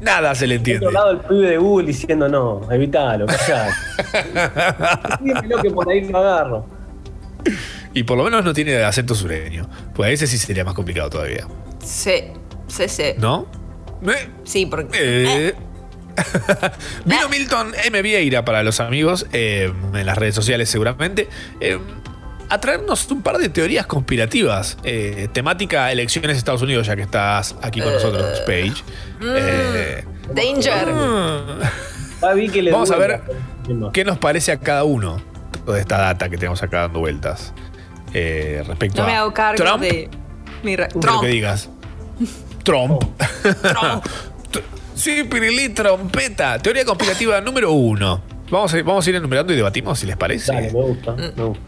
Nada 0.03 0.35
se 0.35 0.47
le 0.47 0.57
Por 0.57 0.59
entiende. 0.61 0.87
otro 0.87 1.01
lado, 1.01 1.11
el 1.13 1.21
pibe 1.21 1.49
de 1.49 1.57
Google 1.57 1.87
diciendo 1.87 2.29
no, 2.29 2.71
evitalo, 2.71 3.27
callate. 3.27 3.73
Dímelo 5.21 5.63
que 5.63 5.71
por 5.71 5.91
ahí 5.91 6.07
lo 6.07 6.19
agarro. 6.19 6.67
Y 7.95 8.03
por 8.03 8.19
lo 8.19 8.25
menos 8.25 8.45
no 8.45 8.53
tiene 8.53 8.83
acento 8.83 9.15
sureño. 9.15 9.69
Pues 9.95 10.09
a 10.11 10.13
ese 10.13 10.27
sí 10.27 10.37
sería 10.37 10.65
más 10.65 10.75
complicado 10.75 11.11
todavía. 11.11 11.47
Sí, 11.85 12.25
sí, 12.69 12.89
sí. 12.89 13.03
¿No? 13.19 13.47
¿Eh? 14.07 14.29
Sí, 14.45 14.67
porque. 14.67 14.91
Eh. 15.01 15.55
Vino 17.05 17.29
Milton 17.29 17.73
M. 17.85 18.03
Vieira 18.03 18.45
para 18.45 18.63
los 18.63 18.79
amigos 18.81 19.27
eh, 19.33 19.73
en 19.95 20.07
las 20.07 20.17
redes 20.17 20.35
sociales 20.35 20.69
seguramente 20.71 21.29
eh, 21.61 21.77
a 22.49 22.61
traernos 22.61 23.11
un 23.11 23.21
par 23.23 23.39
de 23.39 23.49
teorías 23.49 23.87
conspirativas. 23.87 24.77
eh, 24.85 25.29
temática 25.33 25.91
elecciones 25.91 26.33
de 26.33 26.39
Estados 26.39 26.63
Unidos, 26.63 26.87
ya 26.87 26.95
que 26.95 27.03
estás 27.03 27.57
aquí 27.63 27.81
con 27.81 27.93
nosotros, 27.93 28.41
Paige. 28.47 28.83
Eh, 29.23 30.05
Danger. 30.33 30.89
Ah, 32.23 32.35
que 32.53 32.63
le 32.63 32.71
vamos 32.71 32.91
a 32.91 32.97
ver 32.97 33.21
qué 33.93 34.05
nos 34.05 34.19
parece 34.19 34.53
a 34.53 34.61
cada 34.61 34.85
uno 34.85 35.21
toda 35.67 35.81
esta 35.81 35.99
data 35.99 36.29
que 36.29 36.37
tenemos 36.37 36.63
acá 36.63 36.83
dando 36.83 37.01
vueltas. 37.01 37.53
eh, 38.13 38.63
respecto 38.67 39.01
No 39.03 39.07
me 39.09 39.15
a 39.15 39.21
hago 39.21 39.35
cargo 39.35 39.57
Trump, 39.65 39.83
de. 39.83 40.09
Mira, 40.63 40.87
de 40.87 40.95
lo 40.95 41.01
Trump. 41.01 41.21
que 41.23 41.27
digas. 41.29 41.71
Trump. 42.63 43.03
Tr- 43.43 44.63
sí, 44.95 45.25
Pirilí, 45.25 45.71
trompeta. 45.71 46.59
Teoría 46.59 46.85
conspirativa 46.85 47.41
número 47.41 47.73
uno. 47.73 48.23
Vamos 48.51 48.73
a, 48.75 48.83
vamos 48.83 49.07
a 49.07 49.11
ir 49.11 49.17
enumerando 49.17 49.53
y 49.53 49.57
debatimos 49.57 49.99
si 49.99 50.07
les 50.07 50.17
parece. 50.17 50.53
Dale, 50.53 50.73
me 50.73 50.81
gusta. 50.83 51.13
me 51.13 51.29
gusta. 51.31 51.63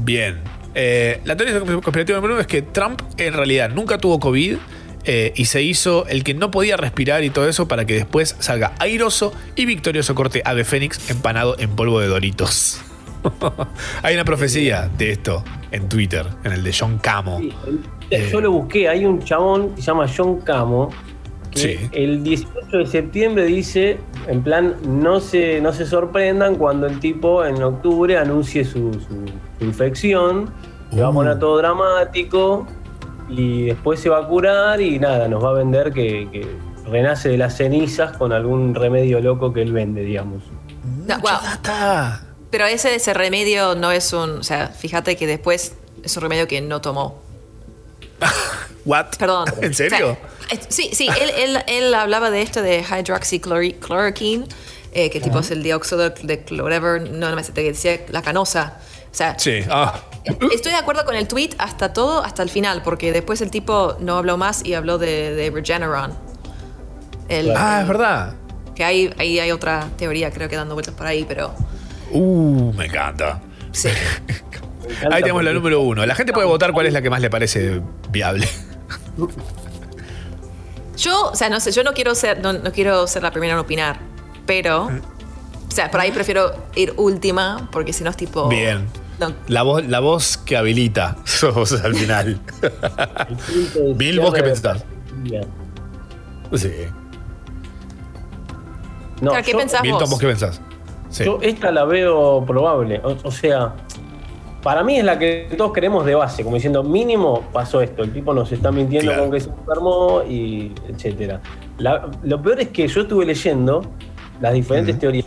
Bien. 0.00 0.40
Eh, 0.74 1.20
la 1.24 1.36
teoría 1.36 1.58
conspirativa 1.60 2.16
número 2.16 2.34
uno 2.34 2.40
es 2.40 2.46
que 2.46 2.62
Trump 2.62 3.00
en 3.16 3.32
realidad 3.32 3.70
nunca 3.70 3.96
tuvo 3.98 4.20
COVID 4.20 4.56
eh, 5.04 5.32
y 5.36 5.44
se 5.46 5.62
hizo 5.62 6.06
el 6.06 6.22
que 6.24 6.34
no 6.34 6.50
podía 6.50 6.76
respirar 6.76 7.24
y 7.24 7.30
todo 7.30 7.48
eso 7.48 7.66
para 7.68 7.84
que 7.86 7.94
después 7.94 8.36
salga 8.40 8.72
airoso 8.78 9.32
y 9.54 9.64
victorioso 9.64 10.14
corte 10.14 10.42
ave 10.44 10.64
fénix 10.64 11.08
empanado 11.10 11.56
en 11.58 11.70
polvo 11.76 12.00
de 12.00 12.08
doritos. 12.08 12.80
Hay 14.02 14.14
una 14.14 14.24
profecía 14.24 14.90
de 14.98 15.12
esto 15.12 15.44
en 15.70 15.88
Twitter, 15.88 16.26
en 16.44 16.52
el 16.52 16.62
de 16.62 16.74
John 16.78 16.98
Camo. 16.98 17.40
Eh. 18.10 18.28
Yo 18.30 18.40
lo 18.40 18.50
busqué, 18.52 18.88
hay 18.88 19.04
un 19.04 19.20
chabón 19.22 19.70
que 19.70 19.80
se 19.82 19.86
llama 19.88 20.06
John 20.14 20.40
Camo, 20.40 20.90
que 21.50 21.58
Sí. 21.58 21.88
el 21.92 22.22
18 22.22 22.78
de 22.78 22.86
septiembre 22.86 23.44
dice, 23.46 23.98
en 24.28 24.42
plan, 24.42 24.76
no 24.86 25.20
se, 25.20 25.60
no 25.60 25.72
se 25.72 25.86
sorprendan 25.86 26.56
cuando 26.56 26.86
el 26.86 27.00
tipo 27.00 27.44
en 27.44 27.62
octubre 27.62 28.16
anuncie 28.18 28.64
su, 28.64 28.92
su- 28.94 29.26
su 29.58 29.64
infección, 29.64 30.50
se 30.92 31.00
va 31.00 31.08
a 31.08 31.12
poner 31.12 31.38
todo 31.38 31.56
dramático 31.58 32.66
y 33.28 33.66
después 33.66 33.98
se 33.98 34.08
va 34.08 34.18
a 34.18 34.28
curar 34.28 34.80
y 34.80 34.98
nada, 35.00 35.26
nos 35.28 35.42
va 35.42 35.50
a 35.50 35.54
vender 35.54 35.92
que, 35.92 36.28
que 36.30 36.46
renace 36.88 37.28
de 37.30 37.38
las 37.38 37.56
cenizas 37.56 38.16
con 38.16 38.32
algún 38.32 38.74
remedio 38.74 39.20
loco 39.20 39.52
que 39.52 39.62
él 39.62 39.72
vende, 39.72 40.02
digamos. 40.04 40.44
No, 41.08 41.18
wow. 41.18 41.30
Pero 42.50 42.66
ese, 42.66 42.94
ese 42.94 43.12
remedio 43.14 43.74
no 43.74 43.90
es 43.90 44.12
un. 44.12 44.30
O 44.38 44.42
sea, 44.44 44.68
fíjate 44.68 45.16
que 45.16 45.26
después 45.26 45.74
es 46.04 46.16
un 46.16 46.22
remedio 46.22 46.46
que 46.46 46.60
no 46.60 46.80
tomó. 46.80 47.18
¿What? 48.84 49.16
Perdón. 49.18 49.46
¿En 49.60 49.74
serio? 49.74 50.12
O 50.12 50.16
sea, 50.48 50.58
eh, 50.58 50.60
sí, 50.68 50.90
sí, 50.92 51.08
él, 51.20 51.30
él, 51.36 51.58
él 51.66 51.94
hablaba 51.94 52.30
de 52.30 52.42
esto 52.42 52.62
de 52.62 52.82
hydroxychloroquine, 52.82 54.46
eh, 54.92 55.10
que 55.10 55.20
tipo 55.20 55.40
es 55.40 55.50
el 55.50 55.62
dióxido 55.62 56.10
de 56.10 56.44
whatever, 56.62 57.02
no, 57.10 57.28
no 57.30 57.36
me 57.36 57.42
sé, 57.44 57.52
te 57.52 57.62
decía 57.62 58.00
la 58.10 58.22
canosa. 58.22 58.78
O 59.10 59.14
sea, 59.16 59.38
Sí. 59.38 59.60
Ah. 59.70 59.98
estoy 60.52 60.72
de 60.72 60.78
acuerdo 60.78 61.04
con 61.04 61.14
el 61.14 61.26
tweet 61.26 61.50
hasta 61.58 61.92
todo, 61.92 62.22
hasta 62.22 62.42
el 62.42 62.50
final, 62.50 62.82
porque 62.82 63.12
después 63.12 63.40
el 63.40 63.50
tipo 63.50 63.96
no 63.98 64.18
habló 64.18 64.36
más 64.36 64.64
y 64.64 64.74
habló 64.74 64.98
de, 64.98 65.34
de 65.34 65.50
Regeneron. 65.50 66.12
El- 67.28 67.52
Ah, 67.56 67.80
es 67.82 67.88
verdad. 67.88 68.34
Que 68.74 68.84
hay, 68.84 69.12
ahí 69.18 69.38
hay 69.40 69.50
otra 69.52 69.88
teoría, 69.96 70.30
creo 70.30 70.48
que 70.50 70.56
dando 70.56 70.74
vueltas 70.74 70.94
por 70.94 71.06
ahí, 71.06 71.24
pero. 71.26 71.54
Uh, 72.10 72.72
me 72.74 72.86
encanta. 72.86 73.40
Sí. 73.72 73.88
Ahí 75.10 75.22
tenemos 75.22 75.42
la 75.44 75.52
número 75.52 75.80
uno. 75.80 76.04
La 76.06 76.14
gente 76.14 76.32
puede 76.32 76.46
votar 76.46 76.72
cuál 76.72 76.86
es 76.86 76.92
la 76.92 77.02
que 77.02 77.10
más 77.10 77.20
le 77.20 77.30
parece 77.30 77.80
viable. 78.10 78.48
Yo, 80.96 81.30
o 81.30 81.34
sea, 81.34 81.50
no 81.50 81.60
sé, 81.60 81.72
yo 81.72 81.82
no 81.84 81.92
quiero 81.92 82.14
ser, 82.14 82.40
no, 82.40 82.52
no 82.54 82.72
quiero 82.72 83.06
ser 83.06 83.22
la 83.22 83.30
primera 83.30 83.52
en 83.54 83.58
opinar, 83.58 83.98
pero. 84.46 84.86
O 85.68 85.70
sea, 85.76 85.90
por 85.90 86.00
ahí 86.00 86.10
prefiero 86.10 86.52
ir 86.74 86.94
última, 86.96 87.68
porque 87.70 87.92
si 87.92 88.02
no 88.04 88.10
es 88.10 88.16
tipo. 88.16 88.48
Bien. 88.48 88.86
No. 89.18 89.32
La 89.48 89.62
voz, 89.62 89.86
la 89.86 90.00
voz 90.00 90.36
que 90.38 90.56
habilita 90.56 91.16
sos 91.24 91.72
al 91.82 91.94
final. 91.94 92.38
Bill, 93.94 94.20
¿vos 94.20 94.32
qué 94.34 94.42
pensás? 94.42 94.84
Sí. 96.54 96.70
No, 99.20 99.30
Claro, 99.30 99.44
¿qué 99.44 99.52
yo- 99.52 99.58
pensás 99.58 99.82
Milton, 99.82 100.00
vos? 100.00 100.10
¿vos 100.10 100.18
qué 100.20 100.26
pensás? 100.26 100.60
Sí. 101.10 101.24
Yo 101.24 101.38
esta 101.42 101.70
la 101.72 101.84
veo 101.84 102.44
probable. 102.46 103.00
O, 103.02 103.16
o 103.22 103.30
sea, 103.30 103.74
para 104.66 104.82
mí 104.82 104.98
es 104.98 105.04
la 105.04 105.16
que 105.16 105.46
todos 105.56 105.72
queremos 105.72 106.04
de 106.04 106.16
base, 106.16 106.42
como 106.42 106.56
diciendo, 106.56 106.82
mínimo 106.82 107.40
pasó 107.52 107.80
esto, 107.80 108.02
el 108.02 108.12
tipo 108.12 108.34
nos 108.34 108.50
está 108.50 108.72
mintiendo 108.72 109.12
Claro. 109.12 109.22
con 109.22 109.30
que 109.30 109.38
se 109.40 109.48
enfermó 109.50 110.22
y 110.28 110.72
etcétera. 110.88 111.40
La- 111.78 112.08
lo 112.24 112.42
peor 112.42 112.58
es 112.58 112.68
que 112.70 112.88
yo 112.88 113.02
estuve 113.02 113.24
leyendo 113.24 113.82
las 114.40 114.52
diferentes 114.54 114.98
teorías. 114.98 115.24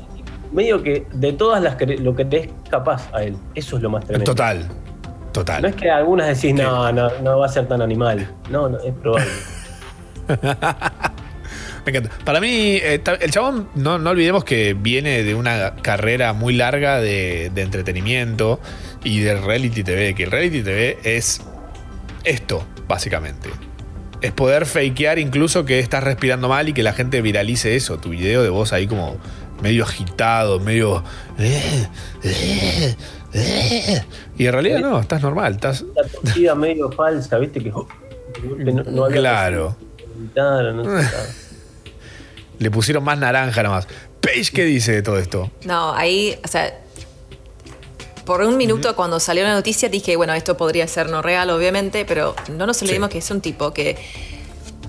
Medio 0.52 0.84
que 0.84 1.08
de 1.14 1.32
todas 1.32 1.64
las 1.64 1.78
que 1.78 1.86
lo 1.86 2.14
que 2.14 2.26
te 2.26 2.38
es 2.38 2.50
capaz 2.70 3.10
a 3.14 3.24
él. 3.24 3.38
Eso 3.56 3.78
es 3.78 3.82
lo 3.82 3.90
más 3.90 4.04
tremendo. 4.04 4.30
Total. 4.30 4.68
Total. 5.32 5.62
No 5.62 5.70
es 5.70 5.76
que 5.76 5.90
algunas 5.90 6.28
decís, 6.28 6.54
no, 6.54 6.92
no, 6.92 7.08
no 7.24 7.40
va 7.40 7.46
a 7.46 7.50
ser 7.50 7.66
tan 7.66 7.82
animal. 7.82 8.28
No, 8.50 8.68
no, 8.68 8.78
es 8.80 8.94
probable. 8.96 9.30
Me 11.92 11.98
encanta. 11.98 12.24
Para 12.24 12.40
mí, 12.40 12.78
eh, 12.78 13.02
el 13.20 13.32
chabón, 13.32 13.70
no, 13.76 13.98
no 13.98 14.12
olvidemos 14.12 14.44
que 14.44 14.74
viene 14.74 15.24
de 15.24 15.36
una 15.36 15.76
carrera 15.78 16.34
muy 16.34 16.54
larga 16.54 17.00
de, 17.00 17.52
de 17.54 17.62
entretenimiento 17.62 18.60
y 19.04 19.22
de 19.22 19.40
reality 19.40 19.84
TV, 19.84 20.14
que 20.14 20.24
el 20.24 20.32
reality 20.32 20.62
TV 20.62 20.98
es 21.04 21.42
esto, 22.24 22.64
básicamente. 22.88 23.50
Es 24.22 24.32
poder 24.34 24.66
fakear 24.66 25.18
incluso 25.18 25.66
que 25.66 25.80
estás 25.80 26.04
respirando 26.04 26.50
mal 26.50 26.70
y 26.70 26.74
que 26.74 26.84
la 26.84 26.94
gente 26.94 27.22
viralice 27.22 27.76
eso, 27.76 27.98
tu 27.98 28.10
video 28.10 28.44
de 28.44 28.50
voz 28.50 28.74
ahí 28.74 28.86
como 28.86 29.18
medio 29.62 29.84
agitado, 29.84 30.60
medio... 30.60 31.04
Y 34.38 34.46
en 34.46 34.54
realidad 34.54 34.80
no, 34.80 35.00
estás 35.00 35.22
normal, 35.22 35.54
estás... 35.54 35.86
La 36.36 36.56
medio 36.56 36.92
falsa, 36.92 37.38
¿viste? 37.38 37.62
Que, 37.62 37.70
no, 37.70 37.88
no 38.84 39.06
había 39.06 39.22
Claro. 39.22 39.76
Claro, 40.34 40.74
no. 40.74 40.84
Le 42.60 42.70
pusieron 42.72 43.04
más 43.04 43.18
naranja 43.18 43.64
nomás. 43.64 43.88
Paige, 44.22 44.52
¿qué 44.54 44.64
dice 44.66 44.92
de 44.92 45.02
todo 45.02 45.18
esto? 45.18 45.50
No, 45.66 45.94
ahí, 45.94 46.38
o 46.44 46.48
sea, 46.48 46.78
por 48.26 48.42
un 48.42 48.58
minuto 48.58 48.96
cuando 48.96 49.20
salió 49.20 49.44
la 49.44 49.54
noticia 49.54 49.90
dije, 49.90 50.16
bueno, 50.16 50.34
esto 50.34 50.56
podría 50.58 50.88
ser 50.88 51.10
no 51.10 51.22
real, 51.22 51.50
obviamente, 51.50 52.06
pero 52.06 52.36
no 52.52 52.66
nos 52.68 52.82
olvidemos 52.82 53.10
que 53.10 53.18
es 53.20 53.32
un 53.32 53.42
tipo 53.42 53.74
que 53.74 53.98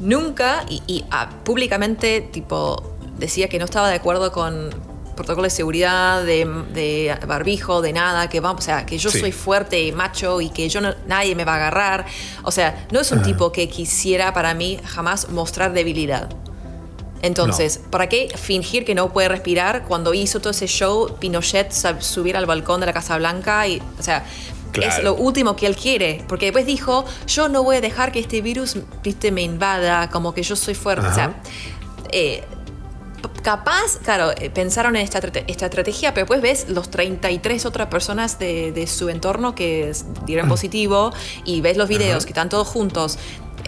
nunca 0.00 0.64
y, 0.68 0.82
y, 0.86 1.04
ah, 1.10 1.30
públicamente, 1.44 2.20
tipo, 2.20 2.96
decía 3.18 3.48
que 3.48 3.58
no 3.58 3.64
estaba 3.66 3.88
de 3.88 3.96
acuerdo 3.96 4.32
con 4.32 4.70
protocolo 5.14 5.44
de 5.44 5.50
seguridad, 5.50 6.24
de, 6.24 6.46
de 6.72 7.14
barbijo, 7.26 7.82
de 7.82 7.92
nada, 7.92 8.28
que 8.30 8.40
vamos, 8.40 8.62
o 8.62 8.64
sea, 8.64 8.86
que 8.86 8.96
yo 8.98 9.10
Sí. 9.10 9.20
soy 9.20 9.32
fuerte 9.32 9.80
y 9.82 9.92
macho 9.92 10.40
y 10.40 10.48
que 10.48 10.68
yo 10.68 10.80
no, 10.80 10.94
nadie 11.06 11.34
me 11.34 11.44
va 11.44 11.52
a 11.52 11.56
agarrar. 11.56 12.06
O 12.42 12.50
sea, 12.50 12.86
no 12.90 13.00
es 13.00 13.12
un 13.12 13.22
tipo 13.22 13.52
que 13.52 13.68
quisiera 13.68 14.32
para 14.32 14.54
mí 14.54 14.78
jamás 14.84 15.28
mostrar 15.28 15.72
debilidad. 15.74 16.30
Entonces, 17.22 17.80
¿para 17.90 18.08
qué 18.08 18.32
fingir 18.36 18.84
que 18.84 18.94
no 18.94 19.12
puede 19.12 19.28
respirar 19.28 19.84
cuando 19.86 20.14
hizo 20.14 20.40
todo 20.40 20.50
ese 20.50 20.66
show, 20.66 21.16
Pinochet 21.18 21.72
subir 22.00 22.36
al 22.36 22.46
balcón 22.46 22.80
de 22.80 22.86
la 22.86 22.92
Casa 22.92 23.18
Blanca 23.18 23.66
y, 23.66 23.82
o 23.98 24.02
sea, 24.02 24.24
Claro. 24.72 24.92
es 24.92 25.02
lo 25.02 25.14
último 25.16 25.56
que 25.56 25.66
él 25.66 25.74
quiere, 25.74 26.22
porque 26.28 26.46
después 26.46 26.64
dijo, 26.64 27.04
yo 27.26 27.48
no 27.48 27.64
voy 27.64 27.76
a 27.76 27.80
dejar 27.80 28.12
que 28.12 28.20
este 28.20 28.40
virus, 28.40 28.76
viste, 29.02 29.32
me 29.32 29.42
invada, 29.42 30.08
como 30.10 30.32
que 30.32 30.44
yo 30.44 30.54
soy 30.54 30.74
fuerte, 30.74 31.08
o 31.08 31.12
sea, 31.12 31.34
eh, 32.12 32.44
capaz, 33.42 33.98
claro, 34.02 34.32
eh, 34.36 34.50
pensaron 34.50 34.96
en 34.96 35.02
esta, 35.02 35.18
esta 35.18 35.66
estrategia, 35.66 36.14
pero 36.14 36.24
después 36.24 36.40
ves 36.40 36.68
los 36.68 36.90
33 36.90 37.66
otras 37.66 37.88
personas 37.88 38.38
de, 38.38 38.72
de 38.72 38.86
su 38.86 39.08
entorno 39.08 39.54
que 39.54 39.92
dieron 40.26 40.48
positivo 40.48 41.12
y 41.44 41.60
ves 41.60 41.76
los 41.76 41.88
videos 41.88 42.24
que 42.24 42.30
están 42.30 42.48
todos 42.48 42.68
juntos 42.68 43.18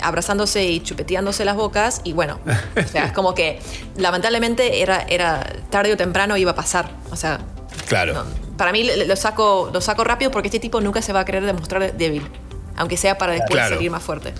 abrazándose 0.02 0.64
y 0.64 0.80
chupeteándose 0.80 1.44
las 1.44 1.56
bocas 1.56 2.00
y 2.04 2.12
bueno, 2.12 2.38
o 2.76 2.88
sea, 2.88 3.04
es 3.06 3.12
como 3.12 3.34
que 3.34 3.60
lamentablemente 3.96 4.80
era, 4.82 5.02
era 5.08 5.44
tarde 5.70 5.92
o 5.92 5.96
temprano 5.96 6.36
iba 6.36 6.52
a 6.52 6.54
pasar, 6.54 6.90
o 7.10 7.16
sea, 7.16 7.40
Claro. 7.88 8.24
para 8.56 8.72
mí 8.72 8.88
lo 9.06 9.16
saco, 9.16 9.70
lo 9.72 9.80
saco 9.80 10.04
rápido 10.04 10.30
porque 10.30 10.48
este 10.48 10.60
tipo 10.60 10.80
nunca 10.80 11.02
se 11.02 11.12
va 11.12 11.20
a 11.20 11.24
querer 11.24 11.44
demostrar 11.44 11.94
débil, 11.96 12.26
aunque 12.76 12.96
sea 12.96 13.18
para 13.18 13.32
después 13.32 13.52
Claro. 13.52 13.74
salir 13.76 13.90
más 13.90 14.02
fuerte. 14.02 14.32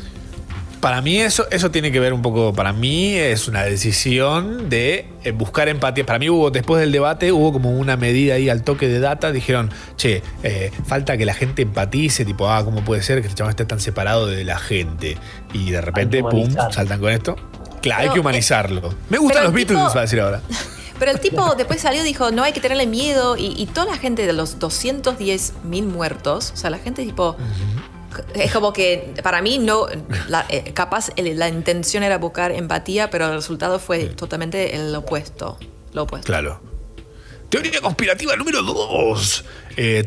Para 0.83 1.01
mí 1.01 1.21
eso, 1.21 1.47
eso 1.53 1.71
tiene 1.71 1.93
que 1.93 2.01
ver 2.01 2.13
un 2.13 2.23
poco, 2.23 2.53
para 2.53 2.73
mí 2.73 3.15
es 3.15 3.47
una 3.47 3.63
decisión 3.63 4.69
de 4.69 5.07
eh, 5.23 5.31
buscar 5.31 5.69
empatía. 5.69 6.05
Para 6.05 6.19
mí 6.19 6.29
hubo, 6.29 6.51
después 6.51 6.81
del 6.81 6.91
debate, 6.91 7.31
hubo 7.31 7.53
como 7.53 7.71
una 7.71 7.97
medida 7.97 8.35
ahí 8.35 8.51
al 8.51 8.65
toque 8.65 8.89
de 8.89 8.99
data, 8.99 9.31
dijeron, 9.31 9.71
che, 9.95 10.25
eh, 10.43 10.73
falta 10.85 11.17
que 11.17 11.25
la 11.25 11.35
gente 11.35 11.63
empatice, 11.63 12.25
tipo, 12.25 12.49
ah, 12.49 12.65
¿cómo 12.65 12.85
puede 12.85 13.01
ser 13.05 13.21
que 13.21 13.29
este 13.29 13.39
chaval 13.39 13.51
esté 13.51 13.65
tan 13.65 13.79
separado 13.79 14.27
de 14.27 14.45
la 14.45 14.59
gente? 14.59 15.17
Y 15.53 15.71
de 15.71 15.81
repente, 15.81 16.21
pum, 16.21 16.51
saltan 16.73 16.99
con 16.99 17.11
esto. 17.13 17.37
Claro, 17.81 18.03
hay 18.03 18.09
que 18.09 18.17
eh, 18.17 18.21
humanizarlo. 18.21 18.93
Me 19.09 19.19
gustan 19.19 19.45
los 19.45 19.53
Beatles, 19.53 19.79
tipo- 19.79 19.95
va 19.95 19.99
a 20.01 20.03
decir 20.03 20.21
ahora. 20.21 20.41
Pero 20.99 21.13
el 21.13 21.21
tipo 21.21 21.55
después 21.55 21.81
salió 21.81 22.01
y 22.03 22.05
dijo, 22.05 22.33
no 22.33 22.43
hay 22.43 22.53
que 22.53 22.61
tenerle 22.61 22.89
miedo. 22.89 23.37
Y, 23.37 23.55
y 23.57 23.67
toda 23.67 23.87
la 23.87 23.97
gente 23.99 24.27
de 24.27 24.33
los 24.33 24.59
210 24.59 25.53
mil 25.63 25.85
muertos, 25.87 26.51
o 26.55 26.57
sea, 26.57 26.71
la 26.71 26.79
gente 26.79 27.05
tipo... 27.05 27.37
Es 28.35 28.53
como 28.53 28.73
que 28.73 29.13
para 29.23 29.41
mí 29.43 29.59
no, 29.59 29.87
la- 30.29 30.47
eh, 30.49 30.73
capaz 30.75 31.11
el- 31.17 31.39
la 31.39 31.49
intención 31.49 32.03
era 32.03 32.19
buscar 32.19 32.53
empatía, 32.53 33.11
pero 33.11 33.27
el 33.27 33.35
resultado 33.35 33.79
fue 33.79 34.07
totalmente 34.07 34.77
el 34.77 34.95
opuesto. 34.95 35.59
Lo 35.93 36.03
opuesto. 36.05 36.27
Claro. 36.27 36.61
Teoría 37.49 37.81
conspirativa 37.83 38.35
número 38.37 38.63
2. 38.63 39.45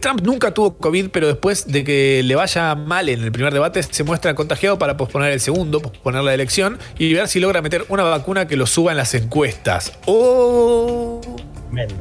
Trump 0.01 0.21
nunca 0.21 0.51
tuvo 0.51 0.77
COVID, 0.77 1.09
pero 1.11 1.27
después 1.27 1.67
de 1.71 1.83
que 1.83 2.21
le 2.23 2.33
vaya 2.35 2.73
mal 2.73 3.07
en 3.07 3.23
el 3.23 3.31
primer 3.31 3.53
debate, 3.53 3.83
se 3.83 4.03
muestra 4.03 4.33
contagiado 4.33 4.79
para 4.79 4.97
posponer 4.97 5.31
el 5.31 5.39
segundo, 5.39 5.79
posponer 5.79 6.23
la 6.23 6.33
elección 6.33 6.79
y 6.97 7.13
ver 7.13 7.27
si 7.27 7.39
logra 7.39 7.61
meter 7.61 7.85
una 7.89 8.01
vacuna 8.03 8.47
que 8.47 8.55
lo 8.57 8.65
suba 8.65 8.91
en 8.91 8.97
las 8.97 9.13
encuestas. 9.13 9.93
¡Oh! 10.07 11.21
Tremendo. 11.69 11.95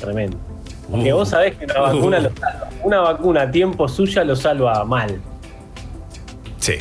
Tremendo. 0.00 0.38
Porque 0.90 1.12
vos 1.12 1.28
sabés 1.28 1.56
que 1.56 1.64
una 1.64 1.80
vacuna 1.80 2.18
lo 2.20 2.30
salva. 2.36 2.68
Una 2.84 3.00
vacuna 3.00 3.42
a 3.42 3.50
tiempo 3.50 3.88
suya 3.88 4.22
lo 4.24 4.36
salva 4.36 4.84
mal. 4.84 5.20
Sí. 6.58 6.74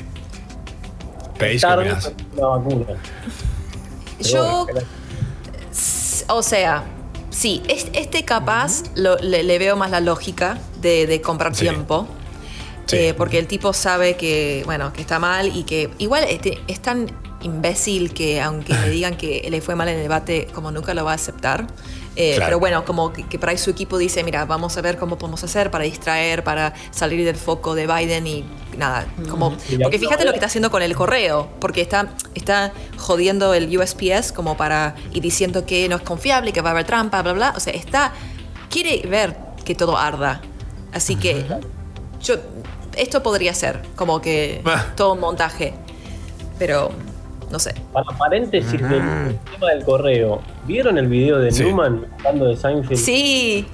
Paige, 1.39 1.55
¿qué 1.55 1.59
Tarde, 1.59 1.95
una 2.37 2.47
vacuna. 2.47 2.85
Yo, 4.19 4.67
o 6.27 6.41
sea, 6.41 6.83
sí, 7.29 7.61
es- 7.67 7.87
este 7.93 8.23
capaz 8.23 8.83
lo- 8.95 9.17
le, 9.17 9.43
le 9.43 9.59
veo 9.59 9.75
más 9.75 9.91
la 9.91 9.99
lógica 9.99 10.57
de, 10.81 11.07
de 11.07 11.21
comprar 11.21 11.53
tiempo. 11.53 12.07
Eh, 12.91 13.13
porque 13.17 13.39
el 13.39 13.47
tipo 13.47 13.73
sabe 13.73 14.15
que, 14.15 14.61
bueno, 14.65 14.93
que 14.93 15.01
está 15.01 15.17
mal 15.17 15.55
y 15.55 15.63
que 15.63 15.89
igual 15.97 16.23
este, 16.29 16.59
es 16.67 16.79
tan 16.79 17.07
imbécil 17.41 18.13
que 18.13 18.39
aunque 18.41 18.73
le 18.73 18.89
digan 18.91 19.17
que 19.17 19.45
le 19.49 19.59
fue 19.61 19.75
mal 19.75 19.87
en 19.89 19.95
el 19.95 20.03
debate, 20.03 20.47
como 20.53 20.71
nunca 20.71 20.93
lo 20.93 21.03
va 21.03 21.11
a 21.11 21.15
aceptar. 21.15 21.65
Eh, 22.15 22.35
Claro. 22.35 22.45
Pero 22.47 22.59
bueno, 22.59 22.85
como 22.85 23.11
que, 23.11 23.23
que 23.27 23.37
para 23.37 23.51
ahí 23.51 23.57
su 23.57 23.69
equipo 23.69 23.97
dice, 23.97 24.23
mira, 24.23 24.45
vamos 24.45 24.77
a 24.77 24.81
ver 24.81 24.97
cómo 24.97 25.17
podemos 25.17 25.43
hacer 25.43 25.69
para 25.69 25.83
distraer, 25.83 26.43
para 26.43 26.73
salir 26.91 27.25
del 27.25 27.35
foco 27.35 27.75
de 27.75 27.87
Biden 27.87 28.25
y 28.27 28.45
nada, 28.77 29.05
como... 29.29 29.55
Porque 29.81 29.99
fíjate 29.99 30.23
lo 30.25 30.31
que 30.31 30.37
está 30.37 30.47
haciendo 30.47 30.71
con 30.71 30.81
el 30.81 30.95
correo, 30.95 31.49
porque 31.59 31.81
está, 31.81 32.07
está 32.33 32.71
jodiendo 32.97 33.53
el 33.53 33.75
USPS 33.77 34.31
como 34.31 34.55
para... 34.55 34.95
y 35.11 35.19
diciendo 35.19 35.65
que 35.65 35.89
no 35.89 35.97
es 35.97 36.01
confiable, 36.03 36.53
que 36.53 36.61
va 36.61 36.69
a 36.69 36.71
haber 36.71 36.85
trampa, 36.85 37.21
bla, 37.21 37.33
bla. 37.33 37.53
O 37.55 37.59
sea, 37.59 37.73
está... 37.73 38.13
quiere 38.69 39.05
ver 39.07 39.35
que 39.65 39.75
todo 39.75 39.97
arda. 39.97 40.41
Así 40.93 41.15
que 41.15 41.45
yo... 42.21 42.35
Esto 42.95 43.21
podría 43.21 43.53
ser 43.53 43.81
como 43.97 44.21
que 44.21 44.63
todo 44.95 45.13
un 45.13 45.19
montaje. 45.19 45.73
Pero, 46.57 46.91
no 47.55 47.59
sé. 47.59 47.73
Para 47.93 48.05
paréntesis 48.17 48.81
del 48.81 49.39
tema 49.49 49.69
del 49.73 49.85
correo, 49.85 50.41
¿vieron 50.67 50.97
el 50.97 51.07
video 51.07 51.39
de 51.39 51.51
Newman 51.51 52.05
hablando 52.17 52.47
de 52.47 52.57
Seinfeld? 52.57 52.99
Sí. 52.99 53.65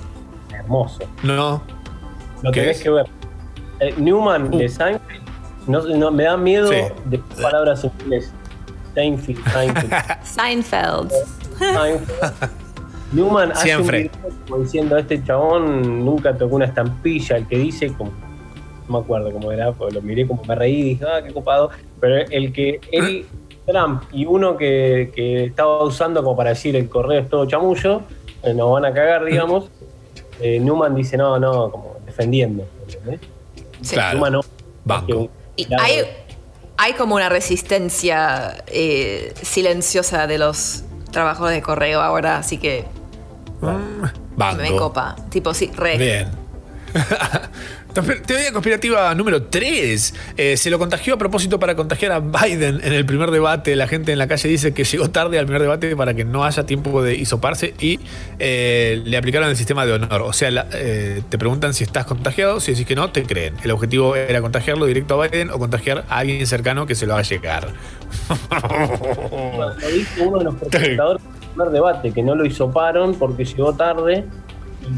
Hermoso. 0.53 0.99
No. 1.23 1.63
Lo 2.43 2.51
¿Qué 2.51 2.59
tenés 2.61 2.75
es? 2.77 2.81
Uh. 2.81 2.83
que 2.83 2.89
ver. 2.91 3.05
Eh, 3.79 3.93
Newman 3.97 4.51
de 4.51 4.69
Seinfeld, 4.69 5.23
no, 5.65 5.81
no, 5.81 6.11
me 6.11 6.25
da 6.25 6.37
miedo 6.37 6.69
Sí. 6.69 6.75
de 7.05 7.17
palabras 7.41 7.83
en 7.83 7.91
inglés. 8.03 8.31
Seinfeld, 8.93 9.43
Seinfeld. 9.51 9.93
Seinfeld. 10.23 11.11
Seinfeld. 11.57 12.51
Newman 13.13 13.51
hace 13.51 13.61
un 13.61 13.83
Siempre. 13.83 13.97
video 14.03 14.11
como 14.47 14.61
diciendo 14.63 14.95
este 14.97 15.23
chabón 15.23 16.05
nunca 16.05 16.37
tocó 16.37 16.55
una 16.55 16.65
estampilla, 16.65 17.37
el 17.37 17.47
que 17.47 17.57
dice 17.57 17.91
como 17.93 18.11
no 18.87 18.99
me 18.99 19.03
acuerdo 19.03 19.31
cómo 19.31 19.51
era, 19.51 19.71
porque 19.71 19.95
lo 19.95 20.01
miré 20.03 20.27
como 20.27 20.43
me 20.43 20.53
reí 20.53 20.79
y 20.79 20.83
dije, 20.83 21.05
ah, 21.05 21.21
qué 21.25 21.33
copado. 21.33 21.71
Pero 21.99 22.17
el 22.29 22.51
que 22.53 22.79
él, 22.91 23.25
Trump 23.65 24.03
y 24.11 24.25
uno 24.25 24.57
que, 24.57 25.11
que 25.15 25.45
estaba 25.45 25.83
usando 25.83 26.23
como 26.23 26.35
para 26.35 26.51
decir 26.51 26.75
el 26.75 26.89
correo 26.89 27.21
es 27.21 27.29
todo 27.29 27.45
chamullo, 27.45 28.01
eh, 28.43 28.53
nos 28.53 28.71
van 28.71 28.85
a 28.85 28.93
cagar, 28.93 29.25
digamos. 29.25 29.69
eh, 30.41 30.59
Newman 30.59 30.95
dice, 30.95 31.17
no, 31.17 31.39
no, 31.39 31.71
como 31.71 31.97
defendiendo. 32.05 32.65
¿entendés? 32.87 33.21
Claro. 33.89 34.17
Newman 34.17 34.33
no. 34.33 34.41
Banco. 34.83 35.29
Y 35.55 35.67
hay, 35.77 36.01
hay 36.77 36.93
como 36.93 37.15
una 37.15 37.29
resistencia 37.29 38.63
eh, 38.67 39.33
silenciosa 39.41 40.25
de 40.27 40.37
los 40.37 40.83
trabajadores 41.11 41.55
de 41.55 41.61
correo 41.61 42.01
ahora, 42.01 42.37
así 42.37 42.57
que 42.57 42.85
Banco. 43.61 44.61
me 44.61 44.75
copa. 44.75 45.15
Tipo, 45.29 45.53
sí, 45.53 45.71
re. 45.75 45.97
Bien. 45.97 46.27
Teoría 47.93 48.53
conspirativa 48.53 49.13
número 49.15 49.43
3. 49.43 50.13
se 50.55 50.69
lo 50.69 50.79
contagió 50.79 51.15
a 51.15 51.17
propósito 51.17 51.59
para 51.59 51.75
contagiar 51.75 52.13
a 52.13 52.19
Biden 52.19 52.79
en 52.83 52.93
el 52.93 53.05
primer 53.05 53.31
debate. 53.31 53.75
La 53.75 53.87
gente 53.87 54.13
en 54.13 54.17
la 54.17 54.27
calle 54.27 54.47
dice 54.47 54.73
que 54.73 54.85
llegó 54.85 55.09
tarde 55.09 55.37
al 55.37 55.45
primer 55.45 55.61
debate 55.61 55.93
para 55.95 56.13
que 56.13 56.23
no 56.23 56.45
haya 56.45 56.65
tiempo 56.65 57.03
de 57.03 57.15
hisoparse 57.15 57.73
y 57.79 57.99
eh, 58.39 59.01
le 59.03 59.17
aplicaron 59.17 59.49
el 59.49 59.57
sistema 59.57 59.85
de 59.85 59.93
honor. 59.93 60.21
O 60.21 60.31
sea, 60.33 60.51
la- 60.51 60.67
eh, 60.73 61.21
te 61.27 61.37
preguntan 61.37 61.73
si 61.73 61.83
estás 61.83 62.05
contagiado, 62.05 62.59
si 62.61 62.71
decís 62.71 62.85
que 62.87 62.95
no, 62.95 63.11
te 63.11 63.23
creen. 63.23 63.55
El 63.63 63.71
objetivo 63.71 64.15
era 64.15 64.41
contagiarlo 64.41 64.85
directo 64.85 65.21
a 65.21 65.27
Biden 65.27 65.49
o 65.49 65.59
contagiar 65.59 66.05
a 66.07 66.19
alguien 66.19 66.47
cercano 66.47 66.85
que 66.85 66.95
se 66.95 67.05
lo 67.05 67.13
haga 67.13 67.23
llegar. 67.23 67.67
Lo 68.29 69.87
dijo 69.89 70.23
uno 70.23 70.37
de 70.39 70.43
los 70.45 70.55
presentadores 70.69 71.21
del 71.23 71.49
primer 71.49 71.69
debate, 71.71 72.11
que 72.13 72.23
no 72.23 72.35
lo 72.35 72.45
hisoparon 72.45 73.15
porque 73.15 73.43
llegó 73.43 73.73
tarde. 73.75 74.23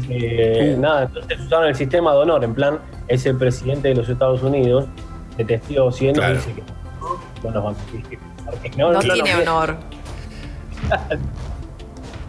Que, 0.08 0.76
nada, 0.78 1.04
entonces 1.04 1.40
usaron 1.40 1.68
el 1.68 1.74
sistema 1.74 2.12
de 2.12 2.18
honor. 2.18 2.44
En 2.44 2.54
plan, 2.54 2.78
es 3.08 3.24
el 3.26 3.36
presidente 3.36 3.88
de 3.88 3.94
los 3.94 4.08
Estados 4.08 4.42
Unidos, 4.42 4.86
de 5.36 5.44
testigo 5.44 5.90
100, 5.90 6.14
Claro. 6.14 6.34
dice 6.34 6.52
que 6.54 6.62
no 7.42 7.50
nos 7.50 7.64
van 7.64 7.74
a 7.74 7.78
decir. 7.92 8.18
Porque 8.44 8.70
no, 8.70 8.92
No, 8.92 9.02
no 9.02 9.14
tiene 9.14 9.34
honor. 9.36 9.76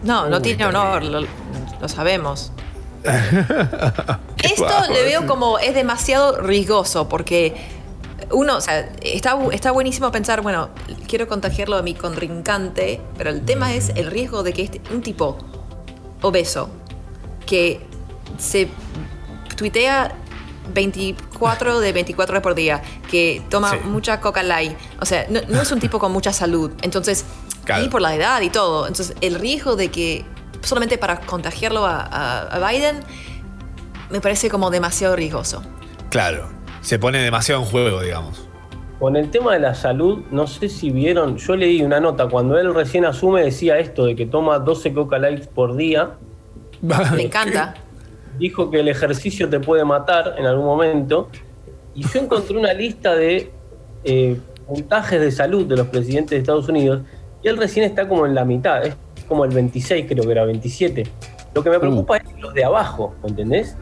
No, 0.02 0.28
no 0.28 0.40
tiene 0.42 0.66
honor, 0.66 1.02
lo, 1.04 1.20
lo 1.80 1.88
sabemos. 1.88 2.52
Esto 4.42 4.92
le 4.92 5.04
veo 5.04 5.26
como 5.26 5.58
es 5.58 5.74
demasiado 5.74 6.40
riesgoso 6.40 7.08
porque 7.08 7.54
uno, 8.30 8.56
o 8.56 8.60
sea, 8.60 8.80
está, 9.02 9.38
está 9.52 9.70
buenísimo 9.70 10.10
pensar, 10.10 10.40
bueno, 10.42 10.70
quiero 11.06 11.28
contagiarlo 11.28 11.76
a 11.76 11.82
mi 11.82 11.94
contrincante, 11.94 13.00
pero 13.16 13.30
el 13.30 13.42
tema 13.44 13.74
es 13.74 13.90
el 13.94 14.10
riesgo 14.10 14.42
de 14.42 14.52
que 14.52 14.62
este, 14.62 14.80
un 14.92 15.02
tipo 15.02 15.38
obeso 16.22 16.70
que 17.46 17.80
se 18.38 18.68
tuitea 19.56 20.12
24 20.74 21.80
de 21.80 21.92
24 21.92 22.32
horas 22.32 22.42
por 22.42 22.54
día, 22.54 22.82
que 23.10 23.42
toma 23.48 23.70
Sí. 23.70 23.76
mucha 23.84 24.20
coca 24.20 24.42
light. 24.42 24.72
O 25.00 25.06
sea, 25.06 25.26
no, 25.30 25.40
no 25.48 25.62
es 25.62 25.70
un 25.72 25.80
tipo 25.80 25.98
con 25.98 26.12
mucha 26.12 26.32
salud. 26.32 26.72
Entonces, 26.82 27.24
Claro. 27.64 27.84
y 27.84 27.88
por 27.88 28.02
la 28.02 28.14
edad 28.14 28.40
y 28.42 28.50
todo. 28.50 28.86
Entonces, 28.86 29.16
el 29.20 29.36
riesgo 29.36 29.76
de 29.76 29.90
que 29.90 30.24
solamente 30.62 30.98
para 30.98 31.20
contagiarlo 31.20 31.86
a, 31.86 32.00
a- 32.00 32.40
a 32.48 32.70
Biden 32.70 33.00
me 34.10 34.20
parece 34.20 34.50
como 34.50 34.70
demasiado 34.70 35.16
riesgoso. 35.16 35.62
Claro. 36.10 36.48
Se 36.80 36.98
pone 36.98 37.18
demasiado 37.18 37.62
en 37.62 37.66
juego, 37.68 38.00
digamos. 38.02 38.48
Con 39.00 39.16
el 39.16 39.30
tema 39.30 39.52
de 39.52 39.60
la 39.60 39.74
salud, 39.74 40.20
no 40.30 40.46
sé 40.46 40.68
si 40.68 40.90
vieron, 40.90 41.36
yo 41.36 41.54
leí 41.56 41.82
una 41.82 42.00
nota, 42.00 42.28
cuando 42.28 42.58
él 42.58 42.72
recién 42.74 43.04
asume 43.04 43.42
decía 43.42 43.78
esto 43.78 44.06
de 44.06 44.16
que 44.16 44.24
toma 44.26 44.58
12 44.58 44.94
Coca 44.94 45.18
Lights 45.18 45.48
por 45.48 45.76
día. 45.76 46.16
Me 46.82 47.22
encanta. 47.22 47.74
Dijo 48.38 48.70
que 48.70 48.80
el 48.80 48.88
ejercicio 48.88 49.48
te 49.48 49.60
puede 49.60 49.84
matar 49.84 50.34
en 50.38 50.46
algún 50.46 50.66
momento. 50.66 51.28
Y 51.94 52.06
yo 52.06 52.20
encontré 52.20 52.56
una 52.56 52.72
lista 52.74 53.14
de 53.14 53.50
eh, 54.04 54.38
puntajes 54.66 55.20
de 55.20 55.30
salud 55.32 55.66
de 55.66 55.76
los 55.76 55.86
presidentes 55.88 56.30
de 56.30 56.36
Estados 56.38 56.68
Unidos 56.68 57.00
y 57.42 57.48
él 57.48 57.56
recién 57.56 57.84
está 57.86 58.06
como 58.08 58.26
en 58.26 58.34
la 58.34 58.44
mitad, 58.44 58.84
es 58.84 58.94
como 59.28 59.44
el 59.44 59.52
26 59.52 60.06
creo 60.08 60.24
que 60.24 60.32
era, 60.32 60.44
27. 60.44 61.04
Lo 61.54 61.62
que 61.64 61.70
me 61.70 61.78
preocupa 61.80 62.18
es 62.18 62.24
los 62.38 62.52
de 62.52 62.64
abajo, 62.64 63.14
¿me 63.22 63.30
entendés? 63.30 63.76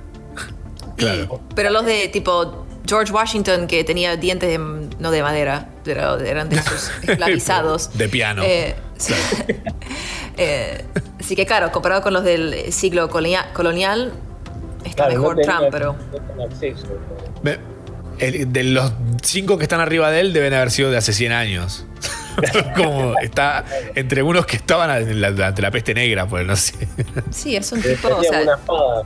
Claro. 0.96 1.40
Pero 1.56 1.70
los 1.70 1.84
de 1.84 2.08
tipo 2.08 2.64
George 2.86 3.12
Washington, 3.12 3.66
que 3.66 3.82
tenía 3.82 4.16
dientes 4.16 4.48
de- 4.48 4.88
no 5.00 5.10
de 5.10 5.22
madera, 5.22 5.68
pero 5.82 6.18
eran 6.20 6.48
de 6.48 6.56
esos 6.56 6.90
esclavizados. 7.02 7.96
De 7.98 8.08
piano. 8.08 8.42
Eh, 8.44 8.76
sí. 8.96 9.14
Eh, 10.36 10.84
así 11.20 11.36
que 11.36 11.46
claro, 11.46 11.70
comparado 11.72 12.02
con 12.02 12.12
los 12.12 12.24
del 12.24 12.72
siglo 12.72 13.08
colonia- 13.08 13.52
colonial, 13.52 14.12
está 14.84 15.06
Claro, 15.06 15.20
mejor 15.20 15.36
no 15.36 15.42
Trump, 15.42 15.66
pero 15.70 15.96
acceso. 16.44 16.86
El- 18.18 18.52
de 18.52 18.64
los 18.64 18.92
cinco 19.22 19.56
que 19.58 19.64
están 19.64 19.80
arriba 19.80 20.10
de 20.10 20.20
él 20.20 20.32
deben 20.32 20.54
haber 20.54 20.70
sido 20.70 20.90
de 20.90 20.96
hace 20.96 21.12
100 21.12 21.32
años. 21.32 21.84
Como 22.76 23.14
está 23.20 23.64
entre 23.94 24.22
unos 24.22 24.44
que 24.46 24.56
estaban 24.56 24.90
ante 24.90 25.14
la, 25.14 25.28
ante 25.46 25.62
la 25.62 25.70
peste 25.70 25.94
negra, 25.94 26.26
pues 26.26 26.44
no 26.46 26.56
sé. 26.56 26.74
sí, 27.30 27.54
es 27.56 27.70
un 27.72 27.80
tipo, 27.80 28.08
o 28.08 28.22
sea, 28.22 28.42
una 28.42 28.54
espada. 28.54 29.02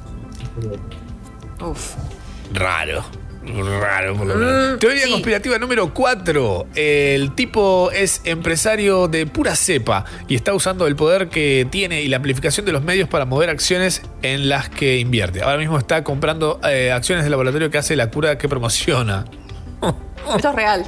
uf. 1.60 1.94
Raro. 2.52 3.05
Raro, 3.80 4.14
por 4.16 4.26
lo 4.26 4.34
menos. 4.34 4.74
Mm, 4.74 4.78
Teoría 4.78 5.04
sí. 5.04 5.10
conspirativa 5.10 5.58
número 5.58 5.92
4. 5.94 6.66
El 6.74 7.34
tipo 7.34 7.90
es 7.92 8.20
empresario 8.24 9.08
de 9.08 9.26
pura 9.26 9.56
cepa 9.56 10.04
y 10.28 10.34
está 10.34 10.54
usando 10.54 10.86
el 10.86 10.96
poder 10.96 11.28
que 11.28 11.66
tiene 11.70 12.02
y 12.02 12.08
la 12.08 12.16
amplificación 12.16 12.66
de 12.66 12.72
los 12.72 12.82
medios 12.82 13.08
para 13.08 13.24
mover 13.24 13.50
acciones 13.50 14.02
en 14.22 14.48
las 14.48 14.68
que 14.68 14.98
invierte. 14.98 15.42
Ahora 15.42 15.58
mismo 15.58 15.78
está 15.78 16.04
comprando 16.04 16.60
eh, 16.68 16.92
acciones 16.92 17.24
del 17.24 17.30
laboratorio 17.30 17.70
que 17.70 17.78
hace 17.78 17.96
la 17.96 18.10
cura 18.10 18.38
que 18.38 18.48
promociona. 18.48 19.24
esto 20.36 20.48
es 20.50 20.54
real. 20.54 20.84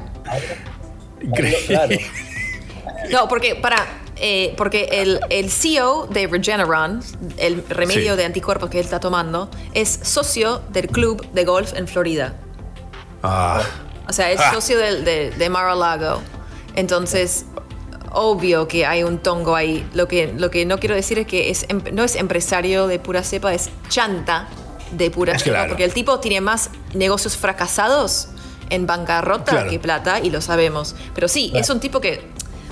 Increíble. 1.23 2.01
No, 3.11 3.29
porque 3.29 3.55
para. 3.57 3.77
eh, 4.17 4.55
porque 4.57 4.89
el, 4.93 5.21
el 5.31 5.51
CEO 5.51 6.07
de 6.07 6.27
Regeneron, 6.27 7.01
el 7.39 7.65
remedio 7.69 8.13
Sí. 8.13 8.19
de 8.19 8.25
anticuerpos 8.25 8.71
que 8.71 8.79
él 8.79 8.85
está 8.85 9.01
tomando, 9.01 9.51
es 9.75 9.89
socio 10.03 10.63
del 10.73 10.89
club 10.89 11.27
de 11.33 11.45
golf 11.45 11.73
en 11.75 11.89
Florida. 11.89 12.35
Ah, 13.23 13.63
O 14.09 14.13
sea, 14.13 14.31
es 14.33 14.41
Ah. 14.41 14.53
socio 14.53 14.77
de, 14.79 15.31
de 15.31 15.51
Mar-a-Lago. 15.51 16.21
Entonces, 16.75 17.45
obvio 18.13 18.67
que 18.69 18.87
hay 18.87 19.03
un 19.03 19.19
tongo 19.19 19.55
ahí. 19.57 19.89
Lo 19.95 20.09
que, 20.09 20.33
lo 20.37 20.51
que 20.51 20.65
no 20.67 20.79
quiero 20.79 20.95
decir 20.95 21.19
es 21.19 21.27
que 21.27 21.51
es, 21.51 21.65
em- 21.69 21.83
no 21.93 22.03
es 22.05 22.17
empresario 22.17 22.87
de 22.87 22.99
pura 22.99 23.23
cepa, 23.23 23.55
es 23.55 23.71
chanta 23.89 24.49
de 24.93 25.11
pura 25.11 25.39
cepa. 25.39 25.51
Claro. 25.51 25.69
Porque 25.71 25.85
el 25.85 25.93
tipo 25.93 26.19
tiene 26.21 26.41
más 26.41 26.71
negocios 26.95 27.37
fracasados 27.37 28.29
en 28.71 28.87
bancarrota 28.87 29.53
Claro. 29.53 29.71
que 29.71 29.79
plata, 29.79 30.21
y 30.21 30.31
lo 30.31 30.41
sabemos. 30.41 30.95
Pero 31.15 31.29
sí, 31.29 31.53
es 31.55 31.71
un 31.71 31.81
tipo 31.81 32.01
que 32.01 32.23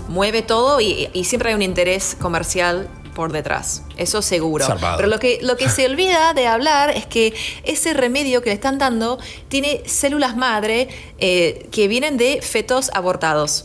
mueve 0.09 0.43
todo 0.43 0.81
y, 0.81 1.09
y 1.13 1.25
siempre 1.25 1.51
hay 1.51 1.55
un 1.55 1.63
interés 1.63 2.17
comercial 2.21 2.89
por 3.19 3.33
detrás. 3.33 3.83
Eso 3.97 4.23
seguro. 4.23 4.65
Zarpado. 4.65 4.97
Pero 4.97 5.09
lo 5.09 5.19
que, 5.19 5.41
lo 5.43 5.57
que 5.57 5.69
se 5.69 5.85
olvida 5.87 6.35
de 6.35 6.47
hablar 6.47 6.91
es 6.91 7.05
que 7.05 7.35
ese 7.65 7.93
remedio 7.93 8.43
que 8.43 8.51
le 8.51 8.55
están 8.55 8.79
dando 8.79 9.19
tiene 9.49 9.83
células 9.87 10.37
madre 10.37 10.89
eh, 11.19 11.67
que 11.73 11.89
vienen 11.89 12.17
de 12.17 12.41
fetos 12.43 12.93
abortados. 12.95 13.65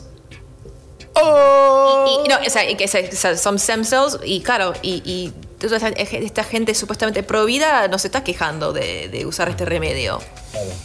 Oh. 1.14 2.06
Y, 2.08 2.26
y- 2.26 2.30
no, 2.30 2.38
o 2.46 2.50
sea, 2.50 2.68
y 2.68 2.76
que 2.76 2.88
se- 2.88 3.12
se- 3.16 3.38
son 3.38 3.60
stem 3.60 3.84
cells 3.86 4.18
y 4.26 4.42
claro, 4.42 4.74
y, 4.82 5.04
y 5.06 5.32
toda 5.60 5.78
esta, 5.78 5.90
esta 5.90 6.44
gente 6.44 6.74
supuestamente 6.74 7.22
pro 7.22 7.46
vida 7.46 7.88
nos 7.90 8.04
está 8.06 8.24
quejando 8.24 8.74
de, 8.74 9.08
de 9.10 9.26
usar 9.28 9.50
este 9.50 9.66
remedio. 9.66 10.20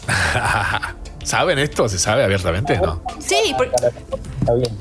¿Saben 1.24 1.58
esto? 1.58 1.88
¿Se 1.88 1.98
sabe 1.98 2.22
abiertamente? 2.22 2.76
No. 2.78 3.02
Sí, 3.18 3.54
porque, 3.56 3.74
Está 4.40 4.54
bien. 4.54 4.78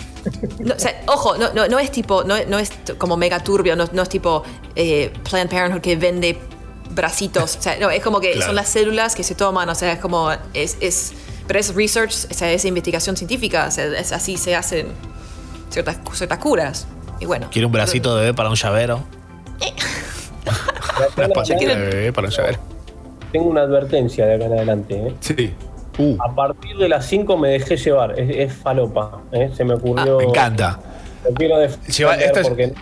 No, 0.60 0.74
o 0.74 0.80
sea, 0.80 1.02
ojo, 1.08 1.38
no, 1.38 1.54
no, 1.54 1.68
no 1.68 1.80
es 1.80 1.92
tipo, 1.92 2.24
no, 2.24 2.36
no 2.48 2.60
es 2.60 2.72
como 2.98 3.18
mega 3.18 3.40
turbio, 3.44 3.76
no, 3.76 3.86
no 3.92 4.04
es 4.04 4.10
tipo 4.10 4.44
eh, 4.76 5.12
Planned 5.30 5.50
Parenthood 5.50 5.82
que 5.82 5.96
vende 5.96 6.38
bracitos, 6.92 7.58
o 7.58 7.62
sea, 7.62 7.78
no, 7.80 7.90
es 7.90 8.02
como 8.04 8.20
que 8.20 8.32
Claro. 8.32 8.48
son 8.48 8.56
las 8.56 8.70
células 8.70 9.16
que 9.16 9.24
se 9.24 9.36
toman, 9.36 9.68
o 9.70 9.76
sea, 9.76 9.94
es 9.94 10.00
como, 10.00 10.32
es, 10.54 10.78
es 10.82 11.14
pero 11.48 11.60
es 11.60 11.74
research, 11.74 12.14
o 12.30 12.34
sea, 12.34 12.52
es 12.52 12.66
investigación 12.66 13.16
científica, 13.16 13.66
o 13.68 13.72
sea, 13.72 13.86
es 13.86 14.12
así 14.12 14.38
se 14.38 14.56
hacen 14.56 14.88
ciertas, 15.70 15.98
ciertas 16.14 16.38
curas. 16.40 16.88
Y 17.20 17.26
bueno. 17.26 17.48
¿Quiere 17.52 17.66
un 17.66 17.72
bracito 17.72 18.16
de 18.16 18.22
bebé 18.22 18.34
para 18.34 18.50
un 18.50 18.56
llavero? 18.56 19.04
Una 21.18 21.28
patita 21.30 21.58
de 21.58 21.76
bebé 21.76 22.14
para 22.14 22.28
un 22.28 22.34
llavero. 22.34 22.60
Tengo 23.32 23.50
una 23.50 23.62
advertencia 23.62 24.26
de 24.26 24.36
acá 24.36 24.46
en 24.46 24.54
adelante. 24.54 24.96
¿eh? 24.96 25.16
Sí. 25.20 25.54
Uh. 25.98 26.16
A 26.20 26.34
partir 26.36 26.78
de 26.78 26.90
las 26.90 27.06
5 27.08 27.38
me 27.38 27.50
dejé 27.50 27.76
llevar. 27.78 28.20
Es, 28.20 28.36
es 28.36 28.54
falopa. 28.54 29.22
¿eh? 29.32 29.50
Se 29.56 29.64
me 29.64 29.74
ocurrió. 29.76 30.18
Me 30.18 30.26
encanta. 30.26 30.80
Lo 31.28 31.34
quiero 31.34 31.56
Lleva- 31.88 32.16
esto 32.16 32.40
es- 32.40 32.48
porque 32.48 32.74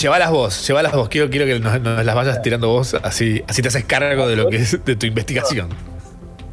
Llevalas 0.00 0.30
vos, 0.30 0.66
llevalas 0.68 0.92
vos. 0.92 1.08
Quiero, 1.08 1.28
quiero 1.30 1.46
que 1.46 1.58
nos, 1.58 1.80
nos 1.80 2.04
las 2.04 2.14
vayas 2.14 2.40
tirando 2.42 2.68
vos, 2.68 2.94
así, 3.02 3.42
así 3.48 3.60
te 3.60 3.68
haces 3.68 3.84
cargo 3.84 4.28
de 4.28 4.36
lo 4.36 4.48
que 4.48 4.56
es 4.56 4.84
de 4.84 4.94
tu 4.94 5.06
investigación. 5.06 5.68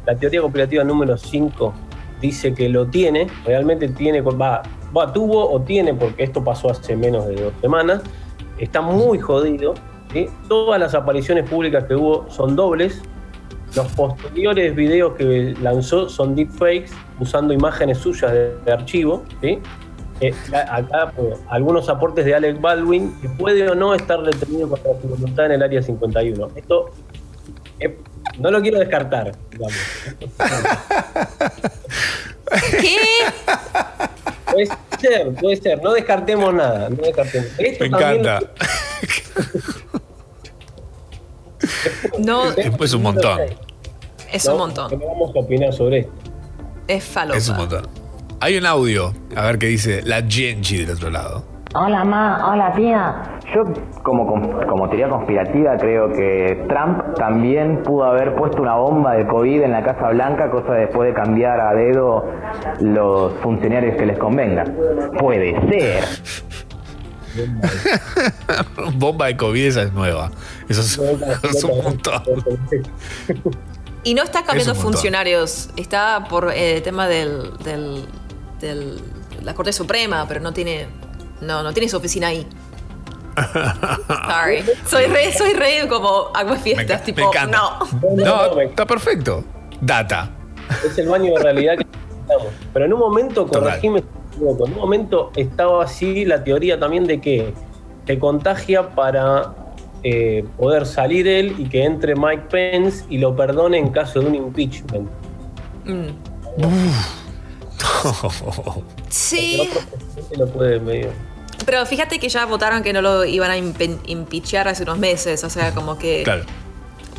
la 0.06 0.16
teoría 0.16 0.40
conspirativa 0.40 0.82
número 0.82 1.16
5 1.16 1.72
dice 2.20 2.52
que 2.52 2.68
lo 2.68 2.86
tiene, 2.88 3.28
realmente 3.44 3.88
tiene, 3.90 4.22
va, 4.22 4.62
va, 4.96 5.12
tuvo 5.12 5.52
o 5.52 5.60
tiene, 5.60 5.94
porque 5.94 6.24
esto 6.24 6.42
pasó 6.42 6.70
hace 6.70 6.96
menos 6.96 7.28
de 7.28 7.36
dos 7.36 7.52
semanas, 7.60 8.02
está 8.58 8.80
muy 8.80 9.20
jodido. 9.20 9.74
¿sí? 10.12 10.28
Todas 10.48 10.80
las 10.80 10.94
apariciones 10.94 11.48
públicas 11.48 11.84
que 11.84 11.94
hubo 11.94 12.28
son 12.30 12.56
dobles. 12.56 13.02
Los 13.74 13.86
posteriores 13.92 14.74
videos 14.74 15.14
que 15.14 15.54
lanzó 15.60 16.08
son 16.08 16.34
deepfakes 16.34 16.90
usando 17.20 17.52
imágenes 17.52 17.98
suyas 17.98 18.32
de, 18.32 18.56
de 18.64 18.72
archivo. 18.72 19.24
¿sí? 19.40 19.60
Eh, 20.20 20.34
acá 20.52 21.12
pues, 21.14 21.38
algunos 21.48 21.88
aportes 21.88 22.24
de 22.24 22.34
Alec 22.34 22.60
Baldwin, 22.60 23.14
que 23.20 23.28
puede 23.28 23.68
o 23.68 23.74
no 23.74 23.94
estar 23.94 24.20
detenido 24.22 24.68
contra 24.68 25.00
su 25.00 25.08
voluntad 25.08 25.46
en 25.46 25.52
el 25.52 25.62
área 25.62 25.80
51. 25.80 26.50
Esto 26.56 26.90
eh, 27.78 27.96
no 28.38 28.50
lo 28.50 28.60
quiero 28.60 28.80
descartar, 28.80 29.32
digamos. 29.50 29.76
¿Qué? 32.80 32.96
Puede 34.50 34.66
ser, 34.98 35.34
puede 35.34 35.56
ser. 35.56 35.82
No 35.82 35.92
descartemos 35.92 36.52
nada. 36.52 36.90
No 36.90 36.96
descartemos. 36.96 37.50
Esto 37.58 37.84
Me 37.84 37.90
también 37.90 38.20
encanta. 38.20 38.50
No, 42.18 42.44
Es 42.52 42.94
un 42.94 43.02
montón. 43.02 43.38
es 44.32 44.46
un 44.46 44.58
montón. 44.58 44.90
Vamos 44.98 45.34
a 45.34 45.38
opinar 45.40 45.72
sobre 45.72 45.98
esto. 46.00 46.12
Es 46.86 47.04
falopa. 47.04 47.36
Es 47.36 47.48
un 47.48 47.56
montón. 47.56 47.82
Hay 48.40 48.56
un 48.56 48.66
audio, 48.66 49.12
a 49.36 49.42
ver 49.46 49.58
qué 49.58 49.66
dice 49.66 50.02
la 50.04 50.22
Genji 50.26 50.78
del 50.84 50.90
otro 50.96 51.10
lado. 51.10 51.44
Hola, 51.74 52.02
ma. 52.04 52.50
Hola, 52.50 52.72
tía. 52.74 53.22
Yo, 53.54 53.62
como, 54.02 54.26
com- 54.26 54.66
como 54.66 54.88
teoría 54.88 55.08
conspirativa, 55.08 55.76
creo 55.76 56.10
que 56.12 56.64
Trump 56.68 57.14
también 57.16 57.82
pudo 57.82 58.04
haber 58.04 58.34
puesto 58.36 58.62
una 58.62 58.76
bomba 58.76 59.14
de 59.14 59.26
COVID 59.26 59.62
en 59.62 59.72
la 59.72 59.82
Casa 59.82 60.08
Blanca, 60.10 60.50
cosa 60.50 60.72
después 60.72 61.08
de 61.08 61.14
cambiar 61.14 61.60
a 61.60 61.74
dedo 61.74 62.24
los 62.80 63.32
funcionarios 63.42 63.96
que 63.96 64.06
les 64.06 64.18
convenga. 64.18 64.64
Puede 65.18 65.52
ser. 65.68 66.04
Bomba 68.94 69.26
de 69.26 69.36
COVID, 69.36 69.66
esa 69.66 69.82
es 69.82 69.92
nueva. 69.92 70.30
Eso 70.68 70.80
es, 70.80 70.98
es 71.54 71.64
un 71.64 71.82
montón. 71.82 72.22
Y 74.04 74.14
no 74.14 74.22
está 74.22 74.44
cambiando 74.44 74.72
Es 74.72 74.78
funcionarios, 74.78 75.70
está 75.76 76.24
por 76.28 76.50
eh, 76.52 76.76
el 76.76 76.82
tema 76.82 77.08
del, 77.08 77.56
del, 77.58 78.06
del- 78.60 79.00
la 79.42 79.54
Corte 79.54 79.72
Suprema, 79.72 80.26
pero 80.26 80.40
no 80.40 80.52
tiene 80.52 80.86
no, 81.40 81.62
no 81.62 81.72
tiene 81.72 81.88
su 81.88 81.96
oficina 81.96 82.28
ahí. 82.28 82.46
Sorry. 84.28 84.64
Soy 84.86 85.04
re, 85.06 85.32
soy 85.32 85.52
re 85.52 85.86
como 85.88 86.28
aguafiestas, 86.34 87.04
tipo, 87.04 87.20
Me 87.20 87.26
encanta. 87.28 87.58
no. 88.02 88.16
No, 88.16 88.60
está 88.60 88.84
perfecto. 88.84 89.44
Data. 89.80 90.30
Es 90.84 90.98
el 90.98 91.08
baño 91.08 91.32
de 91.34 91.42
realidad 91.42 91.74
que 91.78 91.84
necesitamos. 91.84 92.52
Pero 92.72 92.84
en 92.84 92.92
un 92.92 92.98
momento, 92.98 93.46
corregime 93.46 94.02
equivoco, 94.38 94.66
en 94.66 94.72
un 94.72 94.78
momento 94.78 95.30
estaba 95.36 95.84
así 95.84 96.24
la 96.24 96.42
teoría 96.44 96.78
también 96.78 97.04
de 97.06 97.20
que 97.20 97.52
te 98.06 98.18
contagia 98.18 98.90
para 98.90 99.54
eh, 100.02 100.44
poder 100.56 100.86
salir 100.86 101.26
él 101.28 101.54
y 101.58 101.68
que 101.68 101.84
entre 101.84 102.14
Mike 102.14 102.44
Pence 102.50 103.04
y 103.10 103.18
lo 103.18 103.34
perdone 103.36 103.78
en 103.78 103.88
caso 103.90 104.20
de 104.20 104.26
un 104.26 104.34
impeachment. 104.34 105.08
Mm. 105.84 106.08
Sí, 109.08 109.68
lo 110.36 110.46
puede 110.46 110.80
medio. 110.80 111.10
pero 111.64 111.84
fíjate 111.86 112.18
que 112.18 112.28
ya 112.28 112.46
votaron 112.46 112.82
que 112.82 112.92
no 112.92 113.02
lo 113.02 113.24
iban 113.24 113.50
a 113.50 113.56
impe- 113.58 113.98
impeachar 114.06 114.68
hace 114.68 114.82
unos 114.84 114.98
meses, 114.98 115.42
o 115.44 115.50
sea, 115.50 115.74
como 115.74 115.98
que 115.98 116.22
Claro. 116.22 116.44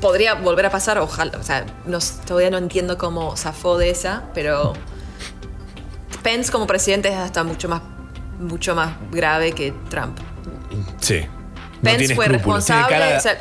podría 0.02 0.34
volver 0.36 0.66
a 0.66 0.70
pasar, 0.72 0.98
ojalá, 1.00 1.38
o 1.38 1.44
sea, 1.44 1.66
no, 1.86 2.00
todavía 2.26 2.50
no 2.50 2.58
entiendo 2.58 2.98
cómo 2.98 3.36
zafó 3.38 3.78
de 3.78 3.90
esa, 3.90 4.24
pero 4.34 4.74
Pence 6.24 6.52
como 6.52 6.68
presidente 6.68 7.10
es 7.10 7.16
hasta 7.16 7.44
mucho 7.44 7.70
más, 7.70 7.82
mucho 8.40 8.76
más 8.76 8.96
grave 9.12 9.54
que 9.54 9.74
Trump. 9.90 10.18
Sí. 11.00 11.22
No 11.22 11.82
Pence 11.84 12.16
fue 12.16 12.26
escrúpulos. 12.26 12.66
Tiene 12.66 12.82
responsable, 12.82 12.90
cara 12.98 13.18
o 13.18 13.22
sea, 13.22 13.38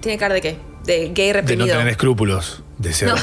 ¿tiene 0.00 0.18
cara 0.18 0.34
de 0.34 0.40
qué? 0.40 0.58
De 0.84 1.08
gay 1.08 1.26
de 1.28 1.32
no 1.34 1.40
reprimido. 1.40 1.76
tener 1.76 1.88
escrúpulos. 1.88 2.62
De 2.78 2.92
ser. 2.92 3.08
No, 3.08 3.14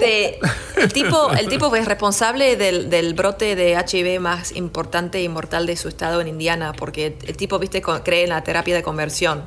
de- 0.00 0.38
el, 0.76 0.92
tipo, 0.92 1.30
el 1.32 1.48
tipo 1.48 1.70
fue 1.70 1.82
responsable 1.82 2.56
del, 2.56 2.90
del 2.90 3.14
brote 3.14 3.56
de 3.56 3.72
HIV 3.72 4.20
más 4.20 4.52
importante 4.54 5.22
y 5.22 5.28
mortal 5.30 5.64
de 5.66 5.76
su 5.76 5.88
estado 5.88 6.20
en 6.20 6.28
Indiana, 6.28 6.74
porque 6.74 7.16
el 7.26 7.36
tipo, 7.38 7.58
viste, 7.58 7.80
cree 7.80 8.24
en 8.24 8.28
la 8.28 8.44
terapia 8.44 8.74
de 8.74 8.82
conversión. 8.82 9.44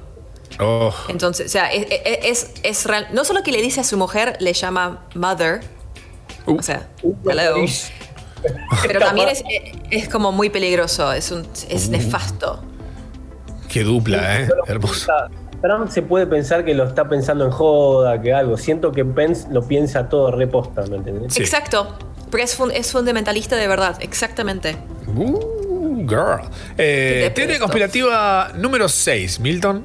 Oh, 0.59 0.93
Entonces, 1.09 1.45
o 1.47 1.49
sea, 1.49 1.71
es, 1.71 1.85
es, 1.89 2.19
es- 2.23 2.51
es 2.63 2.85
real- 2.85 3.07
no 3.13 3.23
solo 3.23 3.43
que 3.43 3.51
le 3.51 3.61
dice 3.61 3.81
a 3.81 3.83
su 3.83 3.97
mujer, 3.97 4.35
le 4.39 4.53
llama 4.53 5.05
mother. 5.13 5.61
O 6.45 6.61
sea, 6.61 6.87
hello, 7.27 7.55
pero 8.87 8.99
también 8.99 9.29
es, 9.29 9.43
es 9.91 10.07
como 10.09 10.31
muy 10.31 10.49
peligroso, 10.49 11.11
es, 11.13 11.31
un, 11.31 11.47
es 11.69 11.87
Uh. 11.87 11.91
nefasto. 11.91 12.63
qué 13.69 13.83
dupla, 13.83 14.41
¿eh? 14.41 14.49
Hermoso. 14.67 15.11
Trump 15.61 15.89
se 15.89 16.01
puede 16.03 16.27
pensar 16.27 16.63
que 16.63 16.75
lo 16.75 16.83
está 16.83 17.09
pensando 17.09 17.45
en 17.45 17.51
joda, 17.51 18.21
que 18.21 18.33
algo. 18.33 18.55
Siento 18.57 18.91
que 18.91 19.03
Pence 19.03 19.47
lo 19.49 19.67
piensa 19.67 20.07
todo 20.09 20.29
reposta, 20.31 20.83
¿me 20.87 20.97
entendés? 20.97 21.35
Exacto, 21.37 21.97
porque 22.29 22.43
es, 22.43 22.55
fun- 22.55 22.71
es 22.71 22.91
fundamentalista 22.91 23.55
de 23.55 23.67
verdad, 23.67 23.97
exactamente. 24.01 24.75
Uh, 25.07 26.05
girl. 26.07 26.41
Eh, 26.77 27.31
teoría 27.33 27.57
conspirativa 27.57 28.51
número 28.55 28.87
6, 28.87 29.39
Milton. 29.39 29.81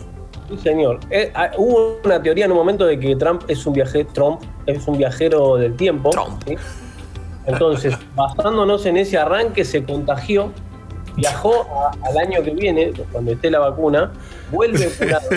Sí, 0.50 0.58
señor. 0.58 0.98
Eh, 1.10 1.30
ah, 1.34 1.50
hubo 1.56 1.98
una 2.04 2.20
teoría 2.22 2.44
en 2.46 2.50
un 2.52 2.58
momento 2.58 2.84
de 2.86 2.98
que 2.98 3.14
Trump 3.16 3.42
es 3.48 3.64
un 3.66 3.72
viajero, 3.74 4.08
Trump 4.12 4.40
es 4.66 4.86
un 4.88 4.98
viajero 4.98 5.56
del 5.56 5.76
tiempo. 5.76 6.10
¿sí? 6.46 6.56
Entonces, 7.46 7.94
basándonos 8.16 8.84
en 8.86 8.96
ese 8.96 9.16
arranque, 9.18 9.64
se 9.64 9.84
contagió, 9.84 10.52
viajó 11.16 11.66
a- 11.72 12.08
al 12.08 12.18
año 12.18 12.42
que 12.42 12.50
viene, 12.50 12.92
cuando 13.12 13.32
esté 13.32 13.50
la 13.50 13.60
vacuna, 13.60 14.12
vuelve 14.50 14.86
curado. 14.98 15.28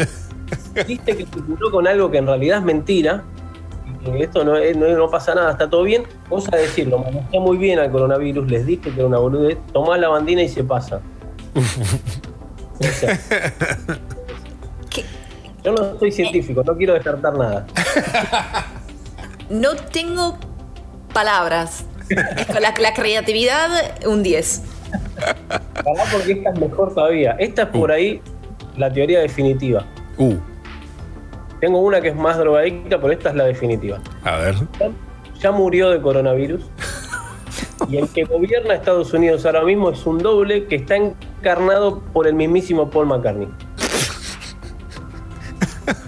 Dice 0.87 1.15
que 1.17 1.25
se 1.25 1.41
curó 1.41 1.71
con 1.71 1.87
algo 1.87 2.09
que 2.09 2.17
en 2.17 2.25
realidad 2.27 2.57
es 2.59 2.63
mentira, 2.63 3.23
y 4.05 4.09
que 4.11 4.23
esto 4.23 4.43
no, 4.43 4.57
es- 4.57 4.75
no, 4.75 4.87
no 4.89 5.09
pasa 5.09 5.35
nada, 5.35 5.51
está 5.51 5.69
todo 5.69 5.83
bien. 5.83 6.03
Cosa 6.27 6.55
de 6.55 6.63
decir, 6.63 6.87
lo 6.87 6.97
manejé 6.99 7.39
muy 7.39 7.57
bien 7.57 7.77
al 7.79 7.91
coronavirus, 7.91 8.49
les 8.49 8.65
dije 8.65 8.81
que 8.89 8.95
era 8.95 9.05
una 9.05 9.19
boludez, 9.19 9.57
tomá 9.71 9.97
la 9.97 10.09
bandina 10.09 10.41
y 10.41 10.49
se 10.49 10.63
pasa. 10.63 11.01
O 12.79 12.85
sea, 12.85 13.17
Yo 15.63 15.71
no 15.71 15.97
soy 15.99 16.11
científico, 16.11 16.63
no 16.65 16.75
quiero 16.75 16.93
descartar 16.93 17.37
nada. 17.37 17.65
No 19.49 19.75
tengo 19.75 20.37
palabras. 21.13 21.85
La, 22.59 22.73
la 22.79 22.93
creatividad, 22.93 23.69
un 24.05 24.23
10. 24.23 24.61
Pará 25.47 26.03
porque 26.11 26.33
esta 26.33 26.49
es 26.51 26.59
mejor 26.59 26.93
todavía. 26.93 27.31
Esta 27.39 27.63
es 27.63 27.67
por 27.69 27.91
ahí 27.91 28.21
la 28.77 28.91
teoría 28.91 29.19
definitiva. 29.21 29.85
Uh, 30.17 30.35
Tengo 31.59 31.79
una 31.79 32.01
que 32.01 32.09
es 32.09 32.15
más 32.15 32.37
drogadicta, 32.37 32.99
pero 32.99 33.13
esta 33.13 33.29
es 33.29 33.35
la 33.35 33.45
definitiva. 33.45 33.99
a 34.23 34.37
ver. 34.37 34.55
Ya 35.39 35.51
murió 35.51 35.89
de 35.89 36.01
coronavirus. 36.01 36.63
Y 37.89 37.97
el 37.97 38.07
que 38.09 38.23
gobierna 38.23 38.73
Estados 38.75 39.13
Unidos 39.13 39.45
ahora 39.45 39.63
mismo 39.63 39.89
es 39.89 40.05
un 40.05 40.17
doble 40.19 40.65
que 40.67 40.75
está 40.75 40.95
encarnado 40.95 41.99
por 42.13 42.27
el 42.27 42.33
mismísimo 42.33 42.89
Paul 42.89 43.07
McCartney. 43.07 43.49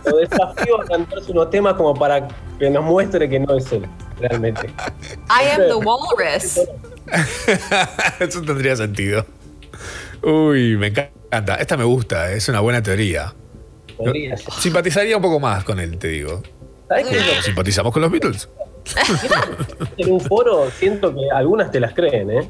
Lo 0.06 0.18
desafío 0.18 0.82
a 0.82 0.86
cantarse 0.86 1.32
unos 1.32 1.49
temas 1.49 1.73
como 1.76 1.94
para 1.94 2.27
que 2.60 2.69
nos 2.69 2.84
muestre 2.84 3.27
que 3.30 3.40
no 3.40 3.56
es 3.56 3.72
él, 3.72 3.86
realmente. 4.19 4.68
I 5.30 5.49
am 5.53 5.61
the 5.68 5.76
walrus. 5.76 6.60
Eso 8.19 8.41
tendría 8.41 8.76
sentido. 8.76 9.26
Uy, 10.22 10.76
me 10.77 10.88
encanta. 10.88 11.56
Esta 11.56 11.77
me 11.77 11.84
gusta, 11.84 12.32
es 12.32 12.48
una 12.49 12.60
buena 12.61 12.82
teoría. 12.82 13.34
Podría 13.98 14.38
ser. 14.38 14.53
Simpatizaría 14.53 15.15
un 15.18 15.22
poco 15.23 15.40
más 15.40 15.64
con 15.64 15.80
él, 15.80 15.98
te 15.98 16.07
digo. 16.10 16.41
¿Sabes 16.88 17.07
qué? 17.07 17.41
Simpatizamos 17.44 17.91
con 17.94 18.02
los 18.02 18.11
Beatles. 18.11 18.49
En 19.98 20.11
un 20.11 20.19
foro 20.22 20.69
siento 20.77 21.14
que 21.14 21.22
algunas 21.34 21.72
te 21.72 21.80
las 21.80 21.94
creen, 21.94 22.30
¿eh? 22.30 22.49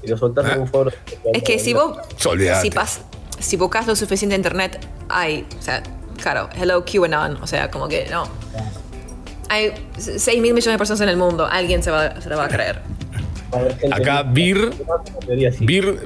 Si 0.00 0.06
lo 0.08 0.16
soltás 0.16 0.52
en 0.52 0.60
un 0.60 0.68
foro. 0.68 0.90
Es 1.32 1.42
que 1.42 1.58
si 1.58 1.74
vos. 1.74 1.96
Si, 2.16 2.70
pas- 2.70 3.00
si 3.38 3.56
buscas 3.56 3.86
lo 3.86 3.96
suficiente 3.96 4.34
en 4.34 4.40
internet, 4.40 4.78
hay. 5.08 5.46
O 5.58 5.62
sea, 5.62 5.82
claro, 6.22 6.48
hello 6.56 6.84
QAnon. 6.84 7.38
O 7.42 7.46
sea, 7.46 7.70
como 7.70 7.88
que 7.88 8.06
no. 8.10 8.24
Hay 9.48 9.72
6 9.98 10.40
mil 10.40 10.54
millones 10.54 10.74
de 10.74 10.78
personas 10.78 11.00
en 11.02 11.08
el 11.10 11.16
mundo. 11.16 11.46
Alguien 11.46 11.82
se, 11.82 11.90
va, 11.90 12.20
se 12.20 12.28
lo 12.30 12.36
va 12.38 12.46
a 12.46 12.48
creer. 12.48 12.80
Acá 13.92 14.22
Bir, 14.22 14.70
Bir, 15.60 16.00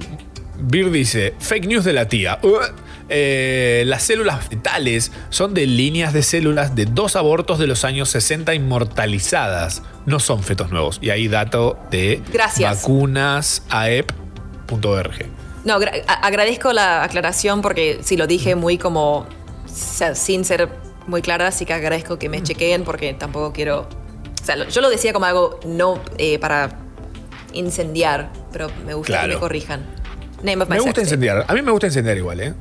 Bir 0.58 0.90
dice, 0.90 1.34
fake 1.38 1.66
news 1.66 1.84
de 1.84 1.92
la 1.92 2.08
tía. 2.08 2.40
Uh, 2.42 2.56
eh, 3.08 3.84
las 3.86 4.02
células 4.02 4.48
fetales 4.48 5.12
son 5.30 5.54
de 5.54 5.64
líneas 5.66 6.12
de 6.12 6.24
células 6.24 6.74
de 6.74 6.86
dos 6.86 7.14
abortos 7.14 7.60
de 7.60 7.68
los 7.68 7.84
años 7.84 8.08
60 8.08 8.52
inmortalizadas. 8.54 9.82
No 10.06 10.18
son 10.18 10.42
fetos 10.42 10.72
nuevos. 10.72 10.98
Y 11.00 11.10
hay 11.10 11.28
dato 11.28 11.78
de 11.90 12.20
Gracias. 12.32 12.82
vacunasaep.org. 12.82 15.12
No, 15.64 15.78
agradezco 16.22 16.72
la 16.72 17.04
aclaración 17.04 17.62
porque 17.62 18.00
si 18.02 18.16
lo 18.16 18.26
dije 18.26 18.54
muy 18.54 18.78
como. 18.78 19.26
Sea, 19.76 20.14
sin 20.14 20.44
ser 20.44 20.68
muy 21.06 21.22
clara, 21.22 21.46
así 21.48 21.64
que 21.66 21.72
agradezco 21.72 22.18
que 22.18 22.28
me 22.28 22.42
chequeen 22.42 22.84
porque 22.84 23.14
tampoco 23.14 23.52
quiero. 23.52 23.88
O 24.42 24.44
sea, 24.44 24.56
lo- 24.56 24.68
yo 24.68 24.80
lo 24.80 24.90
decía 24.90 25.12
como 25.12 25.26
algo 25.26 25.60
no 25.66 26.00
eh, 26.18 26.38
para 26.38 26.70
incendiar, 27.52 28.30
pero 28.52 28.68
me 28.86 28.94
gusta 28.94 29.22
que 29.22 29.28
me 29.28 29.36
corrijan. 29.36 29.84
Name 30.42 30.62
of 30.62 30.68
my 30.68 30.74
Me 30.76 30.80
gusta 30.80 31.00
sex 31.00 31.08
incendiar. 31.08 31.44
A 31.48 31.54
mí 31.54 31.62
me 31.62 31.70
gusta 31.70 31.86
incendiar 31.86 32.16
igual, 32.16 32.40
¿eh? 32.40 32.54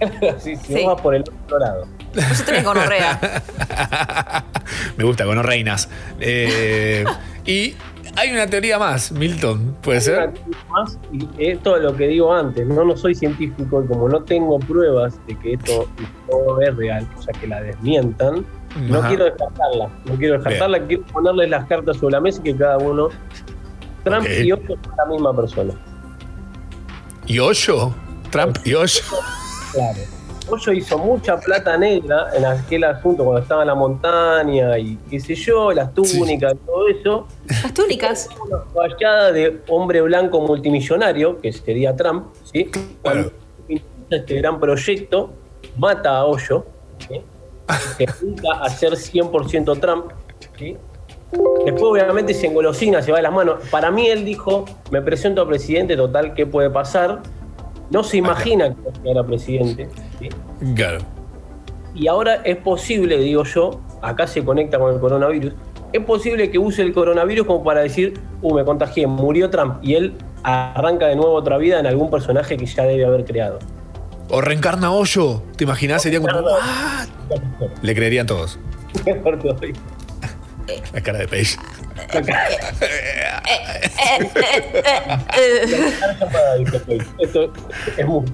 sí, 0.42 0.56
si 0.56 0.74
Sí. 0.74 0.84
no 0.84 0.94
vas 0.94 1.02
por 1.02 1.14
el 1.14 1.22
otro 1.44 1.58
lado. 1.58 1.86
Yo 2.14 2.44
tenés 2.44 2.64
gonorrea. 2.64 3.20
Me 4.96 5.04
gusta, 5.04 5.24
con 5.24 5.40
reinas. 5.44 5.88
Eh, 6.18 7.04
y 7.46 7.74
hay 8.16 8.30
una 8.30 8.46
teoría 8.46 8.78
más, 8.78 9.12
Milton, 9.12 9.76
¿puede 9.82 10.00
ser? 10.00 10.32
Más, 10.68 10.98
y 11.12 11.28
esto 11.38 11.76
es 11.76 11.82
lo 11.82 11.94
que 11.96 12.08
digo 12.08 12.32
antes, 12.32 12.66
no, 12.66 12.84
no 12.84 12.96
soy 12.96 13.14
científico 13.14 13.82
y 13.82 13.86
como 13.86 14.08
no 14.08 14.22
tengo 14.22 14.58
pruebas 14.58 15.18
de 15.26 15.38
que 15.38 15.54
esto 15.54 15.88
no 16.30 16.60
es 16.60 16.76
real, 16.76 17.06
o 17.16 17.22
sea, 17.22 17.32
que 17.40 17.46
la 17.46 17.60
desmientan, 17.62 18.44
no 18.88 19.00
quiero 19.02 19.24
descartarla, 19.24 19.90
no 20.04 20.14
quiero 20.16 20.34
descartarla, 20.34 20.86
quiero 20.86 21.04
ponerles 21.06 21.50
las 21.50 21.66
cartas 21.66 21.96
sobre 21.96 22.12
la 22.12 22.20
mesa 22.20 22.40
y 22.40 22.52
que 22.52 22.56
cada 22.56 22.78
uno, 22.78 23.08
Trump 24.04 24.26
y 24.28 24.52
otro 24.52 24.76
son 24.82 24.92
la 24.96 25.06
misma 25.06 25.36
persona. 25.36 25.74
¿Y 27.26 27.38
Hoyo? 27.38 27.94
¿Trump 28.30 28.58
y 28.64 28.74
Hoyo? 28.74 29.02
Claro. 29.72 30.19
Hoyo 30.50 30.72
hizo 30.72 30.98
mucha 30.98 31.38
plata 31.38 31.76
negra 31.76 32.28
en 32.34 32.44
aquel 32.44 32.84
asunto 32.84 33.24
cuando 33.24 33.42
estaba 33.42 33.62
en 33.62 33.68
la 33.68 33.74
montaña 33.74 34.78
y 34.78 34.96
qué 35.08 35.20
sé 35.20 35.34
yo, 35.34 35.70
las 35.72 35.94
túnicas, 35.94 36.54
todo 36.66 36.88
eso. 36.88 37.26
Las 37.46 37.72
túnicas. 37.72 38.28
Una 38.46 38.58
fallada 38.74 39.32
de 39.32 39.60
hombre 39.68 40.00
blanco 40.02 40.40
multimillonario, 40.40 41.38
que 41.40 41.52
sería 41.52 41.94
Trump, 41.94 42.26
¿sí? 42.44 42.70
Cuando 43.02 43.32
inicia 43.68 43.86
este 44.10 44.34
gran 44.36 44.58
proyecto, 44.58 45.32
mata 45.76 46.18
a 46.18 46.24
Hoyo, 46.24 46.66
¿sí? 47.08 47.22
se 47.96 48.06
dedica 48.06 48.52
a 48.60 48.68
ser 48.68 48.94
100% 48.94 49.80
Trump, 49.80 50.06
¿sí? 50.58 50.76
Después, 51.64 51.84
obviamente, 51.84 52.34
se 52.34 52.48
engolosina, 52.48 53.02
se 53.02 53.12
va 53.12 53.18
de 53.18 53.22
las 53.22 53.32
manos. 53.32 53.60
Para 53.70 53.92
mí, 53.92 54.08
él 54.08 54.24
dijo: 54.24 54.64
Me 54.90 55.00
presento 55.00 55.42
a 55.42 55.46
presidente, 55.46 55.96
total, 55.96 56.34
¿qué 56.34 56.44
puede 56.44 56.70
pasar? 56.70 57.20
No 57.90 58.02
se 58.04 58.16
imagina 58.18 58.74
que 58.74 58.82
va 58.82 58.90
a 58.90 59.02
llegar 59.02 59.24
a 59.24 59.26
presidente. 59.26 59.88
¿sí? 60.18 60.28
Claro. 60.74 60.98
Y 61.94 62.06
ahora 62.06 62.36
es 62.44 62.56
posible, 62.56 63.18
digo 63.18 63.44
yo, 63.44 63.80
acá 64.00 64.26
se 64.26 64.44
conecta 64.44 64.78
con 64.78 64.94
el 64.94 65.00
coronavirus, 65.00 65.52
es 65.92 66.04
posible 66.04 66.50
que 66.50 66.58
use 66.58 66.82
el 66.82 66.92
coronavirus 66.92 67.46
como 67.46 67.64
para 67.64 67.80
decir, 67.80 68.20
uh, 68.42 68.54
me 68.54 68.64
contagié, 68.64 69.06
murió 69.08 69.50
Trump, 69.50 69.78
y 69.82 69.94
él 69.94 70.14
arranca 70.44 71.06
de 71.06 71.16
nuevo 71.16 71.32
otra 71.32 71.58
vida 71.58 71.80
en 71.80 71.86
algún 71.86 72.10
personaje 72.10 72.56
que 72.56 72.64
ya 72.66 72.84
debe 72.84 73.04
haber 73.04 73.24
creado. 73.24 73.58
O 74.28 74.40
reencarna 74.40 74.92
Hoyo. 74.92 75.42
¿Te 75.56 75.64
imaginas? 75.64 76.02
Sería 76.02 76.20
como. 76.20 76.32
"Ah". 76.62 77.04
Le 77.82 77.94
creerían 77.94 78.26
todos. 78.26 78.60
La 80.92 81.00
cara 81.00 81.18
de 81.18 81.26
Page. 81.26 81.56
Esto 87.18 87.52
es 87.96 88.06
mucho. 88.06 88.32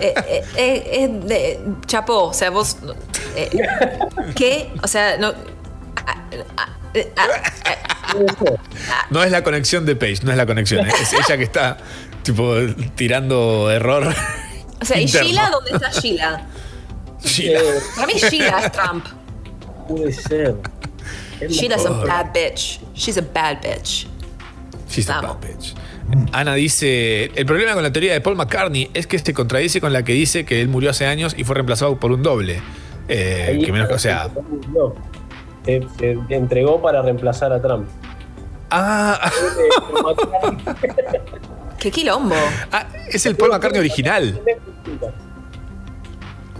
eh, 0.00 0.14
eh, 0.24 0.44
eh, 0.56 1.08
de 1.24 1.60
chapó, 1.86 2.24
o 2.28 2.32
sea, 2.34 2.50
vos. 2.50 2.76
eh, 3.36 3.50
¿Qué? 4.34 4.70
O 4.82 4.88
sea, 4.88 5.16
no. 5.18 5.28
ah, 6.06 6.24
ah, 6.56 6.68
eh, 6.94 7.12
ah, 7.16 7.28
No 9.10 9.22
es 9.22 9.30
la 9.30 9.42
conexión 9.42 9.86
de 9.86 9.96
Paige, 9.96 10.24
no 10.24 10.30
es 10.32 10.36
la 10.36 10.46
conexión. 10.46 10.86
¿eh? 10.86 10.92
Es 11.00 11.12
ella 11.12 11.36
que 11.36 11.44
está, 11.44 11.76
tipo, 12.22 12.54
tirando 12.94 13.70
error. 13.70 14.14
O 14.80 14.84
sea, 14.84 14.98
¿y 14.98 15.02
interno. 15.02 15.28
Sheila? 15.28 15.50
¿Dónde 15.50 15.70
está 15.72 15.90
Sheila? 15.90 16.46
Sheila. 17.24 17.60
Para 17.94 18.06
mí, 18.06 18.14
Sheila 18.14 18.60
es 18.64 18.72
Trump. 18.72 19.06
Puede 19.88 20.12
ser. 20.12 20.56
Sheila's 21.48 21.86
a 21.86 21.90
bad 22.04 22.32
bitch. 22.34 22.80
She's 22.94 23.16
a 23.18 23.22
bad 23.22 23.62
bitch. 23.62 24.06
She's 24.88 25.08
a 25.08 25.20
bad 25.20 25.40
bitch. 25.40 25.74
Ana 26.32 26.54
dice, 26.54 27.30
el 27.34 27.46
problema 27.46 27.72
con 27.74 27.82
la 27.82 27.92
teoría 27.92 28.12
de 28.12 28.20
Paul 28.20 28.36
McCartney 28.36 28.90
es 28.92 29.06
que 29.06 29.18
se 29.18 29.32
contradice 29.32 29.80
con 29.80 29.92
la 29.92 30.04
que 30.04 30.12
dice 30.12 30.44
que 30.44 30.60
él 30.60 30.68
murió 30.68 30.90
hace 30.90 31.06
años 31.06 31.34
y 31.36 31.44
fue 31.44 31.54
reemplazado 31.54 31.98
por 31.98 32.12
un 32.12 32.22
doble. 32.22 32.60
Eh, 33.08 33.62
que 33.64 33.72
menos, 33.72 33.90
o 33.90 33.98
sea, 33.98 34.28
No. 34.74 34.94
Se, 35.64 35.80
se 35.98 36.18
entregó 36.34 36.82
para 36.82 37.02
reemplazar 37.02 37.52
a 37.52 37.62
Trump. 37.62 37.88
ah, 38.70 39.30
¿Qué 41.78 41.90
quilombo? 41.90 42.34
ah, 42.72 42.86
es 43.08 43.24
el 43.26 43.36
Paul 43.36 43.50
McCartney 43.52 43.80
original. 43.80 44.40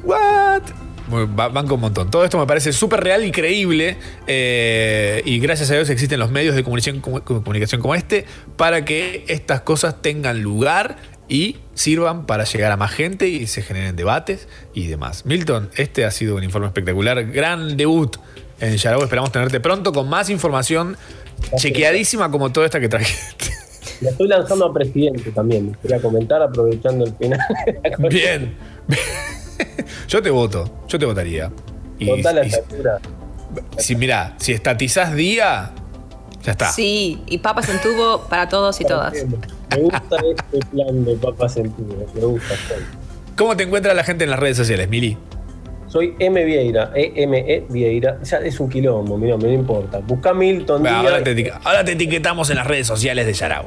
What? 0.04 0.62
Banco 1.08 1.74
un 1.74 1.80
montón. 1.80 2.10
Todo 2.10 2.24
esto 2.24 2.38
me 2.38 2.46
parece 2.46 2.72
súper 2.72 3.00
real 3.00 3.24
y 3.24 3.30
creíble. 3.32 3.96
eh, 4.26 5.22
y 5.24 5.38
gracias 5.40 5.70
a 5.70 5.74
Dios 5.74 5.90
existen 5.90 6.18
los 6.20 6.30
medios 6.30 6.54
de 6.54 6.62
comunicación, 6.64 7.00
como- 7.00 7.22
comunicación 7.22 7.80
como 7.80 7.94
este 7.94 8.24
para 8.56 8.84
que 8.84 9.24
estas 9.28 9.60
cosas 9.62 10.00
tengan 10.02 10.42
lugar 10.42 10.96
y 11.28 11.56
sirvan 11.74 12.26
para 12.26 12.44
llegar 12.44 12.72
a 12.72 12.76
más 12.76 12.90
gente 12.92 13.28
y 13.28 13.46
se 13.46 13.62
generen 13.62 13.96
debates 13.96 14.48
y 14.74 14.86
demás. 14.88 15.24
Milton, 15.24 15.70
este 15.76 16.04
ha 16.04 16.10
sido 16.10 16.36
un 16.36 16.44
informe 16.44 16.66
espectacular. 16.66 17.24
Gran 17.30 17.76
debut 17.76 18.16
en 18.60 18.76
Yarao. 18.76 19.02
Esperamos 19.02 19.32
tenerte 19.32 19.58
pronto 19.60 19.92
con 19.92 20.08
más 20.08 20.28
información 20.30 20.96
chequeadísima 21.56 22.30
como 22.30 22.52
toda 22.52 22.66
esta 22.66 22.80
que 22.80 22.88
trajiste. 22.88 23.46
La 24.00 24.10
estoy 24.10 24.28
lanzando 24.28 24.66
a 24.66 24.74
presidente 24.74 25.30
también. 25.30 25.76
Quería 25.80 26.00
comentar 26.00 26.42
aprovechando 26.42 27.04
el 27.04 27.14
final. 27.14 27.38
Bien. 28.10 28.54
Yo 30.08 30.22
te 30.22 30.30
voto. 30.30 30.82
Yo 30.88 30.98
te 30.98 31.06
votaría. 31.06 31.50
Y- 31.98 32.22
la 32.22 32.44
y- 32.44 32.48
estatura. 32.48 32.98
Si 33.78 33.96
mira, 33.96 34.34
si 34.38 34.52
estatizás 34.52 35.14
día, 35.14 35.70
ya 36.42 36.52
está. 36.52 36.70
Sí, 36.72 37.22
y 37.26 37.38
papas 37.38 37.68
en 37.68 37.80
tubo 37.80 38.22
para 38.28 38.48
todos 38.48 38.80
y 38.80 38.84
todas. 38.84 39.12
Me 39.12 39.76
gusta 39.76 40.16
este 40.30 40.66
plan 40.70 41.04
de 41.04 41.16
papas 41.16 41.56
en 41.58 41.70
tubo. 41.72 42.06
Me 42.14 42.20
gusta. 42.20 42.54
¿Cómo 43.36 43.56
te 43.56 43.64
encuentra 43.64 43.92
la 43.94 44.04
gente 44.04 44.24
en 44.24 44.30
las 44.30 44.38
redes 44.38 44.56
sociales, 44.56 44.88
Mili? 44.88 45.16
Soy 45.88 46.14
M. 46.18 46.42
Vieira, 46.44 46.90
E-M-E 46.94 47.66
Vieira. 47.68 48.18
Ya 48.22 48.38
es 48.38 48.58
un 48.60 48.70
quilombo, 48.70 49.18
mira, 49.18 49.36
me 49.36 49.44
no 49.44 49.52
importa. 49.52 49.98
Busca 49.98 50.32
Milton 50.32 50.82
Díaz. 50.82 50.94
Ahora 50.94 51.22
te, 51.22 51.52
ahora 51.64 51.84
te 51.84 51.92
etiquetamos 51.92 52.48
en 52.48 52.56
las 52.56 52.66
redes 52.66 52.86
sociales 52.86 53.26
de 53.26 53.34
Yarau. 53.34 53.66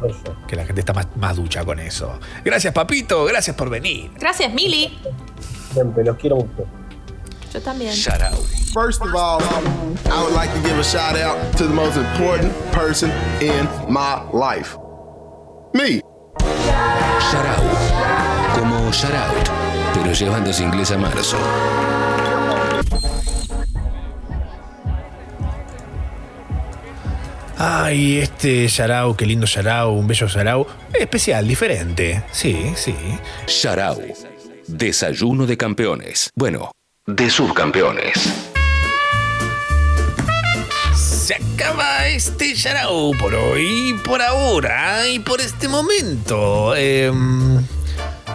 Perfecto. 0.00 0.36
Que 0.46 0.56
la 0.56 0.64
gente 0.64 0.80
está 0.80 0.92
más, 0.92 1.06
más 1.16 1.36
ducha 1.36 1.64
con 1.64 1.78
eso. 1.80 2.18
Gracias, 2.44 2.72
papito. 2.72 3.24
Gracias 3.24 3.56
por 3.56 3.70
venir. 3.70 4.10
Gracias, 4.18 4.52
Mili. 4.52 4.98
Siempre, 5.72 6.04
los 6.04 6.16
quiero 6.16 6.36
mucho. 6.36 6.66
Yo 7.52 7.60
también. 7.60 7.92
First 8.72 9.02
of 9.02 9.14
all, 9.14 9.42
I 10.10 10.22
would 10.22 10.32
like 10.32 10.50
to 10.54 10.60
give 10.62 10.78
a 10.78 10.84
shout 10.84 11.16
out 11.16 11.36
to 11.58 11.64
the 11.66 11.74
most 11.74 11.98
important 11.98 12.52
person 12.72 13.10
in 13.42 13.68
my 13.88 14.22
life. 14.32 14.78
Me. 15.74 16.00
Sharau. 17.30 17.62
Como 18.58 18.90
Shoutout, 18.90 19.50
pero 19.94 20.12
llevándose 20.12 20.62
inglés 20.62 20.90
a 20.90 20.98
marzo. 20.98 21.36
Ay, 27.64 28.18
este 28.18 28.66
Yarau, 28.66 29.14
qué 29.14 29.24
lindo 29.24 29.46
Yarau, 29.46 29.92
un 29.92 30.08
bello 30.08 30.26
Yarau. 30.26 30.66
Especial, 30.92 31.46
diferente. 31.46 32.24
Sí, 32.32 32.72
sí. 32.74 32.92
Sharau. 33.46 34.02
Desayuno 34.66 35.46
de 35.46 35.56
campeones. 35.56 36.30
Bueno, 36.34 36.72
de 37.06 37.30
subcampeones. 37.30 38.14
Se 40.96 41.36
acaba 41.36 42.08
este 42.08 42.52
Yarau 42.52 43.12
por 43.16 43.32
hoy, 43.32 43.96
por 44.04 44.20
ahora 44.20 45.06
y 45.06 45.20
por 45.20 45.40
este 45.40 45.68
momento. 45.68 46.72
Um, 46.72 47.64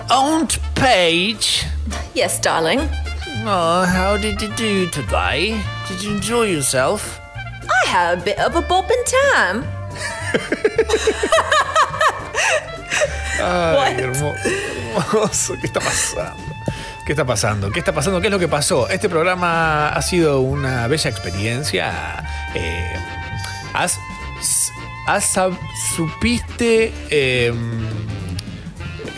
Aunt 0.08 0.54
Paige. 0.74 1.68
Yes, 2.16 2.40
darling. 2.42 2.80
Oh, 3.46 3.86
how 3.86 4.16
did 4.18 4.40
you 4.40 4.48
do 4.56 4.90
today? 4.90 5.62
Did 5.90 6.02
you 6.02 6.12
enjoy 6.14 6.46
yourself? 6.46 7.20
I 7.70 7.88
had 7.88 8.18
a 8.20 8.22
bit 8.24 8.40
of 8.40 8.56
a 8.56 8.62
bopping 8.62 9.04
time. 9.06 9.64
Ay, 13.40 13.96
hermo- 14.00 14.34
hermoso. 14.96 15.54
¿Qué 15.60 15.68
está 15.68 15.80
pasando? 15.80 16.44
¿Qué 17.06 17.12
está 17.14 17.26
pasando? 17.26 17.72
¿Qué 17.72 17.80
está 17.80 17.94
pasando? 17.94 18.20
¿Qué 18.22 18.28
es 18.28 18.32
lo 18.32 18.40
que 18.40 18.48
pasó? 18.48 18.90
Este 18.90 19.08
programa 19.10 19.90
ha 19.90 20.02
sido 20.02 20.42
una 20.42 20.88
bella 20.88 21.10
experiencia. 21.10 22.24
Eh, 22.54 22.94
has, 23.74 23.98
has 25.06 25.38
supiste 25.96 26.94
eh, 27.10 27.54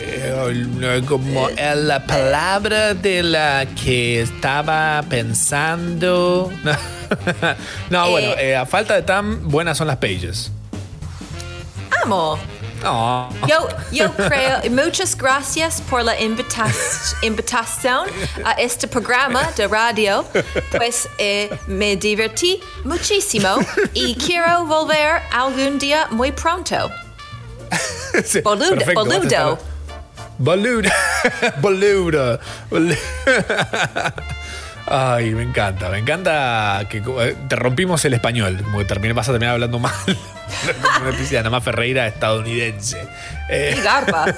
eh, 0.00 1.02
como 1.06 1.48
la 1.50 2.06
palabra 2.06 2.94
de 2.94 3.22
la 3.22 3.66
que 3.82 4.20
estaba 4.22 5.02
pensando. 5.08 6.50
no, 7.90 8.10
bueno, 8.10 8.32
eh, 8.38 8.56
a 8.56 8.66
falta 8.66 8.94
de 8.94 9.02
tan 9.02 9.48
buenas 9.48 9.78
son 9.78 9.86
las 9.86 9.96
pages. 9.96 10.50
Amo. 12.02 12.38
No. 12.82 13.28
Yo, 13.46 13.68
yo 13.92 14.10
creo, 14.14 14.58
muchas 14.70 15.14
gracias 15.14 15.82
por 15.82 16.02
la 16.02 16.18
invitación 16.18 18.06
a 18.44 18.52
este 18.52 18.88
programa 18.88 19.50
de 19.54 19.68
radio, 19.68 20.24
pues 20.70 21.06
eh, 21.18 21.50
me 21.66 21.96
divertí 21.96 22.58
muchísimo 22.84 23.56
y 23.92 24.14
quiero 24.14 24.64
volver 24.64 25.20
algún 25.30 25.78
día 25.78 26.08
muy 26.10 26.32
pronto. 26.32 26.90
Sí, 28.24 28.40
Boludo, 28.40 28.74
boludo. 28.92 29.69
Boludo. 31.60 32.40
Boludo. 32.70 32.96
Ay, 34.86 35.30
me 35.34 35.42
encanta, 35.42 35.88
me 35.90 35.98
encanta 35.98 36.82
que 36.88 36.98
eh, 36.98 37.36
te 37.48 37.54
rompimos 37.54 38.04
el 38.06 38.14
español, 38.14 38.60
como 38.64 38.78
que 38.78 38.86
terminé, 38.86 39.12
vas 39.12 39.28
a 39.28 39.32
terminar 39.32 39.54
hablando 39.54 39.78
mal. 39.78 39.92
Una 41.00 41.10
especie 41.10 41.32
de 41.36 41.38
Ana 41.38 41.50
Más 41.50 41.62
Ferreira 41.62 42.06
estadounidense. 42.08 43.06
Eh, 43.48 43.76
Y 43.78 43.80
garpa. 43.82 44.34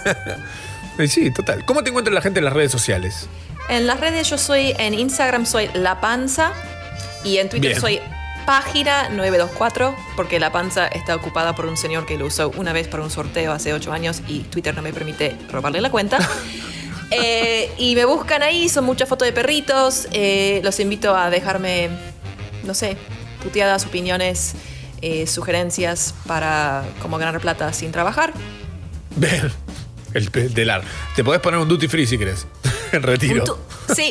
eh, 0.99 1.09
sí, 1.09 1.31
total. 1.31 1.65
¿Cómo 1.65 1.83
te 1.83 1.89
encuentra 1.91 2.12
la 2.12 2.20
gente 2.20 2.41
en 2.41 2.45
las 2.45 2.53
redes 2.55 2.70
sociales? 2.73 3.29
En 3.70 3.87
las 3.87 3.99
redes 4.01 4.29
yo 4.29 4.37
soy, 4.37 4.74
en 4.79 4.93
Instagram 4.95 5.47
soy 5.47 5.70
La 5.73 6.01
Panza 6.01 6.53
y 7.24 7.39
en 7.39 7.49
Twitter 7.49 7.70
Bien. 7.70 7.81
soy 7.81 8.01
Página 8.47 9.09
924 9.10 9.94
porque 10.16 10.40
La 10.40 10.51
Panza 10.51 10.89
está 10.89 11.14
ocupada 11.14 11.55
por 11.55 11.66
un 11.66 11.77
señor 11.77 12.06
que 12.06 12.19
lo 12.19 12.27
usó 12.27 12.51
una 12.56 12.73
vez 12.73 12.89
para 12.89 13.02
un 13.02 13.10
sorteo 13.10 13.52
hace 13.52 13.73
8 13.73 13.93
años 13.93 14.23
y 14.27 14.40
Twitter 14.40 14.74
no 14.74 14.82
me 14.82 14.93
permite 14.93 15.36
robarle 15.51 15.81
la 15.81 15.90
cuenta. 15.90 16.19
Eh, 17.14 17.70
y 17.77 17.94
me 17.94 18.06
buscan 18.06 18.43
ahí, 18.43 18.70
son 18.70 18.86
muchas 18.86 19.06
fotos 19.06 19.27
de 19.27 19.32
perritos. 19.32 20.09
eh, 20.12 20.62
los 20.64 20.81
invito 20.81 21.14
a 21.14 21.28
dejarme, 21.28 21.90
no 22.64 22.73
sé, 22.73 22.97
puteadas, 23.43 23.85
opiniones, 23.85 24.55
eh, 25.02 25.27
sugerencias 25.27 26.14
para 26.27 26.85
cómo 27.02 27.19
ganar 27.19 27.39
plata 27.39 27.70
sin 27.74 27.93
trabajar. 27.93 28.32
Ven, 29.16 29.52
el 30.14 30.31
delar. 30.55 30.85
Te 31.14 31.23
podés 31.23 31.43
poner 31.43 31.60
un 31.60 31.69
duty 31.69 31.86
free 31.86 32.06
si 32.06 32.16
querés. 32.16 32.47
En 32.93 33.02
retiro. 33.02 33.59
Sí, 33.94 34.10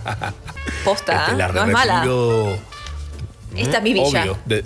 posta, 0.84 1.12
¿eh? 1.12 1.20
Estelar 1.26 1.52
de 1.52 1.60
no 1.60 1.66
es 1.66 1.72
mala. 1.72 2.02
Esta 3.56 3.78
es 3.78 3.82
mi 3.82 3.92
villa. 3.92 4.22
Obvio. 4.22 4.38
De- 4.46 4.64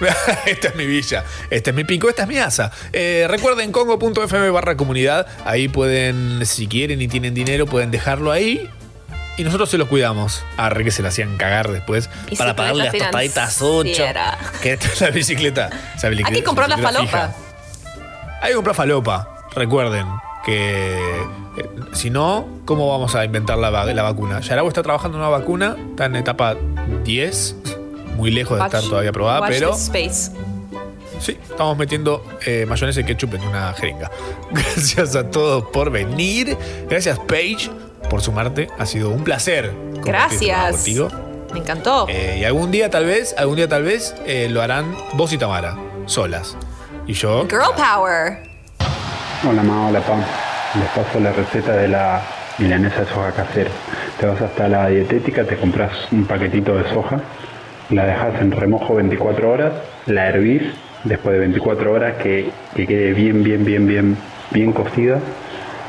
esta 0.46 0.68
es 0.68 0.76
mi 0.76 0.86
villa, 0.86 1.24
este 1.50 1.70
es 1.70 1.76
mi 1.76 1.84
pico, 1.84 2.08
esta 2.08 2.22
es 2.22 2.28
mi 2.28 2.38
asa. 2.38 2.72
Eh, 2.92 3.26
recuerden 3.28 3.70
congo.fm 3.70 4.48
barra 4.50 4.74
comunidad. 4.76 5.26
Ahí 5.44 5.68
pueden, 5.68 6.44
si 6.46 6.66
quieren 6.68 7.02
y 7.02 7.08
tienen 7.08 7.34
dinero, 7.34 7.66
pueden 7.66 7.90
dejarlo 7.90 8.32
ahí. 8.32 8.66
Y 9.36 9.44
nosotros 9.44 9.68
se 9.70 9.76
los 9.78 9.88
cuidamos. 9.88 10.42
Arre 10.56 10.84
que 10.84 10.90
se 10.90 11.02
la 11.02 11.08
hacían 11.08 11.36
cagar 11.36 11.70
después 11.70 12.10
Y 12.30 12.36
para 12.36 12.56
pagarle 12.56 12.84
las 12.84 12.92
la 12.94 12.98
tostaditas 12.98 13.60
8. 13.60 13.82
financiera. 13.82 14.38
Que 14.62 14.72
esta 14.72 14.86
es 14.88 15.00
la 15.02 15.10
bicicleta. 15.10 15.70
esa 15.96 16.08
Hay 16.08 16.16
que 16.16 16.42
comprar 16.44 16.68
la 16.70 16.78
falopa. 16.78 17.04
fija. 17.04 17.34
Hay 18.42 18.48
que 18.50 18.54
comprar 18.54 18.74
falopa. 18.76 19.46
Recuerden 19.54 20.06
que 20.44 20.98
eh, 21.58 21.66
si 21.92 22.08
no, 22.10 22.48
¿cómo 22.64 22.88
vamos 22.88 23.14
a 23.14 23.24
inventar 23.24 23.58
la, 23.58 23.70
la 23.70 24.02
vacuna? 24.02 24.40
Yarabo 24.40 24.68
está 24.68 24.82
trabajando 24.82 25.18
en 25.18 25.22
una 25.24 25.30
vacuna, 25.30 25.76
está 25.90 26.06
en 26.06 26.16
etapa 26.16 26.56
10, 27.04 27.56
muy 28.20 28.30
lejos 28.30 28.58
de 28.58 28.64
estar 28.64 28.82
todavía 28.82 29.10
aprobada, 29.10 29.40
watch 29.40 29.50
pero 29.50 29.72
space. 29.72 30.32
Sí, 31.18 31.38
estamos 31.50 31.76
metiendo 31.76 32.24
eh, 32.46 32.64
mayonesa 32.66 33.00
y 33.00 33.04
ketchup 33.04 33.34
en 33.34 33.42
una 33.42 33.72
jeringa. 33.74 34.10
Gracias 34.50 35.16
a 35.16 35.30
todos 35.30 35.64
por 35.64 35.90
venir. 35.90 36.56
Gracias, 36.88 37.18
Paige, 37.18 37.70
por 38.08 38.22
sumarte. 38.22 38.68
Ha 38.78 38.86
sido 38.86 39.10
un 39.10 39.24
placer. 39.24 39.72
este 39.94 40.00
Gracias. 40.02 40.72
Contigo. 40.76 41.08
Me 41.52 41.60
encantó. 41.60 42.06
Eh, 42.08 42.38
y 42.40 42.44
algún 42.44 42.70
día, 42.70 42.90
tal 42.90 43.06
vez, 43.06 43.34
algún 43.36 43.56
día, 43.56 43.68
tal 43.68 43.82
vez, 43.82 44.14
eh, 44.26 44.48
lo 44.50 44.62
harán 44.62 44.94
vos 45.14 45.32
y 45.32 45.38
Tamara, 45.38 45.76
solas. 46.06 46.56
Y 47.06 47.14
yo. 47.14 47.46
Girl 47.48 47.74
power. 47.74 48.42
Hola 49.46 49.62
ma, 49.62 49.88
hola 49.88 50.00
pa. 50.00 50.16
Les 50.78 50.88
paso 50.90 51.18
la 51.20 51.32
receta 51.32 51.72
de 51.72 51.88
la 51.88 52.22
milanesa 52.58 53.00
de 53.00 53.06
soja 53.08 53.32
casera. 53.32 53.70
Te 54.18 54.26
vas 54.26 54.40
hasta 54.40 54.68
la 54.68 54.88
dietética, 54.88 55.44
te 55.44 55.56
compras 55.56 55.92
un 56.12 56.24
paquetito 56.26 56.74
de 56.76 56.88
soja, 56.90 57.20
la 57.90 58.06
dejas 58.06 58.40
en 58.40 58.52
remojo 58.52 58.94
24 58.94 59.50
horas, 59.50 59.72
la 60.06 60.28
hervís 60.28 60.62
después 61.04 61.34
de 61.34 61.40
24 61.40 61.92
horas 61.92 62.16
que, 62.16 62.50
que 62.74 62.86
quede 62.86 63.12
bien, 63.12 63.42
bien, 63.42 63.64
bien, 63.64 63.86
bien, 63.86 64.16
bien 64.50 64.72
cocida. 64.72 65.18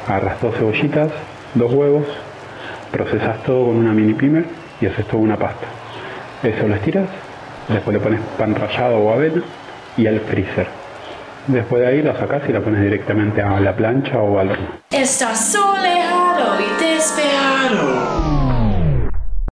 Agarras 0.07 0.41
dos 0.41 0.55
cebollitas, 0.55 1.11
dos 1.53 1.73
huevos, 1.73 2.05
procesas 2.91 3.43
todo 3.43 3.67
con 3.67 3.77
una 3.77 3.93
mini 3.93 4.13
pimer 4.13 4.45
y 4.79 4.87
haces 4.87 5.05
toda 5.05 5.23
una 5.23 5.37
pasta. 5.37 5.67
Eso 6.43 6.67
lo 6.67 6.75
estiras, 6.75 7.07
después 7.67 7.95
le 7.95 8.03
pones 8.03 8.19
pan 8.37 8.55
rallado 8.55 8.97
o 8.97 9.13
avena 9.13 9.43
y 9.97 10.07
al 10.07 10.19
freezer. 10.21 10.67
Después 11.47 11.81
de 11.81 11.87
ahí 11.87 12.01
la 12.01 12.17
sacas 12.17 12.43
y 12.47 12.53
la 12.53 12.61
pones 12.61 12.81
directamente 12.81 13.41
a 13.41 13.59
la 13.59 13.75
plancha 13.75 14.19
o 14.19 14.39
al 14.39 14.51
horno. 14.51 14.67
Estás 14.91 15.51
soleado 15.51 16.57
y 16.59 16.83
despejado. 16.83 18.20